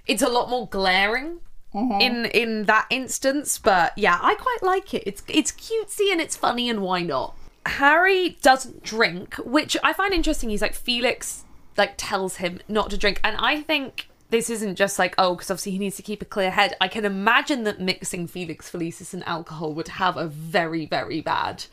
it's 0.06 0.22
a 0.22 0.28
lot 0.28 0.48
more 0.48 0.68
glaring 0.68 1.40
Mm-hmm. 1.74 2.00
in 2.00 2.24
in 2.26 2.64
that 2.64 2.86
instance. 2.90 3.58
But 3.58 3.96
yeah, 3.96 4.18
I 4.20 4.34
quite 4.34 4.62
like 4.62 4.92
it. 4.94 5.04
It's 5.06 5.22
it's 5.28 5.52
cutesy 5.52 6.10
and 6.10 6.20
it's 6.20 6.36
funny, 6.36 6.68
and 6.68 6.82
why 6.82 7.02
not? 7.02 7.36
Harry 7.66 8.38
doesn't 8.42 8.82
drink, 8.82 9.36
which 9.36 9.76
I 9.84 9.92
find 9.92 10.12
interesting. 10.12 10.50
He's 10.50 10.62
like 10.62 10.74
Felix 10.74 11.44
like 11.76 11.94
tells 11.96 12.36
him 12.36 12.60
not 12.68 12.90
to 12.90 12.98
drink, 12.98 13.20
and 13.24 13.36
I 13.38 13.60
think. 13.62 14.06
This 14.30 14.48
isn't 14.48 14.76
just 14.76 14.96
like, 14.96 15.16
oh, 15.18 15.34
because 15.34 15.50
obviously 15.50 15.72
he 15.72 15.78
needs 15.80 15.96
to 15.96 16.02
keep 16.04 16.22
a 16.22 16.24
clear 16.24 16.52
head. 16.52 16.76
I 16.80 16.86
can 16.86 17.04
imagine 17.04 17.64
that 17.64 17.80
mixing 17.80 18.28
Felix 18.28 18.70
Felicis 18.70 19.12
and 19.12 19.26
alcohol 19.26 19.72
would 19.74 19.88
have 19.88 20.16
a 20.16 20.28
very, 20.28 20.86
very 20.86 21.20
bad 21.20 21.64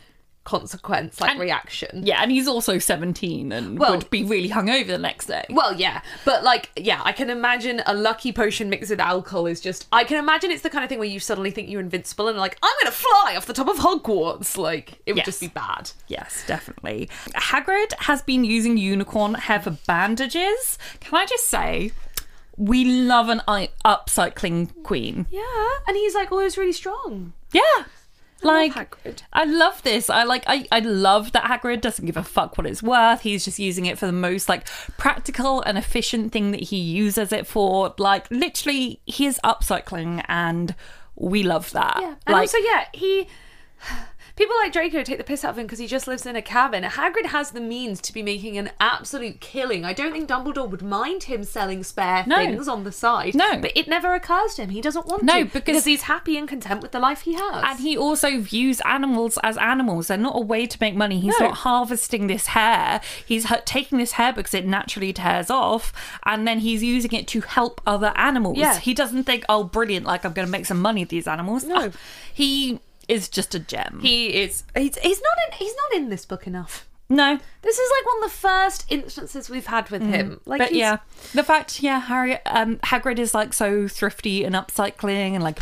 consequence, 0.48 1.20
like 1.20 1.38
reaction. 1.38 2.04
Yeah, 2.06 2.22
and 2.22 2.32
he's 2.32 2.48
also 2.48 2.80
17 2.80 3.52
and 3.52 3.78
Well- 3.78 3.92
would 3.98 4.10
be 4.10 4.24
really 4.24 4.48
hungover 4.50 4.88
the 4.88 4.98
next 4.98 5.26
day. 5.26 5.44
Well, 5.50 5.74
yeah, 5.76 6.02
but 6.24 6.42
like, 6.44 6.72
yeah, 6.78 7.02
I 7.04 7.12
can 7.12 7.30
imagine 7.30 7.82
a 7.86 7.94
lucky 7.94 8.32
potion 8.32 8.70
mixed 8.70 8.90
with 8.90 9.02
alcohol 9.02 9.46
is 9.46 9.60
just. 9.60 9.88
I 9.92 10.06
can 10.06 10.18
imagine 10.18 10.50
it's 10.52 10.62
the 10.62 10.70
kind 10.70 10.84
of 10.86 10.90
thing 10.90 11.00
where 11.00 11.08
you 11.08 11.20
suddenly 11.20 11.52
think 11.52 11.70
you're 11.70 11.82
invincible 11.82 12.30
and 12.30 12.38
like, 12.38 12.58
I'm 12.64 12.74
gonna 12.82 12.92
fly 12.94 13.36
off 13.36 13.46
the 13.46 13.54
top 13.54 13.68
of 13.68 13.76
Hogwarts. 13.78 14.58
Like, 14.58 15.02
it 15.06 15.12
would 15.12 15.18
Yes. 15.18 15.26
just 15.26 15.42
be 15.42 15.50
bad. 15.50 15.92
Yes, 16.08 16.44
definitely. 16.48 17.10
Hagrid 17.36 17.92
has 18.00 18.22
been 18.22 18.46
using 18.46 18.78
unicorn 18.78 19.34
hair 19.34 19.60
for 19.60 19.72
bandages. 19.86 20.78
Can 21.02 21.16
I 21.20 21.26
just 21.26 21.46
say, 21.50 21.92
we 22.56 22.86
love 22.86 23.28
an 23.28 23.42
uh, 23.50 23.68
upcycling 23.86 24.72
queen. 24.84 25.28
Yeah, 25.30 25.70
and 25.88 25.98
he's 25.98 26.16
like 26.16 26.32
always 26.32 26.58
really 26.58 26.72
strong. 26.74 27.34
Yeah. 27.52 27.84
Like 28.44 28.74
Hagrid. 28.74 29.24
I 29.34 29.46
love 29.46 29.82
this. 29.84 30.10
I 30.10 30.24
like 30.24 30.44
I, 30.48 30.68
I 30.72 30.80
love 30.80 31.32
that 31.32 31.46
Hagrid 31.46 31.82
doesn't 31.82 32.06
give 32.06 32.18
a 32.18 32.24
fuck 32.24 32.58
what 32.58 32.68
it's 32.68 32.84
worth. 32.84 33.22
He's 33.22 33.46
just 33.46 33.60
using 33.60 33.86
it 33.86 33.98
for 33.98 34.06
the 34.06 34.12
most 34.12 34.48
like 34.48 34.68
practical 34.98 35.62
and 35.62 35.78
efficient 35.78 36.32
thing 36.32 36.52
that 36.52 36.64
he 36.64 36.78
uses 36.78 37.32
it 37.32 37.48
for. 37.48 37.94
Like 37.98 38.30
literally 38.30 39.02
he 39.06 39.26
is 39.26 39.40
upcycling 39.44 40.24
and 40.28 40.76
we 41.16 41.44
love 41.44 41.72
that. 41.72 41.98
Yeah. 42.00 42.16
And 42.26 42.34
like 42.34 42.42
also, 42.42 42.58
yeah, 42.60 42.86
he. 42.94 43.28
People 44.38 44.56
like 44.62 44.72
Draco 44.72 45.04
take 45.04 45.18
the 45.18 45.24
piss 45.24 45.44
out 45.44 45.52
of 45.52 45.58
him 45.58 45.66
because 45.66 45.80
he 45.80 45.88
just 45.88 46.08
lives 46.08 46.26
in 46.26 46.36
a 46.36 46.42
cabin. 46.42 46.84
Hagrid 46.84 47.26
has 47.28 47.52
the 47.52 47.60
means 47.60 48.00
to 48.02 48.14
be 48.14 48.22
making 48.24 48.58
an 48.58 48.70
absolute 48.80 49.42
killing. 49.42 49.84
I 49.84 49.94
don't 49.94 50.12
think 50.14 50.30
Dumbledore 50.30 50.70
would 50.70 50.84
mind 50.84 51.24
him 51.24 51.44
selling 51.44 51.84
spare 51.84 52.24
No. 52.28 52.38
things 52.38 52.68
on 52.68 52.84
the 52.84 52.92
side. 52.92 53.34
No. 53.36 53.58
But 53.58 53.72
it 53.76 53.88
never 53.88 54.14
occurs 54.14 54.54
to 54.56 54.64
him. 54.64 54.70
He 54.70 54.80
doesn't 54.82 55.08
want 55.08 55.24
No, 55.24 55.34
to. 55.34 55.40
No, 55.40 55.46
because- 55.46 55.86
he's 55.86 56.04
happy 56.04 56.38
and 56.38 56.48
content 56.48 56.82
with 56.82 56.92
the 56.92 57.00
life 57.00 57.22
he 57.22 57.34
has. 57.34 57.64
And 57.66 57.80
he 57.80 57.98
also 57.98 58.40
views 58.40 58.80
animals 58.86 59.40
as 59.44 59.58
animals. 59.58 60.08
They're 60.08 60.18
not 60.18 60.36
a 60.38 60.42
way 60.42 60.68
to 60.68 60.78
make 60.80 60.96
money. 60.96 61.20
He's 61.20 61.40
No. 61.40 61.48
not 61.48 61.58
harvesting 61.58 62.28
this 62.28 62.48
hair. 62.48 63.02
He's 63.26 63.46
taking 63.66 63.98
this 63.98 64.14
hair 64.14 64.32
because 64.34 64.54
it 64.54 64.68
naturally 64.68 65.12
tears 65.14 65.50
off, 65.50 65.92
and 66.26 66.48
then 66.48 66.60
he's 66.60 66.84
using 66.84 67.12
it 67.14 67.28
to 67.30 67.42
help 67.42 67.82
other 67.88 68.14
animals. 68.16 68.58
Yeah. 68.58 68.78
He 68.80 68.94
doesn't 68.94 69.24
think, 69.24 69.44
"Oh, 69.50 69.64
brilliant! 69.64 70.06
Like 70.06 70.24
I'm 70.26 70.34
going 70.34 70.46
to 70.46 70.52
make 70.52 70.66
some 70.68 70.80
money 70.82 71.02
with 71.02 71.10
these 71.10 71.28
animals." 71.28 71.64
No. 71.64 71.76
Ah, 71.94 71.98
he 72.32 72.80
is 73.08 73.30
just 73.30 73.56
a 73.56 73.60
gem. 73.60 74.00
he 74.02 74.28
is. 74.42 74.64
He's, 74.76 74.98
he's 74.98 75.22
not 75.22 75.38
in. 75.48 75.58
He's 75.58 75.74
not 75.76 76.00
in 76.02 76.10
this 76.10 76.26
book 76.26 76.46
enough. 76.48 76.88
no, 77.10 77.40
This 77.62 77.80
is 77.80 77.92
like 77.98 78.06
one 78.06 78.24
of 78.24 78.30
the 78.32 78.38
first 78.38 78.86
instances 78.90 79.50
we've 79.50 79.68
had 79.68 79.90
with 79.90 80.02
him. 80.02 80.42
Like, 80.46 80.60
Mm. 80.60 80.64
but 80.66 80.70
he's- 80.72 80.80
yeah, 80.80 80.98
the 81.34 81.44
fact, 81.44 81.82
yeah, 81.82 82.00
Harry, 82.02 82.38
um, 82.46 82.78
Hagrid 82.78 83.18
is 83.18 83.34
like 83.34 83.54
so 83.54 83.88
thrifty 83.88 84.44
and 84.44 84.54
upcycling, 84.56 85.34
and 85.34 85.42
like, 85.44 85.60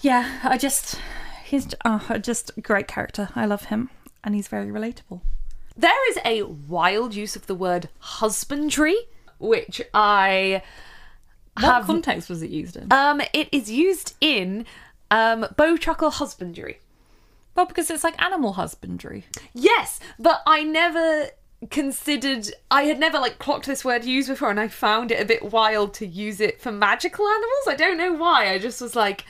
yeah, 0.00 0.40
I 0.42 0.56
just, 0.56 0.98
he's 1.44 1.68
oh, 1.84 2.16
just 2.22 2.52
a 2.56 2.60
great 2.62 2.88
character. 2.88 3.28
I 3.36 3.44
love 3.44 3.64
him, 3.66 3.90
and 4.24 4.34
he's 4.34 4.48
very 4.48 4.68
relatable. 4.68 5.20
There 5.76 6.10
is 6.10 6.18
a 6.24 6.42
wild 6.44 7.14
use 7.14 7.36
of 7.36 7.46
the 7.46 7.54
word 7.54 7.88
husbandry, 7.98 8.96
which 9.38 9.80
I 9.94 10.62
What 11.54 11.64
have. 11.64 11.86
context 11.86 12.28
was 12.30 12.42
it 12.42 12.50
used 12.50 12.76
in? 12.76 12.90
um, 12.92 13.20
it 13.34 13.48
is 13.52 13.70
used 13.70 14.14
in 14.22 14.64
um, 15.10 15.46
Bowtruckle 15.56 16.12
husbandry. 16.12 16.80
Well, 17.54 17.66
because 17.66 17.90
it's 17.90 18.04
like 18.04 18.20
animal 18.22 18.54
husbandry. 18.54 19.24
Yes, 19.52 20.00
but 20.18 20.42
I 20.46 20.62
never 20.62 21.30
considered. 21.70 22.48
I 22.70 22.84
had 22.84 22.98
never 22.98 23.18
like 23.18 23.38
clocked 23.38 23.66
this 23.66 23.84
word 23.84 24.04
used 24.04 24.28
before, 24.28 24.50
and 24.50 24.60
I 24.60 24.68
found 24.68 25.10
it 25.10 25.20
a 25.20 25.24
bit 25.24 25.42
wild 25.52 25.92
to 25.94 26.06
use 26.06 26.40
it 26.40 26.60
for 26.60 26.72
magical 26.72 27.26
animals. 27.26 27.68
I 27.68 27.74
don't 27.76 27.98
know 27.98 28.12
why. 28.12 28.50
I 28.52 28.58
just 28.58 28.80
was 28.80 28.96
like. 28.96 29.24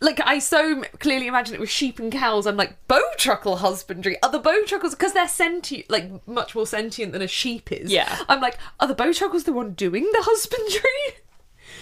Like 0.00 0.20
I 0.26 0.40
so 0.40 0.82
clearly 0.98 1.28
imagine 1.28 1.54
it 1.54 1.60
was 1.60 1.70
sheep 1.70 2.00
and 2.00 2.10
cows. 2.10 2.44
I'm 2.44 2.56
like 2.56 2.88
bow 2.88 3.04
truckle 3.18 3.58
husbandry. 3.58 4.20
Are 4.20 4.32
the 4.32 4.40
Bowtruckles 4.40 4.90
because 4.90 5.12
they're 5.12 5.28
sentient, 5.28 5.88
like 5.88 6.26
much 6.26 6.56
more 6.56 6.66
sentient 6.66 7.12
than 7.12 7.22
a 7.22 7.28
sheep 7.28 7.70
is? 7.70 7.92
Yeah. 7.92 8.18
I'm 8.28 8.40
like, 8.40 8.58
are 8.80 8.88
the 8.88 8.96
Bowtruckles 8.96 9.44
the 9.44 9.52
one 9.52 9.74
doing 9.74 10.02
the 10.12 10.22
husbandry? 10.22 11.20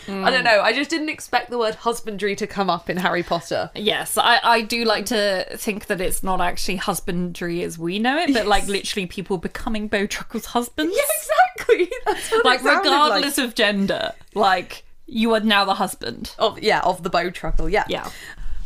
I 0.09 0.31
don't 0.31 0.45
know. 0.45 0.61
I 0.63 0.73
just 0.73 0.91
didn't 0.91 1.09
expect 1.09 1.51
the 1.51 1.59
word 1.59 1.75
husbandry 1.77 2.35
to 2.37 2.47
come 2.47 2.69
up 2.71 2.89
in 2.91 2.97
Harry 2.97 3.23
Potter. 3.23 3.71
Yes, 3.75 4.17
I, 4.19 4.41
I 4.43 4.63
do 4.63 4.85
like 4.85 5.07
to 5.07 5.47
think 5.57 5.87
that 5.87 6.01
it's 6.01 6.23
not 6.23 6.41
actually 6.41 6.77
husbandry 6.77 7.63
as 7.63 7.79
we 7.79 7.99
know 7.99 8.19
it, 8.19 8.33
but 8.33 8.47
like 8.47 8.67
literally 8.67 9.07
people 9.07 9.39
becoming 9.39 9.89
Bowtruckle's 9.89 10.47
husbands. 10.47 10.97
Yeah, 10.97 11.03
exactly. 11.19 11.91
That's 12.07 12.31
what 12.33 12.45
Like 12.45 12.61
sounded 12.61 12.89
like. 12.91 13.01
regardless 13.01 13.39
of 13.39 13.55
gender, 13.55 14.13
like 14.35 14.85
you 15.07 15.35
are 15.35 15.41
now 15.41 15.65
the 15.65 15.75
husband. 15.75 16.35
of 16.39 16.59
yeah 16.61 16.81
of 16.83 17.03
the 17.03 17.11
Bowtruckle 17.11 17.71
yeah 17.71 17.85
Yeah. 17.89 18.09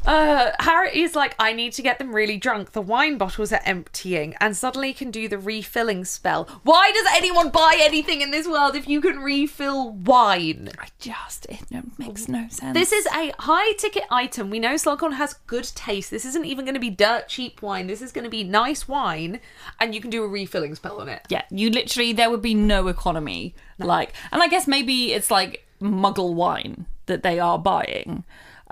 Uh 0.06 0.50
harry 0.58 1.00
is 1.00 1.14
like 1.14 1.34
i 1.38 1.52
need 1.52 1.72
to 1.72 1.82
get 1.82 1.98
them 1.98 2.14
really 2.14 2.36
drunk. 2.36 2.72
The 2.72 2.80
wine 2.80 3.18
bottles 3.18 3.52
are 3.52 3.60
emptying 3.64 4.34
and 4.40 4.56
suddenly 4.56 4.92
can 4.92 5.10
do 5.10 5.28
the 5.28 5.38
refilling 5.38 6.04
spell. 6.04 6.48
Why 6.62 6.90
does 6.92 7.06
anyone 7.14 7.50
buy 7.50 7.76
anything 7.80 8.20
in 8.20 8.30
this 8.30 8.46
world 8.46 8.74
if 8.74 8.88
you 8.88 9.00
can 9.00 9.18
refill 9.18 9.92
wine? 9.92 10.70
I 10.78 10.88
just 10.98 11.46
it 11.46 11.70
no, 11.70 11.82
makes 11.98 12.28
no 12.28 12.46
sense. 12.48 12.74
this 12.74 12.92
is 12.92 13.06
a 13.06 13.32
high 13.38 13.72
ticket 13.74 14.04
item. 14.10 14.50
We 14.50 14.58
know 14.58 14.74
slughorn 14.74 15.14
has 15.14 15.34
good 15.46 15.64
taste. 15.74 16.10
This 16.10 16.24
isn't 16.24 16.44
even 16.44 16.64
going 16.64 16.74
to 16.74 16.80
be 16.80 16.90
dirt 16.90 17.28
cheap 17.28 17.62
wine. 17.62 17.86
This 17.86 18.02
is 18.02 18.12
going 18.12 18.24
to 18.24 18.30
be 18.30 18.44
nice 18.44 18.86
wine 18.88 19.40
and 19.80 19.94
you 19.94 20.00
can 20.00 20.10
do 20.10 20.22
a 20.22 20.28
refilling 20.28 20.74
spell 20.74 21.00
on 21.00 21.08
it. 21.08 21.22
Yeah, 21.28 21.42
you 21.50 21.70
literally 21.70 22.12
there 22.12 22.30
would 22.30 22.42
be 22.42 22.54
no 22.54 22.88
economy. 22.88 23.54
Like, 23.78 24.12
and 24.32 24.42
I 24.42 24.48
guess 24.48 24.66
maybe 24.66 25.12
it's 25.12 25.30
like 25.30 25.66
Muggle 25.80 26.34
wine 26.34 26.86
that 27.06 27.22
they 27.22 27.38
are 27.38 27.58
buying. 27.58 28.24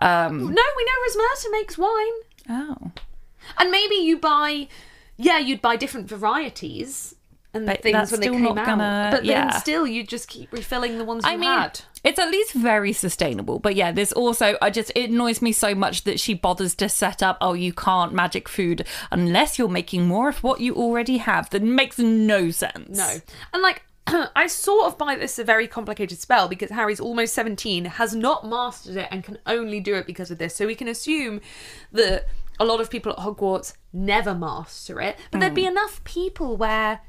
Um, 0.02 0.38
no 0.38 0.62
we 0.76 0.84
know 0.84 0.98
rosmerta 1.08 1.52
makes 1.52 1.78
wine 1.78 2.18
oh, 2.50 2.90
And 3.58 3.70
maybe 3.70 3.94
you 3.96 4.18
buy, 4.18 4.68
yeah, 5.16 5.38
you'd 5.38 5.62
buy 5.62 5.76
different 5.76 6.08
varieties 6.08 7.14
and 7.54 7.66
But 7.66 7.82
things 7.82 8.10
when 8.10 8.20
they 8.20 8.28
came 8.30 8.46
out. 8.58 8.64
gonna- 8.66 9.08
but 9.12 9.24
yeah. 9.26 9.50
then 9.50 9.60
still, 9.60 9.86
you 9.86 10.04
just 10.04 10.26
keep 10.28 10.50
refilling 10.52 10.96
the 10.98 11.04
ones 11.04 11.24
you 11.24 11.30
I 11.32 11.36
mean, 11.36 11.50
had. 11.50 11.80
it's 12.02 12.18
at 12.18 12.30
least 12.30 12.54
very 12.54 12.94
sustainable. 12.94 13.58
But 13.58 13.74
yeah, 13.76 13.92
there's 13.92 14.12
also 14.14 14.56
I 14.62 14.70
just 14.70 14.90
it 14.94 15.10
annoys 15.10 15.42
me 15.42 15.52
so 15.52 15.74
much 15.74 16.04
that 16.04 16.18
she 16.18 16.32
bothers 16.32 16.74
to 16.76 16.88
set 16.88 17.22
up. 17.22 17.36
Oh, 17.42 17.52
you 17.52 17.74
can't 17.74 18.14
magic 18.14 18.48
food 18.48 18.86
unless 19.10 19.58
you're 19.58 19.68
making 19.68 20.06
more 20.06 20.30
of 20.30 20.42
what 20.42 20.60
you 20.60 20.74
already 20.74 21.18
have. 21.18 21.50
That 21.50 21.62
makes 21.62 21.98
no 21.98 22.50
sense. 22.50 22.96
No, 22.96 23.16
and 23.52 23.62
like. 23.62 23.82
I 24.36 24.46
sort 24.48 24.86
of 24.86 24.98
buy 24.98 25.14
this 25.16 25.38
a 25.38 25.44
very 25.44 25.68
complicated 25.68 26.18
spell 26.18 26.48
because 26.48 26.70
Harry's 26.70 27.00
almost 27.00 27.34
17, 27.34 27.84
has 27.84 28.14
not 28.14 28.46
mastered 28.46 28.96
it, 28.96 29.08
and 29.10 29.22
can 29.24 29.38
only 29.46 29.80
do 29.80 29.94
it 29.94 30.06
because 30.06 30.30
of 30.30 30.38
this. 30.38 30.54
So 30.56 30.66
we 30.66 30.74
can 30.74 30.88
assume 30.88 31.40
that 31.92 32.26
a 32.60 32.64
lot 32.64 32.80
of 32.80 32.90
people 32.90 33.12
at 33.12 33.18
Hogwarts 33.18 33.74
never 33.92 34.34
master 34.34 35.00
it, 35.00 35.16
but 35.30 35.40
there'd 35.40 35.52
Hmm. 35.52 35.56
be 35.56 35.66
enough 35.66 36.02
people 36.04 36.56
where, 36.56 37.00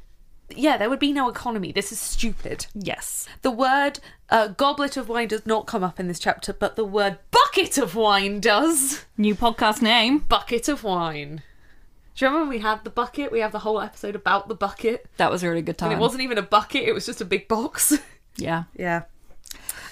yeah, 0.56 0.78
there 0.78 0.90
would 0.90 1.00
be 1.00 1.12
no 1.12 1.30
economy. 1.30 1.72
This 1.72 1.92
is 1.92 2.00
stupid. 2.00 2.68
Yes. 2.74 3.28
The 3.42 3.52
word 3.52 4.00
uh, 4.30 4.48
goblet 4.50 4.98
of 4.98 5.10
wine 5.10 5.28
does 5.28 5.46
not 5.46 5.68
come 5.68 5.84
up 5.84 6.00
in 6.00 6.08
this 6.08 6.20
chapter, 6.20 6.54
but 6.54 6.76
the 6.76 6.86
word 6.86 7.18
bucket 7.32 7.78
of 7.78 7.96
wine 7.96 8.40
does. 8.40 9.06
New 9.18 9.36
podcast 9.36 9.82
name. 9.82 10.20
Bucket 10.20 10.68
of 10.70 10.84
wine. 10.84 11.44
Do 12.16 12.26
you 12.26 12.30
remember 12.30 12.50
when 12.50 12.58
we 12.58 12.62
had 12.62 12.84
the 12.84 12.90
bucket? 12.90 13.32
We 13.32 13.40
have 13.40 13.52
the 13.52 13.60
whole 13.60 13.82
episode 13.82 14.16
about 14.16 14.48
the 14.48 14.56
bucket. 14.56 15.08
That 15.18 15.32
was 15.32 15.42
a 15.44 15.50
really 15.50 15.62
good 15.64 15.78
time. 15.78 15.92
And 15.92 16.00
it 16.00 16.02
wasn't 16.02 16.22
even 16.24 16.38
a 16.38 16.44
bucket, 16.44 16.84
it 16.84 16.94
was 16.94 17.06
just 17.06 17.22
a 17.22 17.26
big 17.26 17.48
box. 17.48 17.98
Yeah. 18.36 18.64
yeah. 18.76 19.04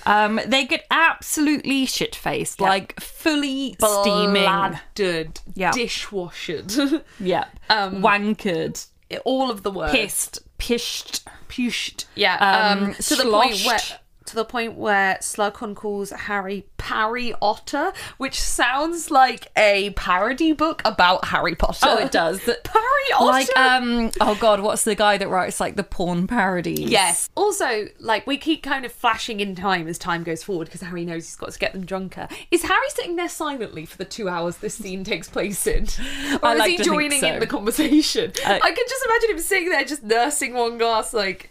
Um, 0.08 0.40
they 0.48 0.66
get 0.66 0.86
absolutely 0.90 1.86
shit 1.86 2.16
faced, 2.16 2.60
like 2.60 3.00
fully 3.00 3.76
steaming. 3.80 4.44
Bladdered. 4.46 5.40
Yeah. 5.54 5.72
Dishwashed. 5.72 6.80
Yeah. 7.20 7.46
Um, 7.70 8.02
Wankered. 8.02 8.84
All 9.26 9.52
of 9.52 9.62
the 9.62 9.70
words. 9.72 9.92
Pissed. 9.92 10.40
Pished. 10.58 11.22
Pushed. 11.50 12.08
Yeah, 12.16 12.36
Um, 12.38 12.84
um, 12.86 12.94
to 12.96 13.16
the 13.16 13.24
point 13.30 13.56
sloshed. 13.58 13.92
where 13.92 14.00
to 14.26 14.36
the 14.36 14.46
point 14.46 14.76
where 14.76 15.16
Slughorn 15.16 15.76
calls 15.76 16.12
Harry 16.12 16.66
Parry 16.78 17.34
Otter, 17.42 17.94
which 18.18 18.40
sounds 18.40 19.12
like 19.12 19.48
a 19.56 19.92
parody 19.92 20.52
book 20.52 20.82
about 20.86 21.26
Harry 21.26 21.56
Potter. 21.56 21.86
Oh, 21.88 21.98
it 21.98 22.12
does. 22.12 22.40
Parry 22.64 22.86
Otter. 23.16 23.26
Like, 23.26 23.58
um, 23.58 24.12
oh 24.22 24.38
god, 24.40 24.62
what's 24.62 24.84
the 24.84 24.96
guy 24.96 25.18
that 25.18 25.30
writes 25.30 25.60
like 25.60 25.76
the 25.76 25.84
porn 25.84 26.28
parodies? 26.28 26.80
Yes. 26.80 27.30
Also, 27.36 27.88
like 28.00 28.28
we 28.28 28.38
keep 28.38 28.64
kind 28.64 28.86
of 28.86 28.92
flashing 28.92 29.40
in 29.40 29.56
time 29.56 29.88
as 29.88 29.98
time 29.98 30.24
goes 30.24 30.44
forward 30.44 30.66
because 30.66 30.82
Harry 30.82 31.06
knows 31.06 31.26
he's 31.26 31.36
got 31.36 31.52
to 31.52 31.60
get 31.60 31.74
them 31.74 31.86
drunker. 31.86 32.28
Is 32.52 32.64
Harry 32.64 32.90
sitting 32.90 33.16
there 33.16 33.30
silently 33.30 33.86
for 33.86 33.98
the 33.98 34.06
two 34.06 34.30
hours 34.30 34.58
this 34.58 34.76
scene 34.76 35.04
takes 35.04 35.30
place 35.30 35.66
in, 35.68 35.84
or 36.42 36.46
I 36.46 36.54
is 36.54 36.60
like 36.60 36.72
he 36.72 36.84
joining 36.84 37.22
so. 37.22 37.28
in 37.28 37.40
the 37.40 37.48
conversation? 37.48 38.32
Uh, 38.46 38.60
I 38.62 38.72
can 38.72 38.86
just 38.88 39.06
imagine 39.06 39.30
him 39.32 39.40
sitting 39.40 39.70
there 39.70 39.86
just 39.86 40.04
nursing 40.04 40.54
one 40.54 40.78
glass, 40.78 41.14
like. 41.14 41.50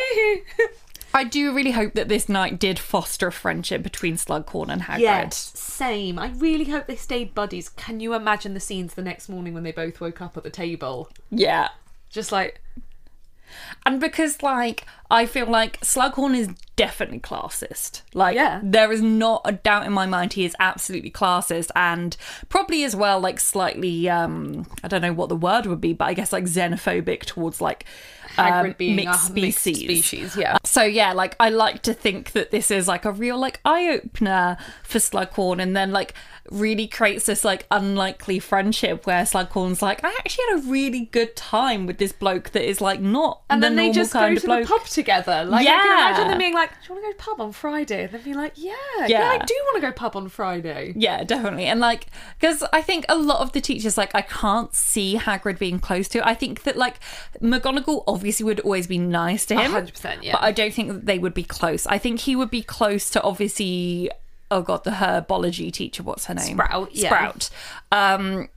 I 1.12 1.24
do 1.24 1.53
really 1.53 1.72
hope 1.72 1.95
that 1.95 2.09
this 2.09 2.28
night 2.28 2.59
did 2.61 2.78
foster 2.78 3.28
a 3.28 3.33
friendship 3.33 3.83
between 3.83 4.14
Slughorn 4.16 4.68
and 4.68 4.83
Hagrid. 4.83 5.01
Yes, 5.01 5.53
same. 5.59 6.18
I 6.20 6.28
really 6.37 6.66
hope 6.66 6.87
they 6.87 6.95
stayed 6.97 7.35
buddies. 7.35 7.68
Can 7.68 7.99
you 7.99 8.14
imagine 8.14 8.55
the 8.55 8.61
scenes 8.61 8.95
the 8.95 9.03
next 9.03 9.28
morning 9.28 9.53
when 9.53 9.64
they 9.64 9.72
both 9.72 10.01
woke 10.01 10.20
up 10.20 10.37
at 10.37 10.45
the 10.45 10.51
table? 10.51 11.11
Yeah. 11.31 11.68
Just 12.11 12.31
like, 12.31 12.62
And 13.85 13.99
because, 14.01 14.41
like, 14.45 14.87
I 15.11 15.26
feel 15.26 15.47
like 15.47 15.81
Slughorn 15.81 16.37
is 16.37 16.49
definitely 16.76 17.18
classist. 17.18 18.03
Like, 18.14 18.37
Yeah. 18.37 18.61
there 18.62 18.93
is 18.93 19.03
not 19.03 19.43
a 19.45 19.51
doubt 19.51 19.87
in 19.87 19.93
my 19.93 20.07
mind 20.07 20.35
he 20.35 20.45
is 20.45 20.55
absolutely 20.61 21.11
classist 21.11 21.70
and 21.74 22.16
probably 22.48 22.85
as 22.85 22.94
well, 22.94 23.19
like, 23.19 23.40
slightly, 23.40 24.09
um, 24.09 24.66
I 24.85 24.89
don't 24.89 25.02
know 25.02 25.12
what 25.12 25.28
the 25.28 25.35
word 25.36 25.66
would 25.66 25.81
be, 25.81 25.93
but 25.93 26.05
I 26.05 26.15
guess, 26.15 26.32
like, 26.32 26.44
xenophobic 26.44 27.24
towards, 27.24 27.61
like, 27.61 27.85
Hagrid 28.36 28.70
um, 28.70 28.74
being 28.78 28.97
mixed 28.97 29.31
a 29.31 29.32
mixed 29.32 29.59
species. 29.61 30.05
species, 30.05 30.36
yeah. 30.36 30.59
So 30.65 30.82
yeah, 30.82 31.12
like 31.12 31.36
I 31.40 31.51
like 31.51 31.82
to 31.82 31.94
think 31.94 32.32
that 32.32 32.51
this 32.51 32.70
is 32.70 32.89
like 32.89 33.05
a 33.05 33.12
real 33.12 33.39
like 33.39 33.61
eye 33.65 33.89
opener 33.89 34.57
for 34.82 34.98
Slughorn, 34.98 35.61
and 35.61 35.77
then 35.77 35.93
like 35.93 36.15
really 36.51 36.86
creates 36.89 37.27
this 37.27 37.44
like 37.44 37.66
unlikely 37.70 38.39
friendship 38.40 39.06
where 39.06 39.22
Slughorn's 39.22 39.81
like, 39.82 40.02
I 40.05 40.09
actually 40.18 40.44
had 40.51 40.59
a 40.59 40.62
really 40.70 41.06
good 41.06 41.36
time 41.36 41.86
with 41.86 41.98
this 41.98 42.12
bloke 42.12 42.51
that 42.51 42.68
is 42.68 42.81
like 42.81 43.01
not 43.01 43.43
And 43.48 43.62
the 43.62 43.68
then 43.68 43.77
they 43.77 43.90
just 43.93 44.12
go 44.12 44.28
to 44.31 44.36
of 44.36 44.43
bloke. 44.43 44.62
the 44.62 44.68
pub 44.68 44.85
together. 44.86 45.44
Like 45.44 45.64
yeah. 45.64 45.72
I 45.72 45.77
can 45.77 45.86
Yeah. 45.86 46.09
imagine 46.09 46.28
them 46.28 46.39
being 46.39 46.55
like, 46.55 46.70
"Do 46.70 46.77
you 46.89 46.94
want 47.01 47.05
to 47.06 47.24
go 47.24 47.32
pub 47.32 47.40
on 47.40 47.52
Friday?" 47.52 48.02
And 48.05 48.12
then 48.12 48.22
be 48.22 48.35
like, 48.35 48.52
"Yeah, 48.56 48.74
yeah, 49.06 49.28
I 49.31 49.39
do 49.39 49.55
want 49.66 49.77
to 49.77 49.81
go 49.82 49.93
pub 49.93 50.16
on 50.16 50.28
Friday." 50.28 50.93
Yeah, 50.97 51.22
definitely. 51.24 51.66
And 51.66 51.78
like, 51.81 52.06
because 52.39 52.64
I 52.72 52.82
think 52.82 53.05
a 53.09 53.16
lot 53.16 53.40
of 53.40 53.52
the 53.52 53.60
teachers, 53.60 53.97
like, 53.97 54.14
I 54.14 54.22
can't 54.22 54.74
see 54.74 55.16
Hagrid 55.16 55.59
being 55.59 55.78
close 55.78 56.09
to. 56.09 56.27
I 56.27 56.35
think 56.35 56.64
that, 56.64 56.77
like, 56.77 56.98
McGonagall 57.40 58.05
obviously 58.06 58.44
would 58.44 58.60
always 58.60 58.86
be 58.86 58.98
nice 58.98 59.47
to 59.47 59.55
him. 59.56 59.72
100%, 59.72 60.22
yeah. 60.22 60.32
But 60.32 60.43
I 60.43 60.52
don't 60.52 60.72
think 60.74 60.89
that 60.93 61.06
they 61.06 61.18
would 61.18 61.35
be 61.35 61.44
close. 61.44 61.86
I 61.86 61.98
think 61.98 62.20
he 62.20 62.35
would 62.36 62.51
be 62.51 62.62
close 62.62 63.09
to, 63.10 63.22
obviously, 63.22 64.10
oh 64.51 64.62
God, 64.62 64.85
the 64.85 64.90
herbology 64.93 65.72
teacher. 65.72 66.02
What's 66.02 66.27
her 66.27 66.35
name? 66.35 66.55
Sprout, 66.56 66.94
yeah. 66.94 67.09
Sprout. 67.09 67.51
Um, 67.93 68.48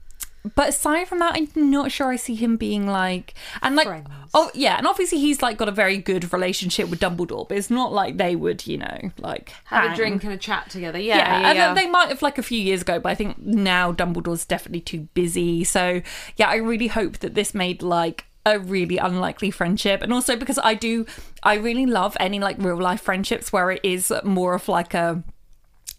but 0.54 0.68
aside 0.68 1.08
from 1.08 1.20
that, 1.20 1.34
I'm 1.36 1.48
not 1.70 1.90
sure 1.90 2.08
I 2.08 2.16
see 2.16 2.34
him 2.34 2.58
being 2.58 2.86
like, 2.86 3.32
and 3.62 3.76
like, 3.76 3.86
Friends. 3.86 4.08
oh 4.34 4.50
yeah, 4.52 4.76
and 4.76 4.86
obviously 4.86 5.18
he's 5.18 5.40
like 5.40 5.56
got 5.56 5.70
a 5.70 5.72
very 5.72 5.96
good 5.96 6.30
relationship 6.34 6.90
with 6.90 7.00
Dumbledore, 7.00 7.48
but 7.48 7.56
it's 7.56 7.70
not 7.70 7.94
like 7.94 8.18
they 8.18 8.36
would, 8.36 8.66
you 8.66 8.76
know, 8.76 9.10
like 9.18 9.54
Have 9.64 9.92
a 9.92 9.96
drink 9.96 10.22
and 10.22 10.34
a 10.34 10.36
chat 10.36 10.68
together. 10.68 10.98
Yeah, 10.98 11.16
Yeah, 11.16 11.40
yeah, 11.40 11.48
and 11.48 11.56
yeah. 11.56 11.74
they 11.74 11.86
might 11.86 12.10
have 12.10 12.20
like 12.20 12.36
a 12.36 12.42
few 12.42 12.60
years 12.60 12.82
ago, 12.82 13.00
but 13.00 13.08
I 13.08 13.14
think 13.14 13.38
now 13.38 13.90
Dumbledore's 13.92 14.44
definitely 14.44 14.80
too 14.82 15.08
busy. 15.14 15.64
So 15.64 16.02
yeah, 16.36 16.48
I 16.50 16.56
really 16.56 16.88
hope 16.88 17.20
that 17.20 17.34
this 17.34 17.54
made 17.54 17.82
like 17.82 18.26
a 18.44 18.58
really 18.58 18.98
unlikely 18.98 19.50
friendship, 19.50 20.02
and 20.02 20.12
also 20.12 20.36
because 20.36 20.58
I 20.58 20.74
do, 20.74 21.06
I 21.42 21.54
really 21.54 21.86
love 21.86 22.18
any 22.20 22.38
like 22.38 22.58
real 22.58 22.76
life 22.76 23.00
friendships 23.00 23.50
where 23.50 23.70
it 23.70 23.80
is 23.82 24.12
more 24.24 24.52
of 24.52 24.68
like 24.68 24.92
a 24.92 25.22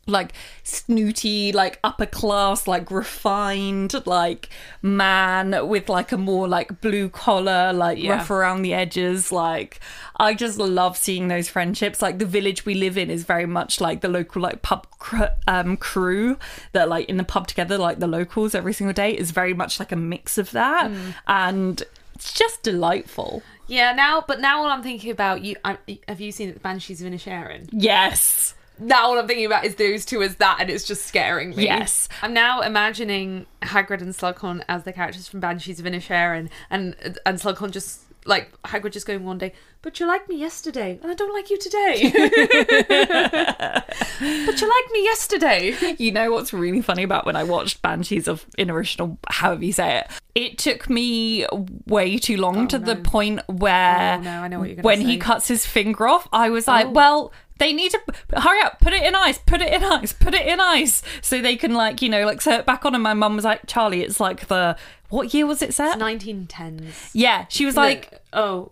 like 0.08 0.34
snooty, 0.64 1.52
like 1.52 1.80
upper 1.84 2.06
class, 2.06 2.68
like 2.68 2.92
refined, 2.92 3.94
like 4.06 4.50
man 4.82 5.68
with 5.68 5.90
like 5.90 6.12
a 6.12 6.18
more 6.18 6.48
like 6.48 6.80
blue 6.82 7.10
collar, 7.10 7.74
like 7.74 7.98
Yeah. 7.98 8.12
rough 8.12 8.30
around 8.30 8.62
the 8.62 8.74
edges. 8.74 9.32
Like 9.32 9.80
I 10.18 10.34
just 10.34 10.58
love 10.60 10.96
seeing 10.98 11.28
those 11.28 11.50
friendships. 11.50 12.02
Like 12.02 12.20
the 12.20 12.26
village 12.26 12.66
we 12.66 12.76
live 12.76 12.98
in 12.98 13.10
is 13.10 13.24
very 13.24 13.46
much 13.46 13.82
like 13.82 14.02
the 14.02 14.08
local 14.10 14.42
like 14.42 14.62
pub 14.62 14.88
cr- 15.00 15.34
um, 15.48 15.76
crew 15.78 16.38
that 16.74 16.88
like 16.90 17.10
in 17.10 17.18
the 17.18 17.24
pub 17.24 17.48
together, 17.48 17.78
like 17.78 18.00
the 18.00 18.08
locals 18.08 18.54
every 18.54 18.74
single 18.74 18.94
day 18.94 19.12
is 19.18 19.32
very 19.32 19.54
much 19.54 19.80
like 19.80 19.92
a 19.92 19.96
mix 19.96 20.38
of 20.38 20.52
that, 20.52 20.92
and 21.28 21.84
it's 22.14 22.32
just 22.34 22.62
delightful. 22.64 23.42
Yeah, 23.68 23.94
now, 23.94 24.24
but 24.28 24.40
now 24.40 24.60
all 24.60 24.68
I'm 24.68 24.84
thinking 24.84 25.10
about 25.10 25.44
you. 25.44 25.56
I, 25.66 25.78
have 26.08 26.22
you 26.22 26.32
seen 26.32 26.54
the 26.54 26.60
Banshees 26.60 27.02
of 27.02 27.12
Inisherin? 27.12 27.68
Yes. 27.72 28.54
Now 28.80 29.08
all 29.08 29.18
I'm 29.20 29.28
thinking 29.28 29.46
about 29.46 29.66
is 29.66 29.76
those 29.76 30.06
two 30.06 30.22
as 30.22 30.36
that, 30.36 30.58
and 30.60 30.70
it's 30.70 30.86
just 30.86 31.06
scaring 31.06 31.56
me. 31.56 31.64
Yes. 31.64 32.10
I'm 32.22 32.34
now 32.34 32.62
imagining 32.62 33.46
Hagrid 33.62 34.02
and 34.02 34.14
Slughorn 34.14 34.64
as 34.68 34.84
the 34.84 34.94
characters 34.94 35.28
from 35.28 35.40
Banshees 35.40 35.80
of 35.80 35.86
Inisherin, 35.86 36.50
and 36.70 36.96
and 37.26 37.40
Slughorn 37.40 37.72
just 37.72 38.02
like 38.26 38.52
Hagrid 38.64 38.92
just 38.92 39.06
going 39.06 39.24
one 39.24 39.38
day, 39.38 39.54
but 39.82 40.00
you 40.00 40.08
liked 40.08 40.28
me 40.28 40.36
yesterday, 40.38 41.00
and 41.02 41.12
I 41.12 41.14
don't 41.14 41.34
like 41.34 41.50
you 41.52 41.58
today. 41.60 42.12
but 44.20 44.62
you 44.62 44.68
liked 44.68 44.92
me 44.92 45.04
yesterday. 45.04 45.96
You 45.98 46.12
know 46.12 46.32
what's 46.32 46.52
really 46.52 46.82
funny 46.82 47.04
about 47.04 47.26
when 47.26 47.36
I 47.36 47.44
watched 47.44 47.82
Banshees 47.82 48.28
of 48.28 48.46
Inisherin, 48.58 49.10
or 49.10 49.18
however 49.30 49.64
you 49.64 49.74
say 49.74 50.00
it? 50.00 50.10
It 50.34 50.58
took 50.58 50.90
me 50.90 51.46
way 51.86 52.18
too 52.18 52.38
long 52.38 52.64
oh, 52.64 52.68
to 52.68 52.80
the 52.80 52.96
point 52.96 53.42
where 53.48 54.18
Oh, 54.18 54.22
no, 54.22 54.42
I 54.42 54.48
know 54.48 54.60
what 54.60 54.68
you're 54.68 54.76
gonna 54.78 54.86
when 54.86 55.02
he 55.02 55.18
cuts 55.18 55.48
his 55.48 55.66
finger 55.66 56.08
off, 56.08 56.28
I 56.34 56.50
was 56.50 56.68
like, 56.68 56.88
Oh. 56.88 56.92
well, 56.92 57.32
they 57.58 57.72
need 57.74 57.92
to 57.92 58.00
hurry 58.38 58.62
up, 58.62 58.80
put 58.80 58.94
it 58.94 59.04
in 59.04 59.16
ice, 59.16 59.38
put 59.38 59.62
it 59.62 59.72
in 59.74 59.84
ice, 59.84 60.12
put 60.14 60.34
it 60.34 60.46
in 60.46 60.60
ice, 60.60 61.02
so 61.22 61.42
they 61.42 61.56
can 61.56 61.74
like 61.74 62.02
you 62.02 62.10
know 62.10 62.26
like 62.26 62.42
sew 62.42 62.54
it 62.54 62.66
back 62.66 62.86
on. 62.86 62.94
And 62.94 63.04
my 63.04 63.14
mum 63.14 63.36
was 63.36 63.46
like, 63.46 63.62
Charlie, 63.68 64.02
it's 64.04 64.20
like 64.20 64.48
the 64.48 64.76
what 65.10 65.34
year 65.34 65.46
was 65.46 65.62
it 65.62 65.74
set? 65.74 65.98
1910s. 66.00 67.12
Yeah, 67.14 67.46
she 67.50 67.66
was 67.66 67.78
like, 67.78 68.12
Like 68.12 68.22
oh, 68.34 68.72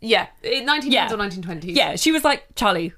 Yeah, 0.00 0.26
1910s 0.44 0.84
Yeah. 0.92 1.12
or 1.12 1.16
1920s. 1.16 1.76
yeah, 1.76 1.96
she 1.96 2.12
was 2.12 2.24
like, 2.24 2.44
Charlie, 2.54 2.92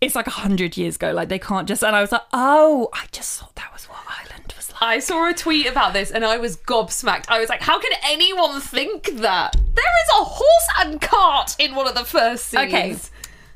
it's 0.00 0.14
like 0.14 0.26
a 0.26 0.30
hundred 0.30 0.76
years 0.76 0.96
ago. 0.96 1.12
Like 1.12 1.28
they 1.28 1.38
can't 1.38 1.66
just. 1.66 1.82
And 1.82 1.96
I 1.96 2.00
was 2.00 2.12
like, 2.12 2.22
oh, 2.32 2.88
I 2.92 3.06
just 3.12 3.38
thought 3.40 3.54
that 3.56 3.72
was 3.72 3.84
what 3.86 3.98
Ireland 4.06 4.52
was 4.56 4.70
like. 4.72 4.82
I 4.82 4.98
saw 4.98 5.28
a 5.28 5.34
tweet 5.34 5.66
about 5.66 5.92
this 5.94 6.10
and 6.10 6.24
I 6.24 6.36
was 6.36 6.56
gobsmacked. 6.58 7.24
I 7.28 7.38
was 7.40 7.48
like, 7.48 7.62
how 7.62 7.78
can 7.80 7.92
anyone 8.04 8.60
think 8.60 9.16
that? 9.16 9.52
There 9.54 9.84
is 10.04 10.20
a 10.20 10.24
horse 10.24 10.68
and 10.80 11.00
cart 11.00 11.56
in 11.58 11.74
one 11.74 11.86
of 11.88 11.94
the 11.94 12.04
first 12.04 12.46
scenes. 12.46 12.64
Okay. 12.74 12.96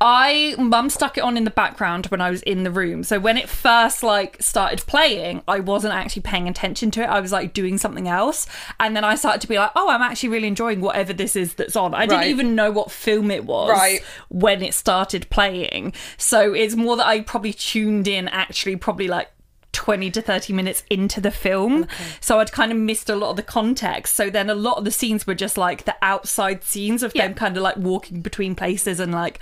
I 0.01 0.55
mum 0.57 0.89
stuck 0.89 1.17
it 1.17 1.21
on 1.21 1.35
in 1.35 1.43
the 1.43 1.51
background 1.51 2.05
when 2.07 2.21
I 2.21 2.29
was 2.29 2.41
in 2.43 2.63
the 2.63 2.71
room. 2.71 3.03
So 3.03 3.19
when 3.19 3.37
it 3.37 3.49
first 3.49 4.01
like 4.01 4.37
started 4.41 4.85
playing, 4.87 5.41
I 5.47 5.59
wasn't 5.59 5.93
actually 5.93 6.21
paying 6.21 6.47
attention 6.47 6.89
to 6.91 7.01
it. 7.03 7.07
I 7.07 7.19
was 7.19 7.31
like 7.33 7.53
doing 7.53 7.77
something 7.77 8.07
else. 8.07 8.47
And 8.79 8.95
then 8.95 9.03
I 9.03 9.15
started 9.15 9.41
to 9.41 9.47
be 9.47 9.57
like, 9.57 9.71
"Oh, 9.75 9.89
I'm 9.89 10.01
actually 10.01 10.29
really 10.29 10.47
enjoying 10.47 10.79
whatever 10.79 11.11
this 11.11 11.35
is 11.35 11.55
that's 11.55 11.75
on." 11.75 11.93
I 11.93 12.05
didn't 12.05 12.19
Right. 12.21 12.29
even 12.29 12.55
know 12.55 12.71
what 12.71 12.91
film 12.91 13.29
it 13.29 13.43
was 13.45 13.69
Right. 13.71 14.01
when 14.29 14.61
it 14.61 14.73
started 14.73 15.29
playing. 15.29 15.93
So 16.17 16.53
it's 16.53 16.75
more 16.75 16.95
that 16.95 17.05
I 17.07 17.19
probably 17.21 17.53
tuned 17.53 18.07
in 18.07 18.29
actually 18.29 18.77
probably 18.77 19.09
like 19.09 19.29
20 19.71 20.09
to 20.11 20.21
30 20.21 20.51
minutes 20.53 20.83
into 20.89 21.21
the 21.21 21.29
film. 21.31 21.85
So 22.21 22.39
I'd 22.39 22.51
kind 22.51 22.71
of 22.71 22.77
missed 22.77 23.09
a 23.09 23.15
lot 23.15 23.31
of 23.31 23.35
the 23.35 23.43
context. 23.43 24.15
So 24.15 24.29
then 24.29 24.49
a 24.49 24.55
lot 24.55 24.77
of 24.77 24.83
the 24.85 24.91
scenes 24.91 25.27
were 25.27 25.35
just 25.35 25.57
like 25.57 25.85
the 25.85 25.95
outside 26.01 26.63
scenes 26.63 27.03
of 27.03 27.13
them 27.13 27.33
kind 27.33 27.55
of 27.55 27.63
like 27.63 27.77
walking 27.77 28.21
between 28.21 28.55
places 28.55 28.99
and 28.99 29.11
like 29.11 29.39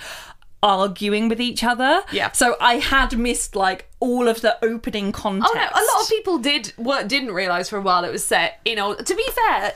arguing 0.63 1.29
with 1.29 1.39
each 1.39 1.63
other. 1.63 2.01
Yeah. 2.11 2.31
So 2.31 2.55
I 2.59 2.75
had 2.75 3.17
missed 3.17 3.55
like 3.55 3.89
all 3.99 4.27
of 4.27 4.41
the 4.41 4.63
opening 4.63 5.11
context. 5.11 5.53
Oh 5.53 5.57
no, 5.57 5.65
a 5.65 5.83
lot 5.93 6.03
of 6.03 6.09
people 6.09 6.39
did 6.39 6.73
what 6.77 7.07
didn't 7.07 7.31
realize 7.31 7.69
for 7.69 7.77
a 7.77 7.81
while 7.81 8.03
it 8.03 8.11
was 8.11 8.25
set. 8.25 8.59
You 8.65 8.75
know, 8.75 8.95
to 8.95 9.15
be 9.15 9.25
fair, 9.31 9.73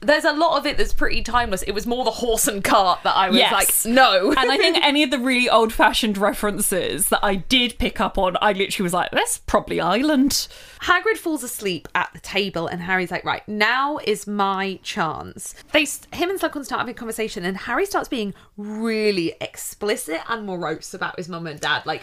there's 0.00 0.24
a 0.24 0.32
lot 0.32 0.58
of 0.58 0.66
it 0.66 0.76
that's 0.78 0.92
pretty 0.94 1.22
timeless. 1.22 1.62
It 1.62 1.72
was 1.72 1.86
more 1.86 2.04
the 2.04 2.10
horse 2.10 2.46
and 2.46 2.62
cart 2.62 3.00
that 3.04 3.16
I 3.16 3.28
was 3.28 3.38
Yes. 3.38 3.52
like, 3.84 3.92
no. 3.94 4.30
and 4.30 4.50
I 4.50 4.56
think 4.56 4.76
any 4.84 5.02
of 5.02 5.10
the 5.10 5.18
really 5.18 5.48
old 5.48 5.72
fashioned 5.72 6.16
references 6.18 7.08
that 7.08 7.20
I 7.24 7.36
did 7.36 7.78
pick 7.78 8.00
up 8.00 8.16
on, 8.18 8.36
I 8.40 8.52
literally 8.52 8.84
was 8.84 8.92
like, 8.92 9.10
that's 9.10 9.38
probably 9.38 9.80
Ireland. 9.80 10.48
Hagrid 10.82 11.16
falls 11.16 11.42
asleep 11.42 11.88
at 11.94 12.10
the 12.14 12.20
table, 12.20 12.68
and 12.68 12.80
Harry's 12.82 13.10
like, 13.10 13.24
"Right, 13.24 13.46
now 13.48 13.98
is 14.04 14.28
my 14.28 14.78
chance." 14.84 15.54
They, 15.72 15.82
him 16.12 16.30
and 16.30 16.38
Slughorn 16.40 16.64
start 16.64 16.78
having 16.78 16.92
a 16.94 16.98
conversation, 16.98 17.44
and 17.44 17.56
Harry 17.56 17.84
starts 17.84 18.08
being 18.08 18.32
really 18.56 19.34
explicit 19.40 20.20
and 20.28 20.46
morose 20.46 20.94
about 20.94 21.16
his 21.18 21.28
mum 21.28 21.48
and 21.48 21.58
dad, 21.60 21.84
like 21.84 22.02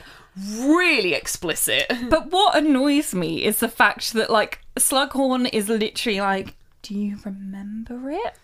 really 0.59 1.13
explicit. 1.13 1.85
But 2.09 2.31
what 2.31 2.57
annoys 2.57 3.15
me 3.15 3.45
is 3.45 3.59
the 3.59 3.69
fact 3.69 4.11
that 4.13 4.29
like 4.29 4.59
Slughorn 4.77 5.49
is 5.53 5.69
literally 5.69 6.19
like, 6.19 6.55
"Do 6.85 6.93
you 6.93 7.17
remember 7.25 8.11
it?" 8.11 8.35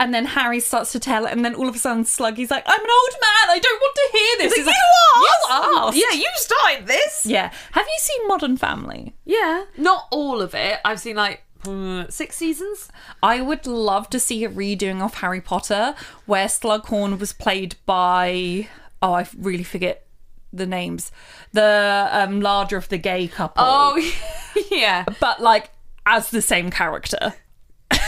And 0.00 0.12
then 0.12 0.24
Harry 0.26 0.58
starts 0.60 0.90
to 0.92 1.00
tell, 1.00 1.26
and 1.26 1.44
then 1.44 1.54
all 1.54 1.68
of 1.68 1.76
a 1.76 1.78
sudden 1.78 2.04
Sluggy's 2.04 2.50
like, 2.50 2.64
"I'm 2.66 2.80
an 2.80 2.90
old 2.90 3.14
man. 3.20 3.56
I 3.56 3.60
don't 3.62 3.80
want 3.80 3.94
to 3.94 4.18
hear 4.18 4.38
this." 4.38 4.54
He's 4.56 4.66
like, 4.66 4.74
"You 4.74 5.32
asked." 5.50 5.96
Yeah, 5.96 6.18
you 6.18 6.28
started 6.34 6.86
this. 6.88 7.24
Yeah. 7.24 7.52
Have 7.72 7.86
you 7.86 7.98
seen 7.98 8.26
Modern 8.26 8.56
Family? 8.56 9.14
Yeah, 9.24 9.64
not 9.76 10.08
all 10.10 10.42
of 10.42 10.54
it. 10.54 10.80
I've 10.84 10.98
seen 10.98 11.16
like 11.16 11.44
uh, 11.66 12.06
six 12.08 12.36
seasons. 12.36 12.88
I 13.22 13.40
would 13.40 13.66
love 13.66 14.10
to 14.10 14.18
see 14.18 14.44
a 14.44 14.50
redoing 14.50 15.00
of 15.00 15.14
Harry 15.14 15.40
Potter 15.40 15.94
where 16.26 16.46
Slughorn 16.46 17.18
was 17.20 17.32
played 17.32 17.76
by 17.86 18.68
oh, 19.02 19.12
I 19.12 19.28
really 19.38 19.64
forget 19.64 20.06
the 20.52 20.66
names. 20.66 21.12
The 21.52 22.08
um, 22.10 22.40
larger 22.40 22.76
of 22.76 22.88
the 22.88 22.98
gay 22.98 23.28
couple. 23.28 23.64
Oh, 23.64 24.12
yeah. 24.70 25.04
but 25.20 25.40
like 25.40 25.70
as 26.06 26.30
the 26.30 26.42
same 26.42 26.70
character. 26.70 27.34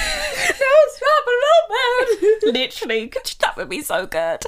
Literally, 2.46 3.12
that 3.40 3.56
would 3.56 3.68
be 3.68 3.82
so 3.82 4.06
good. 4.06 4.40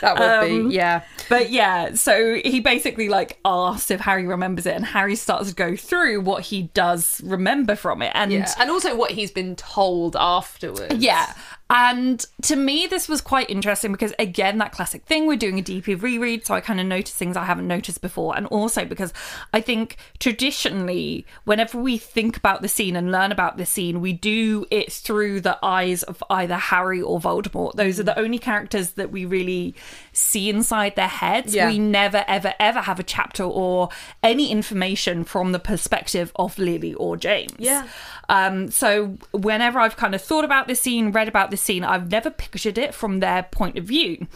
That 0.00 0.18
would 0.18 0.50
Um, 0.52 0.68
be, 0.68 0.74
yeah. 0.74 1.02
But 1.28 1.50
yeah, 1.50 1.94
so 1.94 2.36
he 2.44 2.60
basically 2.60 3.08
like 3.08 3.38
asks 3.44 3.90
if 3.90 4.00
Harry 4.00 4.26
remembers 4.26 4.66
it, 4.66 4.74
and 4.74 4.84
Harry 4.84 5.16
starts 5.16 5.48
to 5.50 5.54
go 5.54 5.76
through 5.76 6.20
what 6.20 6.44
he 6.44 6.62
does 6.74 7.20
remember 7.24 7.76
from 7.76 8.02
it, 8.02 8.12
and 8.14 8.32
Yeah. 8.32 8.50
And 8.58 8.70
also 8.70 8.94
what 8.94 9.12
he's 9.12 9.30
been 9.30 9.56
told 9.56 10.16
afterwards. 10.16 10.94
Yeah. 10.96 11.32
And 11.68 12.24
to 12.42 12.54
me, 12.54 12.86
this 12.86 13.08
was 13.08 13.20
quite 13.20 13.50
interesting 13.50 13.90
because, 13.90 14.12
again, 14.20 14.58
that 14.58 14.70
classic 14.70 15.04
thing, 15.04 15.26
we're 15.26 15.36
doing 15.36 15.58
a 15.58 15.62
DP 15.62 16.00
reread, 16.00 16.46
so 16.46 16.54
I 16.54 16.60
kind 16.60 16.78
of 16.78 16.86
noticed 16.86 17.16
things 17.16 17.36
I 17.36 17.44
haven't 17.44 17.66
noticed 17.66 18.00
before. 18.00 18.36
And 18.36 18.46
also 18.46 18.84
because 18.84 19.12
I 19.52 19.60
think 19.60 19.96
traditionally, 20.20 21.26
whenever 21.44 21.78
we 21.78 21.98
think 21.98 22.36
about 22.36 22.62
the 22.62 22.68
scene 22.68 22.94
and 22.94 23.10
learn 23.10 23.32
about 23.32 23.56
the 23.56 23.66
scene, 23.66 24.00
we 24.00 24.12
do 24.12 24.64
it 24.70 24.92
through 24.92 25.40
the 25.40 25.58
eyes 25.60 26.04
of 26.04 26.22
either 26.30 26.54
Harry 26.54 27.02
or 27.02 27.18
Voldemort. 27.18 27.72
Those 27.72 27.98
are 27.98 28.04
the 28.04 28.16
only 28.16 28.38
characters 28.38 28.92
that 28.92 29.10
we 29.10 29.24
really 29.24 29.74
see 30.12 30.48
inside 30.48 30.94
their 30.94 31.08
heads. 31.08 31.52
Yeah. 31.52 31.68
We 31.68 31.80
never, 31.80 32.24
ever, 32.28 32.54
ever 32.60 32.82
have 32.82 33.00
a 33.00 33.04
chapter 33.04 33.42
or 33.42 33.88
any 34.22 34.52
information 34.52 35.24
from 35.24 35.50
the 35.50 35.58
perspective 35.58 36.30
of 36.36 36.58
Lily 36.58 36.94
or 36.94 37.16
James. 37.16 37.56
Yeah. 37.58 37.88
Um, 38.28 38.70
so 38.70 39.18
whenever 39.32 39.78
I've 39.78 39.96
kind 39.96 40.14
of 40.14 40.22
thought 40.22 40.44
about 40.44 40.68
this 40.68 40.80
scene, 40.80 41.12
read 41.12 41.28
about 41.28 41.50
this 41.50 41.55
scene, 41.56 41.84
I've 41.84 42.10
never 42.10 42.30
pictured 42.30 42.78
it 42.78 42.94
from 42.94 43.20
their 43.20 43.44
point 43.44 43.78
of 43.78 43.84
view. 43.84 44.26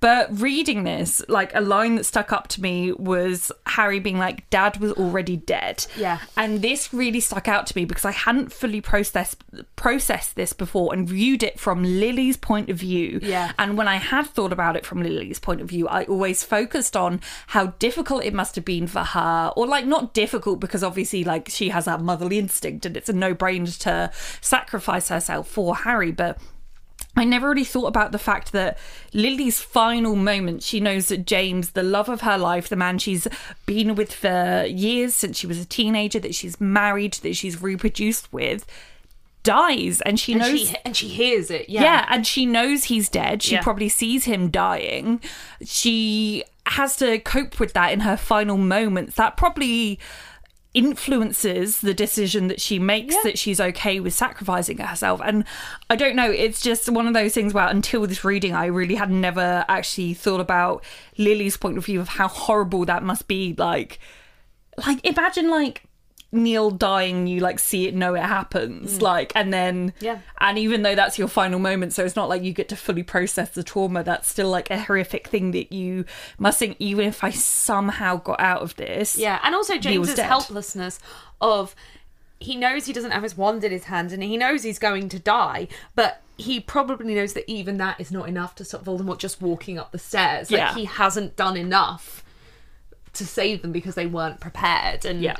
But 0.00 0.28
reading 0.40 0.84
this, 0.84 1.22
like 1.28 1.54
a 1.54 1.60
line 1.60 1.96
that 1.96 2.04
stuck 2.04 2.32
up 2.32 2.48
to 2.48 2.62
me 2.62 2.92
was 2.92 3.52
Harry 3.66 4.00
being 4.00 4.18
like, 4.18 4.48
Dad 4.50 4.78
was 4.78 4.92
already 4.92 5.36
dead. 5.36 5.86
Yeah. 5.96 6.20
And 6.36 6.62
this 6.62 6.92
really 6.92 7.20
stuck 7.20 7.48
out 7.48 7.66
to 7.68 7.76
me 7.76 7.84
because 7.84 8.04
I 8.04 8.12
hadn't 8.12 8.52
fully 8.52 8.80
processed 8.80 9.42
processed 9.76 10.36
this 10.36 10.52
before 10.52 10.92
and 10.92 11.08
viewed 11.08 11.42
it 11.42 11.58
from 11.58 11.82
Lily's 11.82 12.36
point 12.36 12.70
of 12.70 12.76
view. 12.76 13.18
Yeah. 13.22 13.52
And 13.58 13.76
when 13.76 13.88
I 13.88 13.96
had 13.96 14.26
thought 14.26 14.52
about 14.52 14.76
it 14.76 14.86
from 14.86 15.02
Lily's 15.02 15.38
point 15.38 15.60
of 15.60 15.68
view, 15.68 15.88
I 15.88 16.04
always 16.04 16.42
focused 16.44 16.96
on 16.96 17.20
how 17.48 17.66
difficult 17.78 18.24
it 18.24 18.34
must 18.34 18.54
have 18.56 18.64
been 18.64 18.86
for 18.86 19.00
her, 19.00 19.52
or 19.56 19.66
like 19.66 19.86
not 19.86 20.14
difficult 20.14 20.60
because 20.60 20.82
obviously 20.82 21.24
like 21.24 21.48
she 21.48 21.70
has 21.70 21.84
that 21.86 22.00
motherly 22.00 22.38
instinct 22.38 22.86
and 22.86 22.96
it's 22.96 23.08
a 23.08 23.12
no 23.12 23.34
brainer 23.34 23.76
to 23.80 24.10
sacrifice 24.40 25.08
herself 25.08 25.48
for 25.48 25.76
Harry, 25.76 26.12
but. 26.12 26.38
I 27.16 27.24
never 27.24 27.48
really 27.48 27.64
thought 27.64 27.86
about 27.88 28.12
the 28.12 28.18
fact 28.18 28.52
that 28.52 28.78
Lily's 29.12 29.58
final 29.60 30.14
moment, 30.14 30.62
she 30.62 30.78
knows 30.80 31.08
that 31.08 31.26
James, 31.26 31.72
the 31.72 31.82
love 31.82 32.08
of 32.08 32.20
her 32.20 32.38
life, 32.38 32.68
the 32.68 32.76
man 32.76 32.98
she's 32.98 33.26
been 33.66 33.94
with 33.96 34.12
for 34.12 34.64
years 34.68 35.14
since 35.14 35.36
she 35.38 35.46
was 35.46 35.58
a 35.58 35.64
teenager, 35.64 36.20
that 36.20 36.34
she's 36.34 36.60
married, 36.60 37.14
that 37.14 37.34
she's 37.34 37.60
reproduced 37.60 38.32
with, 38.32 38.64
dies. 39.42 40.00
And 40.02 40.20
she 40.20 40.32
And 40.34 40.42
knows 40.42 40.60
she 40.68 40.76
and 40.84 40.96
she 40.96 41.08
hears 41.08 41.50
it. 41.50 41.68
Yeah. 41.68 41.82
yeah, 41.82 42.06
and 42.08 42.26
she 42.26 42.46
knows 42.46 42.84
he's 42.84 43.08
dead. 43.08 43.42
She 43.42 43.54
Yeah. 43.54 43.62
probably 43.62 43.88
sees 43.88 44.24
him 44.24 44.48
dying. 44.48 45.20
She 45.64 46.44
has 46.66 46.96
to 46.98 47.18
cope 47.18 47.58
with 47.58 47.72
that 47.72 47.92
in 47.92 48.00
her 48.00 48.16
final 48.16 48.56
moments. 48.56 49.16
That 49.16 49.36
probably 49.36 49.98
influences 50.72 51.80
the 51.80 51.92
decision 51.94 52.46
that 52.48 52.60
she 52.60 52.78
makes 52.78 53.14
Yeah. 53.14 53.20
that 53.24 53.38
she's 53.38 53.60
okay 53.60 53.98
with 53.98 54.14
sacrificing 54.14 54.78
herself. 54.78 55.20
And 55.24 55.44
I 55.88 55.96
don't 55.96 56.14
know, 56.14 56.30
it's 56.30 56.60
just 56.60 56.88
one 56.88 57.06
of 57.08 57.14
those 57.14 57.34
things 57.34 57.52
where 57.52 57.66
until 57.66 58.06
this 58.06 58.24
reading, 58.24 58.54
I 58.54 58.66
really 58.66 58.94
had 58.94 59.10
never 59.10 59.64
actually 59.68 60.14
thought 60.14 60.40
about 60.40 60.84
Lily's 61.18 61.56
point 61.56 61.76
of 61.76 61.84
view 61.84 62.00
of 62.00 62.08
how 62.08 62.28
horrible 62.28 62.84
that 62.84 63.02
must 63.02 63.26
be. 63.26 63.54
Like, 63.58 63.98
like 64.86 65.04
imagine 65.04 65.50
like 65.50 65.82
Neil 66.32 66.70
dying, 66.70 67.26
you 67.26 67.40
like 67.40 67.58
see 67.58 67.88
it, 67.88 67.94
know 67.94 68.14
it 68.14 68.22
happens, 68.22 68.98
mm. 68.98 69.02
like, 69.02 69.32
and 69.34 69.52
then 69.52 69.92
Yeah. 70.00 70.20
and 70.38 70.58
even 70.58 70.82
though 70.82 70.94
that's 70.94 71.18
your 71.18 71.26
final 71.26 71.58
moment, 71.58 71.92
so 71.92 72.04
it's 72.04 72.14
not 72.14 72.28
like 72.28 72.42
you 72.42 72.52
get 72.52 72.68
to 72.68 72.76
fully 72.76 73.02
process 73.02 73.50
the 73.50 73.64
trauma. 73.64 74.04
That's 74.04 74.28
still 74.28 74.48
like 74.48 74.70
a 74.70 74.78
horrific 74.78 75.26
thing 75.26 75.50
that 75.52 75.72
you 75.72 76.04
must 76.38 76.58
think. 76.60 76.76
Even 76.78 77.06
if 77.06 77.24
I 77.24 77.30
somehow 77.30 78.16
got 78.16 78.40
out 78.40 78.62
of 78.62 78.76
this, 78.76 79.16
Yeah, 79.18 79.40
and 79.42 79.54
also 79.54 79.76
James's 79.76 80.18
helplessness 80.20 81.00
of 81.40 81.74
he 82.38 82.56
knows 82.56 82.86
he 82.86 82.92
doesn't 82.92 83.10
have 83.10 83.22
his 83.22 83.36
wand 83.36 83.64
in 83.64 83.70
his 83.72 83.84
hand 83.84 84.12
and 84.12 84.22
he 84.22 84.36
knows 84.36 84.62
he's 84.62 84.78
going 84.78 85.08
to 85.10 85.18
die, 85.18 85.68
but 85.94 86.22
he 86.38 86.58
probably 86.58 87.14
knows 87.14 87.34
that 87.34 87.44
even 87.50 87.76
that 87.76 88.00
is 88.00 88.10
not 88.10 88.28
enough 88.28 88.54
to 88.54 88.64
stop 88.64 88.82
Voldemort 88.84 89.18
just 89.18 89.42
walking 89.42 89.78
up 89.78 89.92
the 89.92 89.98
stairs. 89.98 90.50
Like 90.50 90.58
Yeah. 90.58 90.74
he 90.74 90.86
hasn't 90.86 91.36
done 91.36 91.56
enough 91.56 92.24
to 93.12 93.26
save 93.26 93.60
them 93.60 93.72
because 93.72 93.94
they 93.94 94.06
weren't 94.06 94.40
prepared. 94.40 95.04
And 95.04 95.20
Yeah. 95.20 95.36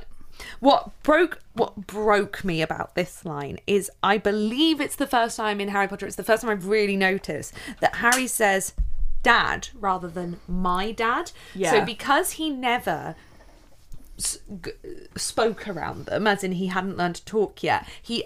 What 0.61 1.03
broke 1.03 1.41
what 1.55 1.87
broke 1.87 2.45
me 2.45 2.63
about 2.63 2.95
this 2.95 3.25
line 3.25 3.59
is 3.67 3.91
I 4.03 4.19
believe 4.19 4.81
it's 4.81 4.97
the 4.97 5.07
first 5.07 5.37
time 5.37 5.61
in 5.61 5.69
Harry 5.69 5.89
Potter, 5.89 6.07
it's 6.07 6.17
the 6.17 6.25
first 6.25 6.43
time 6.43 6.51
I've 6.51 6.67
really 6.67 6.97
noticed 6.97 7.55
that 7.81 7.97
Harry 7.97 8.27
says 8.27 8.75
dad 9.23 9.69
rather 9.75 10.09
than 10.09 10.41
my 10.49 10.93
dad. 10.93 11.33
Yeah. 11.55 11.71
So 11.73 11.85
because 11.85 12.33
he 12.33 12.49
never 12.51 13.15
s- 14.19 14.39
g- 14.63 14.71
spoke 15.17 15.69
around 15.69 16.07
them, 16.07 16.27
as 16.27 16.43
in 16.43 16.53
he 16.53 16.69
hadn't 16.69 16.97
learned 16.97 17.17
to 17.17 17.25
talk 17.25 17.63
yet, 17.63 17.87
he 18.01 18.25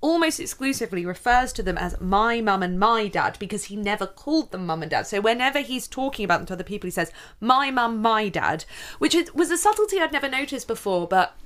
almost 0.00 0.38
exclusively 0.38 1.06
refers 1.06 1.52
to 1.54 1.62
them 1.62 1.78
as 1.78 2.00
my 2.00 2.40
mum 2.40 2.62
and 2.62 2.78
my 2.78 3.08
dad 3.08 3.36
because 3.38 3.64
he 3.64 3.76
never 3.76 4.06
called 4.06 4.50
them 4.50 4.66
mum 4.66 4.82
and 4.82 4.90
dad. 4.90 5.06
So 5.06 5.20
whenever 5.20 5.60
he's 5.60 5.88
talking 5.88 6.24
about 6.24 6.38
them 6.38 6.46
to 6.46 6.52
other 6.54 6.64
people, 6.64 6.86
he 6.86 6.92
says 6.92 7.12
my 7.40 7.70
mum, 7.70 8.02
my 8.02 8.28
dad, 8.28 8.64
which 8.98 9.16
was 9.34 9.50
a 9.50 9.56
subtlety 9.56 10.00
I'd 10.00 10.12
never 10.12 10.28
noticed 10.28 10.66
before, 10.66 11.06
but. 11.06 11.36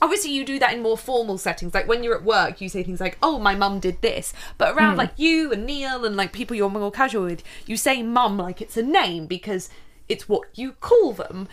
Obviously, 0.00 0.32
you 0.32 0.44
do 0.44 0.58
that 0.58 0.72
in 0.72 0.82
more 0.82 0.98
formal 0.98 1.38
settings. 1.38 1.74
Like 1.74 1.86
when 1.86 2.02
you're 2.02 2.16
at 2.16 2.24
work, 2.24 2.60
you 2.60 2.68
say 2.68 2.82
things 2.82 3.00
like, 3.00 3.16
"Oh, 3.22 3.38
my 3.38 3.54
mum 3.54 3.78
did 3.78 4.02
this." 4.02 4.32
But 4.58 4.74
around 4.74 4.94
hmm. 4.94 4.98
like 4.98 5.12
you 5.16 5.52
and 5.52 5.64
Neil 5.64 6.04
and 6.04 6.16
like 6.16 6.32
people 6.32 6.56
you're 6.56 6.68
more 6.68 6.90
casual 6.90 7.26
with, 7.26 7.44
you 7.66 7.76
say 7.76 8.02
"mum" 8.02 8.36
like 8.36 8.60
it's 8.60 8.76
a 8.76 8.82
name 8.82 9.26
because 9.26 9.70
it's 10.08 10.28
what 10.28 10.48
you 10.54 10.72
call 10.72 11.12
them. 11.12 11.46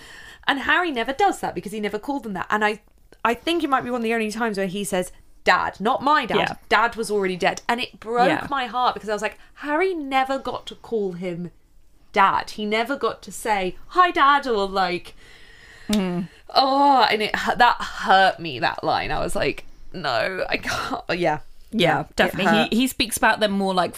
And 0.47 0.61
Harry 0.61 0.91
never 0.91 1.13
does 1.13 1.41
that 1.41 1.53
because 1.53 1.73
he 1.73 1.80
never 1.80 1.99
called 1.99 2.23
them 2.23 2.34
that. 2.34 2.47
And 2.49 2.65
I, 2.65 2.81
I 3.23 3.35
think 3.35 3.63
it 3.63 3.69
might 3.69 3.84
be 3.84 3.91
one 3.91 4.01
of 4.01 4.03
the 4.03 4.15
only 4.15 4.31
times 4.31 4.57
where 4.57 4.65
he 4.65 4.84
says 4.84 5.11
"dad," 5.49 5.80
not 5.80 6.03
my 6.03 6.26
dad. 6.26 6.38
Yeah. 6.38 6.53
Dad 6.69 6.95
was 6.95 7.09
already 7.09 7.35
dead, 7.35 7.61
and 7.67 7.80
it 7.80 7.99
broke 7.99 8.30
Yeah. 8.30 8.47
my 8.49 8.65
heart 8.65 8.93
because 8.93 9.09
I 9.09 9.13
was 9.13 9.21
like, 9.21 9.38
Harry 9.65 9.93
never 9.93 10.38
got 10.39 10.65
to 10.67 10.76
call 10.76 11.13
him 11.13 11.51
dad. 12.11 12.51
He 12.51 12.65
never 12.65 12.95
got 12.95 13.21
to 13.23 13.31
say 13.31 13.76
hi, 13.88 14.11
dad, 14.11 14.47
or 14.47 14.67
like, 14.67 15.15
mm. 15.89 16.27
oh, 16.53 17.07
and 17.11 17.21
it 17.21 17.34
that 17.34 17.77
hurt 18.05 18.39
me. 18.39 18.59
That 18.59 18.84
line, 18.84 19.11
I 19.11 19.19
was 19.19 19.35
like, 19.35 19.65
no, 19.93 20.45
I 20.49 20.57
can't. 20.57 21.03
Yeah, 21.15 21.39
yeah, 21.71 22.01
it 22.01 22.15
definitely. 22.15 22.67
He 22.69 22.81
he 22.81 22.88
speaks 22.88 23.17
about 23.17 23.39
them 23.39 23.51
more 23.51 23.73
like 23.73 23.95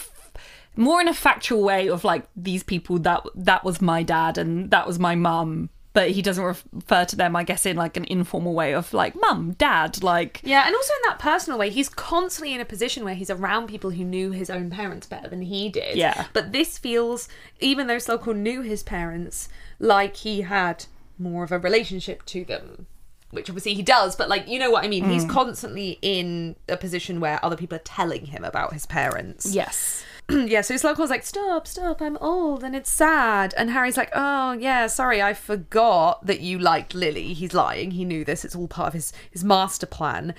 more 0.76 1.00
in 1.00 1.08
a 1.08 1.14
factual 1.14 1.62
way 1.62 1.88
of 1.88 2.04
like 2.04 2.24
these 2.36 2.62
people 2.62 2.98
that 3.00 3.22
that 3.34 3.64
was 3.64 3.80
my 3.80 4.02
dad 4.02 4.38
and 4.38 4.70
that 4.70 4.86
was 4.86 4.98
my 4.98 5.14
mum. 5.14 5.70
But 5.94 6.12
he 6.12 6.22
doesn't 6.22 6.42
refer 6.42 7.04
to 7.04 7.16
them, 7.16 7.36
I 7.36 7.44
guess, 7.44 7.66
in 7.66 7.76
like 7.76 7.96
an 7.98 8.06
informal 8.06 8.54
way 8.54 8.72
of 8.72 8.94
like 8.94 9.14
mum, 9.14 9.54
dad, 9.58 10.02
like 10.02 10.40
Yeah, 10.42 10.66
and 10.66 10.74
also 10.74 10.92
in 10.94 11.10
that 11.10 11.18
personal 11.18 11.58
way, 11.58 11.68
he's 11.68 11.90
constantly 11.90 12.54
in 12.54 12.60
a 12.60 12.64
position 12.64 13.04
where 13.04 13.14
he's 13.14 13.28
around 13.28 13.66
people 13.68 13.90
who 13.90 14.04
knew 14.04 14.30
his 14.30 14.48
own 14.48 14.70
parents 14.70 15.06
better 15.06 15.28
than 15.28 15.42
he 15.42 15.68
did. 15.68 15.96
Yeah. 15.96 16.26
But 16.32 16.52
this 16.52 16.78
feels, 16.78 17.28
even 17.60 17.88
though 17.88 17.96
Slughorn 17.96 18.36
knew 18.36 18.62
his 18.62 18.82
parents, 18.82 19.48
like 19.78 20.16
he 20.16 20.42
had 20.42 20.86
more 21.18 21.44
of 21.44 21.52
a 21.52 21.58
relationship 21.58 22.24
to 22.26 22.44
them. 22.44 22.86
Which 23.30 23.48
obviously 23.48 23.72
he 23.72 23.82
does, 23.82 24.14
but 24.14 24.28
like, 24.28 24.46
you 24.46 24.58
know 24.58 24.70
what 24.70 24.84
I 24.84 24.88
mean? 24.88 25.04
Mm. 25.04 25.12
He's 25.12 25.24
constantly 25.24 25.98
in 26.02 26.54
a 26.68 26.76
position 26.76 27.18
where 27.18 27.42
other 27.42 27.56
people 27.56 27.76
are 27.76 27.82
telling 27.82 28.26
him 28.26 28.44
about 28.44 28.74
his 28.74 28.84
parents. 28.84 29.54
yes, 29.54 30.04
yeah, 30.48 30.60
so 30.60 30.74
Slughorn's 30.74 31.10
like, 31.10 31.24
stop, 31.24 31.66
stop, 31.66 32.00
I'm 32.00 32.16
old 32.18 32.64
and 32.64 32.74
it's 32.74 32.90
sad. 32.90 33.54
And 33.56 33.70
Harry's 33.70 33.96
like, 33.96 34.10
oh, 34.14 34.52
yeah, 34.52 34.86
sorry, 34.86 35.20
I 35.22 35.34
forgot 35.34 36.24
that 36.26 36.40
you 36.40 36.58
liked 36.58 36.94
Lily. 36.94 37.32
He's 37.34 37.54
lying. 37.54 37.92
He 37.92 38.04
knew 38.04 38.24
this. 38.24 38.44
It's 38.44 38.56
all 38.56 38.68
part 38.68 38.88
of 38.88 38.94
his, 38.94 39.12
his 39.30 39.44
master 39.44 39.86
plan. 39.86 40.34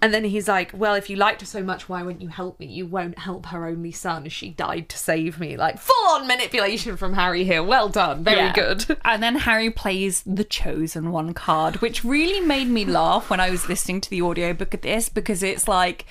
And 0.00 0.12
then 0.12 0.24
he's 0.24 0.48
like, 0.48 0.72
well, 0.74 0.94
if 0.94 1.08
you 1.08 1.14
liked 1.14 1.42
her 1.42 1.46
so 1.46 1.62
much, 1.62 1.88
why 1.88 2.02
wouldn't 2.02 2.22
you 2.22 2.28
help 2.28 2.58
me? 2.58 2.66
You 2.66 2.86
won't 2.86 3.20
help 3.20 3.46
her 3.46 3.66
only 3.66 3.92
son. 3.92 4.26
As 4.26 4.32
she 4.32 4.50
died 4.50 4.88
to 4.88 4.98
save 4.98 5.38
me. 5.38 5.56
Like, 5.56 5.78
full 5.78 6.08
on 6.10 6.26
manipulation 6.26 6.96
from 6.96 7.12
Harry 7.14 7.44
here. 7.44 7.62
Well 7.62 7.88
done. 7.88 8.24
Very 8.24 8.38
Yeah. 8.38 8.52
good. 8.52 8.98
And 9.04 9.22
then 9.22 9.36
Harry 9.36 9.70
plays 9.70 10.22
the 10.26 10.42
chosen 10.44 11.12
one 11.12 11.34
card, 11.34 11.76
which 11.76 12.02
really 12.04 12.40
made 12.40 12.66
me 12.68 12.84
laugh 12.84 13.30
when 13.30 13.38
I 13.40 13.50
was 13.50 13.68
listening 13.68 14.00
to 14.00 14.10
the 14.10 14.22
audiobook 14.22 14.74
of 14.74 14.80
this 14.80 15.08
because 15.08 15.42
it's 15.42 15.68
like 15.68 16.04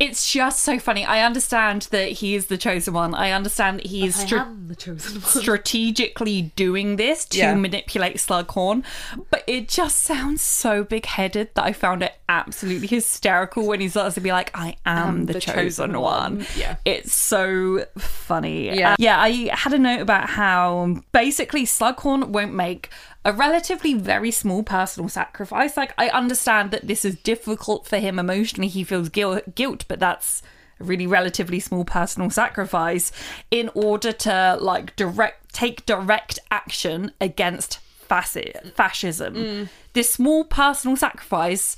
it's 0.00 0.32
just 0.32 0.62
so 0.62 0.78
funny. 0.78 1.04
I 1.04 1.22
understand 1.22 1.82
that 1.90 2.10
he 2.10 2.34
is 2.34 2.46
the 2.46 2.56
chosen 2.58 2.94
one. 2.94 3.14
I 3.14 3.30
understand 3.30 3.78
that 3.80 3.86
he 3.86 4.06
is 4.06 4.16
stra- 4.16 4.50
the 4.66 4.74
chosen 4.74 5.20
one. 5.20 5.30
strategically 5.30 6.42
doing 6.56 6.96
this 6.96 7.24
to 7.26 7.38
Yeah. 7.38 7.54
manipulate 7.54 8.16
Slughorn, 8.16 8.82
but 9.30 9.44
it 9.46 9.68
just 9.68 10.00
sounds 10.00 10.42
so 10.42 10.82
big-headed 10.84 11.50
that 11.54 11.64
I 11.64 11.72
found 11.72 12.02
it 12.02 12.14
absolutely 12.28 12.86
hysterical 12.86 13.66
when 13.66 13.80
he 13.80 13.88
starts 13.88 14.14
to 14.14 14.20
be 14.20 14.32
like, 14.32 14.50
"I 14.54 14.76
am 14.86 15.26
the, 15.26 15.38
chosen, 15.40 16.00
one." 16.00 16.46
Yeah. 16.56 16.76
It's 16.84 17.14
so 17.14 17.84
funny. 17.98 18.74
Yeah. 18.74 18.92
Uh, 18.92 18.96
yeah, 18.98 19.20
I 19.20 19.50
had 19.52 19.72
a 19.74 19.78
note 19.78 20.00
about 20.00 20.30
how 20.30 20.96
basically 21.12 21.64
Slughorn 21.66 22.28
won't 22.28 22.54
make 22.54 22.88
a 23.24 23.32
relatively 23.32 23.94
very 23.94 24.30
small 24.30 24.62
personal 24.62 25.08
sacrifice. 25.08 25.76
Like, 25.76 25.92
I 25.98 26.08
understand 26.08 26.70
that 26.70 26.86
this 26.86 27.04
is 27.04 27.16
difficult 27.16 27.86
for 27.86 27.98
him 27.98 28.18
emotionally. 28.18 28.68
He 28.68 28.84
feels 28.84 29.08
guilt, 29.08 29.54
guilt 29.54 29.84
but 29.88 30.00
that's 30.00 30.42
a 30.80 30.84
really 30.84 31.06
relatively 31.06 31.60
small 31.60 31.84
personal 31.84 32.30
sacrifice 32.30 33.12
in 33.50 33.70
order 33.74 34.12
to, 34.12 34.56
like, 34.60 34.96
direct 34.96 35.52
take 35.52 35.84
direct 35.84 36.38
action 36.50 37.12
against 37.20 37.80
fasci- 38.08 38.72
fascism. 38.72 39.34
Mm. 39.34 39.68
This 39.92 40.10
small 40.10 40.44
personal 40.44 40.96
sacrifice 40.96 41.76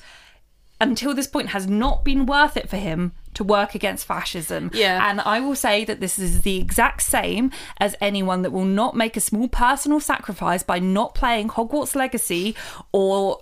until 0.80 1.14
this 1.14 1.26
point 1.26 1.48
has 1.48 1.66
not 1.66 2.04
been 2.04 2.26
worth 2.26 2.56
it 2.56 2.68
for 2.68 2.76
him 2.76 3.12
to 3.34 3.44
work 3.44 3.74
against 3.74 4.06
fascism. 4.06 4.70
Yeah. 4.74 5.10
And 5.10 5.20
I 5.20 5.40
will 5.40 5.56
say 5.56 5.84
that 5.84 6.00
this 6.00 6.18
is 6.18 6.42
the 6.42 6.58
exact 6.58 7.02
same 7.02 7.50
as 7.78 7.96
anyone 8.00 8.42
that 8.42 8.50
will 8.50 8.64
not 8.64 8.96
make 8.96 9.16
a 9.16 9.20
small 9.20 9.48
personal 9.48 10.00
sacrifice 10.00 10.62
by 10.62 10.78
not 10.78 11.14
playing 11.14 11.48
Hogwarts 11.48 11.94
Legacy 11.94 12.54
or 12.92 13.40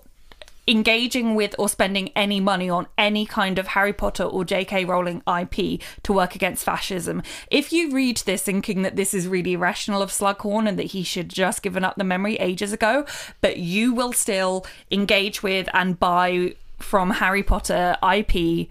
engaging 0.68 1.34
with 1.34 1.54
or 1.58 1.68
spending 1.68 2.10
any 2.14 2.38
money 2.38 2.70
on 2.70 2.86
any 2.96 3.26
kind 3.26 3.58
of 3.58 3.68
Harry 3.68 3.92
Potter 3.92 4.22
or 4.22 4.44
J.K. 4.44 4.84
Rowling 4.84 5.22
IP 5.26 5.80
to 6.04 6.12
work 6.12 6.34
against 6.34 6.64
fascism. 6.64 7.22
If 7.50 7.72
you 7.72 7.90
read 7.90 8.18
this 8.18 8.42
thinking 8.42 8.82
that 8.82 8.96
this 8.96 9.12
is 9.12 9.26
really 9.26 9.54
irrational 9.54 10.02
of 10.02 10.10
Slughorn 10.10 10.68
and 10.68 10.78
that 10.78 10.86
he 10.86 11.02
should 11.02 11.28
just 11.28 11.62
given 11.62 11.84
up 11.84 11.96
the 11.96 12.04
memory 12.04 12.36
ages 12.36 12.72
ago, 12.72 13.04
but 13.40 13.56
you 13.56 13.92
will 13.92 14.12
still 14.12 14.64
engage 14.90 15.42
with 15.42 15.68
and 15.74 15.98
buy 15.98 16.54
from 16.78 17.10
Harry 17.10 17.42
Potter 17.42 17.96
IP, 18.02 18.68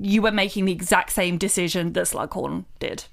you 0.00 0.22
were 0.22 0.32
making 0.32 0.64
the 0.64 0.72
exact 0.72 1.12
same 1.12 1.36
decision 1.36 1.92
that 1.92 2.06
Slughorn 2.06 2.64
did. 2.78 3.04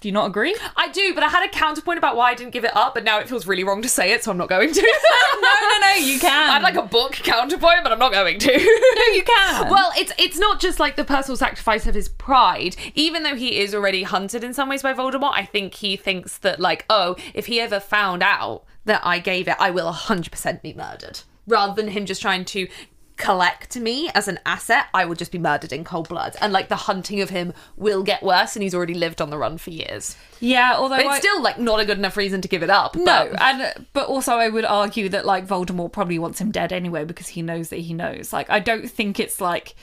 Do 0.00 0.08
you 0.08 0.12
not 0.12 0.26
agree? 0.26 0.54
I 0.76 0.88
do, 0.88 1.14
but 1.14 1.22
I 1.22 1.28
had 1.28 1.46
a 1.46 1.48
counterpoint 1.48 1.96
about 1.96 2.16
why 2.16 2.30
I 2.30 2.34
didn't 2.34 2.52
give 2.52 2.66
it 2.66 2.76
up, 2.76 2.92
but 2.92 3.02
now 3.02 3.18
it 3.18 3.30
feels 3.30 3.46
really 3.46 3.64
wrong 3.64 3.80
to 3.80 3.88
say 3.88 4.12
it, 4.12 4.22
so 4.22 4.30
I'm 4.30 4.36
not 4.36 4.50
going 4.50 4.70
to. 4.70 4.82
no, 5.40 5.48
no, 5.48 5.78
no, 5.80 5.94
you 5.94 6.20
can. 6.20 6.50
I'd 6.50 6.62
like 6.62 6.76
a 6.76 6.82
book 6.82 7.12
counterpoint, 7.12 7.80
but 7.82 7.92
I'm 7.92 7.98
not 7.98 8.12
going 8.12 8.38
to. 8.38 8.52
No, 8.52 9.14
you 9.14 9.22
can. 9.26 9.70
Well, 9.70 9.92
it's 9.96 10.12
it's 10.18 10.38
not 10.38 10.60
just 10.60 10.78
like 10.78 10.96
the 10.96 11.04
personal 11.04 11.38
sacrifice 11.38 11.86
of 11.86 11.94
his 11.94 12.10
pride. 12.10 12.76
Even 12.94 13.22
though 13.22 13.36
he 13.36 13.58
is 13.58 13.74
already 13.74 14.02
hunted 14.02 14.44
in 14.44 14.52
some 14.52 14.68
ways 14.68 14.82
by 14.82 14.92
Voldemort, 14.92 15.32
I 15.32 15.46
think 15.46 15.72
he 15.72 15.96
thinks 15.96 16.38
that 16.38 16.60
like, 16.60 16.84
oh, 16.90 17.16
if 17.32 17.46
he 17.46 17.58
ever 17.58 17.80
found 17.80 18.22
out 18.22 18.64
that 18.84 19.00
I 19.02 19.18
gave 19.18 19.48
it, 19.48 19.56
I 19.58 19.70
will 19.70 19.90
100% 19.90 20.60
be 20.60 20.74
murdered. 20.74 21.20
Rather 21.46 21.74
than 21.74 21.92
him 21.92 22.04
just 22.04 22.20
trying 22.20 22.44
to 22.46 22.68
collect 23.16 23.76
me 23.76 24.10
as 24.14 24.28
an 24.28 24.38
asset, 24.44 24.86
I 24.92 25.04
will 25.06 25.14
just 25.14 25.32
be 25.32 25.38
murdered 25.38 25.72
in 25.72 25.84
cold 25.84 26.08
blood. 26.08 26.36
And 26.40 26.52
like 26.52 26.68
the 26.68 26.76
hunting 26.76 27.20
of 27.20 27.30
him 27.30 27.52
will 27.76 28.02
get 28.02 28.22
worse, 28.22 28.56
and 28.56 28.62
he's 28.62 28.74
already 28.74 28.94
lived 28.94 29.20
on 29.22 29.30
the 29.30 29.38
run 29.38 29.58
for 29.58 29.70
years. 29.70 30.16
yeah, 30.40 30.74
although 30.76 30.96
But 30.96 31.06
I- 31.06 31.16
it's 31.16 31.26
still 31.26 31.40
like 31.42 31.58
not 31.58 31.80
a 31.80 31.84
good 31.86 31.98
enough 31.98 32.16
reason 32.16 32.40
to 32.42 32.48
give 32.48 32.62
it 32.62 32.70
up. 32.70 32.94
No, 32.94 33.28
but- 33.30 33.40
and 33.42 33.86
but 33.94 34.06
also 34.08 34.34
I 34.34 34.48
would 34.48 34.64
argue 34.66 35.08
that 35.08 35.24
like 35.24 35.46
Voldemort 35.46 35.92
probably 35.92 36.18
wants 36.18 36.40
him 36.40 36.50
dead 36.50 36.72
anyway 36.72 37.04
because 37.04 37.28
he 37.28 37.42
knows 37.42 37.70
that 37.70 37.78
he 37.80 37.94
knows. 37.94 38.32
Like 38.32 38.50
I 38.50 38.60
don't 38.60 38.90
think 38.90 39.18
it's 39.18 39.40
like 39.40 39.74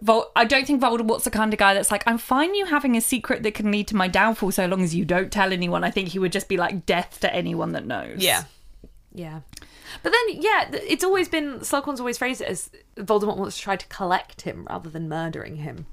Vol- 0.00 0.30
I 0.36 0.44
don't 0.44 0.64
think 0.64 0.80
Voldemort's 0.80 1.24
the 1.24 1.30
kind 1.30 1.52
of 1.52 1.58
guy 1.58 1.74
that's 1.74 1.90
like 1.90 2.04
I'm 2.06 2.18
fine 2.18 2.54
you 2.54 2.66
having 2.66 2.96
a 2.96 3.00
secret 3.00 3.42
that 3.42 3.54
can 3.54 3.70
lead 3.72 3.88
to 3.88 3.96
my 3.96 4.06
downfall 4.06 4.52
so 4.52 4.64
long 4.66 4.80
as 4.82 4.94
you 4.94 5.04
don't 5.04 5.30
tell 5.32 5.52
anyone. 5.52 5.82
I 5.84 5.90
think 5.90 6.08
he 6.10 6.18
would 6.20 6.30
just 6.32 6.48
be 6.48 6.56
like 6.56 6.86
death 6.86 7.18
to 7.20 7.34
anyone 7.34 7.72
that 7.72 7.84
knows. 7.84 8.18
Yeah. 8.18 8.44
Yeah. 9.12 9.40
But 10.02 10.12
then, 10.12 10.40
yeah, 10.42 10.68
it's 10.72 11.04
always 11.04 11.28
been 11.28 11.60
Slughorn's 11.60 12.00
always 12.00 12.18
phrased 12.18 12.40
it 12.40 12.48
as 12.48 12.70
Voldemort 12.96 13.36
wants 13.36 13.56
to 13.56 13.62
try 13.62 13.76
to 13.76 13.86
collect 13.88 14.42
him 14.42 14.66
rather 14.68 14.88
than 14.90 15.08
murdering 15.08 15.56
him. 15.56 15.86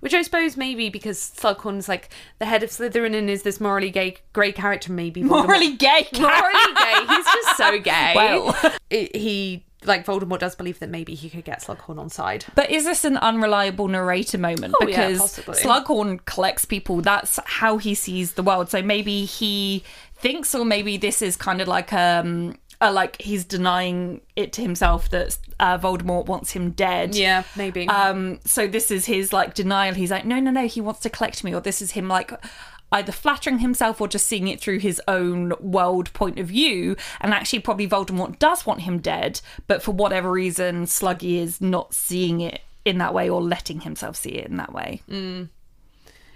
Which 0.00 0.14
I 0.14 0.22
suppose 0.22 0.56
maybe 0.56 0.88
because 0.88 1.18
Slughorn's 1.18 1.88
like 1.88 2.08
the 2.40 2.46
head 2.46 2.64
of 2.64 2.70
Slytherin 2.70 3.14
and 3.16 3.30
is 3.30 3.42
this 3.44 3.60
morally 3.60 3.90
gay 3.90 4.16
grey 4.32 4.50
character, 4.50 4.90
maybe 4.92 5.22
Voldemort- 5.22 5.46
Morally 5.46 5.76
gay. 5.76 6.08
morally 6.18 6.74
gay. 6.76 7.06
He's 7.08 7.24
just 7.24 7.56
so 7.56 7.78
gay. 7.80 8.12
Well. 8.16 8.48
I- 8.90 9.10
he 9.14 9.64
like 9.84 10.04
Voldemort 10.06 10.38
does 10.38 10.54
believe 10.54 10.78
that 10.80 10.90
maybe 10.90 11.14
he 11.14 11.28
could 11.30 11.44
get 11.44 11.62
Slughorn 11.62 11.98
on 11.98 12.08
side. 12.08 12.44
But 12.54 12.70
is 12.70 12.84
this 12.84 13.04
an 13.04 13.16
unreliable 13.16 13.88
narrator 13.88 14.38
moment? 14.38 14.74
Oh, 14.80 14.86
because 14.86 15.18
possibly. 15.18 15.54
Slughorn 15.56 16.24
collects 16.24 16.64
people. 16.64 17.00
That's 17.00 17.38
how 17.44 17.78
he 17.78 17.94
sees 17.94 18.34
the 18.34 18.42
world. 18.44 18.70
So 18.70 18.80
maybe 18.82 19.24
he 19.24 19.82
thinks, 20.14 20.54
or 20.54 20.64
maybe 20.64 20.96
this 20.98 21.20
is 21.22 21.36
kind 21.36 21.60
of 21.60 21.66
like 21.68 21.92
um, 21.92 22.56
uh, 22.82 22.92
like 22.92 23.20
he's 23.22 23.44
denying 23.44 24.20
it 24.36 24.52
to 24.54 24.62
himself 24.62 25.08
that 25.10 25.38
uh, 25.60 25.78
Voldemort 25.78 26.26
wants 26.26 26.50
him 26.50 26.72
dead. 26.72 27.14
Yeah, 27.14 27.44
maybe. 27.56 27.88
Um. 27.88 28.40
So 28.44 28.66
this 28.66 28.90
is 28.90 29.06
his 29.06 29.32
like 29.32 29.54
denial. 29.54 29.94
He's 29.94 30.10
like, 30.10 30.26
no, 30.26 30.40
no, 30.40 30.50
no. 30.50 30.66
He 30.66 30.80
wants 30.80 31.00
to 31.00 31.10
collect 31.10 31.44
me, 31.44 31.54
or 31.54 31.60
this 31.60 31.80
is 31.80 31.92
him 31.92 32.08
like. 32.08 32.32
Either 32.94 33.10
flattering 33.10 33.60
himself 33.60 34.02
or 34.02 34.06
just 34.06 34.26
seeing 34.26 34.48
it 34.48 34.60
through 34.60 34.78
his 34.78 35.00
own 35.08 35.54
world 35.60 36.12
point 36.12 36.38
of 36.38 36.48
view. 36.48 36.94
And 37.22 37.32
actually, 37.32 37.60
probably 37.60 37.88
Voldemort 37.88 38.38
does 38.38 38.66
want 38.66 38.82
him 38.82 38.98
dead, 38.98 39.40
but 39.66 39.82
for 39.82 39.92
whatever 39.92 40.30
reason, 40.30 40.84
Sluggy 40.84 41.38
is 41.38 41.58
not 41.58 41.94
seeing 41.94 42.42
it 42.42 42.60
in 42.84 42.98
that 42.98 43.14
way 43.14 43.30
or 43.30 43.40
letting 43.40 43.80
himself 43.80 44.16
see 44.16 44.32
it 44.32 44.46
in 44.46 44.58
that 44.58 44.74
way. 44.74 45.00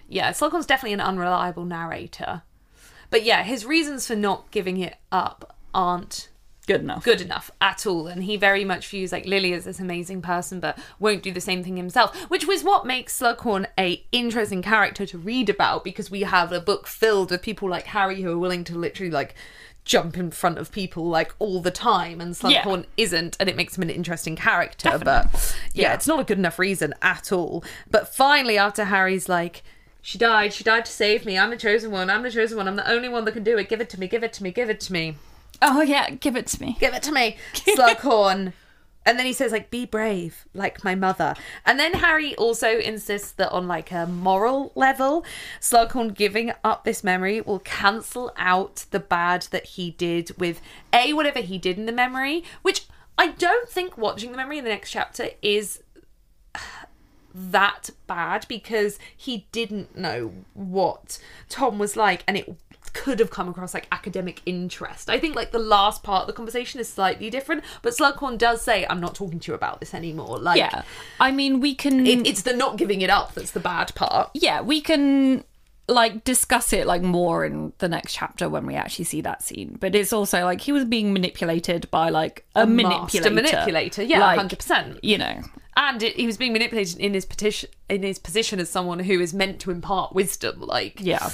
yeah, 0.08 0.30
Slughorn's 0.30 0.66
definitely 0.66 0.94
an 0.94 1.00
unreliable 1.00 1.64
narrator. 1.64 2.42
But 3.10 3.24
yeah, 3.24 3.42
his 3.42 3.64
reasons 3.64 4.06
for 4.06 4.16
not 4.16 4.50
giving 4.50 4.78
it 4.78 4.96
up 5.12 5.56
aren't 5.74 6.28
Good 6.66 6.80
enough. 6.80 7.04
good 7.04 7.20
enough 7.20 7.50
at 7.60 7.86
all. 7.86 8.08
And 8.08 8.24
he 8.24 8.36
very 8.36 8.64
much 8.64 8.88
views 8.88 9.12
like 9.12 9.24
lily 9.24 9.52
as 9.52 9.64
this 9.64 9.78
amazing 9.78 10.20
person 10.22 10.58
but 10.60 10.76
won't 10.98 11.22
do 11.22 11.30
the 11.32 11.40
same 11.40 11.62
thing 11.62 11.76
himself 11.76 12.16
which 12.28 12.46
was 12.46 12.64
what 12.64 12.84
makes 12.84 13.18
slughorn 13.18 13.66
a 13.78 14.04
interesting 14.10 14.62
character 14.62 15.06
to 15.06 15.16
read 15.18 15.48
about 15.48 15.84
because 15.84 16.10
we 16.10 16.22
have 16.22 16.50
a 16.50 16.60
book 16.60 16.86
filled 16.88 17.30
with 17.30 17.40
people 17.42 17.68
like 17.68 17.84
harry 17.86 18.20
who 18.20 18.32
are 18.32 18.38
willing 18.38 18.64
to 18.64 18.76
literally 18.76 19.10
like 19.12 19.34
jump 19.84 20.16
in 20.16 20.32
front 20.32 20.58
of 20.58 20.72
people 20.72 21.06
like 21.08 21.32
all 21.38 21.60
the 21.60 21.70
time. 21.70 22.20
And 22.20 22.34
slughorn 22.34 22.86
isn't 22.96 23.36
and 23.38 23.48
it 23.48 23.54
makes 23.54 23.76
him 23.78 23.82
an 23.82 23.90
interesting 23.90 24.34
character 24.34 24.98
but 24.98 25.56
yeah, 25.72 25.90
Yeah. 25.90 25.94
it's 25.94 26.08
not 26.08 26.18
a 26.18 26.24
good 26.24 26.38
enough 26.38 26.58
reason 26.58 26.92
at 27.00 27.30
all. 27.30 27.62
But 27.88 28.12
finally 28.12 28.58
after 28.58 28.86
harry's 28.86 29.28
like 29.28 29.62
she 30.02 30.18
died 30.18 30.52
she 30.52 30.64
died 30.64 30.84
to 30.86 30.90
save 30.92 31.24
me. 31.24 31.38
I'm 31.38 31.50
the 31.50 31.56
chosen 31.56 31.92
one. 31.92 32.10
I'm 32.10 32.24
the 32.24 32.30
chosen 32.32 32.56
one. 32.56 32.66
I'm 32.66 32.74
the 32.74 32.90
only 32.90 33.08
one 33.08 33.24
that 33.26 33.32
can 33.32 33.44
do 33.44 33.56
it. 33.56 33.68
Give 33.68 33.80
it 33.80 33.88
to 33.90 34.00
me 34.00 34.08
give 34.08 34.24
it 34.24 34.32
to 34.32 34.42
me 34.42 34.50
give 34.50 34.68
it 34.68 34.80
to 34.80 34.92
me 34.92 35.14
Oh 35.62 35.82
yeah, 35.82 36.10
give 36.10 36.36
it 36.36 36.46
to 36.48 36.60
me. 36.60 36.76
give 36.78 36.94
it 36.94 37.02
to 37.04 37.12
me, 37.12 37.36
Slughorn. 37.54 38.52
and 39.06 39.18
then 39.18 39.26
he 39.26 39.32
says, 39.32 39.52
like, 39.52 39.70
be 39.70 39.86
brave, 39.86 40.44
like 40.52 40.82
my 40.84 40.94
mother. 40.94 41.34
And 41.64 41.78
then 41.78 41.94
Harry 41.94 42.34
also 42.36 42.78
insists 42.78 43.32
that 43.32 43.50
on 43.52 43.66
like 43.68 43.90
a 43.92 44.06
moral 44.06 44.72
level, 44.74 45.24
Slughorn 45.60 46.14
giving 46.14 46.52
up 46.64 46.84
this 46.84 47.02
memory 47.04 47.40
will 47.40 47.60
cancel 47.60 48.32
out 48.36 48.84
the 48.90 49.00
bad 49.00 49.42
that 49.50 49.64
he 49.66 49.92
did 49.92 50.38
with 50.38 50.60
A, 50.92 51.12
whatever 51.12 51.40
he 51.40 51.56
did 51.58 51.78
in 51.78 51.86
the 51.86 51.92
memory, 51.92 52.44
which 52.62 52.86
I 53.16 53.28
don't 53.28 53.68
think 53.68 53.96
watching 53.96 54.30
the 54.32 54.36
memory 54.36 54.58
in 54.58 54.64
the 54.64 54.70
next 54.70 54.90
chapter 54.90 55.28
is 55.40 55.82
that 57.34 57.90
bad 58.06 58.46
because 58.48 58.98
he 59.14 59.46
didn't 59.52 59.96
know 59.96 60.32
what 60.54 61.18
Tom 61.50 61.78
was 61.78 61.94
like 61.96 62.24
and 62.26 62.36
it 62.36 62.56
could 62.96 63.20
have 63.20 63.30
come 63.30 63.48
across 63.48 63.74
like 63.74 63.86
academic 63.92 64.40
interest. 64.46 65.10
I 65.10 65.18
think 65.20 65.36
like 65.36 65.52
the 65.52 65.58
last 65.58 66.02
part 66.02 66.22
of 66.22 66.26
the 66.26 66.32
conversation 66.32 66.80
is 66.80 66.88
slightly 66.88 67.30
different, 67.30 67.62
but 67.82 67.94
Slughorn 67.94 68.38
does 68.38 68.62
say, 68.62 68.86
I'm 68.88 69.00
not 69.00 69.14
talking 69.14 69.38
to 69.40 69.52
you 69.52 69.54
about 69.54 69.80
this 69.80 69.94
anymore. 69.94 70.38
Like 70.38 70.58
Yeah, 70.58 70.82
I 71.20 71.30
mean 71.30 71.60
we 71.60 71.74
can. 71.74 72.06
it, 72.06 72.26
it's 72.26 72.42
the 72.42 72.54
not 72.54 72.76
giving 72.76 73.02
it 73.02 73.10
up 73.10 73.34
that's 73.34 73.52
the 73.52 73.60
bad 73.60 73.94
part. 73.94 74.30
yeah, 74.34 74.60
we 74.60 74.80
can 74.80 75.44
like 75.88 76.24
discuss 76.24 76.72
it 76.72 76.86
like 76.86 77.02
more 77.02 77.44
in 77.44 77.72
the 77.78 77.88
next 77.88 78.12
chapter 78.14 78.48
when 78.48 78.66
we 78.66 78.74
actually 78.74 79.04
see 79.04 79.20
that 79.20 79.42
scene. 79.42 79.76
But 79.80 79.94
it's 79.94 80.12
also 80.12 80.42
like 80.44 80.60
he 80.60 80.72
was 80.72 80.84
being 80.84 81.12
manipulated 81.12 81.88
by 81.90 82.08
like 82.08 82.44
a, 82.56 82.66
master 82.66 83.20
manipulator. 83.20 83.30
manipulator, 83.30 84.02
yeah, 84.02 84.18
Like, 84.20 84.40
100%. 84.40 84.98
You 85.02 85.18
know. 85.18 85.42
And 85.78 86.02
it, 86.02 86.16
he 86.16 86.24
was 86.26 86.38
being 86.38 86.54
manipulated 86.54 86.98
in 86.98 87.12
his 87.12 87.26
petition 87.26 87.68
in 87.90 88.02
his 88.02 88.18
position 88.18 88.58
as 88.60 88.70
someone 88.70 88.98
who 89.00 89.20
is 89.20 89.34
meant 89.34 89.60
to 89.60 89.70
impart 89.70 90.14
wisdom. 90.14 90.60
Like 90.60 91.00
Yeah. 91.00 91.24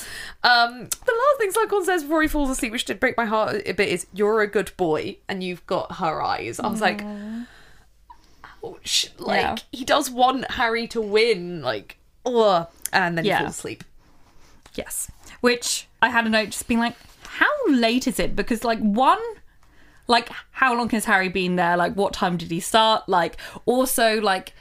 Um, 0.42 0.88
the 1.06 1.14
last 1.14 1.38
thing 1.38 1.52
Slughorn 1.52 1.84
says 1.84 2.02
before 2.02 2.22
he 2.22 2.28
falls 2.28 2.50
asleep, 2.50 2.72
which 2.72 2.84
did 2.84 2.98
break 2.98 3.16
my 3.16 3.24
heart 3.24 3.62
a 3.66 3.72
bit, 3.72 3.88
is 3.88 4.06
"You're 4.12 4.40
a 4.42 4.48
good 4.48 4.72
boy, 4.76 5.18
and 5.28 5.44
you've 5.44 5.64
got 5.66 5.96
her 5.96 6.20
eyes." 6.20 6.58
I 6.58 6.66
was 6.66 6.80
like, 6.80 7.04
ouch! 8.64 9.10
Like 9.18 9.40
Yeah. 9.40 9.56
he 9.72 9.84
does 9.84 10.10
want 10.10 10.50
Harry 10.52 10.86
to 10.88 11.00
win, 11.00 11.62
like, 11.62 11.98
ugh. 12.26 12.68
And 12.92 13.16
then 13.16 13.24
Yeah. 13.24 13.38
he 13.38 13.44
falls 13.44 13.56
asleep. 13.58 13.84
Yes. 14.74 15.10
Which 15.40 15.86
I 16.00 16.08
had 16.08 16.26
a 16.26 16.28
note 16.28 16.50
just 16.50 16.66
being 16.68 16.80
like, 16.80 16.96
how 17.26 17.48
late 17.68 18.06
is 18.06 18.18
it? 18.18 18.36
Because, 18.36 18.64
like, 18.64 18.78
one, 18.80 19.20
like, 20.08 20.28
how 20.52 20.74
long 20.76 20.88
has 20.90 21.04
Harry 21.06 21.28
been 21.28 21.56
there? 21.56 21.76
Like, 21.76 21.94
what 21.94 22.12
time 22.12 22.36
did 22.36 22.50
he 22.50 22.60
start? 22.60 23.08
Like, 23.08 23.36
also, 23.66 24.20
like, 24.20 24.52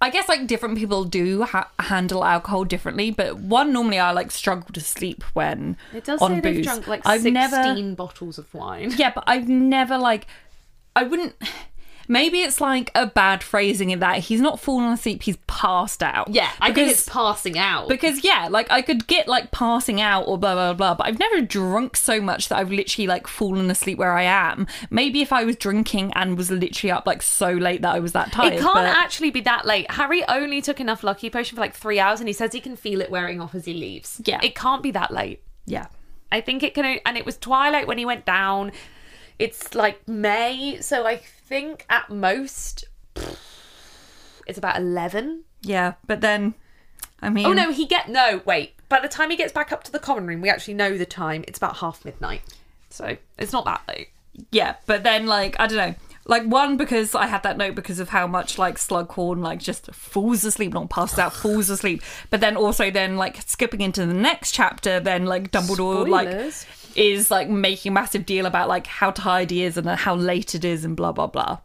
I 0.00 0.10
guess, 0.10 0.28
like, 0.28 0.46
different 0.46 0.76
people 0.76 1.04
do 1.04 1.44
ha- 1.44 1.70
handle 1.78 2.24
alcohol 2.24 2.64
differently, 2.64 3.10
but 3.10 3.36
one, 3.38 3.72
normally 3.72 3.98
I, 3.98 4.10
like, 4.10 4.30
struggle 4.30 4.68
to 4.72 4.80
sleep 4.80 5.22
when 5.32 5.76
It 5.94 6.04
does 6.04 6.20
on 6.20 6.30
say 6.32 6.40
booze. 6.40 6.54
they've 6.56 6.64
drunk 6.64 6.86
like 6.88 7.02
I've 7.06 7.22
sixteen 7.22 7.34
never, 7.90 7.94
bottles 7.94 8.38
of 8.38 8.52
wine. 8.52 8.92
yeah, 8.96 9.12
but 9.14 9.24
I've 9.26 9.48
never, 9.48 9.96
like, 9.96 10.26
I 10.94 11.04
wouldn't. 11.04 11.34
Maybe 12.08 12.42
it's 12.42 12.60
like 12.60 12.90
a 12.94 13.06
bad 13.06 13.42
phrasing 13.42 13.90
in 13.90 13.98
that 14.00 14.18
he's 14.18 14.40
not 14.40 14.60
fallen 14.60 14.92
asleep, 14.92 15.22
he's 15.22 15.38
passed 15.46 16.02
out. 16.02 16.28
Yeah, 16.30 16.50
I 16.60 16.72
think 16.72 16.90
it's 16.90 17.08
passing 17.08 17.58
out. 17.58 17.88
because 17.88 18.22
yeah, 18.24 18.48
like 18.50 18.70
I 18.70 18.82
could 18.82 19.06
get 19.06 19.26
like 19.28 19.50
passing 19.50 20.00
out 20.00 20.22
or 20.22 20.36
blah 20.38 20.54
blah 20.54 20.74
blah, 20.74 20.94
but 20.94 21.06
I've 21.06 21.18
never 21.18 21.40
drunk 21.40 21.96
so 21.96 22.20
much 22.20 22.48
that 22.48 22.58
I've 22.58 22.70
literally 22.70 23.06
like 23.06 23.26
fallen 23.26 23.70
asleep 23.70 23.98
where 23.98 24.12
I 24.12 24.22
am. 24.24 24.66
Maybe 24.90 25.22
if 25.22 25.32
I 25.32 25.44
was 25.44 25.56
drinking 25.56 26.12
and 26.14 26.36
was 26.36 26.50
literally 26.50 26.90
up 26.90 27.06
like 27.06 27.22
so 27.22 27.50
late 27.50 27.82
that 27.82 27.94
I 27.94 28.00
was 28.00 28.12
that 28.12 28.32
tired. 28.32 28.54
it 28.54 28.60
can't 28.60 28.74
but- 28.74 28.84
actually 28.84 29.30
be 29.30 29.40
that 29.42 29.64
late. 29.64 29.90
Harry 29.90 30.26
only 30.28 30.60
took 30.60 30.80
enough 30.80 31.02
lucky 31.04 31.30
potion 31.30 31.56
for 31.56 31.60
like 31.60 31.74
three 31.74 31.98
hours, 31.98 32.20
and 32.20 32.28
he 32.28 32.32
says 32.32 32.52
he 32.52 32.60
can 32.60 32.76
feel 32.76 33.00
it 33.00 33.10
wearing 33.10 33.40
off 33.40 33.54
as 33.54 33.64
he 33.64 33.74
leaves. 33.74 34.20
Yeah. 34.24 34.40
it 34.42 34.54
can't 34.54 34.82
be 34.82 34.90
that 34.90 35.10
late. 35.12 35.42
yeah, 35.66 35.86
I 36.32 36.40
think 36.40 36.62
it 36.62 36.74
can, 36.74 36.98
and 37.06 37.16
it 37.16 37.24
was 37.24 37.36
twilight 37.36 37.86
when 37.86 37.96
he 37.98 38.04
went 38.04 38.24
down. 38.24 38.72
It's 39.38 39.74
like 39.74 40.06
May, 40.08 40.78
so 40.80 41.06
I 41.06 41.16
think 41.16 41.84
at 41.90 42.08
most 42.10 42.84
it's 44.46 44.58
about 44.58 44.76
eleven. 44.76 45.44
yeah. 45.62 45.94
But 46.06 46.20
then, 46.20 46.54
I 47.22 47.30
mean, 47.30 47.46
Oh 47.46 47.52
no, 47.52 47.72
he 47.72 47.86
get 47.86 48.08
no 48.08 48.42
wait. 48.44 48.74
By 48.88 49.00
the 49.00 49.08
time 49.08 49.30
he 49.30 49.36
gets 49.36 49.52
back 49.52 49.72
up 49.72 49.82
to 49.84 49.92
the 49.92 49.98
common 49.98 50.26
room, 50.26 50.40
we 50.40 50.50
actually 50.50 50.74
know 50.74 50.96
the 50.96 51.06
time. 51.06 51.44
It's 51.48 51.58
about 51.58 51.78
half 51.78 52.04
midnight, 52.04 52.42
so 52.90 53.16
it's 53.38 53.52
not 53.52 53.64
that 53.64 53.82
late. 53.88 54.08
yeah. 54.50 54.76
But 54.86 55.02
then, 55.02 55.26
like 55.26 55.56
I 55.58 55.66
don't 55.66 55.78
know. 55.78 55.94
Like 56.26 56.44
one 56.44 56.78
because 56.78 57.14
I 57.14 57.26
had 57.26 57.42
that 57.42 57.58
note 57.58 57.74
because 57.74 57.98
of 58.00 58.08
how 58.08 58.26
much 58.26 58.56
like 58.56 58.76
Slughorn 58.76 59.42
like 59.42 59.58
just 59.60 59.92
falls 59.94 60.42
asleep, 60.44 60.72
not 60.72 60.88
passes 60.88 61.18
out, 61.18 61.34
falls 61.34 61.68
asleep. 61.68 62.02
But 62.30 62.40
then 62.40 62.56
also 62.56 62.90
then 62.90 63.18
like 63.18 63.42
skipping 63.46 63.82
into 63.82 64.06
the 64.06 64.14
next 64.14 64.52
chapter, 64.52 65.00
then 65.00 65.26
like 65.26 65.50
Dumbledore 65.50 66.08
like 66.08 66.28
Spoilers. 66.28 66.66
Is 66.96 67.30
like 67.30 67.48
making 67.48 67.90
a 67.90 67.94
massive 67.94 68.26
deal 68.26 68.46
about 68.46 68.68
like 68.68 68.86
how 68.86 69.10
tired 69.10 69.50
he 69.50 69.62
is 69.62 69.76
and 69.76 69.88
how 69.88 70.14
late 70.14 70.54
it 70.54 70.64
is 70.64 70.84
and 70.84 70.96
blah 70.96 71.12
blah 71.12 71.26
blah. 71.26 71.58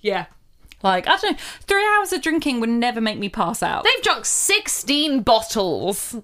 Yeah. 0.00 0.26
Like 0.82 1.06
I 1.08 1.16
don't 1.16 1.32
know, 1.32 1.38
three 1.62 1.84
hours 1.96 2.12
of 2.12 2.22
drinking 2.22 2.60
would 2.60 2.68
never 2.68 3.00
make 3.00 3.18
me 3.18 3.28
pass 3.28 3.62
out. 3.62 3.84
They've 3.84 4.02
drunk 4.02 4.26
16 4.26 5.22
bottles. 5.22 6.16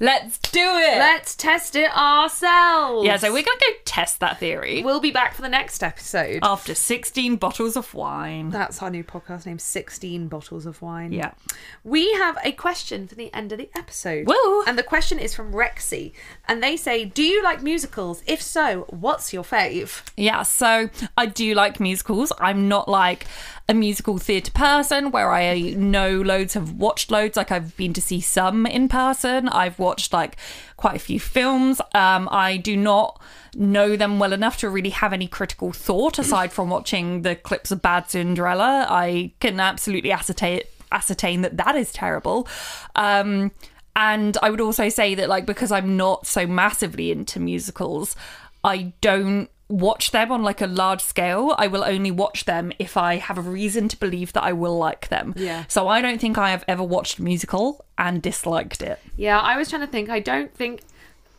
Let's 0.00 0.38
do 0.38 0.60
it. 0.60 0.98
Let's 0.98 1.34
test 1.34 1.76
it 1.76 1.90
ourselves. 1.96 3.06
yeah, 3.06 3.16
so 3.16 3.32
we're 3.32 3.42
gonna 3.42 3.58
go 3.60 3.76
test 3.84 4.20
that 4.20 4.38
theory 4.38 4.82
We'll 4.82 5.00
be 5.00 5.10
back 5.10 5.34
for 5.34 5.42
the 5.42 5.48
next 5.48 5.82
episode. 5.82 6.40
after 6.42 6.74
sixteen 6.74 7.36
bottles 7.36 7.76
of 7.76 7.92
wine. 7.94 8.50
That's 8.50 8.82
our 8.82 8.90
new 8.90 9.04
podcast 9.04 9.46
name 9.46 9.58
16 9.58 10.28
Bottles 10.28 10.66
of 10.66 10.80
Wine. 10.82 11.12
Yeah. 11.12 11.32
We 11.84 12.12
have 12.14 12.36
a 12.44 12.52
question 12.52 13.06
for 13.06 13.14
the 13.14 13.32
end 13.34 13.52
of 13.52 13.58
the 13.58 13.70
episode. 13.76 14.26
Woo. 14.26 14.62
And 14.66 14.76
the 14.78 14.82
question 14.82 15.18
is 15.18 15.34
from 15.34 15.52
Rexy. 15.52 16.12
And 16.48 16.62
they 16.62 16.76
say, 16.76 17.04
Do 17.04 17.22
you 17.22 17.42
like 17.42 17.62
musicals? 17.62 18.22
If 18.26 18.42
so, 18.42 18.86
what's 18.90 19.32
your 19.32 19.42
fave? 19.44 20.02
Yeah, 20.16 20.42
so 20.42 20.90
I 21.16 21.26
do 21.26 21.54
like 21.54 21.80
musicals. 21.80 22.32
I'm 22.38 22.68
not 22.68 22.88
like 22.88 23.26
a 23.72 23.74
musical 23.74 24.18
theatre 24.18 24.52
person 24.52 25.10
where 25.10 25.32
I 25.32 25.70
know 25.70 26.20
loads, 26.20 26.54
have 26.54 26.74
watched 26.74 27.10
loads. 27.10 27.36
Like 27.36 27.50
I've 27.50 27.76
been 27.76 27.92
to 27.94 28.00
see 28.00 28.20
some 28.20 28.66
in 28.66 28.86
person. 28.88 29.48
I've 29.48 29.78
watched 29.78 30.12
like 30.12 30.36
quite 30.76 30.94
a 30.94 31.00
few 31.00 31.18
films. 31.18 31.80
Um, 31.94 32.28
I 32.30 32.58
do 32.58 32.76
not 32.76 33.20
know 33.56 33.96
them 33.96 34.18
well 34.18 34.32
enough 34.32 34.58
to 34.58 34.70
really 34.70 34.90
have 34.90 35.12
any 35.12 35.26
critical 35.26 35.72
thought 35.72 36.18
aside 36.18 36.52
from 36.52 36.70
watching 36.70 37.22
the 37.22 37.34
clips 37.34 37.70
of 37.72 37.82
Bad 37.82 38.08
Cinderella. 38.08 38.86
I 38.88 39.32
can 39.40 39.58
absolutely 39.58 40.12
ascertain 40.12 40.62
ascertain 40.92 41.40
that 41.40 41.56
that 41.56 41.74
is 41.74 41.90
terrible. 41.92 42.46
Um, 42.94 43.50
and 43.96 44.38
I 44.42 44.50
would 44.50 44.60
also 44.60 44.88
say 44.88 45.14
that, 45.14 45.28
like, 45.28 45.46
because 45.46 45.72
I'm 45.72 45.96
not 45.96 46.26
so 46.26 46.46
massively 46.46 47.10
into 47.10 47.40
musicals, 47.40 48.16
I 48.64 48.92
don't 49.00 49.50
watch 49.72 50.10
them 50.10 50.30
on 50.30 50.42
like 50.42 50.60
a 50.60 50.66
large 50.66 51.00
scale. 51.00 51.54
I 51.56 51.66
will 51.66 51.82
only 51.82 52.10
watch 52.10 52.44
them 52.44 52.72
if 52.78 52.96
I 52.96 53.16
have 53.16 53.38
a 53.38 53.40
reason 53.40 53.88
to 53.88 53.96
believe 53.96 54.34
that 54.34 54.44
I 54.44 54.52
will 54.52 54.76
like 54.76 55.08
them. 55.08 55.32
Yeah. 55.34 55.64
So 55.66 55.88
I 55.88 56.02
don't 56.02 56.20
think 56.20 56.36
I 56.36 56.50
have 56.50 56.62
ever 56.68 56.82
watched 56.82 57.18
a 57.18 57.22
musical 57.22 57.84
and 57.96 58.20
disliked 58.20 58.82
it. 58.82 58.98
Yeah, 59.16 59.38
I 59.38 59.56
was 59.56 59.70
trying 59.70 59.80
to 59.80 59.86
think. 59.86 60.10
I 60.10 60.20
don't 60.20 60.54
think. 60.54 60.82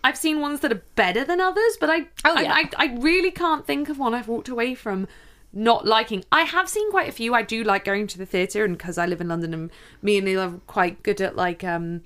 I've 0.04 0.18
seen 0.18 0.42
ones 0.42 0.60
that 0.62 0.72
are 0.72 0.82
better 0.96 1.24
than 1.24 1.40
others, 1.40 1.78
but 1.80 1.90
I, 1.90 2.00
Oh, 2.26 2.36
I, 2.36 2.42
yeah. 2.42 2.54
I, 2.54 2.70
I 2.78 2.86
really 3.00 3.32
can't 3.32 3.66
think 3.66 3.88
of 3.88 4.00
one 4.00 4.14
I've 4.14 4.28
walked 4.28 4.50
away 4.50 4.76
from 4.76 5.08
not 5.54 5.86
liking. 5.86 6.26
I 6.32 6.42
have 6.42 6.68
seen 6.68 6.90
quite 6.92 7.08
a 7.08 7.12
few. 7.14 7.34
I 7.36 7.44
do 7.44 7.64
like 7.64 7.86
going 7.86 8.08
to 8.08 8.18
the 8.18 8.26
theatre, 8.26 8.66
and 8.66 8.76
because 8.78 8.98
I 8.98 9.06
live 9.06 9.22
in 9.22 9.28
London, 9.30 9.54
and 9.54 9.72
me 10.02 10.18
and 10.18 10.26
Neil 10.26 10.42
are 10.42 10.60
quite 10.66 11.04
good 11.04 11.22
at 11.22 11.36
like, 11.36 11.64
um, 11.64 12.02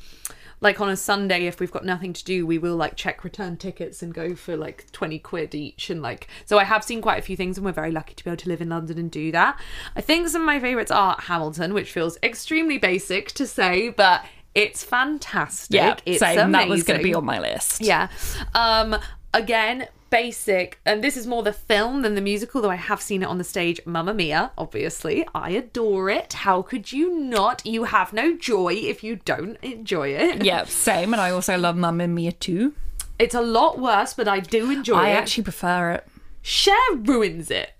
like 0.59 0.81
on 0.81 0.89
a 0.89 0.95
Sunday, 0.95 1.45
if 1.45 1.59
we've 1.59 1.71
got 1.71 1.85
nothing 1.85 2.13
to 2.13 2.23
do, 2.23 2.45
we 2.45 2.57
will 2.57 2.75
like 2.75 2.95
check 2.95 3.23
return 3.23 3.57
tickets 3.57 4.01
and 4.01 4.13
go 4.13 4.35
for 4.35 4.57
like 4.57 4.91
twenty 4.91 5.19
quid 5.19 5.53
each, 5.53 5.89
and 5.89 6.01
like. 6.01 6.27
So 6.45 6.57
I 6.57 6.63
have 6.63 6.83
seen 6.83 7.01
quite 7.01 7.19
a 7.19 7.21
few 7.21 7.37
things, 7.37 7.57
and 7.57 7.65
we're 7.65 7.71
very 7.71 7.91
lucky 7.91 8.13
to 8.15 8.23
be 8.23 8.29
able 8.29 8.37
to 8.37 8.49
live 8.49 8.61
in 8.61 8.69
London 8.69 8.97
and 8.97 9.11
do 9.11 9.31
that. 9.31 9.59
I 9.95 10.01
think 10.01 10.27
some 10.29 10.41
of 10.41 10.45
my 10.45 10.59
favourites 10.59 10.91
are 10.91 11.15
Hamilton, 11.19 11.73
which 11.73 11.91
feels 11.91 12.17
extremely 12.23 12.77
basic 12.77 13.31
to 13.33 13.47
say, 13.47 13.89
but. 13.89 14.23
It's 14.55 14.83
fantastic. 14.83 15.75
Yeah, 15.75 15.97
it's 16.03 16.19
same. 16.19 16.51
That 16.53 16.67
was 16.67 16.81
going 16.81 16.99
to 16.99 17.03
be 17.03 17.13
on 17.13 17.23
my 17.23 17.39
list. 17.39 17.79
Yeah. 17.79 18.07
Um 18.55 18.95
again, 19.31 19.87
basic 20.09 20.79
and 20.85 21.03
this 21.03 21.17
is 21.17 21.27
more 21.27 21.43
the 21.43 21.53
film 21.53 22.01
than 22.01 22.15
the 22.15 22.21
musical 22.21 22.61
though 22.61 22.69
I 22.69 22.75
have 22.75 23.01
seen 23.01 23.23
it 23.23 23.27
on 23.27 23.37
the 23.37 23.43
stage. 23.43 23.79
Mamma 23.85 24.13
Mia, 24.13 24.51
obviously. 24.57 25.25
I 25.33 25.51
adore 25.51 26.09
it. 26.09 26.33
How 26.33 26.61
could 26.61 26.91
you 26.91 27.17
not? 27.19 27.65
You 27.65 27.85
have 27.85 28.13
no 28.13 28.35
joy 28.35 28.73
if 28.73 29.03
you 29.03 29.17
don't 29.17 29.57
enjoy 29.61 30.09
it. 30.09 30.43
Yeah, 30.43 30.65
same. 30.65 31.13
And 31.13 31.21
I 31.21 31.31
also 31.31 31.57
love 31.57 31.75
Mamma 31.75 32.07
Mia 32.07 32.31
too. 32.31 32.73
It's 33.19 33.35
a 33.35 33.41
lot 33.41 33.79
worse, 33.79 34.13
but 34.13 34.27
I 34.27 34.39
do 34.39 34.69
enjoy 34.69 34.95
I 34.95 35.09
it. 35.09 35.13
I 35.13 35.15
actually 35.15 35.43
prefer 35.43 35.91
it. 35.91 36.07
Cher 36.41 36.75
ruins 36.93 37.51
it. 37.51 37.73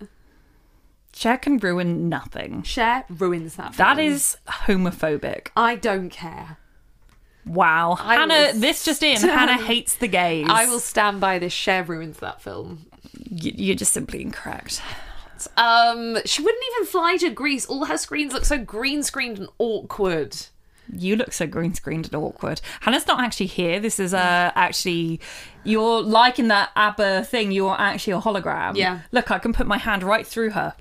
Cher 1.14 1.38
can 1.38 1.58
ruin 1.58 2.10
nothing. 2.10 2.64
Cher 2.64 3.06
ruins 3.10 3.56
that. 3.56 3.74
That 3.74 3.98
film. 3.98 4.08
is 4.08 4.38
homophobic. 4.48 5.48
I 5.56 5.76
don't 5.76 6.10
care. 6.10 6.58
Wow. 7.48 7.98
I 8.00 8.16
Hannah, 8.16 8.52
will 8.54 8.60
this 8.60 8.84
just 8.86 9.02
in. 9.04 9.18
stand- 9.18 9.32
Hannah 9.32 9.62
hates 9.64 9.96
the 9.96 10.08
gays. 10.08 10.48
I 10.50 10.66
will 10.68 10.80
stand 10.80 11.20
by 11.22 11.40
this. 11.40 11.54
Cher 11.54 11.84
ruins 11.84 12.18
that 12.20 12.42
film. 12.42 12.86
Y- 13.32 13.54
You're 13.56 13.76
just 13.76 13.94
simply 13.94 14.22
incorrect. 14.22 14.82
Um, 15.56 16.18
she 16.26 16.42
wouldn't 16.42 16.64
even 16.74 16.88
fly 16.88 17.18
to 17.18 17.30
Greece. 17.30 17.66
All 17.66 17.86
her 17.86 17.98
screens 17.98 18.34
look 18.34 18.46
so 18.46 18.58
green 18.58 19.04
screened 19.04 19.38
and 19.38 19.48
awkward. 19.60 20.36
You 20.92 21.16
look 21.18 21.34
so 21.34 21.46
green 21.46 21.74
screened 21.74 22.06
and 22.06 22.16
awkward. 22.16 22.62
Hannah's 22.82 23.06
not 23.08 23.20
actually 23.22 23.48
here. 23.48 23.80
This 23.80 24.00
is 24.00 24.14
uh 24.14 24.52
actually 24.56 25.20
you're 25.64 26.02
liking 26.02 26.48
that 26.48 26.72
ABBA 26.76 27.26
thing. 27.26 27.52
You're 27.52 27.76
actually 27.80 28.14
a 28.14 28.20
hologram. 28.22 28.76
Yeah. 28.78 29.02
Look, 29.12 29.30
I 29.30 29.38
can 29.40 29.52
put 29.54 29.68
my 29.68 29.78
hand 29.78 30.02
right 30.02 30.26
through 30.26 30.52
her. 30.52 30.74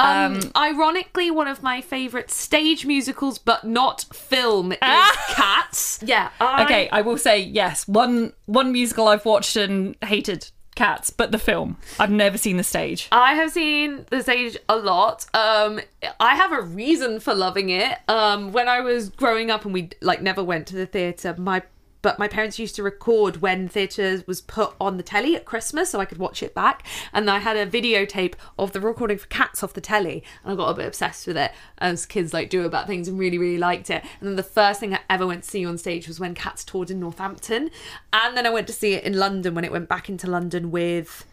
Um, 0.00 0.40
ironically, 0.56 1.30
one 1.30 1.46
of 1.48 1.62
my 1.62 1.80
favourite 1.80 2.30
stage 2.30 2.86
musicals, 2.86 3.38
but 3.38 3.64
not 3.64 4.04
film, 4.12 4.72
is 4.72 4.78
Cats. 5.28 6.00
Yeah. 6.04 6.30
I- 6.40 6.64
Okay, 6.64 6.88
I 6.90 7.00
will 7.02 7.18
say 7.18 7.40
yes. 7.40 7.86
One 7.88 8.32
one 8.46 8.72
musical 8.72 9.08
I've 9.08 9.24
watched 9.24 9.56
and 9.56 9.96
hated 10.02 10.50
Cats, 10.76 11.10
but 11.10 11.30
the 11.32 11.38
film. 11.38 11.76
I've 11.98 12.10
never 12.12 12.38
seen 12.38 12.56
the 12.56 12.62
stage. 12.62 13.08
I 13.12 13.34
have 13.34 13.50
seen 13.50 14.06
the 14.10 14.22
stage 14.22 14.56
a 14.68 14.76
lot. 14.76 15.26
Um, 15.34 15.80
I 16.18 16.36
have 16.36 16.52
a 16.52 16.62
reason 16.62 17.20
for 17.20 17.34
loving 17.34 17.68
it. 17.70 17.98
Um, 18.08 18.52
when 18.52 18.68
I 18.68 18.80
was 18.80 19.10
growing 19.10 19.50
up 19.50 19.64
and 19.64 19.74
we 19.74 19.90
like 20.00 20.22
never 20.22 20.42
went 20.44 20.66
to 20.68 20.76
the 20.76 20.86
theatre, 20.86 21.34
my 21.36 21.62
but 22.02 22.18
my 22.18 22.28
parents 22.28 22.58
used 22.58 22.74
to 22.76 22.82
record 22.82 23.40
when 23.40 23.68
theatre 23.68 24.22
was 24.26 24.40
put 24.40 24.74
on 24.80 24.96
the 24.96 25.02
telly 25.02 25.36
at 25.36 25.44
Christmas 25.44 25.90
so 25.90 26.00
I 26.00 26.04
could 26.04 26.18
watch 26.18 26.42
it 26.42 26.54
back. 26.54 26.86
And 27.12 27.30
I 27.30 27.38
had 27.38 27.56
a 27.56 27.66
videotape 27.66 28.34
of 28.58 28.72
the 28.72 28.80
recording 28.80 29.18
for 29.18 29.26
Cats 29.26 29.62
off 29.62 29.74
the 29.74 29.80
telly, 29.80 30.24
and 30.42 30.52
I 30.52 30.56
got 30.56 30.70
a 30.70 30.74
bit 30.74 30.86
obsessed 30.86 31.26
with 31.26 31.36
it 31.36 31.52
as 31.78 32.06
kids 32.06 32.32
like 32.32 32.50
do 32.50 32.64
about 32.64 32.86
things 32.86 33.08
and 33.08 33.18
really 33.18 33.38
really 33.38 33.58
liked 33.58 33.90
it. 33.90 34.04
And 34.20 34.28
then 34.28 34.36
the 34.36 34.42
first 34.42 34.80
thing 34.80 34.94
I 34.94 35.00
ever 35.08 35.26
went 35.26 35.44
to 35.44 35.50
see 35.50 35.64
on 35.64 35.78
stage 35.78 36.08
was 36.08 36.20
when 36.20 36.34
Cats 36.34 36.64
toured 36.64 36.90
in 36.90 37.00
Northampton, 37.00 37.70
and 38.12 38.36
then 38.36 38.46
I 38.46 38.50
went 38.50 38.66
to 38.68 38.72
see 38.72 38.94
it 38.94 39.04
in 39.04 39.18
London 39.18 39.54
when 39.54 39.64
it 39.64 39.72
went 39.72 39.88
back 39.88 40.08
into 40.08 40.28
London 40.28 40.70
with 40.70 41.26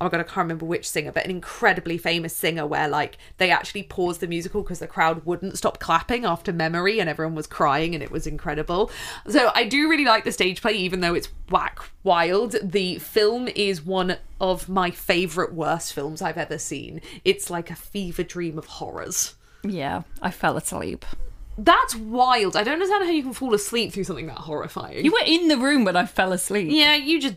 oh 0.00 0.04
my 0.04 0.10
god, 0.10 0.20
I 0.20 0.24
can't 0.24 0.36
remember 0.38 0.66
which 0.66 0.88
singer, 0.88 1.12
but 1.12 1.24
an 1.24 1.30
incredibly 1.30 1.98
famous 1.98 2.34
singer 2.34 2.66
where 2.66 2.88
like 2.88 3.18
they 3.38 3.50
actually 3.50 3.82
paused 3.82 4.20
the 4.20 4.26
musical 4.26 4.62
because 4.62 4.78
the 4.78 4.86
crowd 4.86 5.24
wouldn't 5.26 5.58
stop 5.58 5.80
clapping 5.80 6.24
after 6.24 6.52
memory 6.52 7.00
and 7.00 7.08
everyone 7.10 7.34
was 7.34 7.46
crying 7.46 7.94
and 7.94 8.02
it 8.02 8.10
was 8.10 8.26
incredible. 8.26 8.90
So 9.26 9.50
I 9.54 9.64
do 9.64 9.88
really 9.88 10.04
like 10.04 10.24
the 10.24 10.32
stage 10.32 10.62
play, 10.62 10.72
even 10.72 11.00
though 11.00 11.14
it's 11.14 11.28
whack 11.50 11.80
wild. 12.04 12.56
The 12.62 12.98
film 12.98 13.48
is 13.48 13.82
one 13.82 14.16
of 14.40 14.68
my 14.68 14.90
favourite 14.90 15.52
worst 15.52 15.92
films 15.92 16.22
I've 16.22 16.38
ever 16.38 16.58
seen. 16.58 17.00
It's 17.24 17.50
like 17.50 17.70
a 17.70 17.76
fever 17.76 18.22
dream 18.22 18.58
of 18.58 18.66
horrors. 18.66 19.34
Yeah, 19.64 20.02
I 20.22 20.30
fell 20.30 20.56
asleep. 20.56 21.04
That's 21.58 21.96
wild. 21.96 22.56
I 22.56 22.62
don't 22.62 22.74
understand 22.74 23.04
how 23.04 23.10
you 23.10 23.24
can 23.24 23.32
fall 23.32 23.52
asleep 23.52 23.92
through 23.92 24.04
something 24.04 24.28
that 24.28 24.38
horrifying. 24.38 25.04
You 25.04 25.10
were 25.10 25.26
in 25.26 25.48
the 25.48 25.58
room 25.58 25.84
when 25.84 25.96
I 25.96 26.06
fell 26.06 26.32
asleep. 26.32 26.68
yeah, 26.70 26.94
you 26.94 27.20
just 27.20 27.34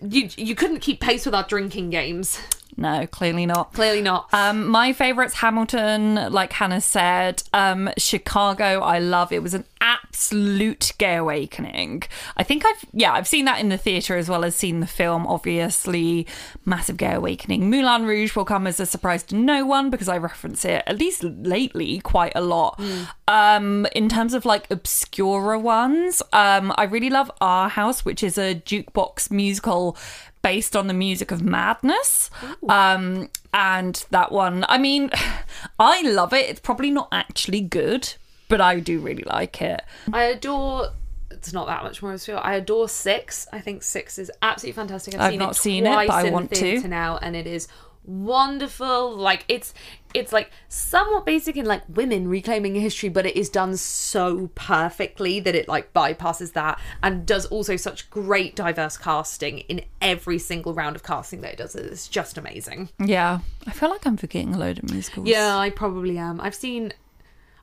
you 0.00 0.28
you 0.36 0.54
couldn't 0.54 0.80
keep 0.80 1.00
pace 1.00 1.26
with 1.26 1.34
our 1.34 1.44
drinking 1.44 1.90
games. 1.90 2.38
No, 2.76 3.06
clearly 3.06 3.46
not. 3.46 3.72
Clearly 3.72 4.02
not. 4.02 4.28
Um, 4.32 4.66
my 4.66 4.92
favourite's 4.92 5.34
Hamilton, 5.34 6.14
like 6.32 6.52
Hannah 6.52 6.80
said. 6.80 7.42
Um, 7.52 7.90
Chicago, 7.96 8.80
I 8.80 8.98
love. 8.98 9.32
It 9.32 9.42
was 9.42 9.54
an 9.54 9.64
absolute 9.80 10.92
gay 10.98 11.16
awakening. 11.16 12.02
I 12.36 12.42
think 12.42 12.64
I've 12.66 12.84
yeah, 12.92 13.12
I've 13.12 13.28
seen 13.28 13.44
that 13.44 13.60
in 13.60 13.68
the 13.68 13.76
theatre 13.78 14.16
as 14.16 14.28
well 14.28 14.44
as 14.44 14.56
seen 14.56 14.80
the 14.80 14.86
film. 14.86 15.26
Obviously, 15.26 16.26
massive 16.64 16.96
gay 16.96 17.14
awakening. 17.14 17.70
Moulin 17.70 18.06
Rouge 18.06 18.34
will 18.34 18.44
come 18.44 18.66
as 18.66 18.80
a 18.80 18.86
surprise 18.86 19.22
to 19.24 19.36
no 19.36 19.64
one 19.64 19.90
because 19.90 20.08
I 20.08 20.18
reference 20.18 20.64
it 20.64 20.82
at 20.86 20.98
least 20.98 21.22
lately 21.22 22.00
quite 22.00 22.32
a 22.34 22.40
lot. 22.40 22.80
Um, 23.28 23.86
in 23.94 24.08
terms 24.08 24.34
of 24.34 24.44
like 24.44 24.70
obscura 24.70 25.58
ones, 25.58 26.22
um, 26.32 26.72
I 26.76 26.84
really 26.84 27.10
love 27.10 27.30
Our 27.40 27.68
House, 27.68 28.04
which 28.04 28.22
is 28.22 28.36
a 28.36 28.54
jukebox 28.54 29.30
musical 29.30 29.96
based 30.44 30.76
on 30.76 30.88
the 30.88 30.94
music 30.94 31.30
of 31.32 31.42
Madness. 31.42 32.30
Um, 32.68 33.30
and 33.54 34.04
that 34.10 34.30
one, 34.30 34.66
I 34.68 34.76
mean, 34.76 35.10
I 35.78 36.02
love 36.02 36.34
it. 36.34 36.50
It's 36.50 36.60
probably 36.60 36.90
not 36.90 37.08
actually 37.10 37.62
good, 37.62 38.14
but 38.48 38.60
I 38.60 38.78
do 38.78 39.00
really 39.00 39.24
like 39.24 39.62
it. 39.62 39.80
I 40.12 40.24
adore. 40.24 40.90
It's 41.30 41.54
not 41.54 41.66
that 41.66 41.82
much 41.82 42.02
more. 42.02 42.16
I 42.42 42.56
adore 42.56 42.90
Six. 42.90 43.48
I 43.52 43.60
think 43.60 43.82
Six 43.82 44.18
is 44.18 44.30
absolutely 44.42 44.76
fantastic. 44.76 45.14
I've, 45.14 45.20
I've 45.22 45.30
seen 45.30 45.38
not 45.38 45.50
it 45.52 45.56
seen 45.56 45.86
it, 45.86 45.92
twice 45.92 46.08
but 46.08 46.14
I 46.14 46.26
in 46.26 46.32
want 46.34 46.50
the 46.50 46.56
to. 46.56 46.88
now, 46.88 47.16
and 47.16 47.34
it 47.34 47.46
is 47.46 47.66
wonderful. 48.04 49.16
Like 49.16 49.46
it's 49.48 49.72
it's 50.14 50.32
like 50.32 50.50
somewhat 50.68 51.26
basic 51.26 51.56
in 51.56 51.66
like 51.66 51.82
women 51.88 52.28
reclaiming 52.28 52.74
history, 52.76 53.08
but 53.08 53.26
it 53.26 53.36
is 53.36 53.48
done 53.48 53.76
so 53.76 54.48
perfectly 54.54 55.40
that 55.40 55.54
it 55.54 55.68
like 55.68 55.92
bypasses 55.92 56.52
that 56.52 56.80
and 57.02 57.26
does 57.26 57.46
also 57.46 57.76
such 57.76 58.08
great 58.10 58.54
diverse 58.54 58.96
casting 58.96 59.58
in 59.60 59.82
every 60.00 60.38
single 60.38 60.72
round 60.72 60.96
of 60.96 61.02
casting 61.02 61.40
that 61.40 61.54
it 61.54 61.58
does. 61.58 61.74
It's 61.74 62.08
just 62.08 62.38
amazing. 62.38 62.88
Yeah. 62.98 63.40
I 63.66 63.72
feel 63.72 63.90
like 63.90 64.06
I'm 64.06 64.16
forgetting 64.16 64.54
a 64.54 64.58
load 64.58 64.78
of 64.78 64.90
musicals. 64.90 65.26
Yeah, 65.26 65.56
I 65.56 65.70
probably 65.70 66.16
am. 66.16 66.40
I've 66.40 66.54
seen. 66.54 66.92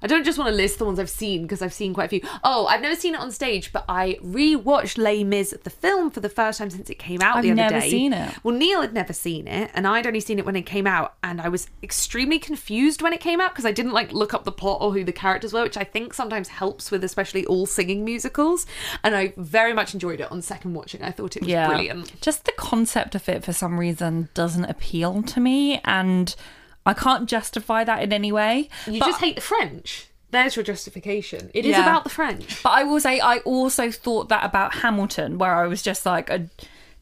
I 0.02 0.08
don't 0.08 0.24
just 0.24 0.38
want 0.38 0.50
to 0.50 0.56
list 0.56 0.80
the 0.80 0.86
ones 0.86 1.00
I've 1.00 1.10
seen 1.10 1.44
because 1.44 1.62
I've 1.62 1.74
seen 1.74 1.94
quite 1.94 2.06
a 2.06 2.10
few. 2.10 2.22
Oh, 2.44 2.66
I've 2.66 2.82
never 2.82 2.96
seen 2.96 3.14
it 3.14 3.20
on 3.20 3.32
stage, 3.32 3.72
but 3.72 3.86
I 3.88 4.18
rewatched 4.24 4.98
Les 4.98 5.24
Mis, 5.24 5.56
the 5.64 5.70
film, 5.70 6.10
for 6.10 6.20
the 6.20 6.30
first 6.30 6.60
time 6.60 6.70
since 6.70 6.90
it 6.90 6.96
came 6.96 7.22
out 7.22 7.38
I've 7.38 7.44
the 7.44 7.52
other 7.52 7.56
never 7.56 7.80
day. 7.80 7.90
seen 7.90 8.14
it. 8.14 8.34
Well, 8.44 8.56
Neil 8.56 8.82
had 8.82 8.94
never 8.94 9.14
seen 9.14 9.48
it, 9.48 9.70
and 9.74 9.88
I'd 9.88 10.08
only 10.08 10.20
seen 10.20 10.40
it 10.40 10.46
when 10.46 10.56
it 10.56 10.64
came 10.64 10.88
out, 10.88 11.16
and 11.22 11.40
I 11.40 11.50
was 11.50 11.68
extremely 11.84 12.40
confused 12.40 13.02
when 13.02 13.14
it 13.14 13.20
came 13.20 13.40
out 13.40 13.52
because 13.52 13.66
I 13.66 13.72
didn't 13.72 13.94
like 13.94 14.12
look 14.12 14.34
up 14.34 14.44
the 14.44 14.52
plot 14.52 14.80
or 14.82 14.94
who 14.94 15.04
the 15.04 15.12
characters 15.12 15.54
were, 15.54 15.64
which 15.64 15.78
I 15.78 15.84
think 15.84 16.14
sometimes 16.14 16.48
helps 16.48 16.90
with 16.92 17.04
especially 17.04 17.46
all 17.46 17.66
singing 17.66 18.04
musicals. 18.04 18.66
And 19.04 19.16
I 19.16 19.34
very 19.38 19.74
much 19.74 19.94
enjoyed 19.94 20.20
it 20.20 20.32
on 20.32 20.42
second 20.42 20.74
watching. 20.74 21.04
I 21.04 21.12
thought 21.12 21.36
it 21.36 21.44
was 21.44 21.50
yeah. 21.50 21.68
brilliant. 21.68 22.20
Just 22.22 22.46
the 22.46 22.54
concept 22.54 23.16
of 23.16 23.28
it 23.30 23.44
for 23.44 23.54
some 23.54 23.80
reason 23.80 24.30
doesn't 24.34 24.66
appeal 24.66 25.22
to 25.24 25.40
me, 25.40 25.80
and 25.86 26.36
I 26.86 26.94
can't 26.94 27.28
justify 27.30 27.84
that 27.84 28.02
in 28.04 28.12
any 28.14 28.32
way. 28.32 28.70
You 28.88 29.00
But- 29.00 29.08
just 29.08 29.20
hate 29.22 29.36
the 29.36 29.42
French. 29.42 30.08
There's 30.32 30.56
your 30.56 30.64
justification. 30.64 31.52
It 31.54 31.66
is 31.66 31.72
Yeah. 31.72 31.82
about 31.82 32.06
the 32.06 32.10
French. 32.10 32.64
But 32.64 32.70
I 32.70 32.84
will 32.84 33.00
say, 33.02 33.20
I 33.20 33.40
also 33.40 33.92
thought 33.92 34.30
that 34.30 34.46
about 34.46 34.76
Hamilton, 34.76 35.38
where 35.38 35.56
I 35.56 35.68
was 35.68 35.82
just 35.82 36.06
like, 36.06 36.32
I, 36.32 36.48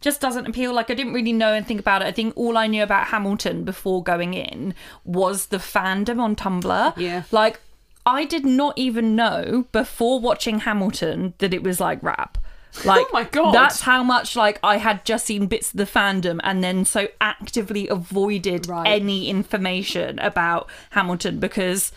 just 0.01 0.19
doesn't 0.19 0.47
appeal. 0.47 0.73
Like, 0.73 0.89
I 0.89 0.95
didn't 0.95 1.13
really 1.13 1.33
know 1.33 1.53
anything 1.53 1.77
about 1.77 2.01
it. 2.01 2.05
I 2.07 2.11
think 2.11 2.33
all 2.35 2.57
I 2.57 2.65
knew 2.67 2.81
about 2.81 3.07
Hamilton 3.07 3.63
before 3.65 4.01
going 4.01 4.33
in 4.33 4.73
was 5.05 5.47
the 5.47 5.57
fandom 5.57 6.19
on 6.19 6.35
Tumblr. 6.35 6.93
Yeah. 6.97 7.23
Like, 7.31 7.59
I 8.05 8.25
did 8.25 8.45
not 8.45 8.77
even 8.77 9.15
know 9.15 9.65
before 9.71 10.19
watching 10.19 10.59
Hamilton 10.61 11.33
that 11.37 11.53
it 11.53 11.61
was 11.63 11.79
like 11.79 12.01
rap. 12.01 12.37
Like, 12.85 13.05
Oh 13.07 13.09
my 13.13 13.23
God. 13.25 13.53
That's 13.53 13.81
how 13.81 14.03
much 14.03 14.35
like 14.35 14.59
I 14.63 14.77
had 14.77 15.03
just 15.05 15.25
seen 15.25 15.47
bits 15.47 15.71
of 15.71 15.77
the 15.77 15.85
fandom 15.85 16.39
and 16.43 16.63
then 16.63 16.85
so 16.85 17.07
actively 17.19 17.87
avoided 17.87 18.67
Right. 18.67 18.87
any 18.87 19.29
information 19.29 20.19
about 20.19 20.69
Hamilton 20.91 21.39
because 21.39 21.91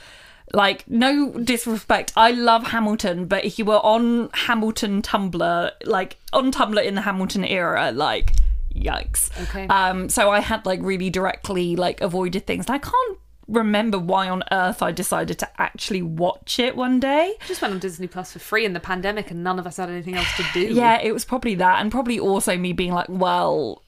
like 0.54 0.84
no 0.86 1.30
disrespect 1.30 2.12
i 2.14 2.30
love 2.30 2.66
hamilton 2.66 3.24
but 3.24 3.42
if 3.42 3.58
you 3.58 3.64
were 3.64 3.78
on 3.78 4.28
hamilton 4.34 5.00
tumblr 5.00 5.70
like 5.84 6.18
on 6.34 6.52
tumblr 6.52 6.84
in 6.84 6.94
the 6.94 7.00
hamilton 7.00 7.42
era 7.42 7.90
like 7.92 8.34
yikes 8.74 9.30
Okay. 9.44 9.66
um 9.68 10.10
so 10.10 10.30
i 10.30 10.40
had 10.40 10.66
like 10.66 10.80
really 10.82 11.08
directly 11.08 11.74
like 11.74 12.02
avoided 12.02 12.46
things 12.46 12.68
i 12.68 12.76
can't 12.76 13.18
remember 13.48 13.98
why 13.98 14.28
on 14.28 14.42
earth 14.52 14.82
i 14.82 14.92
decided 14.92 15.38
to 15.38 15.48
actually 15.60 16.00
watch 16.00 16.58
it 16.58 16.76
one 16.76 17.00
day 17.00 17.34
just 17.48 17.60
went 17.60 17.74
on 17.74 17.80
Disney 17.80 18.06
Plus 18.06 18.32
for 18.32 18.38
free 18.38 18.64
in 18.64 18.72
the 18.72 18.80
pandemic, 18.80 19.30
and 19.30 19.42
none 19.42 19.58
of 19.58 19.66
us 19.66 19.76
had 19.76 19.90
anything 19.90 20.14
else 20.14 20.36
to 20.36 20.44
do. 20.52 20.60
yeah 20.72 21.00
it 21.00 21.12
was 21.12 21.24
probably 21.24 21.54
that 21.56 21.80
and 21.80 21.90
probably 21.90 22.18
also 22.18 22.56
me 22.56 22.72
being 22.72 22.92
like 22.92 23.08
well 23.08 23.82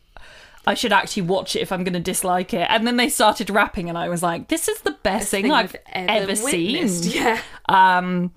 I 0.67 0.75
should 0.75 0.93
actually 0.93 1.23
watch 1.25 1.57
it 1.57 1.61
if 1.61 1.73
I'm 1.73 1.85
going 1.85 1.93
to 1.93 2.01
dislike 2.01 2.55
it. 2.55 2.67
And 2.71 2.87
then 2.87 2.97
they 2.97 3.11
started 3.11 3.51
rapping, 3.51 3.91
and 3.91 3.99
I 3.99 4.09
was 4.09 4.23
like, 4.23 4.49
"This 4.49 4.67
is 4.67 4.81
the 4.81 4.93
best 5.03 5.31
thing, 5.31 5.53
I've 5.53 5.77
ever, 5.93 6.35
seen." 6.35 6.89
Yeah. 7.03 7.41
Um, 7.69 8.33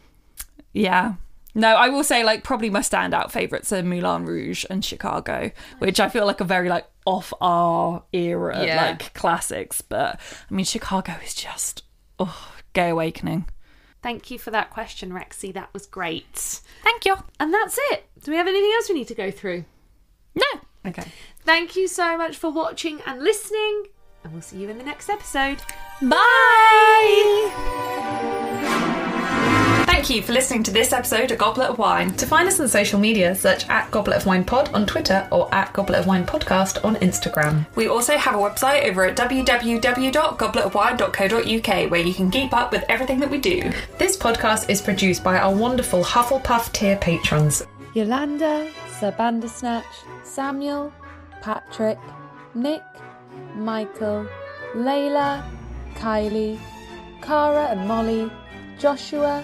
yeah. 0.73 1.13
No, 1.55 1.69
I 1.75 1.89
will 1.89 2.03
say 2.03 2.23
like 2.23 2.43
probably 2.43 2.69
my 2.69 2.81
standout 2.81 3.31
favorites 3.31 3.73
are 3.73 3.81
Moulin 3.81 4.25
Rouge 4.25 4.63
and 4.69 4.85
Chicago, 4.85 5.51
which 5.79 5.99
I 5.99 6.07
feel 6.07 6.25
like 6.25 6.39
are 6.39 6.45
very 6.45 6.69
like 6.69 6.85
off 7.07 7.33
our 7.39 8.03
era 8.11 8.65
Yeah. 8.65 8.85
like 8.85 9.13
classics. 9.13 9.81
But 9.81 10.19
I 10.49 10.53
mean, 10.53 10.65
Chicago 10.65 11.13
is 11.25 11.33
just 11.33 11.83
oh, 12.19 12.53
gay 12.73 12.89
awakening. 12.89 13.45
Thank 14.03 14.29
you 14.29 14.37
for 14.37 14.51
that 14.51 14.69
question, 14.69 15.11
Rexy. 15.11 15.53
That 15.53 15.73
was 15.73 15.85
great. 15.87 16.61
Thank 16.83 17.05
you. 17.05 17.15
And 17.39 17.53
that's 17.53 17.79
it. 17.91 18.05
Do 18.23 18.31
we 18.31 18.37
have 18.37 18.47
anything 18.47 18.71
else 18.75 18.89
we 18.89 18.95
need 18.95 19.07
to 19.07 19.15
go 19.15 19.31
through? 19.31 19.65
No. 20.35 20.45
Okay. 20.85 21.05
Thank 21.43 21.75
you 21.75 21.87
so 21.87 22.17
much 22.17 22.35
for 22.37 22.51
watching 22.51 23.01
and 23.05 23.23
listening, 23.23 23.85
and 24.23 24.33
we'll 24.33 24.41
see 24.41 24.57
you 24.57 24.69
in 24.69 24.77
the 24.77 24.83
next 24.83 25.09
episode. 25.09 25.61
Bye. 26.01 27.47
Thank 29.97 30.11
you 30.11 30.21
for 30.21 30.33
listening 30.33 30.61
to 30.61 30.69
this 30.69 30.93
episode 30.93 31.31
of 31.31 31.39
Goblet 31.39 31.71
of 31.71 31.79
Wine. 31.79 32.13
To 32.17 32.27
find 32.27 32.47
us 32.47 32.59
on 32.59 32.67
social 32.67 32.99
media, 32.99 33.33
search 33.33 33.67
at 33.67 33.89
Goblet 33.89 34.17
of 34.17 34.27
Wine 34.27 34.43
Pod 34.43 34.71
on 34.75 34.85
Twitter 34.85 35.27
or 35.31 35.51
at 35.51 35.73
Goblet 35.73 36.01
of 36.01 36.05
Wine 36.05 36.23
Podcast 36.23 36.85
on 36.85 36.97
Instagram. 36.97 37.65
We 37.73 37.87
also 37.87 38.15
have 38.15 38.35
a 38.35 38.37
website 38.37 38.87
over 38.87 39.05
at 39.05 39.17
www.gobletofwine.co.uk 39.17 41.91
where 41.91 41.99
you 41.99 42.13
can 42.13 42.29
keep 42.29 42.53
up 42.53 42.71
with 42.71 42.83
everything 42.87 43.19
that 43.21 43.31
we 43.31 43.39
do. 43.39 43.71
This 43.97 44.15
podcast 44.15 44.69
is 44.69 44.83
produced 44.83 45.23
by 45.23 45.39
our 45.39 45.51
wonderful 45.51 46.03
Hufflepuff 46.03 46.71
tier 46.73 46.97
patrons 46.97 47.63
Yolanda, 47.95 48.69
Sir 48.99 49.09
Bandersnatch, 49.13 49.83
Samuel, 50.23 50.93
Patrick, 51.41 51.97
Nick, 52.53 52.83
Michael, 53.55 54.27
Layla, 54.75 55.43
Kylie, 55.95 56.59
Cara 57.23 57.69
and 57.69 57.87
Molly, 57.87 58.29
Joshua, 58.77 59.43